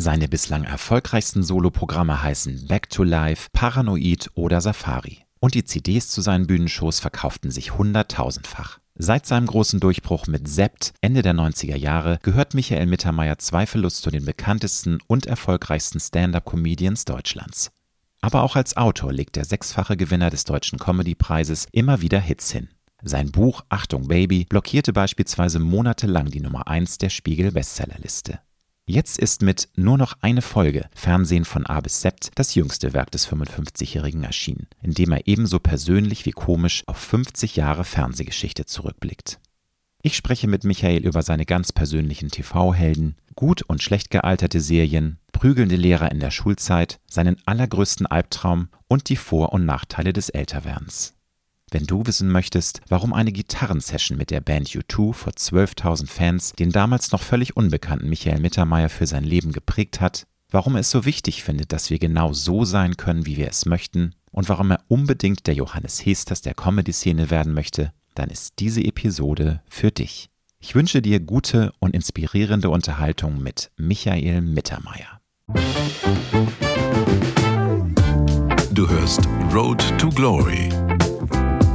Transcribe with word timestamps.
Seine 0.00 0.28
bislang 0.28 0.64
erfolgreichsten 0.64 1.42
Soloprogramme 1.42 2.22
heißen 2.22 2.68
Back 2.68 2.88
to 2.88 3.02
Life, 3.02 3.48
Paranoid 3.52 4.30
oder 4.32 4.62
Safari. 4.62 5.26
Und 5.40 5.54
die 5.54 5.66
CDs 5.66 6.08
zu 6.08 6.22
seinen 6.22 6.46
Bühnenshows 6.46 7.00
verkauften 7.00 7.50
sich 7.50 7.76
hunderttausendfach. 7.76 8.78
Seit 8.94 9.26
seinem 9.26 9.46
großen 9.46 9.78
Durchbruch 9.78 10.26
mit 10.26 10.48
Sept 10.48 10.94
Ende 11.02 11.20
der 11.20 11.34
90er 11.34 11.76
Jahre 11.76 12.18
gehört 12.22 12.54
Michael 12.54 12.86
Mittermeier 12.86 13.36
zweifellos 13.36 14.00
zu 14.00 14.10
den 14.10 14.24
bekanntesten 14.24 15.00
und 15.06 15.26
erfolgreichsten 15.26 16.00
Stand-up-Comedians 16.00 17.04
Deutschlands. 17.04 17.70
Aber 18.22 18.42
auch 18.42 18.56
als 18.56 18.78
Autor 18.78 19.12
legt 19.12 19.36
der 19.36 19.44
sechsfache 19.44 19.98
Gewinner 19.98 20.30
des 20.30 20.44
Deutschen 20.44 20.78
Comedy-Preises 20.78 21.66
immer 21.72 22.00
wieder 22.00 22.20
Hits 22.20 22.50
hin. 22.50 22.70
Sein 23.02 23.30
Buch 23.32 23.66
Achtung 23.68 24.08
Baby 24.08 24.46
blockierte 24.48 24.94
beispielsweise 24.94 25.58
monatelang 25.58 26.30
die 26.30 26.40
Nummer 26.40 26.68
1 26.68 26.96
der 26.96 27.10
Spiegel-Bestsellerliste. 27.10 28.40
Jetzt 28.90 29.20
ist 29.20 29.40
mit 29.40 29.68
Nur 29.76 29.98
noch 29.98 30.14
eine 30.20 30.42
Folge 30.42 30.90
Fernsehen 30.92 31.44
von 31.44 31.64
A 31.64 31.80
bis 31.80 32.00
Sept 32.00 32.32
das 32.34 32.56
jüngste 32.56 32.92
Werk 32.92 33.12
des 33.12 33.28
55-Jährigen 33.28 34.24
erschienen, 34.24 34.66
in 34.82 34.94
dem 34.94 35.12
er 35.12 35.28
ebenso 35.28 35.60
persönlich 35.60 36.26
wie 36.26 36.32
komisch 36.32 36.82
auf 36.88 36.96
50 36.96 37.54
Jahre 37.54 37.84
Fernsehgeschichte 37.84 38.66
zurückblickt. 38.66 39.38
Ich 40.02 40.16
spreche 40.16 40.48
mit 40.48 40.64
Michael 40.64 41.06
über 41.06 41.22
seine 41.22 41.46
ganz 41.46 41.70
persönlichen 41.70 42.30
TV-Helden, 42.30 43.14
gut 43.36 43.62
und 43.62 43.80
schlecht 43.80 44.10
gealterte 44.10 44.60
Serien, 44.60 45.20
prügelnde 45.30 45.76
Lehrer 45.76 46.10
in 46.10 46.18
der 46.18 46.32
Schulzeit, 46.32 46.98
seinen 47.08 47.36
allergrößten 47.46 48.08
Albtraum 48.08 48.70
und 48.88 49.08
die 49.08 49.14
Vor- 49.14 49.52
und 49.52 49.66
Nachteile 49.66 50.12
des 50.12 50.30
Älterwerdens. 50.30 51.14
Wenn 51.72 51.86
du 51.86 52.04
wissen 52.04 52.30
möchtest, 52.30 52.80
warum 52.88 53.12
eine 53.12 53.30
Gitarrensession 53.30 54.18
mit 54.18 54.30
der 54.30 54.40
Band 54.40 54.68
U2 54.70 55.12
vor 55.12 55.32
12.000 55.32 56.08
Fans 56.08 56.52
den 56.52 56.72
damals 56.72 57.12
noch 57.12 57.22
völlig 57.22 57.56
unbekannten 57.56 58.08
Michael 58.08 58.40
Mittermeier 58.40 58.88
für 58.88 59.06
sein 59.06 59.22
Leben 59.22 59.52
geprägt 59.52 60.00
hat, 60.00 60.26
warum 60.50 60.74
er 60.74 60.80
es 60.80 60.90
so 60.90 61.04
wichtig 61.04 61.44
findet, 61.44 61.72
dass 61.72 61.88
wir 61.90 62.00
genau 62.00 62.32
so 62.32 62.64
sein 62.64 62.96
können, 62.96 63.24
wie 63.24 63.36
wir 63.36 63.48
es 63.48 63.66
möchten, 63.66 64.14
und 64.32 64.48
warum 64.48 64.72
er 64.72 64.80
unbedingt 64.88 65.46
der 65.46 65.54
Johannes 65.54 66.04
Hesters 66.04 66.40
der 66.40 66.54
Comedy-Szene 66.54 67.30
werden 67.30 67.52
möchte, 67.52 67.92
dann 68.14 68.30
ist 68.30 68.54
diese 68.58 68.82
Episode 68.82 69.60
für 69.68 69.92
dich. 69.92 70.28
Ich 70.58 70.74
wünsche 70.74 71.02
dir 71.02 71.20
gute 71.20 71.72
und 71.78 71.94
inspirierende 71.94 72.68
Unterhaltung 72.70 73.42
mit 73.42 73.70
Michael 73.76 74.40
Mittermeier. 74.40 75.20
Du 78.72 78.88
hörst 78.88 79.28
Road 79.52 79.82
to 79.98 80.08
Glory 80.10 80.68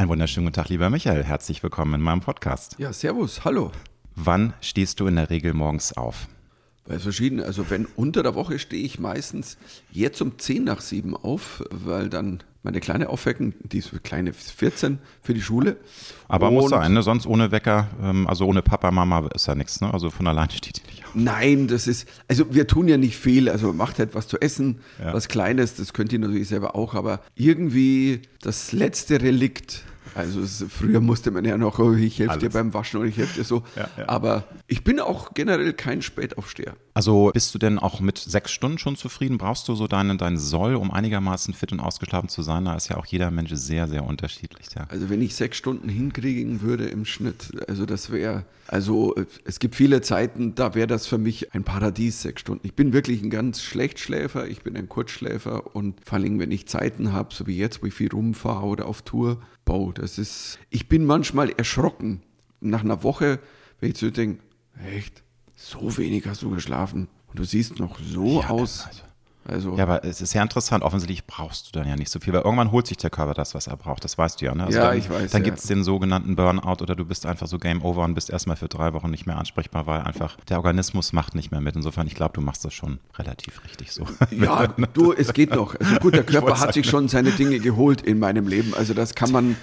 Einen 0.00 0.08
wunderschönen 0.08 0.46
guten 0.46 0.54
Tag, 0.54 0.70
lieber 0.70 0.88
Michael. 0.88 1.24
Herzlich 1.24 1.62
willkommen 1.62 1.92
in 1.92 2.00
meinem 2.00 2.22
Podcast. 2.22 2.74
Ja, 2.78 2.90
servus, 2.90 3.44
hallo. 3.44 3.70
Wann 4.16 4.54
stehst 4.62 4.98
du 4.98 5.06
in 5.06 5.16
der 5.16 5.28
Regel 5.28 5.52
morgens 5.52 5.94
auf? 5.94 6.26
Bei 6.86 6.98
verschiedenen, 6.98 7.44
also 7.44 7.68
wenn 7.68 7.84
unter 7.84 8.22
der 8.22 8.34
Woche 8.34 8.58
stehe 8.58 8.82
ich 8.82 8.98
meistens 8.98 9.58
jetzt 9.92 10.22
um 10.22 10.38
10 10.38 10.64
nach 10.64 10.80
7 10.80 11.14
auf, 11.14 11.62
weil 11.70 12.08
dann 12.08 12.42
meine 12.62 12.80
Kleine 12.80 13.10
aufwecken, 13.10 13.52
die 13.62 13.76
ist 13.76 13.90
kleine 14.02 14.32
14 14.32 15.00
für 15.20 15.34
die 15.34 15.42
Schule. 15.42 15.76
Aber 16.28 16.48
und 16.48 16.54
muss 16.54 16.70
sein, 16.70 16.94
ne? 16.94 17.02
sonst 17.02 17.26
ohne 17.26 17.50
Wecker, 17.50 17.88
ähm, 18.02 18.26
also 18.26 18.46
ohne 18.46 18.62
Papa, 18.62 18.90
Mama 18.90 19.28
ist 19.34 19.48
ja 19.48 19.54
nichts, 19.54 19.82
ne? 19.82 19.92
also 19.92 20.08
von 20.08 20.26
alleine 20.26 20.50
steht 20.50 20.78
die 20.78 20.90
nicht 20.90 21.04
auf. 21.04 21.14
Nein, 21.14 21.68
das 21.68 21.86
ist, 21.86 22.08
also 22.26 22.54
wir 22.54 22.66
tun 22.66 22.88
ja 22.88 22.96
nicht 22.96 23.18
viel, 23.18 23.50
also 23.50 23.74
macht 23.74 23.98
halt 23.98 24.14
was 24.14 24.28
zu 24.28 24.40
essen, 24.40 24.80
ja. 24.98 25.12
was 25.12 25.28
Kleines, 25.28 25.74
das 25.74 25.92
könnt 25.92 26.10
ihr 26.14 26.18
natürlich 26.18 26.48
selber 26.48 26.74
auch, 26.74 26.94
aber 26.94 27.20
irgendwie 27.34 28.22
das 28.40 28.72
letzte 28.72 29.20
Relikt 29.20 29.84
also 30.14 30.40
es, 30.40 30.64
früher 30.68 31.00
musste 31.00 31.30
man 31.30 31.44
ja 31.44 31.56
noch, 31.56 31.78
oh, 31.78 31.92
ich 31.92 32.18
helfe 32.18 32.38
dir 32.38 32.50
beim 32.50 32.74
Waschen 32.74 33.00
und 33.00 33.08
ich 33.08 33.16
helfe 33.16 33.38
dir 33.38 33.44
so. 33.44 33.62
Ja, 33.76 33.88
ja. 33.96 34.08
Aber 34.08 34.44
ich 34.66 34.84
bin 34.84 35.00
auch 35.00 35.34
generell 35.34 35.72
kein 35.72 36.02
Spätaufsteher. 36.02 36.74
Also 36.94 37.30
bist 37.32 37.54
du 37.54 37.58
denn 37.58 37.78
auch 37.78 38.00
mit 38.00 38.18
sechs 38.18 38.50
Stunden 38.50 38.78
schon 38.78 38.96
zufrieden? 38.96 39.38
Brauchst 39.38 39.68
du 39.68 39.74
so 39.74 39.86
deinen 39.86 40.18
dein 40.18 40.38
Soll, 40.38 40.74
um 40.74 40.90
einigermaßen 40.90 41.54
fit 41.54 41.72
und 41.72 41.80
ausgeschlafen 41.80 42.28
zu 42.28 42.42
sein? 42.42 42.64
Da 42.64 42.74
ist 42.74 42.88
ja 42.88 42.96
auch 42.96 43.06
jeder 43.06 43.30
Mensch 43.30 43.52
sehr, 43.52 43.88
sehr 43.88 44.04
unterschiedlich. 44.04 44.66
Ja. 44.76 44.86
Also 44.88 45.08
wenn 45.08 45.22
ich 45.22 45.34
sechs 45.34 45.56
Stunden 45.56 45.88
hinkriegen 45.88 46.62
würde 46.62 46.86
im 46.86 47.04
Schnitt, 47.04 47.52
also 47.68 47.86
das 47.86 48.10
wäre, 48.10 48.44
also 48.66 49.14
es 49.44 49.58
gibt 49.60 49.76
viele 49.76 50.02
Zeiten, 50.02 50.54
da 50.54 50.74
wäre 50.74 50.86
das 50.86 51.06
für 51.06 51.18
mich 51.18 51.54
ein 51.54 51.64
Paradies, 51.64 52.22
sechs 52.22 52.40
Stunden. 52.40 52.66
Ich 52.66 52.74
bin 52.74 52.92
wirklich 52.92 53.22
ein 53.22 53.30
ganz 53.30 53.62
Schlechtschläfer, 53.62 54.48
ich 54.48 54.62
bin 54.62 54.76
ein 54.76 54.88
Kurzschläfer 54.88 55.74
und 55.74 56.04
vor 56.04 56.18
allem, 56.18 56.38
wenn 56.38 56.50
ich 56.50 56.66
Zeiten 56.66 57.12
habe, 57.12 57.34
so 57.34 57.46
wie 57.46 57.56
jetzt, 57.56 57.82
wo 57.82 57.86
ich 57.86 57.94
viel 57.94 58.10
rumfahre 58.10 58.66
oder 58.66 58.86
auf 58.86 59.02
Tour, 59.02 59.40
boah, 59.64 59.94
das 60.00 60.16
ist, 60.16 60.58
ich 60.70 60.88
bin 60.88 61.04
manchmal 61.04 61.50
erschrocken 61.50 62.22
nach 62.60 62.80
einer 62.80 63.02
Woche, 63.02 63.38
wenn 63.80 63.90
ich 63.90 63.98
so 63.98 64.10
denke, 64.10 64.42
echt, 64.96 65.22
so 65.56 65.96
wenig 65.98 66.26
hast 66.26 66.42
du 66.42 66.50
geschlafen 66.50 67.08
und 67.28 67.38
du 67.38 67.44
siehst 67.44 67.78
noch 67.78 67.98
so 68.00 68.40
ja, 68.40 68.48
aus. 68.48 68.86
Also. 68.86 69.02
Also 69.48 69.76
ja, 69.76 69.84
aber 69.84 70.04
es 70.04 70.20
ist 70.20 70.34
ja 70.34 70.42
interessant. 70.42 70.84
Offensichtlich 70.84 71.26
brauchst 71.26 71.68
du 71.68 71.78
dann 71.78 71.88
ja 71.88 71.96
nicht 71.96 72.10
so 72.10 72.20
viel, 72.20 72.32
weil 72.34 72.42
irgendwann 72.42 72.70
holt 72.70 72.86
sich 72.86 72.98
der 72.98 73.08
Körper 73.08 73.32
das, 73.32 73.54
was 73.54 73.66
er 73.66 73.76
braucht. 73.76 74.04
Das 74.04 74.16
weißt 74.16 74.40
du 74.40 74.44
ja. 74.44 74.54
Ne? 74.54 74.64
Also 74.64 74.78
ja, 74.78 74.88
dann, 74.90 74.98
ich 74.98 75.08
weiß. 75.08 75.32
Dann 75.32 75.40
ja. 75.40 75.46
gibt 75.46 75.58
es 75.58 75.64
den 75.64 75.82
sogenannten 75.82 76.36
Burnout 76.36 76.82
oder 76.82 76.94
du 76.94 77.04
bist 77.06 77.24
einfach 77.24 77.46
so 77.46 77.58
Game 77.58 77.82
Over 77.82 78.04
und 78.04 78.14
bist 78.14 78.30
erstmal 78.30 78.56
für 78.56 78.68
drei 78.68 78.92
Wochen 78.92 79.10
nicht 79.10 79.26
mehr 79.26 79.38
ansprechbar, 79.38 79.86
weil 79.86 80.02
einfach 80.02 80.36
der 80.48 80.58
Organismus 80.58 81.14
macht 81.14 81.34
nicht 81.34 81.50
mehr 81.50 81.62
mit. 81.62 81.74
Insofern, 81.74 82.06
ich 82.06 82.14
glaube, 82.14 82.34
du 82.34 82.42
machst 82.42 82.64
das 82.66 82.74
schon 82.74 83.00
relativ 83.18 83.64
richtig 83.64 83.92
so. 83.92 84.06
Ja, 84.30 84.66
du, 84.66 85.14
es 85.14 85.32
geht 85.32 85.54
noch. 85.54 85.74
Also 85.80 85.96
gut, 85.96 86.14
der 86.14 86.22
Körper 86.24 86.60
hat 86.60 86.74
sich 86.74 86.86
schon 86.86 87.08
seine 87.08 87.32
Dinge 87.32 87.58
geholt 87.60 88.02
in 88.02 88.18
meinem 88.18 88.46
Leben. 88.46 88.74
Also 88.74 88.94
das 88.94 89.14
kann 89.14 89.32
man 89.32 89.56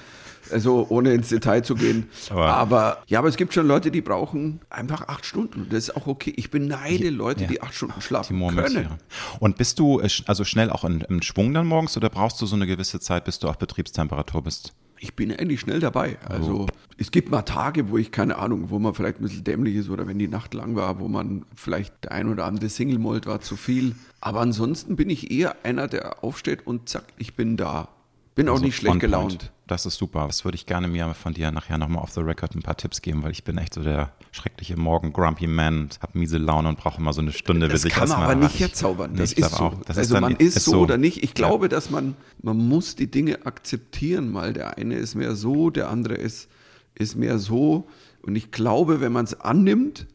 also 0.52 0.88
ohne 0.90 1.14
ins 1.14 1.30
Detail 1.30 1.64
zu 1.64 1.76
gehen. 1.76 2.10
Aber, 2.30 2.48
aber, 2.48 3.04
ja, 3.08 3.20
aber 3.20 3.28
es 3.28 3.38
gibt 3.38 3.54
schon 3.54 3.68
Leute, 3.68 3.92
die 3.92 4.02
brauchen 4.02 4.62
einfach 4.70 5.08
acht 5.08 5.26
Stunden. 5.26 5.68
Das 5.70 5.90
ist 5.90 5.96
auch 5.96 6.08
okay. 6.08 6.34
Ich 6.36 6.52
beneide 6.52 7.10
Leute, 7.10 7.44
ja. 7.44 7.48
die 7.48 7.62
acht 7.62 7.74
Stunden 7.74 8.02
schlafen 8.02 8.38
Moment, 8.38 8.68
können. 8.68 8.84
Ja. 8.90 8.98
Und 9.40 9.58
bist 9.58 9.80
du 9.80 10.00
äh, 10.00 10.10
also 10.26 10.44
schnell 10.44 10.70
auch 10.70 10.84
in, 10.84 11.02
im 11.02 11.22
Schwung 11.22 11.54
dann 11.54 11.68
morgens 11.68 11.98
oder 11.98 12.10
brauchst 12.10 12.42
du 12.42 12.46
so 12.46 12.56
eine 12.56 12.68
gewisse 12.68 13.00
Zeit, 13.00 13.26
bis 13.26 13.40
du 13.40 13.48
auf 13.48 13.58
Betriebstemperatur 13.58 14.44
bist? 14.44 14.74
ich 15.00 15.16
bin 15.16 15.32
endlich 15.32 15.60
schnell 15.60 15.80
dabei. 15.80 16.18
Also 16.28 16.62
oh. 16.62 16.68
es 16.98 17.12
gibt 17.12 17.30
mal 17.30 17.44
Tage, 17.44 17.90
wo 17.90 17.98
ich 17.98 18.12
keine 18.12 18.38
Ahnung, 18.38 18.70
wo 18.70 18.80
man 18.80 18.94
vielleicht 18.94 19.20
ein 19.20 19.24
bisschen 19.24 19.44
dämlich 19.44 19.76
ist 19.76 19.90
oder 19.90 20.08
wenn 20.08 20.20
die 20.20 20.28
Nacht 20.28 20.54
lang 20.54 20.76
war, 20.76 21.00
wo 21.00 21.08
man 21.08 21.46
vielleicht 21.56 22.04
der 22.04 22.12
ein 22.12 22.28
oder 22.28 22.46
andere 22.46 22.70
Single 22.70 23.00
Mold 23.00 23.26
war 23.26 23.42
zu 23.42 23.56
viel. 23.56 23.96
Aber 24.20 24.42
ansonsten 24.42 24.96
bin 24.96 25.10
ich 25.10 25.32
eher 25.32 25.56
einer, 25.64 25.88
der 25.88 26.24
aufsteht 26.24 26.66
und 26.66 26.90
zack, 26.90 27.06
ich 27.18 27.36
bin 27.36 27.58
da. 27.58 27.90
Bin 28.36 28.50
also 28.50 28.60
auch 28.60 28.66
nicht 28.66 28.76
schlecht 28.76 29.00
gelaunt. 29.00 29.52
Das 29.68 29.86
ist 29.86 29.98
super. 29.98 30.28
Das 30.28 30.46
würde 30.46 30.56
ich 30.56 30.66
gerne 30.66 30.88
mir 30.88 31.14
von 31.14 31.34
dir 31.34 31.52
nachher 31.52 31.78
nochmal 31.78 32.02
off 32.02 32.12
the 32.12 32.22
record 32.22 32.56
ein 32.56 32.62
paar 32.62 32.78
Tipps 32.78 33.02
geben, 33.02 33.22
weil 33.24 33.32
ich 33.32 33.44
bin 33.44 33.58
echt 33.58 33.74
so 33.74 33.84
der 33.84 34.14
schreckliche 34.32 34.78
Morgen-Grumpy 34.78 35.46
Man, 35.46 35.90
habe 36.02 36.18
miese 36.18 36.38
Laune 36.38 36.70
und 36.70 36.78
brauche 36.78 37.02
immer 37.02 37.12
so 37.12 37.20
eine 37.20 37.34
Stunde, 37.34 37.68
das 37.68 37.82
bis 37.82 37.92
ich 37.92 37.94
kann 37.94 38.08
man 38.08 38.24
aber 38.24 38.36
nicht 38.36 38.60
herzaubern. 38.60 39.16
Das 39.16 39.34
ist 39.34 39.52
so. 39.52 39.74
Das 39.86 39.98
also 39.98 40.16
ist 40.16 40.22
man 40.22 40.36
ist, 40.38 40.58
ist 40.58 40.66
so 40.66 40.80
oder 40.80 40.98
nicht. 40.98 41.22
Ich 41.22 41.34
glaube, 41.34 41.66
ja. 41.66 41.70
dass 41.70 41.90
man, 41.90 42.16
man 42.42 42.58
muss 42.58 42.96
die 42.96 43.12
Dinge 43.12 43.46
akzeptieren, 43.46 44.32
mal 44.32 44.54
der 44.54 44.78
eine 44.78 44.96
ist 44.96 45.16
mehr 45.16 45.36
so, 45.36 45.70
der 45.70 45.90
andere 45.90 46.16
ist, 46.16 46.48
ist 46.96 47.16
mehr 47.16 47.38
so. 47.38 47.90
Und 48.22 48.38
ich 48.38 48.52
glaube, 48.52 49.02
wenn 49.02 49.12
man 49.12 49.26
es 49.26 49.40
annimmt, 49.40 50.08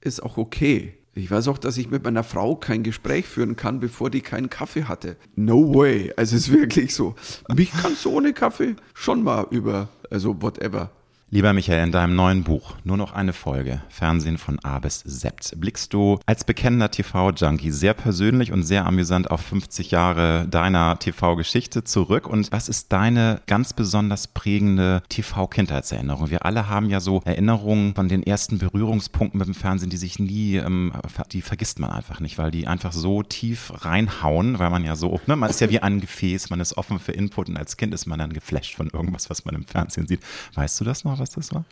ist 0.00 0.22
auch 0.22 0.36
okay. 0.36 0.97
Ich 1.18 1.30
weiß 1.30 1.48
auch, 1.48 1.58
dass 1.58 1.76
ich 1.76 1.90
mit 1.90 2.04
meiner 2.04 2.22
Frau 2.22 2.54
kein 2.54 2.84
Gespräch 2.84 3.26
führen 3.26 3.56
kann, 3.56 3.80
bevor 3.80 4.08
die 4.08 4.20
keinen 4.20 4.50
Kaffee 4.50 4.84
hatte. 4.84 5.16
No 5.34 5.74
way. 5.74 6.12
Also 6.16 6.36
es 6.36 6.48
ist 6.48 6.52
wirklich 6.52 6.94
so. 6.94 7.16
Mich 7.54 7.72
kannst 7.72 8.04
du 8.04 8.10
ohne 8.10 8.32
Kaffee 8.32 8.76
schon 8.94 9.24
mal 9.24 9.46
über, 9.50 9.88
also 10.10 10.40
whatever. 10.40 10.90
Lieber 11.30 11.52
Michael, 11.52 11.84
in 11.84 11.92
deinem 11.92 12.16
neuen 12.16 12.42
Buch 12.42 12.76
Nur 12.84 12.96
noch 12.96 13.12
eine 13.12 13.34
Folge, 13.34 13.82
Fernsehen 13.90 14.38
von 14.38 14.58
A 14.60 14.78
bis 14.78 15.00
Sept, 15.00 15.60
blickst 15.60 15.92
du 15.92 16.18
als 16.24 16.42
bekennender 16.42 16.90
TV-Junkie 16.90 17.70
sehr 17.70 17.92
persönlich 17.92 18.50
und 18.50 18.62
sehr 18.62 18.86
amüsant 18.86 19.30
auf 19.30 19.42
50 19.42 19.90
Jahre 19.90 20.48
deiner 20.48 20.98
TV-Geschichte 20.98 21.84
zurück. 21.84 22.26
Und 22.26 22.50
was 22.50 22.70
ist 22.70 22.92
deine 22.92 23.42
ganz 23.46 23.74
besonders 23.74 24.26
prägende 24.26 25.02
TV-Kindheitserinnerung? 25.10 26.30
Wir 26.30 26.46
alle 26.46 26.70
haben 26.70 26.88
ja 26.88 26.98
so 26.98 27.20
Erinnerungen 27.26 27.94
von 27.94 28.08
den 28.08 28.22
ersten 28.22 28.56
Berührungspunkten 28.56 29.36
mit 29.36 29.48
dem 29.48 29.54
Fernsehen, 29.54 29.90
die 29.90 29.98
sich 29.98 30.18
nie, 30.18 30.56
ähm, 30.56 30.94
die 31.32 31.42
vergisst 31.42 31.78
man 31.78 31.90
einfach 31.90 32.20
nicht, 32.20 32.38
weil 32.38 32.50
die 32.50 32.66
einfach 32.66 32.92
so 32.92 33.22
tief 33.22 33.70
reinhauen, 33.84 34.58
weil 34.58 34.70
man 34.70 34.82
ja 34.82 34.96
so, 34.96 35.20
ne, 35.26 35.36
man 35.36 35.50
ist 35.50 35.60
ja 35.60 35.68
wie 35.68 35.80
ein 35.80 36.00
Gefäß, 36.00 36.48
man 36.48 36.60
ist 36.60 36.78
offen 36.78 36.98
für 36.98 37.12
Input 37.12 37.50
und 37.50 37.58
als 37.58 37.76
Kind 37.76 37.92
ist 37.92 38.06
man 38.06 38.18
dann 38.18 38.32
geflasht 38.32 38.76
von 38.76 38.88
irgendwas, 38.88 39.28
was 39.28 39.44
man 39.44 39.54
im 39.54 39.66
Fernsehen 39.66 40.06
sieht. 40.06 40.22
Weißt 40.54 40.80
du 40.80 40.84
das 40.84 41.04
noch? 41.04 41.17
Was 41.18 41.30
das 41.30 41.52
war? 41.52 41.64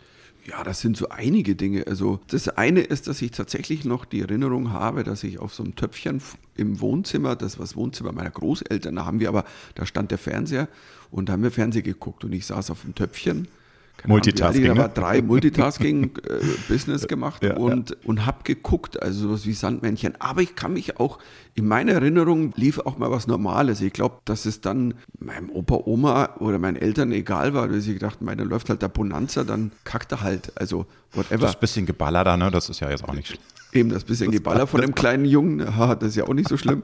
Ja, 0.46 0.62
das 0.62 0.80
sind 0.80 0.96
so 0.96 1.08
einige 1.08 1.56
Dinge. 1.56 1.86
Also 1.88 2.20
das 2.28 2.48
eine 2.48 2.80
ist, 2.80 3.08
dass 3.08 3.20
ich 3.20 3.32
tatsächlich 3.32 3.84
noch 3.84 4.04
die 4.04 4.20
Erinnerung 4.20 4.72
habe, 4.72 5.02
dass 5.02 5.24
ich 5.24 5.40
auf 5.40 5.52
so 5.52 5.64
einem 5.64 5.74
Töpfchen 5.74 6.22
im 6.56 6.80
Wohnzimmer, 6.80 7.34
das 7.34 7.58
war 7.58 7.64
das 7.64 7.74
Wohnzimmer 7.74 8.12
meiner 8.12 8.30
Großeltern, 8.30 8.94
da 8.94 9.06
haben 9.06 9.18
wir 9.18 9.28
aber, 9.28 9.44
da 9.74 9.86
stand 9.86 10.12
der 10.12 10.18
Fernseher 10.18 10.68
und 11.10 11.28
da 11.28 11.32
haben 11.32 11.42
wir 11.42 11.50
Fernsehen 11.50 11.82
geguckt 11.82 12.22
und 12.24 12.32
ich 12.32 12.46
saß 12.46 12.70
auf 12.70 12.82
dem 12.82 12.94
Töpfchen 12.94 13.48
Multitasking. 14.04 14.72
Ich 14.72 14.78
habe 14.78 14.92
drei 14.94 15.22
Multitasking-Business 15.22 17.04
äh, 17.04 17.06
gemacht 17.06 17.42
ja, 17.42 17.56
und, 17.56 17.90
ja. 17.90 17.96
und 18.04 18.26
habe 18.26 18.38
geguckt, 18.44 19.02
also 19.02 19.28
sowas 19.28 19.46
wie 19.46 19.52
Sandmännchen. 19.52 20.14
Aber 20.20 20.42
ich 20.42 20.54
kann 20.54 20.72
mich 20.72 20.98
auch, 20.98 21.18
in 21.54 21.66
meiner 21.66 21.92
Erinnerung 21.92 22.52
lief 22.56 22.78
auch 22.78 22.98
mal 22.98 23.10
was 23.10 23.26
Normales. 23.26 23.80
Ich 23.80 23.92
glaube, 23.92 24.16
dass 24.24 24.44
es 24.44 24.60
dann 24.60 24.94
meinem 25.18 25.50
Opa, 25.50 25.82
Oma 25.86 26.36
oder 26.38 26.58
meinen 26.58 26.76
Eltern 26.76 27.12
egal 27.12 27.54
war, 27.54 27.70
weil 27.70 27.80
sie 27.80 27.94
gedacht, 27.94 28.22
meine 28.22 28.44
läuft 28.44 28.68
halt 28.68 28.82
der 28.82 28.88
Bonanza, 28.88 29.44
dann 29.44 29.72
kackt 29.84 30.12
er 30.12 30.20
halt. 30.20 30.52
Also 30.56 30.86
whatever. 31.12 31.38
Das 31.38 31.58
bisschen 31.58 31.86
Geballer 31.86 32.24
da, 32.24 32.36
ne? 32.36 32.50
Das 32.50 32.68
ist 32.68 32.80
ja 32.80 32.90
jetzt 32.90 33.04
auch 33.04 33.14
nicht 33.14 33.28
schlimm. 33.28 33.40
Eben 33.72 33.90
das 33.90 34.04
bisschen 34.04 34.30
Geballer 34.30 34.66
von 34.66 34.80
dem 34.80 34.94
kleinen 34.94 35.24
Jungen, 35.24 35.58
das 35.76 36.02
ist 36.02 36.16
ja 36.16 36.24
auch 36.24 36.34
nicht 36.34 36.48
so 36.48 36.56
schlimm. 36.56 36.82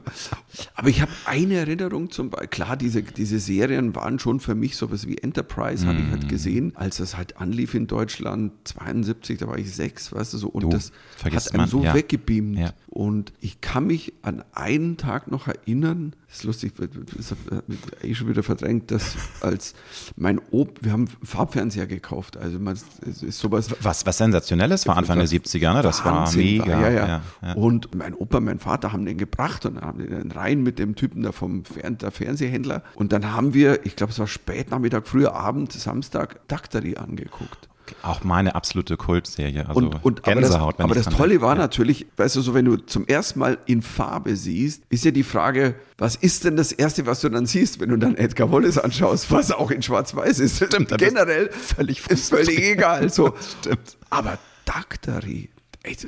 Aber 0.75 0.89
ich 0.89 1.01
habe 1.01 1.11
eine 1.25 1.55
Erinnerung 1.55 2.11
zum 2.11 2.29
Beispiel, 2.29 2.49
klar, 2.49 2.77
diese, 2.77 3.01
diese 3.01 3.39
Serien 3.39 3.95
waren 3.95 4.19
schon 4.19 4.39
für 4.39 4.53
mich 4.53 4.75
sowas 4.75 5.07
wie 5.07 5.17
Enterprise, 5.17 5.87
habe 5.87 5.99
ich 5.99 6.11
halt 6.11 6.23
mhm. 6.23 6.27
gesehen, 6.27 6.73
als 6.75 6.97
das 7.03 7.17
halt 7.17 7.37
anlief 7.37 7.73
in 7.73 7.87
Deutschland, 7.87 8.51
72, 8.65 9.37
da 9.39 9.47
war 9.47 9.57
ich 9.57 9.73
sechs, 9.73 10.11
weißt 10.11 10.33
du 10.33 10.37
so, 10.37 10.47
und 10.47 10.63
du, 10.63 10.69
das 10.69 10.91
hat 11.23 11.51
einen 11.53 11.61
man, 11.61 11.69
so 11.69 11.83
ja. 11.83 11.93
weggebeamt. 11.93 12.57
Ja. 12.57 12.73
Und 12.93 13.33
ich 13.39 13.59
kann 13.59 13.87
mich 13.87 14.13
an 14.21 14.43
einen 14.53 14.97
Tag 14.97 15.31
noch 15.31 15.47
erinnern, 15.47 16.13
das 16.27 16.37
ist 16.37 16.43
lustig, 16.43 16.73
das 16.77 17.31
habe 17.31 17.63
ich 18.03 18.11
eh 18.11 18.13
schon 18.13 18.27
wieder 18.27 18.43
verdrängt, 18.43 18.91
dass 18.91 19.15
als 19.41 19.73
mein 20.15 20.39
Ob, 20.51 20.77
wir 20.83 20.91
haben 20.91 21.07
Farbfernseher 21.23 21.87
gekauft, 21.87 22.37
also 22.37 22.59
man, 22.59 22.75
ist 22.75 23.39
sowas. 23.39 23.73
Was, 23.81 24.05
was 24.05 24.17
sensationelles 24.19 24.87
war 24.87 24.95
Anfang 24.95 25.17
der 25.17 25.27
70er, 25.27 25.73
ne? 25.73 25.81
Das 25.81 26.05
Wahnsinn, 26.05 26.59
war 26.59 26.67
mega. 26.67 26.81
Ja, 26.81 26.89
ja. 26.91 27.21
ja, 27.41 27.53
Und 27.53 27.95
mein 27.95 28.13
Opa, 28.13 28.39
mein 28.39 28.59
Vater 28.59 28.93
haben 28.93 29.05
den 29.05 29.17
gebracht 29.17 29.65
und 29.65 29.81
haben 29.81 29.97
den 29.97 30.31
rein 30.31 30.61
mit 30.61 30.77
dem 30.77 30.93
Typen 30.93 31.23
da 31.23 31.31
vom 31.31 31.65
Fern 31.65 31.97
der 31.97 32.11
Fernsehhändler. 32.11 32.83
Und 32.93 33.11
dann 33.11 33.33
haben 33.33 33.55
wir, 33.55 33.87
ich 33.87 33.95
glaube, 33.95 34.13
es 34.13 34.19
war 34.19 34.27
spät 34.27 34.69
Nachmittag, 34.69 35.07
früher 35.07 35.33
Abend, 35.33 35.73
Samstag, 35.73 36.47
Daktari 36.47 36.95
angeguckt. 36.97 37.69
Auch 38.01 38.23
meine 38.23 38.55
absolute 38.55 38.97
Kultserie. 38.97 39.67
Also 39.67 39.79
und, 39.79 40.05
und, 40.05 40.23
Gänsehaut. 40.23 40.79
Aber 40.79 40.93
das, 40.93 41.07
aber 41.07 41.11
das 41.11 41.17
Tolle 41.17 41.41
war 41.41 41.55
ja. 41.55 41.61
natürlich, 41.61 42.05
weißt 42.17 42.35
du, 42.35 42.41
so 42.41 42.53
wenn 42.53 42.65
du 42.65 42.77
zum 42.77 43.07
ersten 43.07 43.39
Mal 43.39 43.57
in 43.65 43.81
Farbe 43.81 44.35
siehst, 44.35 44.83
ist 44.89 45.05
ja 45.05 45.11
die 45.11 45.23
Frage, 45.23 45.75
was 45.97 46.15
ist 46.15 46.43
denn 46.43 46.55
das 46.55 46.71
Erste, 46.71 47.05
was 47.05 47.21
du 47.21 47.29
dann 47.29 47.45
siehst, 47.45 47.79
wenn 47.79 47.89
du 47.89 47.97
dann 47.97 48.15
Edgar 48.15 48.51
Wallace 48.51 48.77
anschaust, 48.77 49.31
was 49.31 49.51
auch 49.51 49.71
in 49.71 49.81
Schwarz-Weiß 49.81 50.39
ist? 50.39 50.65
Stimmt, 50.65 50.97
Generell 50.97 51.49
völlig, 51.51 52.05
ist 52.07 52.29
völlig 52.29 52.59
egal. 52.59 53.09
So. 53.09 53.33
Stimmt. 53.59 53.97
Aber 54.09 54.37
Daktari, 54.65 55.49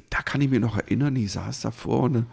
da 0.10 0.22
kann 0.22 0.42
ich 0.42 0.50
mich 0.50 0.60
noch 0.60 0.78
erinnern, 0.78 1.16
ich 1.16 1.32
saß 1.32 1.62
da 1.62 1.72
vorne 1.72 2.26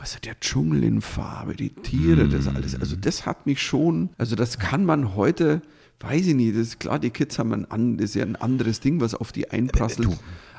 was 0.00 0.14
ist 0.14 0.24
der 0.24 0.38
Dschungel 0.38 0.84
in 0.84 1.00
Farbe, 1.00 1.54
die 1.54 1.70
Tiere, 1.70 2.24
mm. 2.24 2.30
das 2.30 2.48
alles. 2.48 2.80
Also 2.80 2.96
das 2.96 3.26
hat 3.26 3.46
mich 3.46 3.60
schon, 3.60 4.10
also 4.18 4.36
das 4.36 4.58
kann 4.58 4.84
man 4.84 5.14
heute, 5.14 5.62
weiß 6.00 6.26
ich 6.26 6.34
nicht, 6.34 6.54
das 6.54 6.68
ist 6.68 6.80
klar, 6.80 6.98
die 6.98 7.10
Kids 7.10 7.38
haben 7.38 7.66
ein, 7.70 7.96
das 7.96 8.10
ist 8.10 8.14
ja 8.14 8.24
ein 8.24 8.36
anderes 8.36 8.80
Ding, 8.80 9.00
was 9.00 9.14
auf 9.14 9.32
die 9.32 9.50
einprasselt. 9.50 10.08
Äh, 10.08 10.16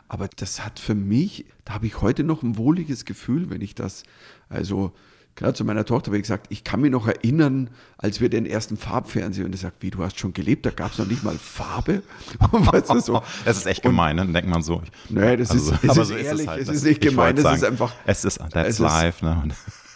aber 0.07 0.27
das 0.36 0.65
hat 0.65 0.80
für 0.80 0.95
mich, 0.95 1.45
da 1.65 1.75
habe 1.75 1.86
ich 1.86 2.01
heute 2.01 2.24
noch 2.24 2.44
ein 2.44 2.57
wohliges 2.57 3.06
Gefühl, 3.06 3.50
wenn 3.50 3.62
ich 3.62 3.75
das, 3.75 4.03
also 4.50 4.91
gerade 5.36 5.53
zu 5.53 5.63
meiner 5.63 5.86
Tochter 5.86 6.07
habe 6.07 6.18
ich 6.18 6.24
gesagt, 6.24 6.47
ich 6.50 6.63
kann 6.63 6.81
mich 6.81 6.91
noch 6.91 7.07
erinnern, 7.07 7.69
als 7.97 8.19
wir 8.19 8.30
den 8.30 8.45
ersten 8.45 8.75
Farbfernseher 8.75 9.45
und 9.45 9.53
er 9.53 9.59
sagt, 9.59 9.81
wie, 9.81 9.91
du 9.91 10.03
hast 10.03 10.19
schon 10.19 10.33
gelebt, 10.33 10.65
da 10.65 10.71
gab 10.71 10.91
es 10.91 10.97
noch 10.97 11.06
nicht 11.06 11.24
mal 11.24 11.36
Farbe. 11.36 12.03
weißt 12.51 12.89
du, 12.89 13.00
so. 13.00 13.21
Das 13.45 13.57
ist 13.57 13.65
echt 13.68 13.83
gemein, 13.83 14.18
ne? 14.18 14.25
denkt 14.25 14.50
man 14.50 14.63
so. 14.63 14.81
Nee, 15.09 15.38
das 15.38 15.51
also, 15.51 15.71
ist, 15.71 15.83
es 15.83 15.97
ist 15.97 16.07
so 16.07 16.15
ehrlich, 16.15 16.31
ist 16.31 16.42
es, 16.42 16.47
halt, 16.47 16.62
es 16.63 16.69
ist 16.69 16.83
nicht 16.83 17.01
gemein, 17.01 17.38
es 17.38 17.45
ist 17.45 17.63
einfach. 17.63 17.94
Es 18.06 18.25
ist, 18.25 18.39
that's 18.51 18.69
es 18.69 18.80
live. 18.80 19.21
Ne? 19.21 19.50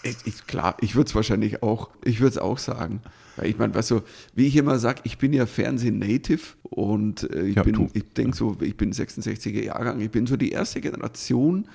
Ich, 0.04 0.18
ich, 0.26 0.48
klar, 0.48 0.78
ich 0.80 0.96
würde 0.96 1.10
es 1.10 1.16
wahrscheinlich 1.16 1.64
auch, 1.64 1.90
ich 2.04 2.20
würde 2.20 2.30
es 2.30 2.38
auch 2.38 2.58
sagen. 2.58 3.02
Weil 3.36 3.50
ich 3.50 3.58
meine, 3.58 3.74
weißt 3.74 3.92
du, 3.92 4.02
wie 4.36 4.48
ich 4.48 4.56
immer 4.56 4.80
sage, 4.80 5.02
ich 5.06 5.18
bin 5.18 5.34
ja 5.34 5.46
Fernseh-Native 5.46 6.42
und 6.64 7.30
äh, 7.32 7.46
ich 7.46 7.56
ja, 7.56 7.64
bin, 7.64 7.90
ich 7.94 8.14
denke 8.14 8.36
so, 8.36 8.58
ich 8.62 8.78
bin 8.78 8.94
66er 8.94 9.64
Jahrgang, 9.64 10.00
ich 10.02 10.12
bin 10.12 10.28
so 10.28 10.38
die 10.38 10.52
erste 10.52 10.82
Generation, 10.82 11.68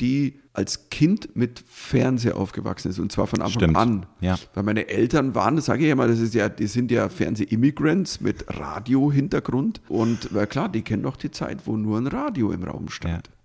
die 0.00 0.40
als 0.52 0.90
Kind 0.90 1.36
mit 1.36 1.62
Fernseher 1.66 2.36
aufgewachsen 2.36 2.90
ist 2.90 2.98
und 2.98 3.12
zwar 3.12 3.26
von 3.26 3.40
Anfang 3.40 3.60
Stimmt. 3.60 3.76
an. 3.76 4.06
Ja. 4.20 4.38
Weil 4.54 4.64
meine 4.64 4.88
Eltern 4.88 5.34
waren, 5.34 5.56
das 5.56 5.66
sage 5.66 5.82
ich 5.82 5.88
ja 5.88 5.94
mal, 5.94 6.08
das 6.08 6.18
ist 6.18 6.34
ja, 6.34 6.48
die 6.48 6.66
sind 6.66 6.90
ja 6.90 7.08
Fernseh-Immigrants 7.08 8.20
mit 8.20 8.44
Radio-Hintergrund 8.48 9.80
und 9.88 10.34
weil 10.34 10.46
klar, 10.46 10.68
die 10.68 10.82
kennen 10.82 11.02
doch 11.02 11.16
die 11.16 11.30
Zeit, 11.30 11.66
wo 11.66 11.76
nur 11.76 11.98
ein 11.98 12.06
Radio 12.06 12.52
im 12.52 12.62
Raum 12.64 12.88
stand. 12.88 13.26
Ja. 13.26 13.35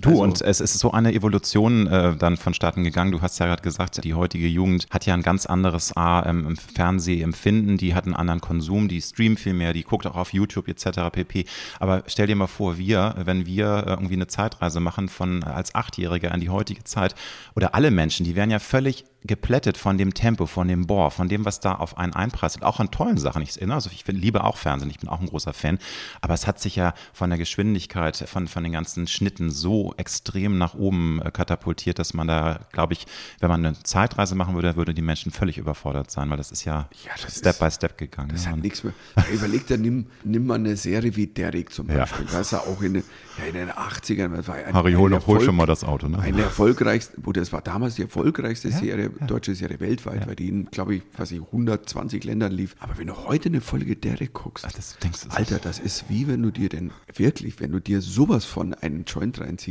Du, 0.00 0.10
also, 0.10 0.22
und 0.22 0.42
es 0.42 0.60
ist 0.60 0.78
so 0.78 0.90
eine 0.92 1.14
Evolution 1.14 1.86
äh, 1.86 2.16
dann 2.16 2.36
vonstatten 2.36 2.84
gegangen. 2.84 3.12
Du 3.12 3.22
hast 3.22 3.38
ja 3.38 3.46
gerade 3.46 3.62
gesagt, 3.62 4.02
die 4.04 4.14
heutige 4.14 4.46
Jugend 4.46 4.86
hat 4.90 5.06
ja 5.06 5.14
ein 5.14 5.22
ganz 5.22 5.46
anderes 5.46 5.96
A, 5.96 6.24
ähm, 6.26 6.56
Fernsehempfinden, 6.56 7.78
die 7.78 7.94
hat 7.94 8.04
einen 8.04 8.14
anderen 8.14 8.40
Konsum, 8.40 8.88
die 8.88 9.00
streamt 9.00 9.40
viel 9.40 9.54
mehr, 9.54 9.72
die 9.72 9.84
guckt 9.84 10.06
auch 10.06 10.16
auf 10.16 10.32
YouTube 10.32 10.68
etc. 10.68 11.10
pp. 11.10 11.46
Aber 11.80 12.02
stell 12.06 12.26
dir 12.26 12.36
mal 12.36 12.46
vor, 12.46 12.78
wir, 12.78 13.14
wenn 13.24 13.46
wir 13.46 13.84
irgendwie 13.86 14.14
eine 14.14 14.26
Zeitreise 14.26 14.80
machen 14.80 15.08
von 15.08 15.42
als 15.42 15.74
Achtjähriger 15.74 16.32
an 16.32 16.40
die 16.40 16.50
heutige 16.50 16.84
Zeit 16.84 17.14
oder 17.54 17.74
alle 17.74 17.90
Menschen, 17.90 18.24
die 18.24 18.36
wären 18.36 18.50
ja 18.50 18.58
völlig 18.58 19.04
geplättet 19.26 19.76
von 19.76 19.98
dem 19.98 20.14
Tempo, 20.14 20.46
von 20.46 20.68
dem 20.68 20.86
Bohr, 20.86 21.10
von 21.10 21.28
dem, 21.28 21.44
was 21.44 21.60
da 21.60 21.74
auf 21.74 21.98
einen 21.98 22.14
einprasselt, 22.14 22.64
auch 22.64 22.80
an 22.80 22.90
tollen 22.90 23.18
Sachen. 23.18 23.42
Ich, 23.42 23.60
also 23.68 23.90
ich 23.92 24.06
liebe 24.06 24.44
auch 24.44 24.56
Fernsehen, 24.56 24.90
ich 24.90 25.00
bin 25.00 25.08
auch 25.08 25.20
ein 25.20 25.26
großer 25.26 25.52
Fan, 25.52 25.78
aber 26.20 26.34
es 26.34 26.46
hat 26.46 26.60
sich 26.60 26.76
ja 26.76 26.94
von 27.12 27.30
der 27.30 27.38
Geschwindigkeit, 27.38 28.16
von, 28.16 28.46
von 28.46 28.62
den 28.62 28.72
ganzen 28.72 29.06
Schnitten 29.06 29.50
so 29.50 29.85
extrem 29.94 30.58
nach 30.58 30.74
oben 30.74 31.20
äh, 31.22 31.30
katapultiert, 31.30 31.98
dass 31.98 32.14
man 32.14 32.28
da, 32.28 32.60
glaube 32.72 32.92
ich, 32.92 33.06
wenn 33.40 33.48
man 33.48 33.64
eine 33.64 33.82
Zeitreise 33.82 34.34
machen 34.34 34.54
würde, 34.54 34.76
würde 34.76 34.94
die 34.94 35.02
Menschen 35.02 35.32
völlig 35.32 35.58
überfordert 35.58 36.10
sein, 36.10 36.30
weil 36.30 36.36
das 36.36 36.50
ist 36.50 36.64
ja, 36.64 36.88
ja 37.04 37.12
das 37.22 37.38
Step 37.38 37.52
ist, 37.52 37.60
by 37.60 37.70
Step 37.70 37.98
gegangen. 37.98 38.30
Das 38.32 38.44
ja. 38.44 38.52
hat 38.52 38.58
nichts 38.58 38.84
mehr. 38.84 38.92
Überleg 39.32 39.66
dir, 39.66 39.78
nimm, 39.78 40.06
nimm 40.24 40.46
mal 40.46 40.54
eine 40.54 40.76
Serie 40.76 41.14
wie 41.16 41.26
Derrick 41.26 41.72
zum 41.72 41.86
Beispiel, 41.86 42.26
ja. 42.26 42.32
weißt 42.32 42.52
du, 42.52 42.56
auch 42.58 42.82
in, 42.82 42.94
ja, 42.96 43.02
in 43.48 43.54
den 43.54 43.70
80ern. 43.70 44.36
Das 44.36 44.48
war 44.48 44.54
ein, 44.56 44.74
Harry, 44.74 44.94
hol, 44.94 45.12
Erfolg, 45.12 45.40
hol 45.40 45.44
schon 45.44 45.56
mal 45.56 45.66
das 45.66 45.84
Auto. 45.84 46.08
Ne? 46.08 46.18
Eine 46.18 46.42
erfolgreichste, 46.42 47.20
das 47.32 47.52
war 47.52 47.62
damals 47.62 47.96
die 47.96 48.02
erfolgreichste 48.02 48.70
Serie, 48.70 49.10
deutsche 49.26 49.54
Serie 49.54 49.80
weltweit, 49.80 50.26
weil 50.26 50.36
die 50.36 50.48
in, 50.48 50.66
glaube 50.70 50.96
ich, 50.96 51.02
fast 51.12 51.32
120 51.32 52.24
Ländern 52.24 52.52
lief. 52.52 52.74
Aber 52.80 52.98
wenn 52.98 53.06
du 53.06 53.16
heute 53.16 53.48
eine 53.48 53.60
Folge 53.60 53.96
Derrick 53.96 54.32
guckst, 54.32 54.64
Ach, 54.66 54.72
das 54.72 54.98
denkst 54.98 55.22
du 55.22 55.30
Alter, 55.30 55.58
das 55.58 55.78
ist 55.78 56.08
wie 56.08 56.28
wenn 56.28 56.42
du 56.42 56.50
dir 56.50 56.68
denn, 56.68 56.90
wirklich, 57.14 57.60
wenn 57.60 57.72
du 57.72 57.80
dir 57.80 58.00
sowas 58.00 58.44
von 58.44 58.74
einen 58.74 59.04
Joint 59.04 59.40
reinziehst 59.40 59.65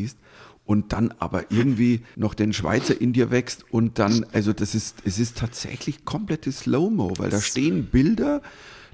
und 0.65 0.93
dann 0.93 1.13
aber 1.19 1.51
irgendwie 1.51 2.01
noch 2.15 2.33
den 2.33 2.53
Schweizer 2.53 2.99
in 2.99 3.13
dir 3.13 3.31
wächst 3.31 3.65
und 3.71 3.99
dann, 3.99 4.25
also 4.33 4.51
das 4.51 4.75
ist, 4.75 4.97
es 5.05 5.19
ist 5.19 5.37
tatsächlich 5.37 6.05
komplettes 6.05 6.61
Slow-Mo, 6.61 7.13
weil 7.17 7.29
da 7.29 7.39
stehen 7.39 7.85
Bilder, 7.85 8.41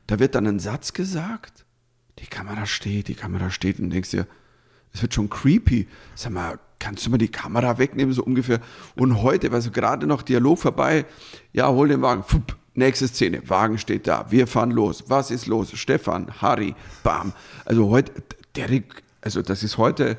da 0.08 0.20
wird 0.20 0.36
dann 0.36 0.48
ein 0.48 0.60
Satz 0.60 0.94
gesagt, 0.94 1.66
die 2.20 2.28
Kamera 2.28 2.66
steht, 2.66 3.08
die 3.08 3.16
Kamera 3.16 3.50
steht 3.50 3.80
und 3.80 3.90
denkst 3.90 4.12
dir, 4.12 4.28
es 4.94 5.02
wird 5.02 5.14
schon 5.14 5.30
creepy. 5.30 5.88
Sag 6.16 6.34
mal, 6.34 6.60
kannst 6.80 7.06
du 7.06 7.10
mal 7.10 7.18
die 7.18 7.30
Kamera 7.30 7.78
wegnehmen, 7.78 8.14
so 8.14 8.24
ungefähr. 8.24 8.60
Und 8.96 9.22
heute, 9.22 9.52
weil 9.52 9.62
so 9.62 9.72
gerade 9.72 10.06
noch 10.06 10.22
Dialog 10.22 10.60
vorbei, 10.60 11.06
ja, 11.54 11.70
hol 11.70 11.88
den 11.88 12.02
Wagen, 12.02 12.24
Fupp, 12.24 12.58
nächste 12.74 13.08
Szene, 13.08 13.42
Wagen 13.50 13.78
steht 13.78 14.08
da, 14.08 14.30
wir 14.30 14.48
fahren 14.48 14.72
los, 14.72 15.06
was 15.08 15.32
ist 15.32 15.48
los? 15.48 15.72
Stefan, 15.74 16.42
Harry, 16.42 16.76
bam. 17.04 17.34
Also 17.66 17.90
heute, 17.90 18.12
Derek, 18.56 19.04
also 19.22 19.42
das 19.42 19.64
ist 19.64 19.78
heute, 19.78 20.18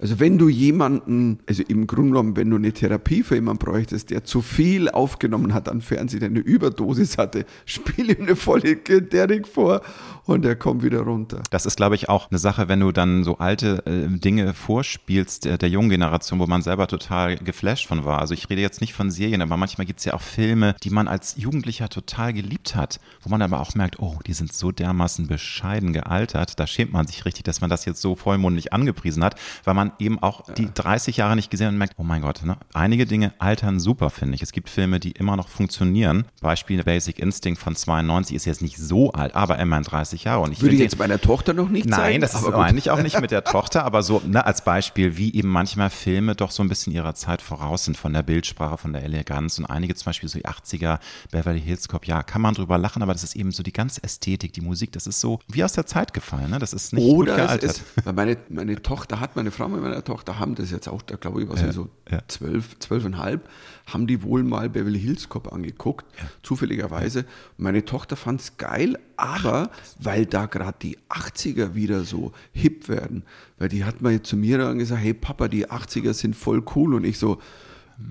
also 0.00 0.20
wenn 0.20 0.38
du 0.38 0.48
jemanden, 0.48 1.40
also 1.46 1.62
im 1.66 1.86
Grunde 1.86 2.10
genommen, 2.10 2.36
wenn 2.36 2.50
du 2.50 2.56
eine 2.56 2.72
Therapie 2.72 3.22
für 3.22 3.34
jemanden 3.34 3.64
bräuchtest, 3.64 4.10
der 4.10 4.24
zu 4.24 4.42
viel 4.42 4.88
aufgenommen 4.88 5.54
hat 5.54 5.68
an 5.68 5.80
Fernsehen, 5.80 6.20
der 6.20 6.28
eine 6.28 6.40
Überdosis 6.40 7.18
hatte, 7.18 7.44
spiel 7.66 8.10
ihm 8.10 8.22
eine 8.22 8.36
volle 8.36 8.76
Derek 8.76 9.46
vor 9.46 9.82
und 10.24 10.44
er 10.44 10.56
kommt 10.56 10.82
wieder 10.82 11.00
runter. 11.00 11.42
Das 11.50 11.66
ist, 11.66 11.76
glaube 11.76 11.94
ich, 11.94 12.08
auch 12.08 12.30
eine 12.30 12.38
Sache, 12.38 12.68
wenn 12.68 12.80
du 12.80 12.92
dann 12.92 13.24
so 13.24 13.38
alte 13.38 13.84
äh, 13.86 14.08
Dinge 14.08 14.54
vorspielst 14.54 15.44
der, 15.44 15.58
der 15.58 15.68
jungen 15.68 15.90
Generation, 15.90 16.38
wo 16.38 16.46
man 16.46 16.62
selber 16.62 16.86
total 16.86 17.36
geflasht 17.36 17.86
von 17.86 18.04
war. 18.04 18.20
Also 18.20 18.34
ich 18.34 18.48
rede 18.50 18.60
jetzt 18.60 18.80
nicht 18.80 18.92
von 18.92 19.10
Serien, 19.10 19.42
aber 19.42 19.56
manchmal 19.56 19.86
gibt 19.86 20.00
es 20.00 20.04
ja 20.04 20.14
auch 20.14 20.20
Filme, 20.20 20.74
die 20.82 20.90
man 20.90 21.08
als 21.08 21.36
Jugendlicher 21.36 21.88
total 21.88 22.32
geliebt 22.32 22.76
hat, 22.76 23.00
wo 23.22 23.30
man 23.30 23.42
aber 23.42 23.60
auch 23.60 23.74
merkt, 23.74 23.98
oh, 24.00 24.18
die 24.26 24.32
sind 24.32 24.52
so 24.52 24.70
dermaßen 24.70 25.26
bescheiden 25.26 25.92
gealtert. 25.92 26.60
Da 26.60 26.66
schämt 26.66 26.92
man 26.92 27.06
sich 27.06 27.24
richtig, 27.24 27.44
dass 27.44 27.60
man 27.60 27.70
das 27.70 27.84
jetzt 27.84 28.00
so 28.00 28.14
vollmundig 28.14 28.72
angepriesen 28.72 29.24
hat, 29.24 29.36
weil 29.64 29.74
man 29.74 29.87
eben 29.98 30.18
auch 30.20 30.42
die 30.54 30.68
30 30.72 31.16
Jahre 31.16 31.36
nicht 31.36 31.50
gesehen 31.50 31.66
hat 31.68 31.72
und 31.72 31.78
merkt, 31.78 31.94
oh 31.98 32.02
mein 32.02 32.22
Gott, 32.22 32.42
ne? 32.44 32.56
einige 32.74 33.06
Dinge 33.06 33.32
altern 33.38 33.80
super, 33.80 34.10
finde 34.10 34.34
ich. 34.34 34.42
Es 34.42 34.52
gibt 34.52 34.68
Filme, 34.68 35.00
die 35.00 35.12
immer 35.12 35.36
noch 35.36 35.48
funktionieren. 35.48 36.24
Beispiel 36.40 36.82
Basic 36.82 37.18
Instinct 37.18 37.60
von 37.60 37.76
92 37.76 38.36
ist 38.36 38.44
jetzt 38.44 38.62
nicht 38.62 38.76
so 38.78 39.12
alt, 39.12 39.34
aber 39.34 39.58
immerhin 39.58 39.84
30 39.84 40.24
Jahre. 40.24 40.42
Und 40.42 40.52
ich 40.52 40.62
Würde 40.62 40.76
jetzt 40.76 40.98
meiner 40.98 41.20
Tochter 41.20 41.54
noch 41.54 41.68
nicht 41.68 41.86
Nein, 41.86 41.98
zeigen. 41.98 42.20
das 42.20 42.34
ist 42.34 42.44
gut. 42.44 42.54
eigentlich 42.54 42.90
auch 42.90 43.02
nicht 43.02 43.20
mit 43.20 43.30
der 43.30 43.44
Tochter, 43.48 43.84
aber 43.84 44.02
so 44.02 44.22
ne, 44.26 44.44
als 44.44 44.64
Beispiel, 44.64 45.16
wie 45.16 45.34
eben 45.34 45.48
manchmal 45.48 45.90
Filme 45.90 46.34
doch 46.34 46.50
so 46.50 46.62
ein 46.62 46.68
bisschen 46.68 46.92
ihrer 46.92 47.14
Zeit 47.14 47.42
voraus 47.42 47.84
sind, 47.84 47.96
von 47.96 48.12
der 48.12 48.22
Bildsprache, 48.22 48.78
von 48.78 48.92
der 48.92 49.02
Eleganz 49.02 49.58
und 49.58 49.66
einige 49.66 49.94
zum 49.94 50.06
Beispiel 50.06 50.28
so 50.28 50.38
die 50.38 50.46
80er 50.46 50.98
Beverly 51.30 51.60
Hills 51.60 51.88
Cop, 51.88 52.06
ja, 52.06 52.22
kann 52.22 52.42
man 52.42 52.54
drüber 52.54 52.78
lachen, 52.78 53.02
aber 53.02 53.12
das 53.12 53.24
ist 53.24 53.36
eben 53.36 53.50
so 53.52 53.62
die 53.62 53.72
ganze 53.72 54.02
Ästhetik, 54.02 54.52
die 54.52 54.60
Musik, 54.60 54.92
das 54.92 55.06
ist 55.06 55.20
so 55.20 55.40
wie 55.48 55.64
aus 55.64 55.72
der 55.72 55.86
Zeit 55.86 56.12
gefallen, 56.12 56.50
ne? 56.50 56.58
das 56.58 56.72
ist 56.72 56.92
nicht 56.92 57.04
gut 57.04 57.28
Oder 57.28 57.32
es 57.32 57.38
gealtert. 57.38 57.70
ist, 57.70 58.14
meine, 58.14 58.36
meine 58.48 58.80
Tochter 58.82 59.20
hat, 59.20 59.36
meine 59.36 59.50
Frau 59.50 59.68
und 59.78 59.88
meine 59.88 60.04
Tochter 60.04 60.38
haben 60.38 60.54
das 60.54 60.70
jetzt 60.70 60.88
auch, 60.88 61.02
da 61.02 61.16
glaube 61.16 61.42
ich, 61.42 61.48
was 61.48 61.60
sie 61.60 61.72
so 61.72 61.88
ja. 62.10 62.20
zwölf, 62.28 62.78
zwölfeinhalb, 62.78 63.48
haben 63.86 64.06
die 64.06 64.22
wohl 64.22 64.42
mal 64.42 64.68
Beverly 64.68 65.00
Hills 65.00 65.28
Cop 65.28 65.52
angeguckt, 65.52 66.04
zufälligerweise. 66.42 67.20
Und 67.56 67.64
meine 67.64 67.84
Tochter 67.84 68.16
fand 68.16 68.40
es 68.40 68.56
geil, 68.56 68.98
aber 69.16 69.70
weil 69.98 70.26
da 70.26 70.46
gerade 70.46 70.78
die 70.82 70.98
80er 71.08 71.74
wieder 71.74 72.04
so 72.04 72.32
hip 72.52 72.88
werden, 72.88 73.22
weil 73.58 73.68
die 73.68 73.84
hat 73.84 74.02
mal 74.02 74.22
zu 74.22 74.36
mir 74.36 74.58
dann 74.58 74.78
gesagt, 74.78 75.02
hey 75.02 75.14
Papa, 75.14 75.48
die 75.48 75.68
80er 75.68 76.12
sind 76.12 76.36
voll 76.36 76.62
cool 76.74 76.94
und 76.94 77.04
ich 77.04 77.18
so, 77.18 77.38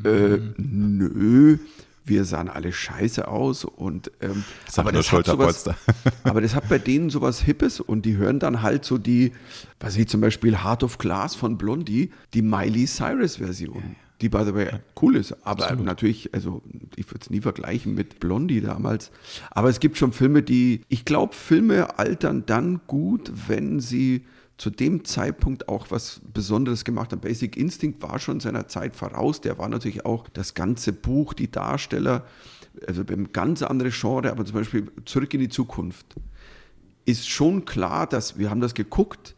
äh, 0.04 0.40
nö, 0.58 1.58
wir 2.08 2.26
sahen 2.26 2.50
alle 2.50 2.72
scheiße 2.72 3.28
aus 3.28 3.66
und 3.66 4.12
ähm, 4.22 4.44
Das 4.66 4.80
aber 4.80 4.92
das 4.92 5.12
hat 5.12 5.26
sowas, 5.26 5.70
aber 6.24 6.42
das 6.42 6.56
hat 6.56 6.70
bei 6.70 6.80
denen 6.80 7.10
sowas 7.10 7.42
Hippes 7.42 7.80
und 7.80 8.06
die 8.06 8.18
hören 8.18 8.40
dann 8.40 8.62
halt 8.62 8.86
so 8.86 8.98
die, 8.98 9.32
was 9.80 9.96
ich 9.98 10.08
zum 10.08 10.22
Beispiel 10.22 10.64
Heart 10.64 10.84
of 10.84 10.98
Glass 10.98 11.36
von 11.36 11.58
Blondie, 11.58 12.12
die 12.34 12.42
Miley 12.42 12.86
Cyrus 12.86 13.38
Version. 13.38 13.96
Die, 14.22 14.30
by 14.30 14.44
the 14.46 14.56
way, 14.56 14.70
cool 15.00 15.16
ist. 15.16 15.36
Aber 15.46 15.76
natürlich, 15.76 16.34
also 16.34 16.64
ich 16.96 17.08
würde 17.10 17.20
es 17.22 17.30
nie 17.30 17.42
vergleichen 17.42 17.94
mit 17.94 18.20
Blondie 18.20 18.62
damals. 18.62 19.12
Aber 19.52 19.70
es 19.70 19.80
gibt 19.80 19.98
schon 19.98 20.12
Filme, 20.12 20.42
die, 20.42 20.82
ich 20.90 21.06
glaube, 21.06 21.36
Filme 21.36 22.00
altern 22.00 22.44
dann 22.48 22.82
gut, 22.88 23.32
wenn 23.48 23.80
sie 23.80 24.26
zu 24.58 24.70
dem 24.70 25.06
Zeitpunkt 25.06 25.70
auch 25.70 25.92
was 25.92 26.22
Besonderes 26.34 26.84
gemacht 26.84 27.12
haben. 27.12 27.22
Basic 27.22 27.56
Instinct 27.56 28.02
war 28.02 28.20
schon 28.20 28.40
seiner 28.40 28.68
Zeit 28.68 28.96
voraus. 28.96 29.42
Der 29.42 29.58
war 29.58 29.70
natürlich 29.70 30.06
auch 30.06 30.28
das 30.30 30.56
ganze 30.56 30.94
Buch, 30.94 31.34
die 31.34 31.52
Darsteller, 31.52 32.26
also 32.88 33.04
beim 33.04 33.32
ganz 33.32 33.62
andere 33.62 33.92
Genre, 33.92 34.32
aber 34.32 34.46
zum 34.46 34.56
Beispiel 34.56 34.92
Zurück 35.06 35.34
in 35.34 35.42
die 35.42 35.50
Zukunft 35.50 36.16
ist 37.06 37.30
schon 37.30 37.66
klar, 37.66 38.06
dass 38.08 38.38
wir 38.38 38.50
haben 38.50 38.60
das 38.60 38.74
geguckt 38.74 39.36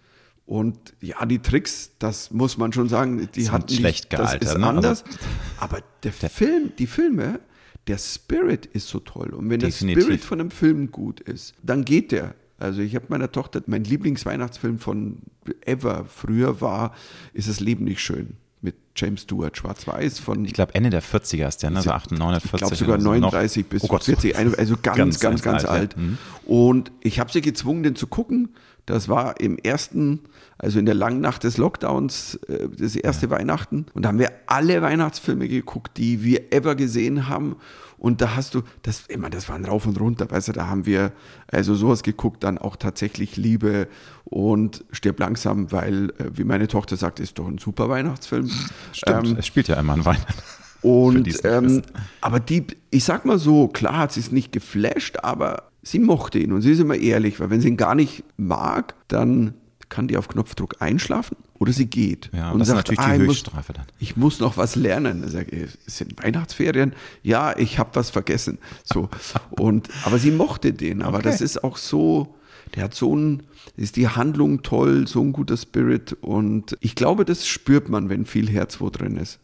und 0.49 0.95
ja, 0.99 1.23
die 1.27 1.37
Tricks, 1.37 1.91
das 1.99 2.31
muss 2.31 2.57
man 2.57 2.73
schon 2.73 2.89
sagen, 2.89 3.29
die 3.35 3.51
hatten 3.51 3.71
schlecht 3.71 4.11
das 4.11 4.19
gealtert, 4.19 4.49
ist 4.49 4.57
ne? 4.57 4.65
anders. 4.65 5.03
aber 5.59 5.83
der, 6.01 6.11
Film, 6.11 6.71
die 6.79 6.87
Filme, 6.87 7.39
der 7.85 7.99
Spirit 7.99 8.65
ist 8.65 8.87
so 8.87 8.99
toll. 8.99 9.29
Und 9.29 9.51
wenn 9.51 9.59
Definitiv. 9.59 9.95
der 9.95 10.01
Spirit 10.01 10.25
von 10.25 10.39
einem 10.39 10.49
Film 10.49 10.91
gut 10.91 11.19
ist, 11.19 11.53
dann 11.61 11.85
geht 11.85 12.11
der. 12.11 12.33
Also 12.59 12.81
ich 12.81 12.95
habe 12.95 13.05
meiner 13.09 13.31
Tochter, 13.31 13.61
mein 13.67 13.83
Lieblingsweihnachtsfilm 13.83 14.79
von 14.79 15.19
ever 15.65 16.05
früher 16.05 16.61
war, 16.61 16.93
ist 17.33 17.47
das 17.49 17.59
Leben 17.59 17.85
nicht 17.85 18.01
schön 18.01 18.35
mit 18.61 18.75
James 18.95 19.21
Stewart, 19.21 19.55
Schwarz-Weiß 19.55 20.19
von 20.19 20.43
Ich 20.43 20.51
glaube 20.51 20.75
Ende 20.75 20.89
der 20.89 21.01
40er 21.01 21.47
ist 21.47 21.63
der, 21.63 21.69
ne? 21.69 21.81
so 21.81 21.91
8, 21.91 22.11
940. 22.11 22.51
ich 22.53 22.57
glaube 22.59 22.75
sogar 22.75 22.95
oder 22.95 23.03
so. 23.03 23.09
Noch- 23.11 23.31
39 23.31 23.65
bis 23.67 23.83
Oh 23.83 23.87
Gott. 23.87 24.03
40, 24.03 24.35
ein- 24.35 24.53
also 24.55 24.75
ganz, 24.81 24.97
Ganz, 24.97 25.19
ganz, 25.21 25.41
ganz 25.41 25.63
alt, 25.65 25.95
alt. 25.95 25.95
ja. 25.95 26.01
Mhm. 26.01 26.17
Und 26.45 26.91
ich 27.01 27.19
habe 27.21 27.31
sie 27.31 27.39
gezwungen, 27.41 27.83
den 27.83 27.95
zu 27.95 28.07
gucken. 28.07 28.49
Das 28.85 29.07
war 29.07 29.39
im 29.39 29.57
ersten, 29.59 30.19
also 30.57 30.79
in 30.79 30.85
der 30.85 30.95
langen 30.95 31.21
Nacht 31.21 31.43
des 31.43 31.57
Lockdowns, 31.57 32.35
äh, 32.49 32.67
das 32.77 32.95
erste 32.97 33.29
Weihnachten. 33.29 33.85
Und 33.93 34.03
da 34.03 34.09
haben 34.09 34.19
wir 34.19 34.31
alle 34.47 34.81
Weihnachtsfilme 34.81 35.47
geguckt, 35.47 35.97
die 35.97 36.23
wir 36.23 36.51
ever 36.51 36.75
gesehen 36.75 37.29
haben. 37.29 37.55
Und 37.99 38.21
da 38.21 38.35
hast 38.35 38.55
du, 38.55 38.61
das, 38.81 39.03
meine, 39.09 39.31
das 39.31 39.49
waren 39.49 39.65
rauf 39.65 39.85
und 39.85 39.99
runter, 39.99 40.31
weißt 40.31 40.47
du, 40.47 40.51
da 40.53 40.67
haben 40.67 40.85
wir 40.85 41.11
also 41.47 41.75
sowas 41.75 42.01
geguckt, 42.01 42.43
dann 42.43 42.57
auch 42.57 42.77
tatsächlich 42.77 43.35
Liebe 43.35 43.87
und 44.23 44.85
stirb 44.91 45.19
langsam, 45.19 45.71
weil, 45.71 46.11
äh, 46.11 46.31
wie 46.33 46.45
meine 46.45 46.67
Tochter 46.67 46.95
sagt, 46.95 47.19
ist 47.19 47.39
doch 47.39 47.47
ein 47.47 47.57
super 47.57 47.89
Weihnachtsfilm. 47.89 48.49
Stimmt, 48.93 49.27
Ähm, 49.27 49.35
es 49.37 49.47
spielt 49.47 49.67
ja 49.67 49.75
immer 49.79 49.93
ein 49.93 50.05
Weihnachten. 50.05 50.33
Und 50.81 51.43
ähm, 51.43 51.81
aber 52.21 52.39
die, 52.39 52.65
ich 52.89 53.03
sag 53.03 53.25
mal 53.25 53.37
so, 53.37 53.67
klar 53.67 53.97
hat 53.97 54.13
sie 54.13 54.21
es 54.21 54.31
nicht 54.31 54.53
geflasht, 54.53 55.17
aber 55.21 55.63
sie 55.83 55.99
mochte 55.99 56.39
ihn 56.39 56.53
und 56.53 56.61
sie 56.61 56.71
ist 56.71 56.79
immer 56.79 56.95
ehrlich, 56.95 57.41
weil 57.41 57.49
wenn 57.49 57.59
sie 57.59 57.67
ihn 57.67 57.75
gar 57.75 57.95
nicht 57.95 58.23
mag, 58.37 58.95
dann 59.09 59.55
kann 59.89 60.07
die 60.07 60.15
auf 60.15 60.29
Knopfdruck 60.29 60.77
einschlafen 60.79 61.35
oder 61.59 61.71
sie 61.73 61.85
geht. 61.87 62.29
Ja, 62.33 62.51
und 62.51 62.59
das 62.59 62.69
ist 62.69 62.73
natürlich 62.73 62.99
die 62.99 63.11
ich 63.11 63.19
muss- 63.19 63.27
Höchststrafe 63.27 63.73
dann. 63.73 63.85
Ich 63.99 64.17
muss 64.17 64.39
noch 64.39 64.57
was 64.57 64.75
lernen. 64.75 65.23
Ich, 65.51 65.69
es 65.85 65.97
sind 65.97 66.23
Weihnachtsferien. 66.23 66.93
Ja, 67.21 67.55
ich 67.57 67.77
habe 67.77 67.91
was 67.93 68.09
vergessen. 68.09 68.57
So 68.83 69.09
und 69.51 69.89
aber 70.05 70.17
sie 70.17 70.31
mochte 70.31 70.73
den. 70.73 71.01
Aber 71.01 71.17
Okay. 71.19 71.29
das 71.29 71.41
ist 71.41 71.63
auch 71.63 71.77
so. 71.77 72.35
Der 72.75 72.83
hat 72.83 72.93
so 72.93 73.15
ein, 73.15 73.43
ist 73.77 73.95
die 73.95 74.07
Handlung 74.09 74.61
toll, 74.61 75.07
so 75.07 75.21
ein 75.21 75.33
guter 75.33 75.57
Spirit 75.57 76.13
und 76.21 76.77
ich 76.81 76.93
glaube, 76.93 77.25
das 77.25 77.47
spürt 77.47 77.89
man, 77.89 78.09
wenn 78.09 78.25
viel 78.25 78.47
Herz 78.47 78.79
wo 78.79 78.91
drin 78.91 79.17
ist. 79.17 79.39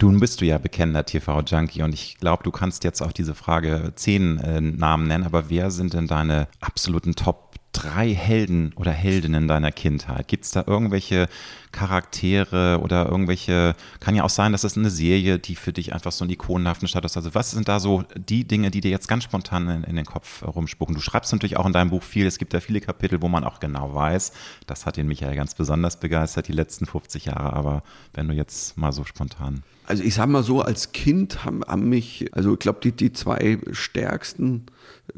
Nun 0.00 0.20
bist 0.20 0.40
du 0.40 0.44
ja 0.44 0.58
bekennender 0.58 1.04
TV-Junkie 1.04 1.82
und 1.82 1.92
ich 1.92 2.18
glaube, 2.18 2.44
du 2.44 2.52
kannst 2.52 2.84
jetzt 2.84 3.02
auf 3.02 3.12
diese 3.12 3.34
Frage 3.34 3.92
zehn 3.96 4.38
äh, 4.38 4.60
Namen 4.60 5.08
nennen, 5.08 5.24
aber 5.24 5.50
wer 5.50 5.72
sind 5.72 5.92
denn 5.92 6.06
deine 6.06 6.46
absoluten 6.60 7.16
Top 7.16 7.47
drei 7.72 8.12
Helden 8.14 8.72
oder 8.76 8.92
Heldinnen 8.92 9.48
deiner 9.48 9.72
Kindheit? 9.72 10.28
Gibt 10.28 10.44
es 10.44 10.50
da 10.50 10.64
irgendwelche 10.66 11.28
Charaktere 11.72 12.80
oder 12.82 13.06
irgendwelche, 13.06 13.74
kann 14.00 14.14
ja 14.14 14.24
auch 14.24 14.30
sein, 14.30 14.52
dass 14.52 14.64
es 14.64 14.76
eine 14.76 14.90
Serie, 14.90 15.38
die 15.38 15.54
für 15.54 15.72
dich 15.72 15.92
einfach 15.92 16.12
so 16.12 16.24
einen 16.24 16.32
ikonenhaften 16.32 16.88
Status 16.88 17.12
hat. 17.12 17.24
Also 17.24 17.34
was 17.34 17.50
sind 17.50 17.68
da 17.68 17.78
so 17.78 18.04
die 18.16 18.44
Dinge, 18.44 18.70
die 18.70 18.80
dir 18.80 18.90
jetzt 18.90 19.08
ganz 19.08 19.24
spontan 19.24 19.68
in, 19.68 19.84
in 19.84 19.96
den 19.96 20.06
Kopf 20.06 20.42
rumspucken? 20.42 20.94
Du 20.94 21.00
schreibst 21.00 21.32
natürlich 21.32 21.56
auch 21.56 21.66
in 21.66 21.72
deinem 21.72 21.90
Buch 21.90 22.02
viel, 22.02 22.26
es 22.26 22.38
gibt 22.38 22.54
ja 22.54 22.60
viele 22.60 22.80
Kapitel, 22.80 23.20
wo 23.20 23.28
man 23.28 23.44
auch 23.44 23.60
genau 23.60 23.94
weiß, 23.94 24.32
das 24.66 24.86
hat 24.86 24.96
den 24.96 25.06
Michael 25.06 25.36
ganz 25.36 25.54
besonders 25.54 26.00
begeistert, 26.00 26.48
die 26.48 26.52
letzten 26.52 26.86
50 26.86 27.26
Jahre, 27.26 27.52
aber 27.52 27.82
wenn 28.14 28.28
du 28.28 28.34
jetzt 28.34 28.78
mal 28.78 28.92
so 28.92 29.04
spontan 29.04 29.62
Also 29.86 30.02
ich 30.02 30.14
sag 30.14 30.26
mal 30.28 30.42
so, 30.42 30.62
als 30.62 30.92
Kind 30.92 31.44
haben, 31.44 31.62
haben 31.66 31.88
mich, 31.88 32.30
also 32.32 32.54
ich 32.54 32.58
glaube, 32.58 32.80
die, 32.82 32.92
die 32.92 33.12
zwei 33.12 33.58
stärksten 33.72 34.66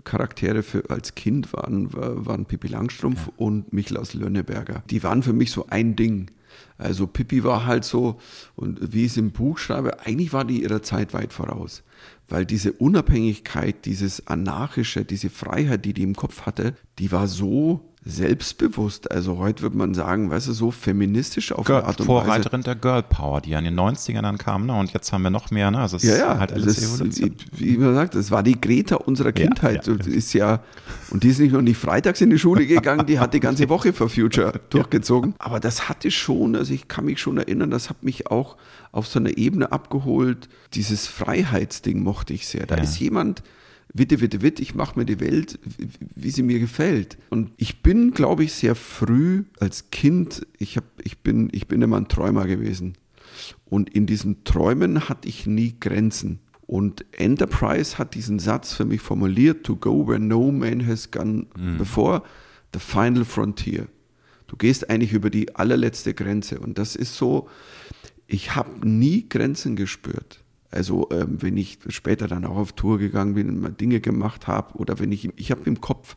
Charaktere 0.05 0.63
für, 0.63 0.89
als 0.91 1.15
Kind 1.15 1.53
waren, 1.53 1.93
war- 1.93 2.27
waren 2.27 2.47
Pippi 2.47 2.69
Langstrumpf 2.69 3.31
und 3.37 3.73
Michel 3.73 3.97
aus 3.97 4.15
Lönneberger. 4.15 4.83
Die 4.91 5.03
waren 5.03 5.23
für 5.23 5.33
mich 5.33 5.51
so 5.51 5.67
ein 5.69 5.97
Ding. 5.97 6.31
Also 6.79 7.07
Pippi 7.07 7.45
war 7.45 7.65
halt 7.67 7.85
so, 7.85 8.19
und 8.57 8.93
wie 8.93 9.05
ich 9.05 9.13
es 9.13 9.17
im 9.17 9.31
Buch 9.31 9.59
schreibe, 9.59 10.01
eigentlich 10.01 10.33
war 10.33 10.45
die 10.45 10.63
ihrer 10.63 10.83
Zeit 10.83 11.13
weit 11.15 11.33
voraus. 11.33 11.83
Weil 12.29 12.45
diese 12.47 12.73
Unabhängigkeit, 12.73 13.85
dieses 13.85 14.27
Anarchische, 14.27 15.05
diese 15.05 15.31
Freiheit, 15.31 15.85
die 15.85 15.93
die 15.95 16.03
im 16.03 16.15
Kopf 16.17 16.43
hatte, 16.47 16.75
die 16.99 17.13
war 17.13 17.29
so 17.29 17.90
selbstbewusst. 18.03 19.11
Also 19.11 19.39
heute 19.39 19.63
würde 19.63 19.77
man 19.77 19.93
sagen, 19.95 20.31
weißt 20.31 20.49
du, 20.49 20.53
so 20.53 20.71
feministisch 20.71 21.53
auf 21.53 21.67
Girl, 21.67 21.79
eine 21.81 21.89
Art 21.89 22.01
und 22.01 22.09
Weise. 22.09 22.25
Vorreiterin 22.25 22.63
der 22.63 22.75
Girl 22.75 23.03
Power, 23.03 23.41
die 23.41 23.51
ja 23.51 23.59
in 23.59 23.65
den 23.67 23.79
90ern 23.79 24.23
dann 24.23 24.39
kam, 24.39 24.67
ne? 24.67 24.75
Und 24.75 24.93
jetzt 24.93 25.13
haben 25.13 25.23
wir 25.23 25.31
noch 25.31 25.51
mehr, 25.51 25.71
ne? 25.71 25.79
Also 25.79 25.97
es 25.99 26.03
Ja, 26.05 26.17
ja, 26.17 26.33
ist 26.35 26.41
halt 26.41 26.53
alles 26.53 26.83
Evolution. 26.83 27.35
wie 27.57 27.77
man 27.77 27.95
sagt, 27.95 28.15
das 28.15 28.31
war 28.31 28.43
die 28.43 28.61
Greta 28.61 28.97
unserer 28.97 29.33
Kindheit. 29.33 29.87
ja. 29.87 29.95
Das 29.95 30.07
ist 30.07 30.33
ja, 30.33 30.61
und 31.11 31.23
die 31.25 31.29
ist 31.29 31.41
nicht 31.41 31.53
nur 31.53 31.63
nicht 31.63 31.77
freitags 31.79 32.21
in 32.21 32.31
die 32.31 32.39
Schule 32.39 32.67
gegangen, 32.67 33.07
die 33.07 33.19
hat 33.19 33.35
die 33.35 33.41
ganze 33.41 33.69
Woche 33.69 33.93
for 33.93 34.09
Future 34.09 34.61
durchgezogen. 34.71 35.35
Aber 35.39 35.61
das 35.61 35.89
hatte 35.89 36.11
schon, 36.11 36.57
also 36.57 36.73
ich 36.73 36.89
kann 36.89 37.05
mich 37.05 37.21
schon 37.21 37.37
erinnern, 37.39 37.71
das 37.71 37.91
hat 37.91 38.03
mich 38.03 38.29
auch 38.29 38.57
auf 38.93 39.07
so 39.07 39.19
einer 39.19 39.37
Ebene 39.37 39.73
abgeholt. 39.73 40.49
Dieses 40.75 41.07
Freiheitsding 41.07 42.03
mochte 42.03 42.33
ich 42.33 42.47
sehr. 42.49 42.67
Da 42.67 42.77
Ja. 42.77 42.83
ist 42.83 42.99
jemand, 42.99 43.43
Witte, 43.93 44.21
Witte, 44.21 44.43
Witte, 44.43 44.63
ich 44.63 44.75
mache 44.75 44.99
mir 44.99 45.05
die 45.05 45.21
Welt, 45.21 45.59
wie, 46.15 46.31
sie 46.31 46.43
mir 46.43 46.61
gefällt. 46.61 47.19
Und 47.29 47.53
ich 47.57 47.83
bin, 47.83 48.13
glaube 48.13 48.45
ich, 48.45 48.53
sehr 48.53 48.75
früh 48.75 49.45
als 49.59 49.91
Kind, 49.91 50.47
ich, 50.59 50.77
hab, 50.77 50.85
ich, 51.03 51.19
bin, 51.19 51.49
ich 51.53 51.67
bin 51.67 51.83
immer 51.83 51.97
ein 51.97 52.09
Träumer 52.09 52.47
gewesen. 52.47 52.95
Und 53.65 53.91
in 53.91 54.07
diesen 54.07 54.45
Träumen 54.45 55.09
hatte 55.09 55.29
ich 55.29 55.47
nie 55.47 55.75
Grenzen. 55.79 56.41
Und 56.67 57.05
Enterprise 57.13 57.99
hat 57.99 58.15
diesen 58.15 58.39
Satz 58.39 58.75
für 58.75 58.85
mich 58.85 59.01
formuliert, 59.01 59.65
to 59.65 59.75
go 59.75 60.07
where 60.07 60.21
no 60.21 60.53
man 60.53 60.87
has 60.87 61.11
gone 61.11 61.47
before, 61.77 62.23
the 62.73 62.79
final 62.79 63.25
frontier. 63.25 63.89
Du 64.47 64.57
gehst 64.57 64.89
eigentlich 64.89 65.13
über 65.13 65.31
die 65.31 65.55
allerletzte 65.57 66.15
Grenze. 66.15 66.61
Und 66.61 66.79
das 66.79 66.95
ist 66.95 67.17
so, 67.17 67.49
ich 68.29 68.55
habe 68.55 68.89
nie 68.89 69.29
Grenzen 69.29 69.75
gespürt. 69.75 70.45
Also 70.71 71.09
ähm, 71.11 71.39
wenn 71.41 71.57
ich 71.57 71.79
später 71.89 72.29
dann 72.29 72.45
auch 72.45 72.57
auf 72.57 72.73
Tour 72.73 72.99
gegangen 72.99 73.35
bin 73.35 73.49
und 73.49 73.61
mal 73.61 73.73
Dinge 73.73 74.01
gemacht 74.01 74.47
habe 74.47 74.75
oder 74.79 74.99
wenn 74.99 75.11
ich, 75.13 75.29
ich 75.37 75.51
habe 75.51 75.63
im 75.65 75.81
Kopf 75.81 76.17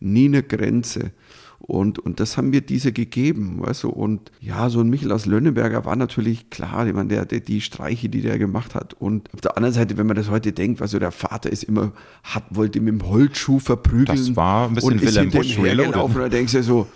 nie 0.00 0.26
eine 0.26 0.42
Grenze. 0.42 1.12
Und, 1.60 2.00
und 2.00 2.18
das 2.18 2.36
haben 2.36 2.50
mir 2.50 2.60
diese 2.60 2.90
gegeben, 2.90 3.58
weißt 3.60 3.84
du. 3.84 3.90
Und 3.90 4.32
ja, 4.40 4.68
so 4.68 4.80
ein 4.80 4.90
Michael 4.90 5.12
aus 5.12 5.26
Lönneberger 5.26 5.84
war 5.84 5.94
natürlich 5.94 6.50
klar, 6.50 6.88
ich 6.88 6.92
meine, 6.92 7.08
der, 7.08 7.24
der, 7.24 7.38
die 7.38 7.60
Streiche, 7.60 8.08
die 8.08 8.20
der 8.20 8.36
gemacht 8.38 8.74
hat. 8.74 8.94
Und 8.94 9.32
auf 9.32 9.40
der 9.40 9.56
anderen 9.56 9.72
Seite, 9.72 9.96
wenn 9.96 10.08
man 10.08 10.16
das 10.16 10.28
heute 10.28 10.52
denkt, 10.52 10.80
weißt 10.80 10.94
du, 10.94 10.98
der 10.98 11.12
Vater 11.12 11.50
ist 11.50 11.62
immer, 11.62 11.92
hat, 12.24 12.42
wollte 12.50 12.80
mit 12.80 13.00
dem 13.00 13.08
Holzschuh 13.08 13.60
verprügeln. 13.60 14.18
Das 14.18 14.34
war 14.34 14.66
ein 14.68 14.74
bisschen 14.74 14.92
und 14.92 15.02
ihm 15.04 15.30
Busch. 15.30 15.56
Und 15.56 16.16
da 16.16 16.28
denkst 16.28 16.52
du 16.52 16.62
so, 16.64 16.88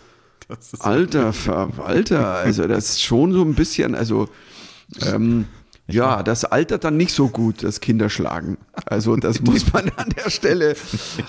Alter 0.80 1.32
Verwalter, 1.32 2.34
also 2.34 2.66
das 2.66 2.90
ist 2.90 3.02
schon 3.02 3.32
so 3.32 3.42
ein 3.42 3.54
bisschen, 3.54 3.94
also 3.94 4.28
ähm, 5.02 5.46
ja, 5.88 6.22
das 6.22 6.44
altert 6.44 6.84
dann 6.84 6.96
nicht 6.96 7.12
so 7.12 7.28
gut, 7.28 7.62
das 7.62 7.80
Kinderschlagen. 7.80 8.58
Also 8.86 9.16
das 9.16 9.40
muss 9.40 9.72
man 9.72 9.90
an 9.96 10.10
der 10.10 10.30
Stelle. 10.30 10.76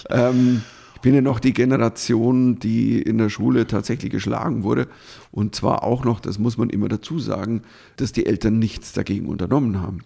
Ähm, 0.09 0.63
ich 0.95 1.01
bin 1.01 1.13
ja 1.13 1.21
noch 1.21 1.39
die 1.39 1.53
Generation, 1.53 2.57
die 2.57 2.99
in 2.99 3.19
der 3.19 3.29
Schule 3.29 3.67
tatsächlich 3.67 4.11
geschlagen 4.11 4.63
wurde. 4.63 4.87
Und 5.31 5.53
zwar 5.53 5.83
auch 5.83 6.03
noch, 6.03 6.19
das 6.19 6.39
muss 6.39 6.57
man 6.57 6.71
immer 6.71 6.89
dazu 6.89 7.19
sagen, 7.19 7.61
dass 7.97 8.13
die 8.13 8.25
Eltern 8.25 8.57
nichts 8.57 8.93
dagegen 8.93 9.27
unternommen 9.27 9.79
haben. 9.79 9.99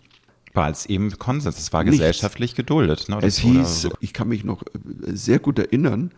Weil 0.53 0.73
es 0.73 0.85
eben 0.85 1.17
Konsens, 1.17 1.57
es 1.57 1.71
war 1.71 1.85
gesellschaftlich 1.85 2.49
Nichts. 2.49 2.57
geduldet. 2.57 3.07
Ne? 3.07 3.19
Es 3.21 3.37
hieß, 3.37 3.83
so. 3.83 3.93
ich 4.01 4.11
kann 4.11 4.27
mich 4.27 4.43
noch 4.43 4.63
sehr 5.05 5.39
gut 5.39 5.59
erinnern, 5.59 6.11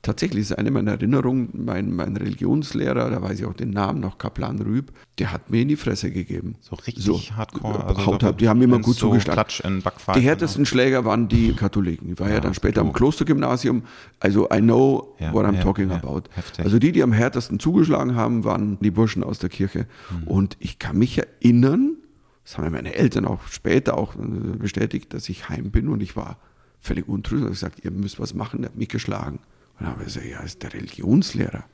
Tatsächlich 0.00 0.42
ist 0.42 0.52
eine 0.56 0.70
meiner 0.70 0.92
Erinnerungen, 0.92 1.50
mein, 1.54 1.92
mein 1.92 2.16
Religionslehrer, 2.16 3.10
da 3.10 3.20
weiß 3.20 3.40
ich 3.40 3.46
auch 3.46 3.54
den 3.54 3.70
Namen 3.70 3.98
noch, 3.98 4.16
Kaplan 4.16 4.60
Rüb, 4.60 4.92
der 5.18 5.32
hat 5.32 5.50
mir 5.50 5.62
in 5.62 5.68
die 5.68 5.76
Fresse 5.76 6.12
gegeben. 6.12 6.54
So 6.60 6.76
richtig 6.76 7.04
so, 7.04 7.18
hardcore. 7.18 7.84
Also 7.84 8.06
Haut 8.06 8.22
ab, 8.22 8.38
die 8.38 8.48
haben 8.48 8.62
immer 8.62 8.78
gut 8.78 8.94
so 8.94 9.08
zugeschlagen. 9.08 9.82
Die 10.14 10.20
härtesten 10.20 10.62
genau. 10.62 10.68
Schläger 10.68 11.04
waren 11.04 11.26
die 11.26 11.52
Katholiken. 11.52 12.12
Ich 12.12 12.20
war 12.20 12.28
ja, 12.28 12.34
ja 12.34 12.40
dann 12.40 12.54
später 12.54 12.80
am 12.80 12.92
Klostergymnasium. 12.92 13.82
Also 14.20 14.48
I 14.52 14.60
know 14.60 15.16
ja, 15.18 15.32
what 15.32 15.44
I'm 15.44 15.56
ja, 15.56 15.62
talking 15.62 15.90
about. 15.90 16.22
Heftig. 16.30 16.64
Also 16.64 16.78
die, 16.78 16.92
die 16.92 17.02
am 17.02 17.12
härtesten 17.12 17.58
zugeschlagen 17.58 18.14
haben, 18.14 18.44
waren 18.44 18.78
die 18.80 18.92
Burschen 18.92 19.24
aus 19.24 19.40
der 19.40 19.48
Kirche. 19.48 19.86
Mhm. 20.10 20.28
Und 20.28 20.56
ich 20.60 20.78
kann 20.78 20.96
mich 20.96 21.18
erinnern, 21.18 21.96
das 22.44 22.56
haben 22.56 22.70
meine 22.70 22.94
Eltern 22.94 23.24
auch 23.24 23.42
später 23.50 23.98
auch 23.98 24.14
bestätigt, 24.14 25.12
dass 25.12 25.28
ich 25.28 25.48
heim 25.48 25.72
bin 25.72 25.88
und 25.88 26.00
ich 26.02 26.14
war 26.14 26.38
völlig 26.78 27.08
untrüglich. 27.08 27.50
Ich 27.50 27.62
habe 27.62 27.72
gesagt, 27.72 27.84
ihr 27.84 27.90
müsst 27.90 28.20
was 28.20 28.32
machen, 28.32 28.62
der 28.62 28.70
hat 28.70 28.78
mich 28.78 28.88
geschlagen. 28.88 29.40
Und 29.78 29.86
dann 29.86 29.92
habe 29.92 30.02
ich 30.02 30.06
gesagt, 30.06 30.26
ja, 30.26 30.40
ist 30.40 30.62
der 30.62 30.72
Religionslehrer, 30.72 31.64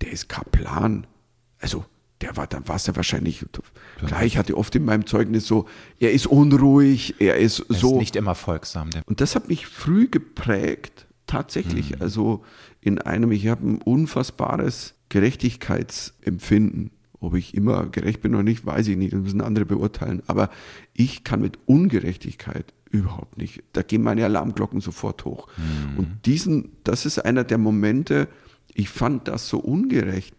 der 0.00 0.12
ist 0.12 0.28
Kaplan. 0.28 1.06
Also, 1.58 1.84
der 2.20 2.36
war, 2.36 2.46
dann 2.46 2.64
ja 2.64 2.96
wahrscheinlich, 2.96 3.44
klar, 4.06 4.24
ich 4.24 4.36
hatte 4.36 4.56
oft 4.56 4.74
in 4.74 4.84
meinem 4.84 5.06
Zeugnis 5.06 5.46
so, 5.46 5.66
er 5.98 6.12
ist 6.12 6.26
unruhig, 6.26 7.14
er 7.18 7.36
ist 7.36 7.60
er 7.60 7.76
so. 7.76 7.92
Ist 7.92 7.98
nicht 7.98 8.16
immer 8.16 8.34
folgsam. 8.34 8.90
Und 9.06 9.20
das 9.20 9.34
hat 9.34 9.48
mich 9.48 9.66
früh 9.66 10.08
geprägt, 10.08 11.06
tatsächlich. 11.26 11.92
Mhm. 11.92 12.02
Also 12.02 12.44
in 12.80 12.98
einem, 12.98 13.32
ich 13.32 13.46
habe 13.48 13.66
ein 13.66 13.80
unfassbares 13.80 14.94
Gerechtigkeitsempfinden. 15.08 16.90
Ob 17.22 17.34
ich 17.34 17.54
immer 17.54 17.86
gerecht 17.86 18.22
bin 18.22 18.34
oder 18.34 18.42
nicht, 18.42 18.64
weiß 18.64 18.88
ich 18.88 18.96
nicht, 18.96 19.12
das 19.12 19.20
müssen 19.20 19.42
andere 19.42 19.66
beurteilen. 19.66 20.22
Aber 20.26 20.48
ich 20.94 21.22
kann 21.22 21.42
mit 21.42 21.58
Ungerechtigkeit 21.66 22.72
Überhaupt 22.90 23.38
nicht. 23.38 23.62
Da 23.72 23.82
gehen 23.82 24.02
meine 24.02 24.24
Alarmglocken 24.24 24.80
sofort 24.80 25.24
hoch. 25.24 25.46
Mhm. 25.56 25.98
Und 25.98 26.26
diesen, 26.26 26.72
das 26.84 27.06
ist 27.06 27.18
einer 27.18 27.44
der 27.44 27.58
Momente, 27.58 28.28
ich 28.74 28.88
fand 28.88 29.28
das 29.28 29.48
so 29.48 29.58
ungerecht 29.58 30.34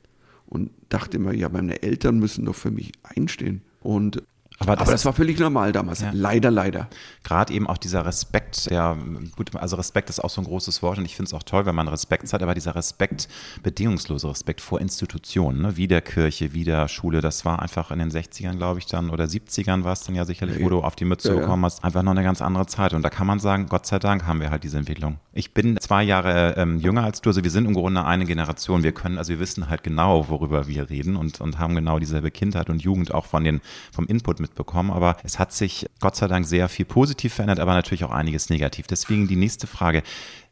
und 0.47 0.71
dachte 0.89 1.17
immer, 1.17 1.33
ja, 1.33 1.47
meine 1.47 1.81
Eltern 1.81 2.19
müssen 2.19 2.45
doch 2.45 2.55
für 2.55 2.71
mich 2.71 2.91
einstehen. 3.03 3.61
Und 3.79 4.23
aber 4.61 4.75
das, 4.75 4.87
Aber 4.87 4.91
das 4.91 5.05
war 5.05 5.13
völlig 5.13 5.39
normal 5.39 5.71
damals. 5.71 6.01
Ja. 6.01 6.11
Leider, 6.13 6.51
leider. 6.51 6.87
Gerade 7.23 7.53
eben 7.53 7.67
auch 7.67 7.77
dieser 7.77 8.05
Respekt, 8.05 8.69
ja, 8.69 8.95
gut, 9.35 9.55
also 9.55 9.75
Respekt 9.75 10.09
ist 10.09 10.23
auch 10.23 10.29
so 10.29 10.41
ein 10.41 10.45
großes 10.45 10.81
Wort 10.83 10.97
und 10.99 11.05
ich 11.05 11.15
finde 11.15 11.29
es 11.29 11.33
auch 11.33 11.43
toll, 11.43 11.65
wenn 11.65 11.75
man 11.75 11.87
Respekt 11.87 12.31
hat, 12.31 12.43
aber 12.43 12.53
dieser 12.53 12.75
Respekt, 12.75 13.27
bedingungslose 13.63 14.29
Respekt 14.29 14.61
vor 14.61 14.79
Institutionen, 14.79 15.61
ne, 15.61 15.77
wie 15.77 15.87
der 15.87 16.01
Kirche, 16.01 16.53
wie 16.53 16.63
der 16.63 16.87
Schule, 16.87 17.21
das 17.21 17.43
war 17.45 17.61
einfach 17.61 17.91
in 17.91 17.99
den 17.99 18.11
60ern, 18.11 18.57
glaube 18.57 18.79
ich, 18.79 18.85
dann 18.85 19.09
oder 19.09 19.25
70ern 19.25 19.83
war 19.83 19.93
es 19.93 20.03
dann 20.03 20.15
ja 20.15 20.25
sicherlich, 20.25 20.59
ja, 20.59 20.65
wo 20.65 20.69
du 20.69 20.81
auf 20.81 20.95
die 20.95 21.05
Mütze 21.05 21.33
ja, 21.33 21.39
bekommen 21.39 21.65
hast, 21.65 21.83
einfach 21.83 22.03
noch 22.03 22.11
eine 22.11 22.23
ganz 22.23 22.41
andere 22.41 22.67
Zeit. 22.67 22.93
Und 22.93 23.01
da 23.01 23.09
kann 23.09 23.27
man 23.27 23.39
sagen, 23.39 23.67
Gott 23.67 23.85
sei 23.85 23.99
Dank 23.99 24.25
haben 24.27 24.39
wir 24.39 24.51
halt 24.51 24.63
diese 24.63 24.77
Entwicklung. 24.77 25.19
Ich 25.33 25.53
bin 25.53 25.77
zwei 25.79 26.03
Jahre 26.03 26.55
ähm, 26.57 26.77
jünger 26.77 27.03
als 27.03 27.21
du, 27.21 27.29
also 27.29 27.43
wir 27.43 27.51
sind 27.51 27.65
im 27.65 27.73
Grunde 27.73 28.05
eine 28.05 28.25
Generation. 28.25 28.83
Wir 28.83 28.91
können, 28.91 29.17
also 29.17 29.29
wir 29.29 29.39
wissen 29.39 29.69
halt 29.69 29.83
genau, 29.83 30.29
worüber 30.29 30.67
wir 30.67 30.89
reden 30.89 31.15
und, 31.15 31.41
und 31.41 31.57
haben 31.57 31.75
genau 31.75 31.99
dieselbe 31.99 32.31
Kindheit 32.31 32.69
und 32.69 32.81
Jugend 32.81 33.13
auch 33.13 33.25
von 33.25 33.43
den, 33.43 33.61
vom 33.91 34.05
Input 34.07 34.39
mit 34.39 34.50
mitbekommen, 34.51 34.91
aber 34.91 35.17
es 35.23 35.39
hat 35.39 35.53
sich 35.53 35.87
Gott 35.99 36.15
sei 36.15 36.27
Dank 36.27 36.45
sehr 36.45 36.69
viel 36.69 36.85
positiv 36.85 37.33
verändert, 37.33 37.59
aber 37.59 37.73
natürlich 37.73 38.03
auch 38.03 38.11
einiges 38.11 38.49
negativ. 38.49 38.87
Deswegen 38.87 39.27
die 39.27 39.35
nächste 39.35 39.67
Frage. 39.67 40.03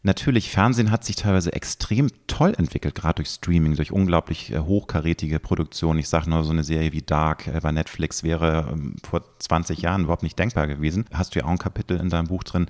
Natürlich, 0.01 0.49
Fernsehen 0.49 0.91
hat 0.91 1.03
sich 1.03 1.17
teilweise 1.17 1.51
extrem 1.51 2.09
toll 2.25 2.53
entwickelt, 2.57 2.95
gerade 2.95 3.15
durch 3.15 3.27
Streaming, 3.27 3.75
durch 3.75 3.91
unglaublich 3.91 4.49
äh, 4.49 4.59
hochkarätige 4.59 5.41
Produktionen. 5.41 5.99
Ich 5.99 6.07
sage 6.07 6.29
nur, 6.29 6.45
so 6.45 6.51
eine 6.51 6.63
Serie 6.63 6.93
wie 6.93 7.01
Dark 7.01 7.47
äh, 7.47 7.59
bei 7.61 7.73
Netflix 7.73 8.23
wäre 8.23 8.69
ähm, 8.71 8.95
vor 9.03 9.23
20 9.39 9.81
Jahren 9.81 10.03
überhaupt 10.03 10.23
nicht 10.23 10.39
denkbar 10.39 10.67
gewesen. 10.67 11.03
Hast 11.13 11.35
du 11.35 11.39
ja 11.39 11.45
auch 11.45 11.49
ein 11.49 11.57
Kapitel 11.57 11.99
in 11.99 12.09
deinem 12.09 12.27
Buch 12.27 12.45
drin. 12.45 12.67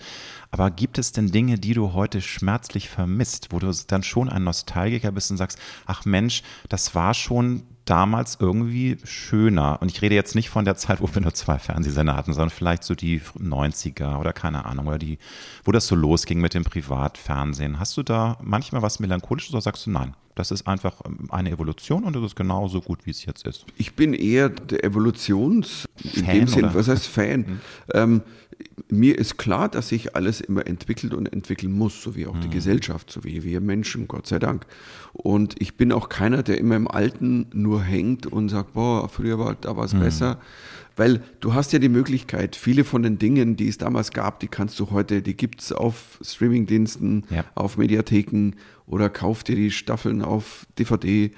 Aber 0.50 0.72
gibt 0.72 0.98
es 0.98 1.12
denn 1.12 1.28
Dinge, 1.28 1.60
die 1.60 1.76
du 1.76 1.94
heute 1.94 2.20
schmerzlich 2.20 2.90
vermisst, 2.90 3.50
wo 3.52 3.60
du 3.60 3.72
dann 3.86 4.02
schon 4.02 4.28
ein 4.28 4.44
Nostalgiker 4.44 5.12
bist 5.12 5.30
und 5.30 5.38
sagst, 5.38 5.60
ach 5.86 6.06
Mensch, 6.06 6.42
das 6.68 6.96
war 6.96 7.14
schon 7.14 7.62
damals 7.90 8.38
irgendwie 8.40 8.98
schöner. 9.04 9.82
Und 9.82 9.90
ich 9.92 10.02
rede 10.02 10.16
jetzt 10.16 10.36
nicht 10.36 10.50
von 10.50 10.66
der 10.66 10.76
Zeit, 10.76 11.02
wo 11.02 11.10
wir 11.14 11.22
nur 11.22 11.34
zwei 11.34 11.58
Fernsehsender 11.58 12.16
hatten, 12.16 12.34
sondern 12.34 12.52
vielleicht 12.52 12.84
so 12.84 12.94
die 12.96 13.22
90er 13.22 14.20
oder 14.20 14.34
keine 14.34 14.66
Ahnung, 14.66 14.88
oder 14.88 15.00
die, 15.00 15.18
wo 15.64 15.72
das 15.72 15.88
so 15.88 15.96
losging 15.96 16.40
mit 16.40 16.54
dem 16.54 16.64
Privatfernsehen. 16.64 17.80
Hast 17.80 17.98
du 17.98 18.04
da 18.04 18.38
manchmal 18.42 18.82
was 18.82 19.00
Melancholisches 19.00 19.54
oder 19.54 19.62
sagst 19.62 19.88
du 19.88 19.92
nein? 19.92 20.14
Das 20.36 20.52
ist 20.52 20.68
einfach 20.68 21.02
ähm, 21.06 21.28
eine 21.32 21.52
Evolution 21.52 22.04
und 22.06 22.16
das 22.16 22.24
ist 22.24 22.36
genauso 22.36 22.80
gut, 22.80 23.06
wie 23.06 23.12
es 23.12 23.26
jetzt 23.26 23.46
ist. 23.46 23.66
Ich 23.78 23.96
bin 23.96 24.14
eher 24.14 24.50
der 24.50 24.84
Evolutions, 24.86 25.90
in 26.02 26.26
Fan, 26.26 26.36
dem 26.36 26.48
Sinn, 26.48 26.70
was 26.74 26.88
heißt 26.88 27.08
Fan? 27.08 27.40
Mhm. 27.50 27.60
Ähm, 27.94 28.22
mir 28.90 29.18
ist 29.18 29.38
klar, 29.38 29.70
dass 29.70 29.90
sich 29.90 30.16
alles 30.16 30.42
immer 30.42 30.66
entwickelt 30.66 31.14
und 31.14 31.32
entwickeln 31.32 31.72
muss, 31.72 32.02
so 32.02 32.16
wie 32.16 32.28
auch 32.28 32.36
mhm. 32.36 32.42
die 32.42 32.50
Gesellschaft, 32.50 33.12
so 33.12 33.24
wie 33.24 33.44
wir 33.44 33.62
Menschen, 33.62 34.08
Gott 34.08 34.28
sei 34.28 34.40
Dank. 34.40 34.66
Und 35.14 35.56
ich 35.62 35.78
bin 35.78 35.92
auch 35.92 36.10
keiner, 36.10 36.44
der 36.44 36.58
immer 36.58 36.76
im 36.76 36.88
Alten 36.88 37.48
nur 37.54 37.84
hängt 37.84 38.26
und 38.26 38.50
sagt, 38.50 38.74
boah, 38.74 39.08
früher 39.08 39.38
war 39.38 39.56
da 39.56 39.78
was 39.78 39.94
mhm. 39.94 40.00
besser. 40.00 40.40
Weil 40.96 41.22
du 41.40 41.54
hast 41.54 41.72
ja 41.72 41.80
die 41.80 41.90
Möglichkeit, 41.90 42.56
viele 42.56 42.84
von 42.84 43.04
den 43.04 43.20
Dingen, 43.20 43.56
die 43.56 43.70
es 43.70 43.78
damals 43.78 44.12
gab, 44.12 44.40
die 44.40 44.48
kannst 44.48 44.80
du 44.80 44.92
heute, 44.92 45.22
die 45.22 45.38
gibt 45.38 45.62
es 45.62 45.72
auf 45.72 46.20
Streamingdiensten, 46.22 47.26
ja. 47.30 47.46
auf 47.56 47.78
Mediatheken 47.78 48.54
oder 48.86 49.10
kauf 49.10 49.44
dir 49.44 49.56
die 49.56 49.72
Staffeln 49.72 50.22
auf 50.22 50.68
DVD. 50.78 51.32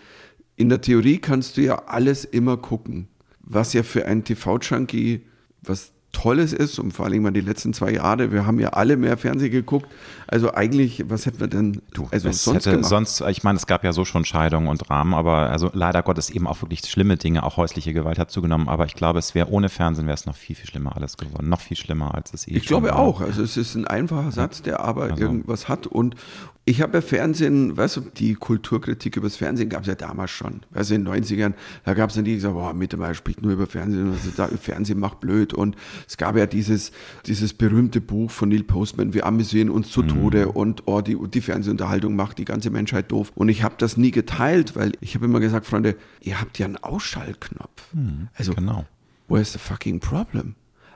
In 0.55 0.69
der 0.69 0.81
Theorie 0.81 1.19
kannst 1.19 1.57
du 1.57 1.61
ja 1.61 1.83
alles 1.85 2.25
immer 2.25 2.57
gucken, 2.57 3.07
was 3.41 3.73
ja 3.73 3.83
für 3.83 4.05
einen 4.05 4.23
TV-Junkie 4.23 5.21
was 5.61 5.93
Tolles 6.11 6.53
ist 6.53 6.79
und 6.79 6.91
vor 6.91 7.05
allem 7.05 7.23
mal 7.23 7.31
die 7.31 7.41
letzten 7.41 7.73
zwei 7.73 7.91
Jahre, 7.91 8.31
wir 8.31 8.45
haben 8.45 8.59
ja 8.59 8.69
alle 8.69 8.97
mehr 8.97 9.17
Fernsehen 9.17 9.51
geguckt. 9.51 9.87
Also 10.27 10.53
eigentlich, 10.53 11.09
was 11.09 11.25
hätten 11.25 11.39
wir 11.39 11.47
denn 11.47 11.81
du, 11.93 12.07
also 12.11 12.31
sonst 12.31 12.65
hätte 12.65 12.71
gemacht? 12.71 12.89
sonst, 12.89 13.21
ich 13.21 13.43
meine, 13.43 13.57
es 13.57 13.67
gab 13.67 13.83
ja 13.83 13.91
so 13.91 14.05
schon 14.05 14.25
Scheidungen 14.25 14.67
und 14.67 14.89
Dramen, 14.89 15.13
aber 15.13 15.49
also 15.49 15.69
leider 15.73 16.03
Gottes 16.03 16.29
eben 16.29 16.47
auch 16.47 16.61
wirklich 16.61 16.81
schlimme 16.81 17.17
Dinge, 17.17 17.43
auch 17.43 17.57
häusliche 17.57 17.93
Gewalt 17.93 18.19
hat 18.19 18.31
zugenommen, 18.31 18.69
aber 18.69 18.85
ich 18.85 18.95
glaube, 18.95 19.19
es 19.19 19.35
wäre 19.35 19.49
ohne 19.49 19.69
Fernsehen 19.69 20.05
wäre 20.05 20.15
es 20.15 20.25
noch 20.25 20.35
viel, 20.35 20.55
viel 20.55 20.67
schlimmer 20.67 20.95
alles 20.95 21.17
geworden, 21.17 21.49
noch 21.49 21.61
viel 21.61 21.77
schlimmer 21.77 22.13
als 22.15 22.33
es 22.33 22.47
eh 22.47 22.51
Ich 22.51 22.65
glaube 22.65 22.89
war. 22.89 22.99
auch, 22.99 23.21
also 23.21 23.41
es 23.41 23.57
ist 23.57 23.75
ein 23.75 23.87
einfacher 23.87 24.31
Satz, 24.31 24.61
der 24.61 24.79
aber 24.81 25.03
also. 25.03 25.21
irgendwas 25.21 25.67
hat 25.67 25.87
und 25.87 26.15
ich 26.63 26.81
habe 26.81 26.99
ja 26.99 27.01
Fernsehen, 27.01 27.75
weißt 27.75 27.97
du, 27.97 28.01
die 28.01 28.35
Kulturkritik 28.35 29.17
über 29.17 29.25
das 29.25 29.35
Fernsehen 29.35 29.67
gab 29.67 29.81
es 29.81 29.87
ja 29.87 29.95
damals 29.95 30.29
schon. 30.29 30.61
Weißt 30.69 30.91
du, 30.91 30.95
in 30.95 31.05
den 31.05 31.13
90ern, 31.13 31.53
da 31.85 31.95
gab 31.95 32.09
es 32.09 32.15
dann 32.15 32.23
die, 32.23 32.31
die 32.31 32.35
gesagt 32.35 32.53
boah, 32.53 32.73
Mittermeier 32.73 33.15
spricht 33.15 33.41
nur 33.41 33.53
über 33.53 33.65
Fernsehen, 33.65 34.11
also 34.11 34.57
Fernsehen 34.57 34.99
macht 34.99 35.19
blöd. 35.19 35.55
Und 35.55 35.75
es 36.07 36.17
gab 36.17 36.37
ja 36.37 36.45
dieses, 36.45 36.91
dieses 37.25 37.53
berühmte 37.53 37.99
Buch 37.99 38.29
von 38.29 38.49
Neil 38.49 38.63
Postman, 38.63 39.13
wir 39.15 39.25
amüsieren 39.25 39.71
uns 39.71 39.89
zu 39.89 40.03
Tode 40.03 40.45
mhm. 40.45 40.51
und 40.51 40.83
oh, 40.85 41.01
die, 41.01 41.17
die 41.29 41.41
Fernsehunterhaltung 41.41 42.15
macht 42.15 42.37
die 42.37 42.45
ganze 42.45 42.69
Menschheit 42.69 43.11
doof. 43.11 43.31
Und 43.33 43.49
ich 43.49 43.63
habe 43.63 43.75
das 43.79 43.97
nie 43.97 44.11
geteilt, 44.11 44.75
weil 44.75 44.91
ich 45.01 45.15
habe 45.15 45.25
immer 45.25 45.39
gesagt, 45.39 45.65
Freunde, 45.65 45.95
ihr 46.21 46.39
habt 46.39 46.59
ja 46.59 46.67
einen 46.67 46.77
Ausschaltknopf. 46.77 47.93
Mhm, 47.93 48.27
also, 48.35 48.53
genau. 48.53 48.85
where's 49.27 49.51
the 49.51 49.59
fucking 49.59 49.99
problem? 49.99 50.53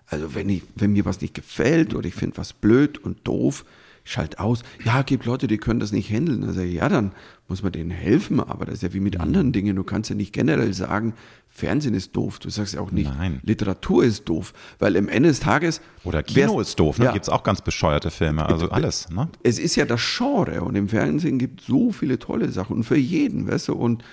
Also 0.08 0.36
wenn, 0.36 0.48
ich, 0.50 0.62
wenn 0.76 0.94
mir 0.94 1.06
was 1.06 1.22
nicht 1.22 1.34
gefällt 1.34 1.96
oder 1.96 2.08
ich 2.08 2.14
finde 2.14 2.38
was 2.38 2.54
blöd 2.54 3.00
und 3.00 3.28
doof, 3.28 3.66
schalt 4.06 4.40
aus. 4.40 4.64
Ja, 4.86 5.02
gibt 5.02 5.26
Leute, 5.26 5.48
die 5.48 5.58
können 5.58 5.82
das 5.82 5.92
nicht 5.92 6.10
handeln. 6.10 6.46
Also 6.46 6.62
ja, 6.62 6.88
dann 6.88 7.12
muss 7.48 7.64
man 7.64 7.74
denen 7.74 7.90
helfen, 7.90 8.40
aber 8.40 8.66
das 8.66 8.76
ist 8.76 8.84
ja 8.84 8.94
wie 8.94 9.00
mit 9.00 9.20
anderen 9.20 9.52
Dingen. 9.52 9.76
Du 9.76 9.84
kannst 9.84 10.10
ja 10.10 10.16
nicht 10.16 10.32
generell 10.32 10.74
sagen, 10.74 11.14
Fernsehen 11.48 11.96
ist 11.96 12.16
doof. 12.16 12.40
Du 12.40 12.50
sagst 12.50 12.76
ja 12.76 12.82
auch 12.82 12.92
nicht, 12.92 13.12
Nein. 13.18 13.40
Literatur 13.44 14.04
ist 14.04 14.30
doof, 14.30 14.54
weil 14.78 14.96
am 14.96 15.10
Ende 15.10 15.30
des 15.30 15.40
Tages. 15.40 15.82
Oder 16.04 16.22
Kino 16.22 16.62
ist 16.62 16.80
doof, 16.80 17.00
ne? 17.00 17.06
Ja. 17.06 17.12
Gibt 17.14 17.26
es 17.26 17.30
auch 17.30 17.44
ganz 17.44 17.62
bescheuerte 17.62 18.12
Filme, 18.12 18.46
also 18.46 18.70
alles. 18.70 19.10
Ne? 19.10 19.28
Es 19.44 19.58
ist 19.58 19.76
ja 19.76 19.86
das 19.86 20.02
Genre 20.18 20.62
und 20.62 20.76
im 20.76 20.88
Fernsehen 20.88 21.40
gibt 21.40 21.62
es 21.62 21.68
so 21.68 21.92
viele 21.92 22.20
tolle 22.20 22.52
Sachen 22.52 22.78
und 22.78 22.84
für 22.84 22.98
jeden, 22.98 23.48
weißt 23.48 23.70
du, 23.70 23.74
und 23.74 24.04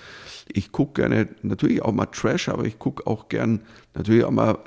ich 0.47 0.71
gucke 0.71 1.01
gerne 1.01 1.29
natürlich 1.43 1.83
auch 1.83 1.91
mal 1.91 2.07
Trash, 2.07 2.49
aber 2.49 2.65
ich 2.65 2.79
gucke 2.79 3.05
auch 3.07 3.29
gern 3.29 3.61
natürlich 3.93 4.23
auch 4.23 4.31
mal 4.31 4.57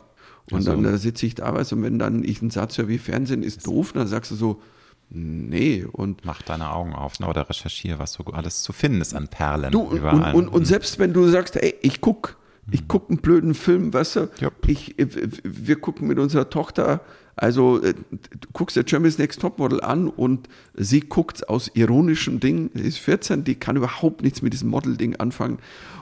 und 0.51 0.59
also. 0.59 0.71
dann 0.71 0.85
da 0.85 0.97
sitze 0.97 1.27
ich 1.27 1.35
da, 1.35 1.53
weißt 1.53 1.73
du, 1.73 1.77
und 1.77 1.83
wenn 1.83 1.99
dann 1.99 2.23
ich 2.23 2.41
einen 2.41 2.51
Satz 2.51 2.79
höre 2.79 2.87
wie 2.87 2.99
Fernsehen 2.99 3.43
ist 3.43 3.67
doof, 3.67 3.93
dann 3.93 4.07
sagst 4.07 4.31
du 4.31 4.37
so, 4.37 4.63
Nee, 5.09 5.87
und. 5.91 6.25
Mach 6.25 6.43
deine 6.43 6.73
Augen 6.73 6.93
auf, 6.93 7.21
ne? 7.21 7.29
oder 7.29 7.49
recherchiere, 7.49 7.99
was 7.99 8.15
so 8.15 8.25
alles 8.25 8.63
zu 8.63 8.73
finden 8.73 9.01
ist 9.01 9.15
an 9.15 9.29
Perlen. 9.29 9.71
Du, 9.71 9.83
und, 9.83 10.03
und, 10.03 10.35
und, 10.35 10.49
und, 10.49 10.65
selbst 10.67 10.99
wenn 10.99 11.13
du 11.13 11.29
sagst, 11.29 11.57
ey, 11.57 11.75
ich 11.83 12.01
guck, 12.01 12.37
ich 12.71 12.83
mhm. 12.83 12.89
guck 12.89 13.11
einen 13.11 13.19
blöden 13.19 13.55
Film, 13.55 13.93
weißt 13.93 14.17
du, 14.17 14.31
ich, 14.67 14.97
wir 15.45 15.81
gucken 15.81 16.09
mit 16.09 16.19
unserer 16.19 16.51
Tochter 16.51 17.01
Also 17.37 17.81
äh, 17.83 17.95
du 17.95 18.49
guckst 18.53 18.77
dir 18.77 18.83
Germany's 18.83 19.19
Next 19.19 19.41
Topmodel 19.41 19.81
an 19.81 20.09
und 20.09 20.49
sie 20.75 21.01
guckt 21.01 21.49
aus 21.49 21.71
ironischem 21.75 22.41
Ding, 22.41 22.71
sie 22.75 22.83
ist 22.89 22.99
14, 22.99 23.45
die 23.45 23.55
kann 23.55 23.77
überhaupt 23.77 24.23
nichts 24.23 24.43
mit 24.43 24.53
diesem 24.53 24.71
Model-Ding 24.71 25.17
anfangen 25.17 25.59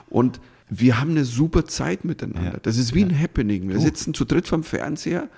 und 0.09 0.39
wir 0.67 0.99
haben 0.99 1.11
eine 1.11 1.25
super 1.25 1.65
Zeit 1.65 2.05
miteinander. 2.05 2.53
Ja. 2.53 2.59
Das 2.63 2.77
ist 2.77 2.95
wie 2.95 3.03
ein 3.03 3.19
Happening. 3.19 3.69
Wir 3.69 3.79
sitzen 3.79 4.15
zu 4.15 4.25
dritt 4.25 4.47
vom 4.47 4.63
Fernseher 4.63 5.29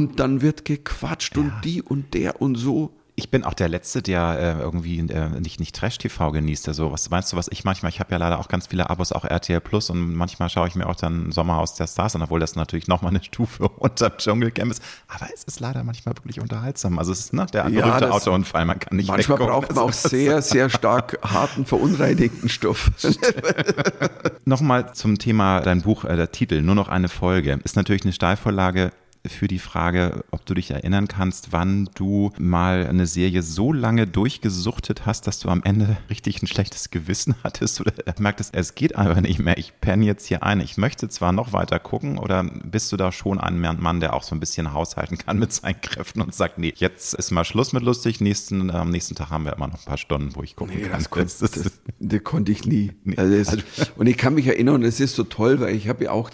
und 0.00 0.18
dann 0.18 0.40
wird 0.40 0.64
gequatscht 0.64 1.36
und 1.36 1.52
die 1.62 1.82
und 1.82 2.14
der 2.14 2.40
und 2.40 2.54
so. 2.54 2.96
Ich 3.16 3.30
bin 3.30 3.44
auch 3.44 3.52
der 3.52 3.68
Letzte, 3.68 4.00
der 4.00 4.56
äh, 4.58 4.62
irgendwie 4.62 4.98
äh, 4.98 5.28
nicht, 5.40 5.60
nicht 5.60 5.76
Trash-TV 5.76 6.30
genießt. 6.32 6.68
Also, 6.68 6.90
was 6.90 7.10
meinst 7.10 7.30
du, 7.30 7.36
was 7.36 7.48
ich 7.50 7.64
manchmal, 7.64 7.90
ich 7.90 8.00
habe 8.00 8.12
ja 8.12 8.16
leider 8.16 8.38
auch 8.38 8.48
ganz 8.48 8.68
viele 8.68 8.88
Abos, 8.88 9.12
auch 9.12 9.26
RTL 9.26 9.60
Plus 9.60 9.90
und 9.90 10.14
manchmal 10.14 10.48
schaue 10.48 10.68
ich 10.68 10.74
mir 10.74 10.86
auch 10.86 10.96
dann 10.96 11.30
Sommerhaus 11.32 11.74
der 11.74 11.86
Stars 11.86 12.16
an, 12.16 12.22
obwohl 12.22 12.40
das 12.40 12.56
natürlich 12.56 12.88
nochmal 12.88 13.10
eine 13.10 13.22
Stufe 13.22 13.68
unter 13.68 14.16
Dschungelcamp 14.16 14.70
ist. 14.70 14.82
Aber 15.06 15.26
es 15.34 15.44
ist 15.44 15.60
leider 15.60 15.84
manchmal 15.84 16.16
wirklich 16.16 16.40
unterhaltsam. 16.40 16.98
Also, 16.98 17.12
es 17.12 17.20
ist 17.20 17.34
ne, 17.34 17.44
der 17.52 17.68
Ja, 17.68 17.84
berühmte 17.84 18.10
Autounfall, 18.10 18.64
man 18.64 18.78
kann 18.78 18.96
nicht 18.96 19.08
Manchmal 19.08 19.36
braucht 19.36 19.74
man 19.74 19.84
auch 19.84 19.92
sehr, 19.92 20.40
sehr 20.40 20.70
stark 20.70 21.18
harten, 21.22 21.66
verunreinigten 21.66 22.48
Stoff. 22.48 22.90
Nochmal 24.46 24.94
zum 24.94 25.18
Thema 25.18 25.60
dein 25.60 25.82
Buch, 25.82 26.06
äh, 26.06 26.16
der 26.16 26.32
Titel, 26.32 26.62
nur 26.62 26.74
noch 26.74 26.88
eine 26.88 27.10
Folge, 27.10 27.60
ist 27.64 27.76
natürlich 27.76 28.04
eine 28.04 28.14
Steilvorlage 28.14 28.92
für 29.26 29.48
die 29.48 29.58
Frage, 29.58 30.24
ob 30.30 30.46
du 30.46 30.54
dich 30.54 30.70
erinnern 30.70 31.06
kannst, 31.08 31.52
wann 31.52 31.90
du 31.94 32.32
mal 32.38 32.86
eine 32.86 33.06
Serie 33.06 33.42
so 33.42 33.72
lange 33.72 34.06
durchgesuchtet 34.06 35.04
hast, 35.06 35.26
dass 35.26 35.38
du 35.40 35.48
am 35.50 35.62
Ende 35.62 35.98
richtig 36.08 36.42
ein 36.42 36.46
schlechtes 36.46 36.90
Gewissen 36.90 37.34
hattest 37.44 37.80
oder 37.80 37.92
merktest, 38.18 38.54
es 38.54 38.74
geht 38.74 38.96
einfach 38.96 39.20
nicht 39.20 39.38
mehr, 39.38 39.58
ich 39.58 39.74
penne 39.80 40.04
jetzt 40.06 40.26
hier 40.26 40.42
ein. 40.42 40.60
Ich 40.60 40.76
möchte 40.78 41.08
zwar 41.08 41.32
noch 41.32 41.52
weiter 41.52 41.78
gucken 41.78 42.18
oder 42.18 42.44
bist 42.44 42.90
du 42.92 42.96
da 42.96 43.12
schon 43.12 43.38
ein 43.38 43.58
Mann, 43.60 44.00
der 44.00 44.14
auch 44.14 44.22
so 44.22 44.34
ein 44.34 44.40
bisschen 44.40 44.72
haushalten 44.72 45.18
kann 45.18 45.38
mit 45.38 45.52
seinen 45.52 45.80
Kräften 45.80 46.22
und 46.22 46.34
sagt, 46.34 46.58
nee, 46.58 46.72
jetzt 46.76 47.14
ist 47.14 47.30
mal 47.30 47.44
Schluss 47.44 47.72
mit 47.72 47.82
lustig, 47.82 48.20
nächsten, 48.20 48.70
äh, 48.70 48.72
am 48.72 48.90
nächsten 48.90 49.14
Tag 49.14 49.30
haben 49.30 49.44
wir 49.44 49.52
immer 49.52 49.68
noch 49.68 49.80
ein 49.80 49.84
paar 49.84 49.98
Stunden, 49.98 50.34
wo 50.34 50.42
ich 50.42 50.56
gucken 50.56 50.76
Nee, 50.76 50.84
kann. 50.88 51.04
das, 51.10 51.38
Das 51.38 51.50
das, 51.50 51.72
das 51.98 52.24
konnte 52.24 52.52
ich 52.52 52.64
nie. 52.64 52.92
Also 53.16 53.34
es, 53.34 53.56
und 53.96 54.06
ich 54.06 54.16
kann 54.16 54.34
mich 54.34 54.46
erinnern, 54.46 54.82
es 54.82 55.00
ist 55.00 55.14
so 55.14 55.24
toll, 55.24 55.60
weil 55.60 55.74
ich 55.74 55.88
habe 55.88 56.04
ja 56.04 56.10
auch 56.12 56.30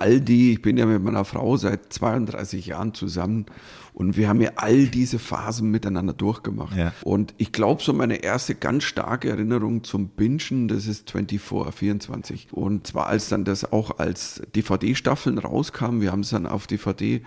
all 0.00 0.20
die, 0.20 0.52
ich 0.52 0.62
bin 0.62 0.76
ja 0.76 0.86
mit 0.86 1.02
meiner 1.02 1.24
Frau 1.24 1.56
seit 1.56 1.92
32 1.92 2.66
Jahren 2.66 2.94
zusammen 2.94 3.46
und 3.92 4.16
wir 4.16 4.28
haben 4.28 4.40
ja 4.40 4.52
all 4.56 4.86
diese 4.86 5.18
Phasen 5.18 5.70
miteinander 5.70 6.12
durchgemacht. 6.12 6.76
Ja. 6.76 6.92
Und 7.02 7.34
ich 7.36 7.50
glaube, 7.50 7.82
so 7.82 7.92
meine 7.92 8.22
erste 8.22 8.54
ganz 8.54 8.84
starke 8.84 9.28
Erinnerung 9.28 9.82
zum 9.82 10.08
Bingen, 10.08 10.68
das 10.68 10.86
ist 10.86 11.10
24, 11.10 11.74
24. 11.74 12.48
Und 12.52 12.86
zwar 12.86 13.08
als 13.08 13.28
dann 13.28 13.44
das 13.44 13.72
auch 13.72 13.98
als 13.98 14.40
DVD-Staffeln 14.54 15.38
rauskam, 15.38 16.00
wir 16.00 16.12
haben 16.12 16.20
es 16.20 16.30
dann 16.30 16.46
auf 16.46 16.68
DVD 16.68 17.22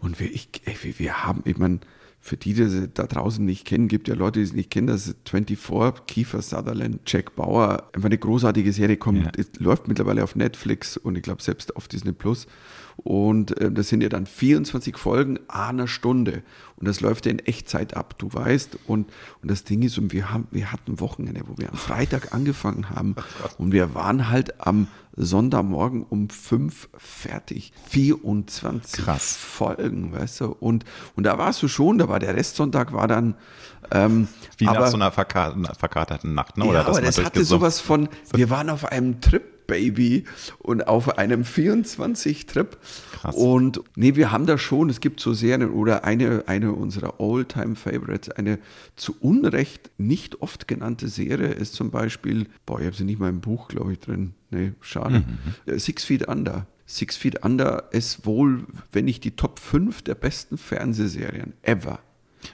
und 0.00 0.20
wir, 0.20 0.32
ich, 0.32 0.48
ey, 0.64 0.76
wir, 0.82 0.98
wir 0.98 1.24
haben, 1.24 1.42
ich 1.44 1.58
meine, 1.58 1.80
für 2.26 2.36
die, 2.36 2.54
die 2.54 2.64
das 2.64 2.74
da 2.94 3.06
draußen 3.06 3.44
nicht 3.44 3.64
kennen, 3.64 3.88
gibt 3.88 4.08
ja 4.08 4.14
Leute, 4.14 4.40
die 4.40 4.44
es 4.44 4.52
nicht 4.52 4.70
kennen, 4.70 4.88
das 4.88 5.06
ist 5.06 5.16
24, 5.28 6.06
Kiefer 6.06 6.42
Sutherland, 6.42 7.00
Jack 7.06 7.36
Bauer, 7.36 7.84
einfach 7.92 8.06
eine 8.06 8.18
großartige 8.18 8.72
Serie, 8.72 8.96
kommt, 8.96 9.24
Ja. 9.24 9.30
es 9.38 9.50
läuft 9.58 9.86
mittlerweile 9.88 10.24
auf 10.24 10.34
Netflix 10.36 10.96
und 10.96 11.16
ich 11.16 11.22
glaube 11.22 11.42
selbst 11.42 11.76
auf 11.76 11.86
Disney 11.88 12.12
Plus. 12.12 12.46
Und 12.96 13.60
äh, 13.60 13.70
das 13.70 13.88
sind 13.88 14.02
ja 14.02 14.08
dann 14.08 14.26
24 14.26 14.96
Folgen, 14.96 15.38
einer 15.48 15.86
Stunde. 15.86 16.42
Und 16.76 16.88
das 16.88 17.00
läuft 17.00 17.26
ja 17.26 17.32
in 17.32 17.38
Echtzeit 17.38 17.96
ab, 17.96 18.18
du 18.18 18.32
weißt. 18.32 18.78
Und, 18.86 19.10
und 19.42 19.50
das 19.50 19.64
Ding 19.64 19.82
ist, 19.82 19.98
und 19.98 20.12
wir, 20.12 20.32
haben, 20.32 20.48
wir 20.50 20.72
hatten 20.72 21.00
Wochenende, 21.00 21.42
wo 21.46 21.56
wir 21.56 21.70
am 21.70 21.76
Freitag 21.76 22.34
angefangen 22.34 22.90
haben. 22.90 23.14
Und 23.58 23.72
wir 23.72 23.94
waren 23.94 24.28
halt 24.28 24.66
am 24.66 24.88
Sonntagmorgen 25.14 26.02
um 26.02 26.28
fünf 26.28 26.88
fertig. 26.96 27.72
24 27.88 29.04
Krass. 29.04 29.36
Folgen, 29.36 30.12
weißt 30.12 30.40
du. 30.40 30.46
Und, 30.46 30.84
und 31.14 31.24
da 31.24 31.38
warst 31.38 31.62
du 31.62 31.68
schon, 31.68 31.98
da 31.98 32.08
war 32.08 32.18
der 32.18 32.36
Restsonntag, 32.36 32.92
war 32.92 33.08
dann. 33.08 33.34
Ähm, 33.90 34.28
Wie 34.58 34.64
nach 34.64 34.76
aber- 34.76 34.88
so 34.90 34.96
einer 34.96 35.10
verka 35.12 35.54
verkaterten 35.78 36.34
Nacht, 36.34 36.56
ne? 36.58 36.64
ja, 36.64 36.70
Oder 36.70 36.80
aber 36.80 36.88
dass 36.88 36.96
man 36.98 37.04
das 37.06 37.24
hatte 37.24 37.44
sowas 37.44 37.80
von, 37.80 38.08
wir 38.34 38.50
waren 38.50 38.70
auf 38.70 38.84
einem 38.86 39.20
Trip, 39.20 39.42
Baby, 39.66 40.24
und 40.58 40.86
auf 40.86 41.18
einem 41.18 41.42
24-Trip. 41.42 42.76
Krass. 43.12 43.34
Und 43.34 43.80
nee, 43.96 44.14
wir 44.14 44.30
haben 44.30 44.46
da 44.46 44.58
schon, 44.58 44.88
es 44.90 45.00
gibt 45.00 45.18
so 45.20 45.32
Serien 45.34 45.70
oder 45.70 46.04
eine, 46.04 46.44
eine 46.46 46.72
unserer 46.72 47.14
All-Time-Favorites, 47.18 48.30
eine 48.30 48.58
zu 48.94 49.16
Unrecht 49.20 49.90
nicht 49.98 50.40
oft 50.40 50.68
genannte 50.68 51.08
Serie 51.08 51.48
ist 51.48 51.74
zum 51.74 51.90
Beispiel, 51.90 52.46
boah, 52.64 52.78
ich 52.80 52.86
habe 52.86 52.96
sie 52.96 53.02
nicht 53.04 53.18
mal 53.18 53.28
im 53.28 53.40
Buch, 53.40 53.68
glaube 53.68 53.92
ich, 53.92 53.98
drin. 53.98 54.34
Nee, 54.50 54.72
schade. 54.80 55.24
Mhm. 55.66 55.72
Äh, 55.72 55.78
Six 55.78 56.04
Feet 56.04 56.28
Under. 56.28 56.66
Six 56.86 57.16
Feet 57.16 57.44
Under 57.44 57.88
ist 57.90 58.24
wohl, 58.24 58.64
wenn 58.92 59.06
nicht 59.06 59.24
die 59.24 59.34
Top 59.34 59.58
5 59.58 60.02
der 60.02 60.14
besten 60.14 60.56
Fernsehserien 60.58 61.54
ever. 61.62 61.98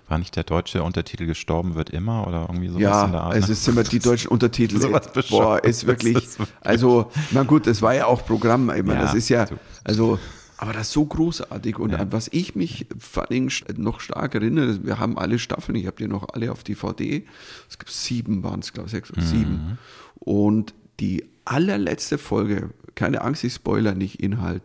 War 0.08 0.18
nicht 0.18 0.34
der 0.36 0.44
deutsche 0.44 0.82
Untertitel 0.82 1.26
gestorben 1.26 1.74
wird 1.74 1.90
immer 1.90 2.26
oder 2.26 2.42
irgendwie 2.48 2.68
sowas 2.68 2.80
Ja, 2.82 3.04
in 3.06 3.12
der 3.12 3.20
Art? 3.22 3.34
also 3.34 3.46
ne? 3.48 3.52
es 3.52 3.64
sind 3.64 3.74
immer 3.74 3.84
die 3.84 3.98
deutschen 3.98 4.28
Untertitel. 4.30 4.80
Sowas 4.80 5.10
Boah, 5.30 5.62
ist 5.64 5.86
wirklich, 5.86 6.16
ist 6.16 6.38
wirklich- 6.38 6.56
also, 6.60 7.10
na 7.30 7.42
gut, 7.42 7.66
das 7.66 7.82
war 7.82 7.94
ja 7.94 8.06
auch 8.06 8.24
Programm, 8.26 8.70
ich 8.70 8.82
meine, 8.84 8.94
Ja, 9.00 9.04
das 9.06 9.14
ist 9.14 9.28
ja, 9.28 9.46
also, 9.84 10.18
aber 10.56 10.72
das 10.72 10.88
ist 10.88 10.92
so 10.92 11.04
großartig 11.04 11.78
und 11.78 11.90
Ja. 11.92 11.98
an 11.98 12.12
was 12.12 12.28
ich 12.32 12.54
mich 12.54 12.86
vor 12.98 13.28
allem 13.30 13.48
noch 13.76 14.00
stark 14.00 14.34
erinnere, 14.34 14.84
wir 14.84 14.98
haben 14.98 15.18
alle 15.18 15.38
Staffeln, 15.38 15.76
ich 15.76 15.86
habe 15.86 15.96
die 15.96 16.06
noch 16.08 16.28
alle 16.32 16.52
auf 16.52 16.62
DVD, 16.62 17.24
es 17.68 17.78
gibt 17.78 17.90
sieben 17.90 18.42
waren 18.44 18.60
es, 18.60 18.72
glaube 18.72 18.86
ich, 18.86 18.92
sechs 18.92 19.10
oder 19.10 19.22
Mhm. 19.22 19.26
sieben 19.26 19.78
und 20.20 20.74
die 21.00 21.24
allerletzte 21.44 22.16
Folge, 22.18 22.70
keine 22.94 23.22
Angst, 23.22 23.42
ich 23.42 23.54
spoiler 23.54 23.94
nicht 23.94 24.20
Inhalt, 24.22 24.62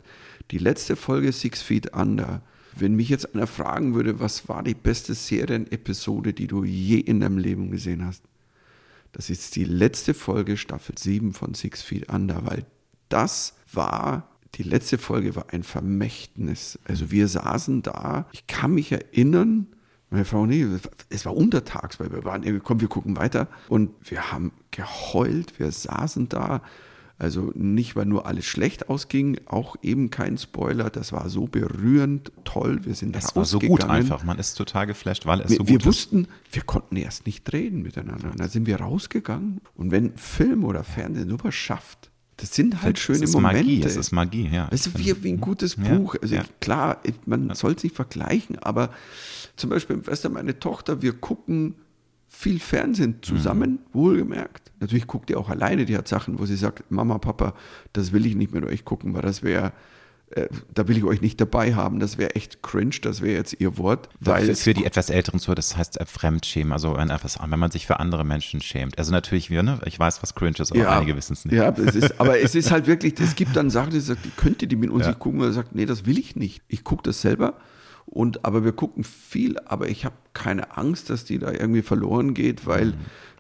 die 0.52 0.60
letzte 0.60 0.96
Folge 0.96 1.32
Six 1.32 1.62
Feet 1.64 1.96
Under, 1.96 2.42
wenn 2.80 2.96
mich 2.96 3.10
jetzt 3.10 3.34
einer 3.34 3.48
fragen 3.48 3.94
würde, 3.94 4.20
was 4.20 4.48
war 4.48 4.64
die 4.64 4.74
beste 4.74 5.14
Serienepisode, 5.14 6.34
die 6.34 6.48
du 6.48 6.64
je 6.64 7.00
in 7.00 7.20
deinem 7.20 7.38
Leben 7.38 7.72
gesehen 7.72 8.06
hast? 8.06 8.24
Das 9.12 9.30
ist 9.30 9.56
die 9.56 9.64
letzte 9.64 10.14
Folge 10.14 10.58
Staffel 10.58 10.98
7 10.98 11.34
von 11.34 11.54
Six 11.54 11.82
Feet 11.82 12.12
Under, 12.12 12.46
weil 12.46 12.66
das 13.10 13.56
war, 13.72 14.30
die 14.56 14.64
letzte 14.64 14.98
Folge 14.98 15.36
war 15.36 15.48
ein 15.52 15.64
Vermächtnis. 15.64 16.78
Also 16.86 17.12
wir 17.12 17.28
saßen 17.28 17.82
da, 17.82 18.28
ich 18.32 18.48
kann 18.48 18.74
mich 18.74 18.92
erinnern, 18.92 19.68
meine 20.10 20.26
Frau, 20.26 20.46
nee, 20.46 20.66
es 21.10 21.26
war 21.26 21.36
untertags, 21.36 22.00
weil 22.00 22.12
wir 22.12 22.24
waren, 22.24 22.64
komm, 22.64 22.80
wir 22.80 22.88
gucken 22.88 23.18
weiter. 23.18 23.48
Und 23.68 23.92
wir 24.10 24.32
haben 24.32 24.54
geheult, 24.72 25.60
wir 25.60 25.72
saßen 25.72 26.30
da. 26.30 26.62
Also 27.20 27.52
nicht, 27.56 27.96
weil 27.96 28.06
nur 28.06 28.28
alles 28.28 28.46
schlecht 28.46 28.90
ausging, 28.90 29.40
auch 29.48 29.76
eben 29.82 30.12
kein 30.12 30.38
Spoiler. 30.38 30.92
Das 30.92 31.12
war 31.12 31.30
so 31.30 31.46
berührend, 31.46 32.32
toll. 32.44 32.86
Wir 32.86 32.94
sind 32.94 33.16
es 33.16 33.36
war 33.36 33.44
so 33.44 33.58
gut 33.58 33.86
einfach. 33.86 34.24
Man 34.24 34.38
ist 34.38 34.54
total 34.54 34.86
geflasht, 34.86 35.26
weil 35.26 35.42
es 35.42 35.50
Wir, 35.50 35.58
so 35.58 35.64
gut 35.64 35.70
wir 35.70 35.80
ist. 35.80 35.86
wussten, 35.86 36.28
wir 36.52 36.62
konnten 36.62 36.96
erst 36.96 37.26
nicht 37.26 37.52
reden 37.52 37.82
miteinander. 37.82 38.30
Und 38.30 38.40
da 38.40 38.48
sind 38.48 38.68
wir 38.68 38.80
rausgegangen. 38.80 39.62
Und 39.76 39.90
wenn 39.90 40.16
Film 40.16 40.64
oder 40.64 40.84
Fernsehen 40.84 41.30
sowas 41.30 41.56
schafft, 41.56 42.12
das 42.38 42.54
sind 42.54 42.84
halt 42.84 43.00
schöne 43.00 43.18
es 43.24 43.30
ist 43.32 43.34
Momente. 43.34 43.64
Magie, 43.64 43.84
es 43.84 43.96
ist 43.96 44.12
Magie, 44.12 44.48
ja. 44.52 44.70
Du, 44.70 45.00
wie, 45.00 45.24
wie 45.24 45.30
ein 45.32 45.42
gutes 45.42 45.76
Ja, 45.76 45.96
Buch. 45.96 46.16
Also 46.22 46.36
ja. 46.36 46.44
klar, 46.62 47.02
man 47.26 47.52
soll 47.56 47.74
es 47.74 47.84
nicht 47.84 47.96
vergleichen, 47.96 48.60
aber 48.60 48.92
zum 49.56 49.72
Beispiel, 49.72 50.06
weißt 50.06 50.26
du, 50.26 50.30
meine 50.30 50.60
Tochter, 50.60 51.02
wir 51.02 51.14
gucken 51.14 51.74
viel 52.40 52.60
Fernsehen 52.60 53.16
zusammen, 53.24 53.72
Mhm. 53.72 53.80
wohlgemerkt. 53.94 54.72
Natürlich 54.80 55.08
guckt 55.08 55.32
ihr 55.32 55.40
auch 55.40 55.50
alleine, 55.50 55.86
die 55.86 55.98
hat 55.98 56.08
Sachen, 56.08 56.38
wo 56.38 56.46
sie 56.46 56.56
sagt, 56.56 56.84
Mama, 56.92 57.18
Papa, 57.18 57.56
das 57.94 58.12
will 58.12 58.28
ich 58.28 58.36
nicht 58.36 58.54
mit 58.54 58.64
euch 58.64 58.86
gucken, 58.86 59.16
weil 59.16 59.24
das 59.24 59.42
wäre, 59.42 59.72
äh, 60.30 60.48
da 60.72 60.88
will 60.88 60.98
ich 60.98 61.04
euch 61.04 61.20
nicht 61.22 61.42
dabei 61.42 61.74
haben, 61.74 62.00
das 62.00 62.20
wäre 62.20 62.36
echt 62.36 62.62
cringe, 62.62 62.98
das 63.02 63.22
wäre 63.22 63.38
jetzt 63.38 63.56
ihr 63.60 63.80
Wort. 63.80 64.08
Weil 64.20 64.54
für, 64.54 64.76
die 64.76 64.86
etwas 64.86 65.10
älteren 65.10 65.40
Zuhörer, 65.40 65.56
das 65.56 65.76
heißt 65.78 66.00
äh, 66.00 66.06
Fremdschämen, 66.06 66.74
also 66.74 66.96
wenn, 66.96 67.10
etwas, 67.10 67.40
wenn 67.44 67.60
man 67.60 67.72
sich 67.72 67.88
für 67.88 68.00
andere 68.00 68.24
Menschen 68.24 68.62
schämt. 68.62 69.00
Also 69.00 69.12
natürlich, 69.12 69.50
wir, 69.50 69.64
ne? 69.64 69.80
ich 69.86 69.98
weiß, 70.00 70.22
was 70.22 70.36
cringe 70.36 70.58
ist, 70.60 70.72
aber 70.72 70.92
einige 70.92 71.16
wissen 71.16 71.34
es 71.34 71.44
nicht. 71.44 71.56
Ja, 71.56 71.70
es 71.70 71.96
ist, 71.96 72.20
aber 72.22 72.40
es 72.40 72.54
ist 72.54 72.70
halt 72.70 72.86
wirklich, 72.86 73.20
es 73.20 73.34
gibt 73.34 73.56
dann 73.56 73.72
Sachen, 73.72 73.90
die 73.90 74.00
sagt, 74.00 74.24
die 74.26 74.30
könnte 74.30 74.68
die 74.68 74.76
mit 74.76 74.92
uns 74.92 75.04
Ja. 75.06 75.10
nicht 75.10 75.20
gucken, 75.20 75.40
oder 75.42 75.54
sagt, 75.54 75.74
nee, 75.74 75.88
das 75.88 76.06
will 76.06 76.20
ich 76.20 76.36
nicht. 76.36 76.62
Ich 76.68 76.84
gucke 76.84 77.02
das 77.02 77.20
selber. 77.22 77.56
Und 78.10 78.46
aber 78.46 78.64
wir 78.64 78.72
gucken 78.72 79.04
viel, 79.04 79.60
aber 79.66 79.90
ich 79.90 80.06
habe 80.06 80.16
keine 80.34 80.78
Angst, 80.78 81.10
dass 81.10 81.26
die 81.26 81.40
da 81.40 81.52
irgendwie 81.52 81.82
verloren 81.82 82.34
geht, 82.34 82.66
weil 82.66 82.88
Mhm. 82.88 82.96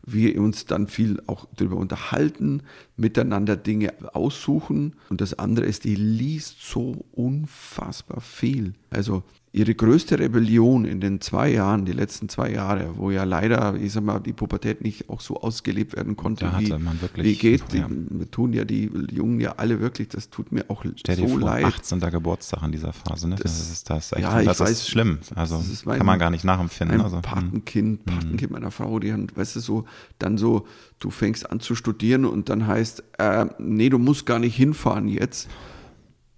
wir 0.06 0.42
uns 0.42 0.66
dann 0.66 0.88
viel 0.88 1.22
auch 1.28 1.48
darüber 1.56 1.78
unterhalten, 1.78 2.62
miteinander 2.98 3.56
Dinge 3.56 3.94
aussuchen. 4.14 4.94
Und 5.10 5.22
das 5.22 5.34
andere 5.40 5.66
ist, 5.66 5.84
die 5.86 5.96
liest 5.96 6.62
so 6.62 7.06
unfassbar 7.14 8.22
viel. 8.22 8.74
Also 8.90 9.24
ihre 9.58 9.74
größte 9.74 10.20
Rebellion 10.20 10.86
in 10.86 11.00
den 11.02 11.20
zwei 11.20 11.50
Jahren, 11.52 11.84
die 11.86 11.92
letzten 11.92 12.30
zwei 12.30 12.52
Jahre, 12.52 12.92
wo 12.98 13.10
ja 13.12 13.24
leider, 13.24 13.76
ich 13.76 13.92
sag 13.94 14.04
mal, 14.04 14.20
die 14.20 14.34
Pubertät 14.34 14.82
nicht 14.82 15.10
auch 15.10 15.20
so 15.20 15.42
ausgelebt 15.42 15.96
werden 15.96 16.16
konnte, 16.16 16.46
Da 16.46 16.60
wie, 16.60 16.70
man 16.74 17.02
wirklich- 17.02 17.26
wie 17.26 17.36
geht. 17.36 17.64
Die, 17.74 17.78
ja. 17.80 17.90
tun 18.30 18.54
ja 18.54 18.66
die 18.66 18.92
Jungen 19.12 19.40
ja 19.40 19.54
alle 19.58 19.80
wirklich, 19.80 20.10
das 20.10 20.30
tut 20.30 20.52
mir 20.52 20.66
auch 20.70 20.86
Stell 20.96 21.16
dir 21.16 21.28
so 21.28 21.38
vor, 21.40 21.48
leid. 21.50 21.66
18. 21.66 22.00
Geburtstag 22.00 22.62
in 22.64 22.72
dieser 22.72 22.94
Phase, 22.94 23.28
ne? 23.28 23.36
Das, 23.42 23.60
ist 23.72 23.90
das 23.90 24.12
echt, 24.12 24.22
ja, 24.22 24.40
ich 24.40 24.46
das 24.48 24.60
weiß, 24.60 24.70
ist 24.72 24.90
schlimm. 24.90 25.18
Also 25.36 25.58
das 25.58 25.70
ist 25.70 25.86
mein- 25.86 25.98
kann 25.98 26.06
man 26.06 26.20
gar 26.20 26.30
nicht 26.30 26.44
nachempfinden. 26.44 27.00
Ein 27.00 27.04
Also, 27.04 27.16
hm. 27.18 27.22
Patenkind, 27.24 28.06
Patenkind 28.06 28.52
meiner 28.52 28.72
Frau, 28.72 29.00
die 29.00 29.12
haben, 29.12 29.28
weißt 29.36 29.56
du, 29.56 29.60
so, 29.60 29.86
dann 30.20 30.38
so, 30.38 30.68
du 31.00 31.10
fängst 31.10 31.50
an 31.52 31.60
zu 31.60 31.74
studieren 31.76 32.26
und 32.26 32.50
dann 32.50 32.68
heißt, 32.68 33.04
äh, 33.18 33.46
nee, 33.60 33.90
du 33.90 33.98
musst 33.98 34.26
gar 34.26 34.40
nicht 34.40 34.56
hinfahren 34.56 35.08
jetzt. 35.08 35.50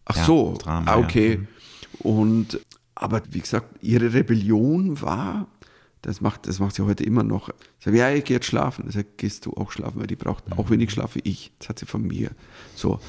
Ach 0.06 0.16
Ja, 0.16 0.24
so, 0.26 0.56
Drama, 0.58 0.90
ah, 0.92 1.00
ja. 1.00 1.06
okay. 1.06 1.38
Mhm. 1.38 1.48
Und 2.02 2.60
Aber 3.00 3.22
wie 3.32 3.40
gesagt, 3.40 3.82
ihre 3.82 4.14
Rebellion 4.14 5.02
war, 5.02 5.48
das 6.02 6.20
macht, 6.20 6.48
das 6.48 6.60
macht 6.60 6.76
sie 6.76 6.86
heute 6.86 7.06
immer 7.06 7.24
noch. 7.24 7.48
Ich 7.80 7.86
sage, 7.86 7.98
ja, 7.98 8.12
ich 8.12 8.26
gehe 8.26 8.36
jetzt 8.36 8.46
schlafen. 8.46 8.86
Ich 8.90 8.96
sage, 8.96 9.08
gehst 9.16 9.46
du 9.46 9.54
auch 9.54 9.72
schlafen, 9.72 10.02
weil 10.02 10.08
die 10.08 10.18
braucht 10.18 10.52
auch 10.52 10.70
wenig 10.70 10.92
Schlaf 10.92 11.16
wie 11.16 11.22
ich. 11.24 11.54
Das 11.60 11.70
hat 11.70 11.80
sie 11.80 11.86
von 11.86 12.06
mir. 12.06 12.32
So, 12.76 13.00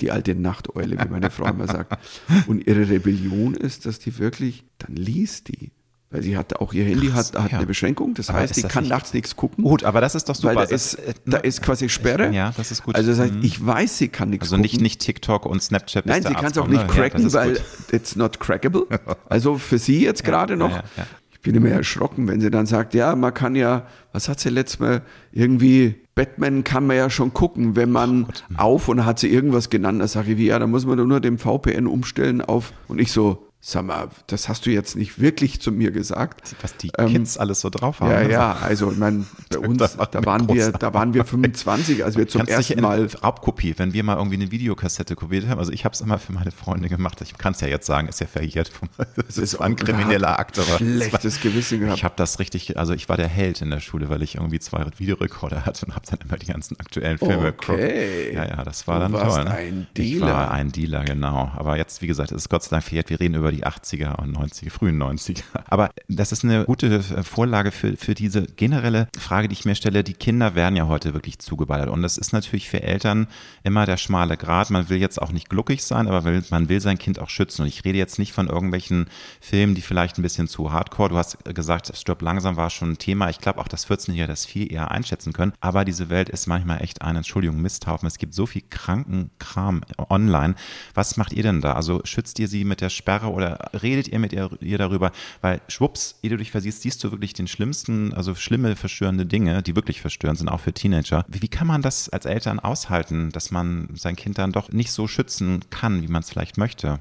die 0.00 0.12
alte 0.12 0.36
Nachteule, 0.36 0.96
wie 0.98 1.08
meine 1.08 1.30
Frau 1.30 1.46
immer 1.46 1.66
sagt. 1.66 1.98
Und 2.46 2.64
ihre 2.64 2.88
Rebellion 2.88 3.54
ist, 3.54 3.86
dass 3.86 3.98
die 3.98 4.16
wirklich, 4.18 4.64
dann 4.78 4.94
liest 4.94 5.48
die. 5.48 5.72
Weil 6.14 6.22
sie 6.22 6.36
hat 6.36 6.54
auch, 6.60 6.72
ihr 6.72 6.84
Handy 6.84 7.08
Krass, 7.08 7.32
hat, 7.34 7.42
hat 7.42 7.50
ja. 7.50 7.58
eine 7.58 7.66
Beschränkung. 7.66 8.14
Das 8.14 8.30
Aber 8.30 8.38
heißt, 8.38 8.56
die 8.56 8.62
das 8.62 8.70
kann 8.70 8.86
nachts 8.86 9.12
nichts 9.12 9.34
gucken. 9.34 9.64
Gut, 9.64 9.82
aber 9.82 10.00
das 10.00 10.14
ist 10.14 10.28
doch 10.28 10.36
super. 10.36 10.54
Weil 10.54 10.66
da 10.68 10.72
ist, 10.72 10.94
äh, 10.94 11.12
da 11.26 11.38
ist 11.38 11.60
quasi 11.60 11.88
Sperre. 11.88 12.32
Ja, 12.32 12.52
das 12.56 12.70
ist 12.70 12.84
gut. 12.84 12.94
Also 12.94 13.10
das 13.10 13.18
heißt, 13.18 13.34
Mhm. 13.34 13.42
ich 13.42 13.66
weiß, 13.66 13.98
sie 13.98 14.06
kann 14.06 14.30
nichts 14.30 14.44
Also 14.44 14.54
gucken. 14.54 14.62
nicht, 14.62 14.80
nicht 14.80 15.00
TikTok 15.00 15.44
und 15.44 15.60
Snapchat. 15.60 16.06
Nein, 16.06 16.22
sie 16.22 16.32
kann 16.34 16.52
es 16.52 16.56
auch 16.58 16.68
nicht 16.68 16.86
ne? 16.86 16.86
Ja, 16.86 16.94
cracken, 17.02 17.26
ist 17.26 17.32
weil 17.32 17.58
it's 17.90 18.14
not 18.14 18.38
crackable. 18.38 18.86
Also 19.28 19.58
für 19.58 19.78
sie 19.78 20.04
jetzt 20.04 20.22
gerade 20.22 20.56
noch. 20.56 20.70
ja, 20.70 20.84
ja. 20.96 21.06
Ich 21.32 21.40
bin 21.40 21.56
immer 21.56 21.68
erschrocken, 21.70 22.28
wenn 22.28 22.40
sie 22.40 22.50
dann 22.50 22.64
sagt, 22.66 22.94
ja, 22.94 23.16
man 23.16 23.34
kann 23.34 23.56
ja, 23.56 23.86
was 24.12 24.28
hat 24.28 24.38
sie 24.40 24.48
letztes 24.50 24.78
Mal, 24.78 25.02
irgendwie, 25.32 25.96
Batman 26.14 26.64
kann 26.64 26.86
man 26.86 26.96
ja 26.96 27.10
schon 27.10 27.34
gucken, 27.34 27.76
wenn 27.76 27.90
man 27.90 28.26
auf 28.56 28.88
und 28.88 29.04
hat 29.04 29.18
sie 29.18 29.28
irgendwas 29.28 29.68
genannt, 29.68 30.00
da 30.00 30.08
sage 30.08 30.32
ich, 30.32 30.38
wie, 30.38 30.46
ja, 30.46 30.58
da 30.58 30.66
muss 30.66 30.86
man 30.86 30.96
nur 31.06 31.20
den 31.20 31.36
VPN 31.38 31.86
umstellen 31.86 32.40
auf 32.40 32.72
und 32.88 32.98
ich 33.00 33.12
so, 33.12 33.43
sag 33.66 33.86
mal, 33.86 34.08
das 34.26 34.50
hast 34.50 34.66
du 34.66 34.70
jetzt 34.70 34.94
nicht 34.94 35.18
wirklich 35.18 35.58
zu 35.58 35.72
mir 35.72 35.90
gesagt. 35.90 36.54
Was 36.60 36.76
die 36.76 36.92
Ähm, 36.98 37.08
Kids 37.08 37.38
alles 37.38 37.62
so 37.62 37.70
drauf 37.70 38.00
haben. 38.00 38.10
Ja, 38.10 38.22
ne? 38.22 38.30
ja, 38.30 38.52
also 38.60 38.92
ich 38.92 38.98
meine, 38.98 39.24
bei 39.50 39.58
uns, 39.58 39.78
da 39.78 40.20
mir 40.20 40.26
waren 40.26 40.46
wir, 40.48 40.70
da 40.72 40.92
waren 40.92 41.14
wir 41.14 41.24
25, 41.24 42.04
als 42.04 42.18
wir 42.18 42.28
zum 42.28 42.42
ersten 42.46 42.78
Mal 42.82 43.08
Raubkopie, 43.22 43.74
wenn 43.78 43.94
wir 43.94 44.04
mal 44.04 44.16
irgendwie 44.18 44.36
eine 44.36 44.50
Videokassette 44.50 45.16
kopiert 45.16 45.48
haben, 45.48 45.58
also 45.58 45.72
ich 45.72 45.86
habe 45.86 45.94
es 45.94 46.02
immer 46.02 46.18
für 46.18 46.32
meine 46.32 46.50
Freunde 46.50 46.90
gemacht, 46.90 47.22
ich 47.22 47.38
kann 47.38 47.54
es 47.54 47.62
ja 47.62 47.68
jetzt 47.68 47.86
sagen, 47.86 48.06
ist 48.08 48.20
ja 48.20 48.26
verjährt, 48.26 48.70
das 49.26 49.38
ist 49.38 49.54
ein 49.56 49.76
krimineller 49.76 50.38
Akt, 50.38 50.58
aber 50.58 50.76
schlechtes 50.76 51.40
Gewissen 51.40 51.80
gehabt. 51.80 51.96
ich 51.96 52.04
habe 52.04 52.14
das 52.18 52.38
richtig, 52.40 52.76
also 52.76 52.92
ich 52.92 53.08
war 53.08 53.16
der 53.16 53.28
Held 53.28 53.62
in 53.62 53.70
der 53.70 53.80
Schule, 53.80 54.10
weil 54.10 54.22
ich 54.22 54.34
irgendwie 54.34 54.60
zwei 54.60 54.84
Videorekorder 54.98 55.64
hatte 55.64 55.86
und 55.86 55.94
habe 55.96 56.04
dann 56.10 56.18
immer 56.22 56.36
die 56.36 56.46
ganzen 56.46 56.78
aktuellen 56.78 57.16
Filme 57.16 57.44
geguckt. 57.52 57.70
Okay. 57.70 58.34
Ja, 58.34 58.46
ja, 58.46 58.62
das 58.64 58.86
war 58.86 58.96
Du 58.96 59.00
dann 59.04 59.12
warst 59.14 59.36
toll. 59.36 59.44
Ne? 59.44 59.50
ein 59.52 59.86
Ich 59.96 60.10
Dealer. 60.12 60.26
war 60.26 60.50
ein 60.50 60.70
Dealer, 60.70 61.04
genau. 61.04 61.50
Aber 61.56 61.78
jetzt, 61.78 62.02
wie 62.02 62.06
gesagt, 62.06 62.30
es 62.32 62.42
ist 62.42 62.48
Gott 62.50 62.62
sei 62.62 62.70
Dank 62.70 62.84
verjährt, 62.84 63.08
wir 63.08 63.18
reden 63.20 63.36
über 63.36 63.53
die 63.54 63.64
80er 63.64 64.20
und 64.20 64.36
90er, 64.36 64.70
frühen 64.70 65.02
90er. 65.02 65.42
Aber 65.66 65.90
das 66.08 66.32
ist 66.32 66.44
eine 66.44 66.64
gute 66.64 66.96
äh, 66.96 67.22
Vorlage 67.22 67.70
für, 67.70 67.96
für 67.96 68.14
diese 68.14 68.42
generelle 68.42 69.08
Frage, 69.18 69.48
die 69.48 69.54
ich 69.54 69.64
mir 69.64 69.74
stelle. 69.74 70.04
Die 70.04 70.14
Kinder 70.14 70.54
werden 70.54 70.76
ja 70.76 70.86
heute 70.86 71.14
wirklich 71.14 71.38
zugeballert. 71.38 71.88
Und 71.88 72.02
das 72.02 72.18
ist 72.18 72.32
natürlich 72.32 72.68
für 72.68 72.82
Eltern 72.82 73.28
immer 73.62 73.86
der 73.86 73.96
schmale 73.96 74.36
Grat. 74.36 74.70
Man 74.70 74.88
will 74.88 74.98
jetzt 74.98 75.20
auch 75.20 75.32
nicht 75.32 75.48
gluckig 75.48 75.84
sein, 75.84 76.06
aber 76.08 76.24
will, 76.24 76.44
man 76.50 76.68
will 76.68 76.80
sein 76.80 76.98
Kind 76.98 77.18
auch 77.18 77.30
schützen. 77.30 77.62
Und 77.62 77.68
ich 77.68 77.84
rede 77.84 77.98
jetzt 77.98 78.18
nicht 78.18 78.32
von 78.32 78.48
irgendwelchen 78.48 79.06
Filmen, 79.40 79.74
die 79.74 79.82
vielleicht 79.82 80.18
ein 80.18 80.22
bisschen 80.22 80.48
zu 80.48 80.72
hardcore. 80.72 81.10
Du 81.10 81.16
hast 81.16 81.44
gesagt, 81.44 81.96
Stirb 81.96 82.22
langsam 82.22 82.56
war 82.56 82.70
schon 82.70 82.92
ein 82.92 82.98
Thema. 82.98 83.30
Ich 83.30 83.38
glaube 83.38 83.60
auch, 83.60 83.68
dass 83.68 83.88
14-Jährige 83.88 84.28
das 84.28 84.46
viel 84.46 84.72
eher 84.72 84.90
einschätzen 84.90 85.32
können. 85.32 85.52
Aber 85.60 85.84
diese 85.84 86.08
Welt 86.10 86.28
ist 86.28 86.46
manchmal 86.46 86.82
echt 86.82 87.02
ein, 87.02 87.16
Entschuldigung, 87.16 87.60
Misthaufen. 87.60 88.06
Es 88.06 88.18
gibt 88.18 88.34
so 88.34 88.46
viel 88.46 88.62
kranken 88.68 89.30
Kram 89.38 89.82
online. 90.10 90.54
Was 90.94 91.16
macht 91.16 91.32
ihr 91.32 91.42
denn 91.42 91.60
da? 91.60 91.72
Also 91.72 92.00
schützt 92.04 92.38
ihr 92.38 92.48
sie 92.48 92.64
mit 92.64 92.80
der 92.80 92.90
Sperre 92.90 93.30
oder 93.30 93.43
redet 93.74 94.08
ihr 94.08 94.18
mit 94.18 94.32
ihr, 94.32 94.50
ihr 94.60 94.78
darüber? 94.78 95.12
Weil 95.40 95.60
schwupps, 95.68 96.18
ehe 96.22 96.30
du 96.30 96.36
dich 96.36 96.50
versiehst, 96.50 96.82
siehst 96.82 97.02
du 97.04 97.10
wirklich 97.10 97.32
den 97.32 97.46
schlimmsten, 97.46 98.12
also 98.12 98.34
schlimme, 98.34 98.76
verstörende 98.76 99.26
Dinge, 99.26 99.62
die 99.62 99.76
wirklich 99.76 100.00
verstörend 100.00 100.38
sind, 100.38 100.48
auch 100.48 100.60
für 100.60 100.72
Teenager. 100.72 101.24
Wie, 101.28 101.42
wie 101.42 101.48
kann 101.48 101.66
man 101.66 101.82
das 101.82 102.08
als 102.08 102.26
Eltern 102.26 102.60
aushalten, 102.60 103.30
dass 103.30 103.50
man 103.50 103.88
sein 103.94 104.16
Kind 104.16 104.38
dann 104.38 104.52
doch 104.52 104.70
nicht 104.70 104.92
so 104.92 105.06
schützen 105.06 105.60
kann, 105.70 106.02
wie 106.02 106.08
man 106.08 106.22
es 106.22 106.30
vielleicht 106.30 106.58
möchte? 106.58 106.98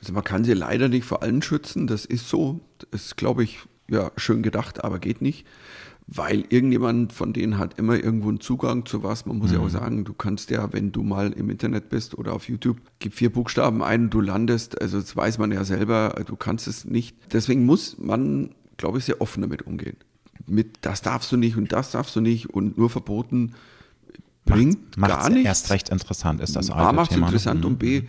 Also 0.00 0.12
man 0.12 0.24
kann 0.24 0.44
sie 0.44 0.52
leider 0.52 0.88
nicht 0.88 1.04
vor 1.04 1.22
allen 1.22 1.40
schützen, 1.40 1.86
das 1.86 2.04
ist 2.04 2.28
so. 2.28 2.60
Das 2.90 3.06
ist, 3.06 3.16
glaube 3.16 3.42
ich, 3.44 3.60
ja, 3.88 4.10
schön 4.16 4.42
gedacht, 4.42 4.84
aber 4.84 4.98
geht 4.98 5.22
nicht. 5.22 5.46
Weil 6.06 6.44
irgendjemand 6.50 7.14
von 7.14 7.32
denen 7.32 7.56
hat 7.56 7.78
immer 7.78 7.94
irgendwo 7.96 8.28
einen 8.28 8.40
Zugang 8.40 8.84
zu 8.84 9.02
was. 9.02 9.24
Man 9.24 9.38
muss 9.38 9.52
ja 9.52 9.58
auch 9.60 9.70
sagen, 9.70 10.04
du 10.04 10.12
kannst 10.12 10.50
ja, 10.50 10.70
wenn 10.72 10.92
du 10.92 11.02
mal 11.02 11.32
im 11.32 11.48
Internet 11.48 11.88
bist 11.88 12.18
oder 12.18 12.34
auf 12.34 12.46
YouTube, 12.48 12.76
gib 12.98 13.14
vier 13.14 13.32
Buchstaben 13.32 13.82
ein 13.82 14.04
und 14.04 14.10
du 14.10 14.20
landest. 14.20 14.80
Also 14.82 15.00
das 15.00 15.16
weiß 15.16 15.38
man 15.38 15.50
ja 15.50 15.64
selber, 15.64 16.22
du 16.26 16.36
kannst 16.36 16.68
es 16.68 16.84
nicht. 16.84 17.16
Deswegen 17.32 17.64
muss 17.64 17.96
man, 17.98 18.50
glaube 18.76 18.98
ich, 18.98 19.06
sehr 19.06 19.22
offen 19.22 19.40
damit 19.40 19.62
umgehen. 19.62 19.96
Mit 20.46 20.76
das 20.82 21.00
darfst 21.00 21.32
du 21.32 21.38
nicht 21.38 21.56
und 21.56 21.72
das 21.72 21.92
darfst 21.92 22.14
du 22.16 22.20
nicht 22.20 22.50
und 22.50 22.76
nur 22.76 22.90
verboten 22.90 23.54
bringt 24.44 24.98
Macht's 24.98 25.14
gar 25.14 25.30
nichts. 25.30 25.46
erst 25.46 25.70
recht 25.70 25.88
interessant, 25.88 26.40
ist 26.40 26.54
das 26.54 26.70
A 26.70 26.92
macht 26.92 27.12
es 27.12 27.16
ne? 27.16 27.24
interessant 27.24 27.60
Mhm. 27.60 27.66
und 27.66 27.78
B, 27.78 28.02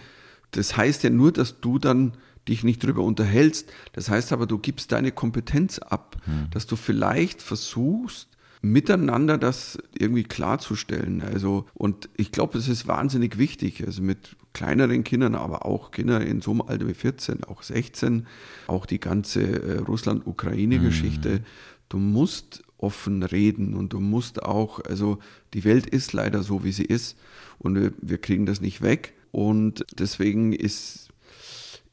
das 0.51 0.75
heißt 0.75 1.03
ja 1.03 1.09
nur, 1.09 1.31
dass 1.31 1.61
du 1.61 1.79
dann 1.79 2.13
dich 2.47 2.63
nicht 2.63 2.83
drüber 2.83 3.01
unterhältst. 3.03 3.71
Das 3.93 4.09
heißt 4.09 4.31
aber, 4.33 4.45
du 4.45 4.57
gibst 4.57 4.91
deine 4.91 5.11
Kompetenz 5.11 5.79
ab, 5.79 6.17
Mhm. 6.25 6.49
dass 6.51 6.65
du 6.67 6.75
vielleicht 6.75 7.41
versuchst, 7.41 8.29
miteinander 8.61 9.37
das 9.37 9.77
irgendwie 9.97 10.23
klarzustellen. 10.23 11.21
Also, 11.21 11.65
und 11.75 12.09
ich 12.17 12.31
glaube, 12.31 12.57
es 12.57 12.67
ist 12.67 12.87
wahnsinnig 12.87 13.37
wichtig, 13.37 13.85
also 13.85 14.01
mit 14.01 14.35
kleineren 14.53 15.03
Kindern, 15.03 15.35
aber 15.35 15.65
auch 15.65 15.91
Kinder 15.91 16.21
in 16.25 16.41
so 16.41 16.51
einem 16.51 16.61
Alter 16.61 16.87
wie 16.87 16.93
14, 16.95 17.43
auch 17.43 17.61
16, 17.61 18.25
auch 18.67 18.85
die 18.87 18.99
ganze 18.99 19.41
äh, 19.43 19.77
Russland-Ukraine-Geschichte. 19.79 21.41
Du 21.89 21.97
musst 21.97 22.63
offen 22.77 23.23
reden 23.23 23.73
und 23.75 23.93
du 23.93 23.99
musst 23.99 24.43
auch, 24.43 24.79
also 24.83 25.19
die 25.53 25.63
Welt 25.63 25.85
ist 25.85 26.13
leider 26.13 26.43
so, 26.43 26.63
wie 26.63 26.71
sie 26.71 26.85
ist 26.85 27.17
und 27.59 27.75
wir, 27.75 27.93
wir 28.01 28.17
kriegen 28.17 28.45
das 28.45 28.61
nicht 28.61 28.81
weg. 28.81 29.13
Und 29.31 29.85
deswegen 29.99 30.53
ist, 30.53 31.04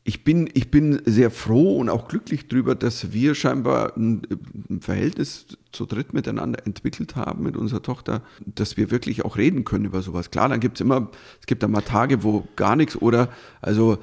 ich 0.04 0.24
bin, 0.24 0.50
ich 0.54 0.70
bin 0.70 1.00
sehr 1.04 1.30
froh 1.30 1.76
und 1.78 1.88
auch 1.88 2.08
glücklich 2.08 2.48
darüber, 2.48 2.74
dass 2.74 3.12
wir 3.12 3.34
scheinbar 3.34 3.96
ein, 3.96 4.22
ein 4.68 4.80
Verhältnis 4.80 5.46
zu 5.70 5.86
dritt 5.86 6.12
miteinander 6.12 6.66
entwickelt 6.66 7.14
haben 7.14 7.44
mit 7.44 7.56
unserer 7.56 7.82
Tochter, 7.82 8.22
dass 8.44 8.76
wir 8.76 8.90
wirklich 8.90 9.24
auch 9.24 9.36
reden 9.36 9.64
können 9.64 9.84
über 9.84 10.02
sowas. 10.02 10.30
Klar, 10.32 10.48
dann 10.48 10.58
gibt 10.58 10.78
es 10.78 10.80
immer, 10.80 11.08
es 11.40 11.46
gibt 11.46 11.62
dann 11.62 11.70
mal 11.70 11.82
Tage, 11.82 12.24
wo 12.24 12.48
gar 12.56 12.74
nichts 12.74 12.96
oder, 12.96 13.28
also, 13.60 13.98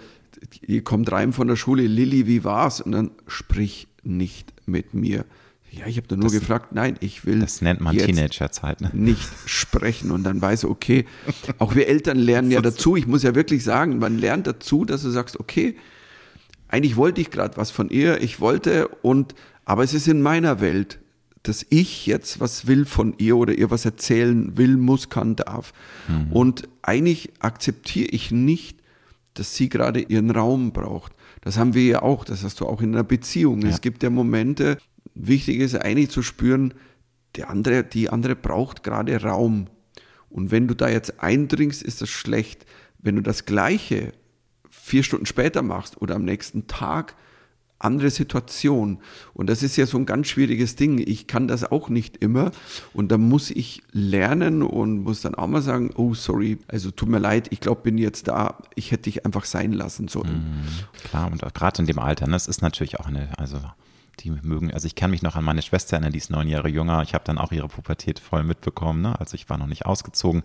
ihr 0.61 0.85
kommt 0.85 1.11
rein 1.11 1.33
von 1.33 1.47
der 1.47 1.57
Schule, 1.57 1.85
Lilly, 1.85 2.27
wie 2.27 2.45
war's? 2.45 2.79
Und 2.79 2.93
dann 2.93 3.11
sprich 3.27 3.87
nicht 4.03 4.53
mit 4.65 4.93
mir. 4.93 5.25
Ja, 5.71 5.85
ich 5.85 5.97
habe 5.97 6.07
da 6.07 6.15
nur 6.15 6.31
gefragt, 6.31 6.71
nein, 6.71 6.95
ich 6.99 7.25
will. 7.25 7.39
Das 7.39 7.61
nennt 7.61 7.79
man 7.79 7.95
Teenagerzeit. 7.95 8.81
Ne? 8.81 8.89
nicht 8.93 9.29
sprechen 9.45 10.11
und 10.11 10.23
dann 10.23 10.41
weiß 10.41 10.65
okay, 10.65 11.05
auch 11.57 11.75
wir 11.75 11.87
Eltern 11.87 12.17
lernen 12.17 12.51
ja 12.51 12.61
dazu, 12.61 12.95
ich 12.95 13.07
muss 13.07 13.23
ja 13.23 13.35
wirklich 13.35 13.63
sagen, 13.63 13.99
man 13.99 14.17
lernt 14.17 14.47
dazu, 14.47 14.85
dass 14.85 15.03
du 15.03 15.09
sagst, 15.09 15.39
okay, 15.39 15.75
eigentlich 16.67 16.95
wollte 16.95 17.21
ich 17.21 17.31
gerade 17.31 17.57
was 17.57 17.71
von 17.71 17.89
ihr, 17.89 18.21
ich 18.21 18.39
wollte 18.39 18.87
und, 19.01 19.35
aber 19.65 19.83
es 19.83 19.93
ist 19.93 20.07
in 20.07 20.21
meiner 20.21 20.61
Welt, 20.61 20.99
dass 21.43 21.65
ich 21.69 22.05
jetzt 22.05 22.39
was 22.39 22.67
will 22.67 22.85
von 22.85 23.15
ihr 23.17 23.37
oder 23.37 23.53
ihr 23.53 23.71
was 23.71 23.85
erzählen 23.85 24.57
will, 24.57 24.77
muss, 24.77 25.09
kann, 25.09 25.35
darf. 25.35 25.73
Und 26.31 26.67
eigentlich 26.81 27.31
akzeptiere 27.39 28.09
ich 28.09 28.29
nicht, 28.31 28.77
dass 29.35 29.55
sie 29.55 29.69
gerade 29.69 30.01
ihren 30.01 30.31
Raum 30.31 30.73
braucht. 30.73 31.13
Das 31.41 31.57
haben 31.57 31.73
wir 31.73 31.85
ja 31.85 32.01
auch, 32.01 32.25
das 32.25 32.43
hast 32.43 32.59
du 32.59 32.65
auch 32.65 32.81
in 32.81 32.93
einer 32.93 33.05
Beziehung. 33.05 33.63
Es 33.63 33.79
gibt 33.79 34.03
ja 34.03 34.09
Momente, 34.09 34.77
wichtig 35.27 35.59
ist 35.59 35.75
eigentlich 35.75 36.09
zu 36.09 36.21
spüren, 36.21 36.73
der 37.35 37.49
andere, 37.49 37.83
die 37.83 38.09
andere 38.09 38.35
braucht 38.35 38.83
gerade 38.83 39.21
Raum. 39.21 39.67
Und 40.29 40.51
wenn 40.51 40.67
du 40.67 40.75
da 40.75 40.89
jetzt 40.89 41.21
eindringst, 41.21 41.81
ist 41.81 42.01
das 42.01 42.09
schlecht. 42.09 42.65
Wenn 42.97 43.15
du 43.15 43.21
das 43.21 43.45
Gleiche 43.45 44.13
vier 44.69 45.03
Stunden 45.03 45.25
später 45.25 45.61
machst 45.61 46.01
oder 46.01 46.15
am 46.15 46.25
nächsten 46.25 46.67
Tag, 46.67 47.15
andere 47.79 48.09
Situation. 48.09 48.99
Und 49.33 49.49
das 49.49 49.63
ist 49.63 49.77
ja 49.77 49.85
so 49.85 49.97
ein 49.97 50.05
ganz 50.05 50.27
schwieriges 50.27 50.75
Ding. 50.75 51.01
Ich 51.05 51.27
kann 51.27 51.47
das 51.47 51.63
auch 51.71 51.89
nicht 51.89 52.17
immer. 52.17 52.51
Und 52.93 53.09
da 53.09 53.17
muss 53.17 53.51
ich 53.51 53.81
lernen 53.91 54.61
und 54.61 55.03
muss 55.03 55.21
dann 55.21 55.35
auch 55.35 55.47
mal 55.47 55.61
sagen, 55.61 55.91
oh, 55.95 56.13
sorry, 56.13 56.57
also 56.67 56.91
tut 56.91 57.07
mir 57.07 57.19
leid, 57.19 57.47
ich 57.51 57.61
glaube, 57.61 57.81
bin 57.83 57.97
jetzt 57.97 58.27
da, 58.27 58.57
ich 58.75 58.91
hätte 58.91 59.03
dich 59.03 59.25
einfach 59.25 59.45
sein 59.45 59.71
lassen 59.71 60.09
sollen. 60.09 60.65
Klar, 61.05 61.31
und 61.31 61.41
gerade 61.53 61.81
in 61.81 61.87
dem 61.87 61.99
Alter, 61.99 62.27
ne, 62.27 62.33
das 62.33 62.47
ist 62.47 62.61
natürlich 62.61 62.99
auch 62.99 63.05
eine, 63.05 63.29
also 63.39 63.59
die 64.19 64.31
mögen, 64.31 64.73
also 64.73 64.85
ich 64.85 64.95
kann 64.95 65.11
mich 65.11 65.21
noch 65.21 65.35
an 65.35 65.43
meine 65.43 65.61
Schwester 65.61 65.93
erinnern, 65.93 66.11
die 66.11 66.17
ist 66.17 66.29
neun 66.29 66.47
Jahre 66.47 66.69
jünger. 66.69 67.01
Ich 67.03 67.13
habe 67.13 67.23
dann 67.25 67.37
auch 67.37 67.51
ihre 67.51 67.67
Pubertät 67.67 68.19
voll 68.19 68.43
mitbekommen. 68.43 69.01
Ne? 69.01 69.19
Also 69.19 69.35
ich 69.35 69.49
war 69.49 69.57
noch 69.57 69.67
nicht 69.67 69.85
ausgezogen, 69.85 70.43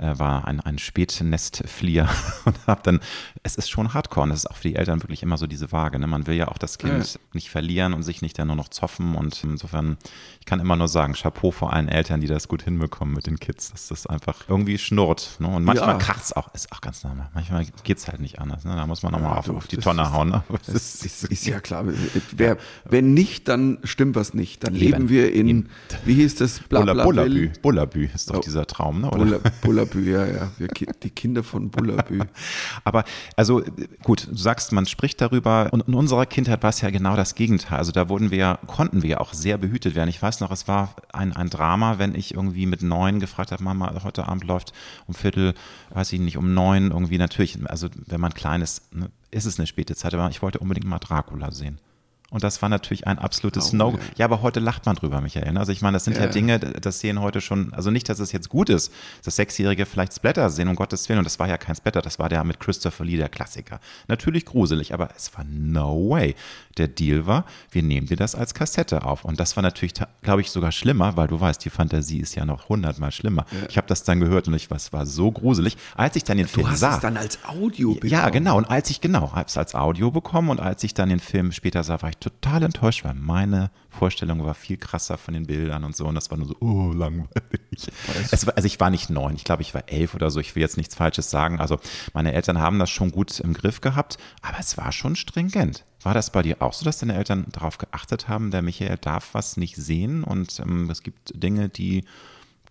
äh, 0.00 0.18
war 0.18 0.46
ein, 0.48 0.60
ein 0.60 0.78
Spätnestflieher 0.78 2.08
und 2.44 2.56
habe 2.66 2.80
dann, 2.82 3.00
es 3.42 3.56
ist 3.56 3.70
schon 3.70 3.94
hardcore 3.94 4.24
und 4.24 4.30
das 4.30 4.40
ist 4.40 4.50
auch 4.50 4.56
für 4.56 4.68
die 4.68 4.76
Eltern 4.76 5.02
wirklich 5.02 5.22
immer 5.22 5.36
so 5.38 5.46
diese 5.46 5.72
Waage. 5.72 5.98
Ne? 5.98 6.06
Man 6.06 6.26
will 6.26 6.34
ja 6.34 6.48
auch 6.48 6.58
das 6.58 6.78
Kind 6.78 7.14
Ja. 7.14 7.20
nicht 7.32 7.50
verlieren 7.50 7.92
und 7.94 8.02
sich 8.02 8.22
nicht 8.22 8.38
dann 8.38 8.48
nur 8.48 8.56
noch 8.56 8.68
zoffen 8.68 9.14
und 9.14 9.42
insofern, 9.44 9.96
ich 10.40 10.46
kann 10.46 10.60
immer 10.60 10.76
nur 10.76 10.88
sagen, 10.88 11.12
Chapeau 11.14 11.50
vor 11.50 11.72
allen 11.72 11.88
Eltern, 11.88 12.20
die 12.20 12.26
das 12.26 12.48
gut 12.48 12.62
hinbekommen 12.62 13.14
mit 13.14 13.26
den 13.26 13.38
Kids, 13.38 13.70
dass 13.72 13.88
das 13.88 14.06
einfach 14.06 14.36
irgendwie 14.48 14.78
schnurrt. 14.78 15.36
Ne? 15.38 15.48
Und 15.48 15.64
manchmal 15.64 15.90
Ja. 15.92 15.98
kracht 15.98 16.22
es 16.22 16.32
auch, 16.34 16.52
ist 16.54 16.72
auch 16.72 16.80
ganz 16.80 17.04
normal. 17.04 17.28
Manchmal 17.34 17.66
geht 17.84 17.98
es 17.98 18.08
halt 18.08 18.20
nicht 18.20 18.38
anders. 18.40 18.64
Ne? 18.64 18.74
Da 18.76 18.86
muss 18.86 19.02
man 19.02 19.12
nochmal 19.12 19.32
Ja, 19.32 19.36
auf, 19.38 19.48
auf 19.50 19.66
die 19.68 19.76
Tonne 19.76 20.02
ist- 20.02 20.12
hauen. 20.12 20.30
Ne? 20.30 20.42
Das 20.66 21.04
ist, 21.04 21.24
ist 21.24 21.46
ja 21.46 21.60
klar. 21.60 21.84
Wer, 22.36 22.56
wenn 22.84 23.14
nicht, 23.14 23.48
dann 23.48 23.78
stimmt 23.84 24.16
was 24.16 24.34
nicht. 24.34 24.64
Dann 24.64 24.74
Eben. 24.74 24.84
leben 24.84 25.08
wir 25.08 25.32
in, 25.32 25.48
Eben. 25.48 25.68
wie 26.04 26.14
hieß 26.14 26.36
das? 26.36 26.60
Bulla, 26.60 27.04
Bullabü. 27.04 27.50
Bullabü 27.62 28.08
ist 28.14 28.30
doch 28.30 28.36
Oh. 28.36 28.40
dieser 28.40 28.66
Traum, 28.66 29.02
ne? 29.02 29.10
Oder? 29.10 29.40
Bulla, 29.62 29.84
Bullabü, 29.90 30.10
ja, 30.10 30.26
ja. 30.26 30.50
Wir, 30.58 30.68
die 31.02 31.10
Kinder 31.10 31.42
von 31.42 31.70
Bullabü. 31.70 32.20
Aber 32.84 33.04
also 33.36 33.62
gut, 34.02 34.28
du 34.30 34.36
sagst, 34.36 34.72
man 34.72 34.86
spricht 34.86 35.20
darüber 35.20 35.68
und 35.72 35.86
in 35.86 35.94
unserer 35.94 36.26
Kindheit 36.26 36.62
war 36.62 36.70
es 36.70 36.80
ja 36.80 36.90
genau 36.90 37.16
das 37.16 37.34
Gegenteil. 37.34 37.78
Also 37.78 37.92
da 37.92 38.08
wurden 38.08 38.30
wir, 38.30 38.58
konnten 38.66 39.02
wir 39.02 39.20
auch 39.20 39.32
sehr 39.32 39.58
behütet 39.58 39.94
werden. 39.94 40.08
Ich 40.08 40.20
weiß 40.20 40.40
noch, 40.40 40.50
es 40.50 40.68
war 40.68 40.94
ein, 41.12 41.34
ein 41.34 41.50
Drama, 41.50 41.98
wenn 41.98 42.14
ich 42.14 42.34
irgendwie 42.34 42.66
mit 42.66 42.82
neun 42.82 43.20
gefragt 43.20 43.52
habe, 43.52 43.62
Mama, 43.62 43.92
heute 44.02 44.28
Abend 44.28 44.44
läuft 44.44 44.72
um 45.06 45.14
Viertel, 45.14 45.54
weiß 45.90 46.12
ich 46.12 46.20
nicht, 46.20 46.36
um 46.36 46.54
neun 46.54 46.90
irgendwie 46.90 47.18
natürlich, 47.18 47.58
also 47.68 47.88
wenn 48.06 48.20
man 48.20 48.34
klein 48.34 48.62
ist, 48.62 48.94
ne, 48.94 49.10
ist 49.30 49.44
es 49.44 49.58
eine 49.58 49.66
späte 49.66 49.94
Zeit, 49.94 50.14
aber 50.14 50.28
ich 50.30 50.42
wollte 50.42 50.58
unbedingt 50.58 50.86
mal 50.86 50.98
Dracula 50.98 51.50
sehen. 51.50 51.78
Und 52.30 52.44
das 52.44 52.62
war 52.62 52.68
natürlich 52.68 53.06
ein 53.08 53.18
absolutes 53.18 53.72
Oh, 53.72 53.76
No. 53.76 53.90
ja. 53.90 53.98
Ja, 54.18 54.24
aber 54.26 54.40
heute 54.42 54.60
lacht 54.60 54.86
man 54.86 54.94
drüber, 54.96 55.20
Michael. 55.20 55.52
ne? 55.52 55.58
Also 55.60 55.72
ich 55.72 55.82
meine, 55.82 55.96
das 55.96 56.04
sind 56.04 56.16
ja, 56.16 56.24
Ja. 56.24 56.28
Dinge, 56.28 56.58
das 56.60 57.00
sehen 57.00 57.20
heute 57.20 57.40
schon, 57.40 57.74
also 57.74 57.90
nicht, 57.90 58.08
dass 58.08 58.20
es 58.20 58.30
jetzt 58.32 58.48
gut 58.48 58.68
ist, 58.70 58.92
dass 59.24 59.36
Sechsjährige 59.36 59.84
vielleicht 59.84 60.14
Splatter 60.14 60.48
sehen, 60.50 60.68
um 60.68 60.76
Gottes 60.76 61.08
Willen. 61.08 61.18
Und 61.18 61.24
das 61.24 61.38
war 61.40 61.48
ja 61.48 61.58
kein 61.58 61.74
Splatter, 61.74 62.02
das 62.02 62.18
war 62.18 62.28
der 62.28 62.44
mit 62.44 62.60
Christopher 62.60 63.04
Lee, 63.04 63.16
der 63.16 63.28
Klassiker. 63.28 63.80
Natürlich 64.08 64.44
gruselig, 64.46 64.94
aber 64.94 65.10
es 65.16 65.36
war 65.36 65.44
no 65.44 66.10
way. 66.10 66.34
Der 66.78 66.86
Deal 66.88 67.26
war, 67.26 67.44
wir 67.72 67.82
nehmen 67.82 68.06
dir 68.06 68.16
das 68.16 68.34
als 68.36 68.54
Kassette 68.54 69.04
auf. 69.04 69.24
Und 69.24 69.40
das 69.40 69.56
war 69.56 69.62
natürlich, 69.62 69.94
glaube 70.22 70.40
ich, 70.40 70.50
sogar 70.50 70.70
schlimmer, 70.72 71.16
weil 71.16 71.26
du 71.26 71.40
weißt, 71.40 71.64
die 71.64 71.70
Fantasie 71.70 72.20
ist 72.20 72.36
ja 72.36 72.44
noch 72.44 72.68
hundertmal 72.68 73.10
schlimmer. 73.10 73.44
Ich 73.68 73.76
habe 73.76 73.88
das 73.88 74.04
dann 74.04 74.20
gehört 74.20 74.46
und 74.46 74.54
ich, 74.54 74.68
es 74.70 74.92
war 74.92 75.04
so 75.04 75.32
gruselig. 75.32 75.76
Als 75.96 76.14
ich 76.16 76.22
dann 76.24 76.36
den 76.38 76.46
Du 76.46 76.52
Film 76.52 76.70
hast 76.70 76.78
sah. 76.80 76.94
es 76.94 77.00
dann 77.00 77.16
als 77.16 77.38
Audio 77.44 77.94
bekommen. 77.94 78.12
Ja, 78.12 78.28
genau. 78.30 78.56
Und 78.56 78.66
als 78.70 78.88
ich, 78.90 79.00
genau, 79.00 79.32
habe 79.32 79.46
es 79.48 79.56
als 79.56 79.74
Audio 79.74 80.10
bekommen 80.12 80.48
und 80.48 80.60
als 80.60 80.84
ich 80.84 80.94
dann 80.94 81.08
den 81.08 81.20
Film 81.20 81.50
später 81.52 81.82
sah, 81.82 82.00
war 82.02 82.10
ich 82.10 82.19
total 82.20 82.62
enttäuscht, 82.62 83.04
weil 83.04 83.14
meine 83.14 83.70
Vorstellung 83.88 84.44
war 84.44 84.54
viel 84.54 84.76
krasser 84.76 85.18
von 85.18 85.34
den 85.34 85.46
Bildern 85.46 85.84
und 85.84 85.96
so. 85.96 86.06
Und 86.06 86.14
das 86.14 86.30
war 86.30 86.38
nur 86.38 86.46
so, 86.46 86.56
oh, 86.60 86.92
langweilig. 86.92 87.90
Es 88.30 88.46
war, 88.46 88.56
also 88.56 88.66
ich 88.66 88.78
war 88.78 88.90
nicht 88.90 89.10
neun, 89.10 89.34
ich 89.34 89.44
glaube, 89.44 89.62
ich 89.62 89.74
war 89.74 89.84
elf 89.88 90.14
oder 90.14 90.30
so. 90.30 90.38
Ich 90.40 90.54
will 90.54 90.60
jetzt 90.60 90.76
nichts 90.76 90.94
Falsches 90.94 91.30
sagen. 91.30 91.60
Also 91.60 91.78
meine 92.12 92.32
Eltern 92.32 92.58
haben 92.58 92.78
das 92.78 92.90
schon 92.90 93.10
gut 93.10 93.40
im 93.40 93.54
Griff 93.54 93.80
gehabt, 93.80 94.18
aber 94.42 94.58
es 94.58 94.76
war 94.76 94.92
schon 94.92 95.16
stringent. 95.16 95.84
War 96.02 96.14
das 96.14 96.30
bei 96.30 96.42
dir 96.42 96.62
auch 96.62 96.72
so, 96.72 96.84
dass 96.84 96.98
deine 96.98 97.14
Eltern 97.14 97.46
darauf 97.50 97.78
geachtet 97.78 98.28
haben, 98.28 98.50
der 98.50 98.62
Michael 98.62 98.96
darf 98.98 99.34
was 99.34 99.56
nicht 99.56 99.76
sehen 99.76 100.24
und 100.24 100.60
ähm, 100.60 100.88
es 100.90 101.02
gibt 101.02 101.32
Dinge, 101.34 101.68
die 101.68 102.04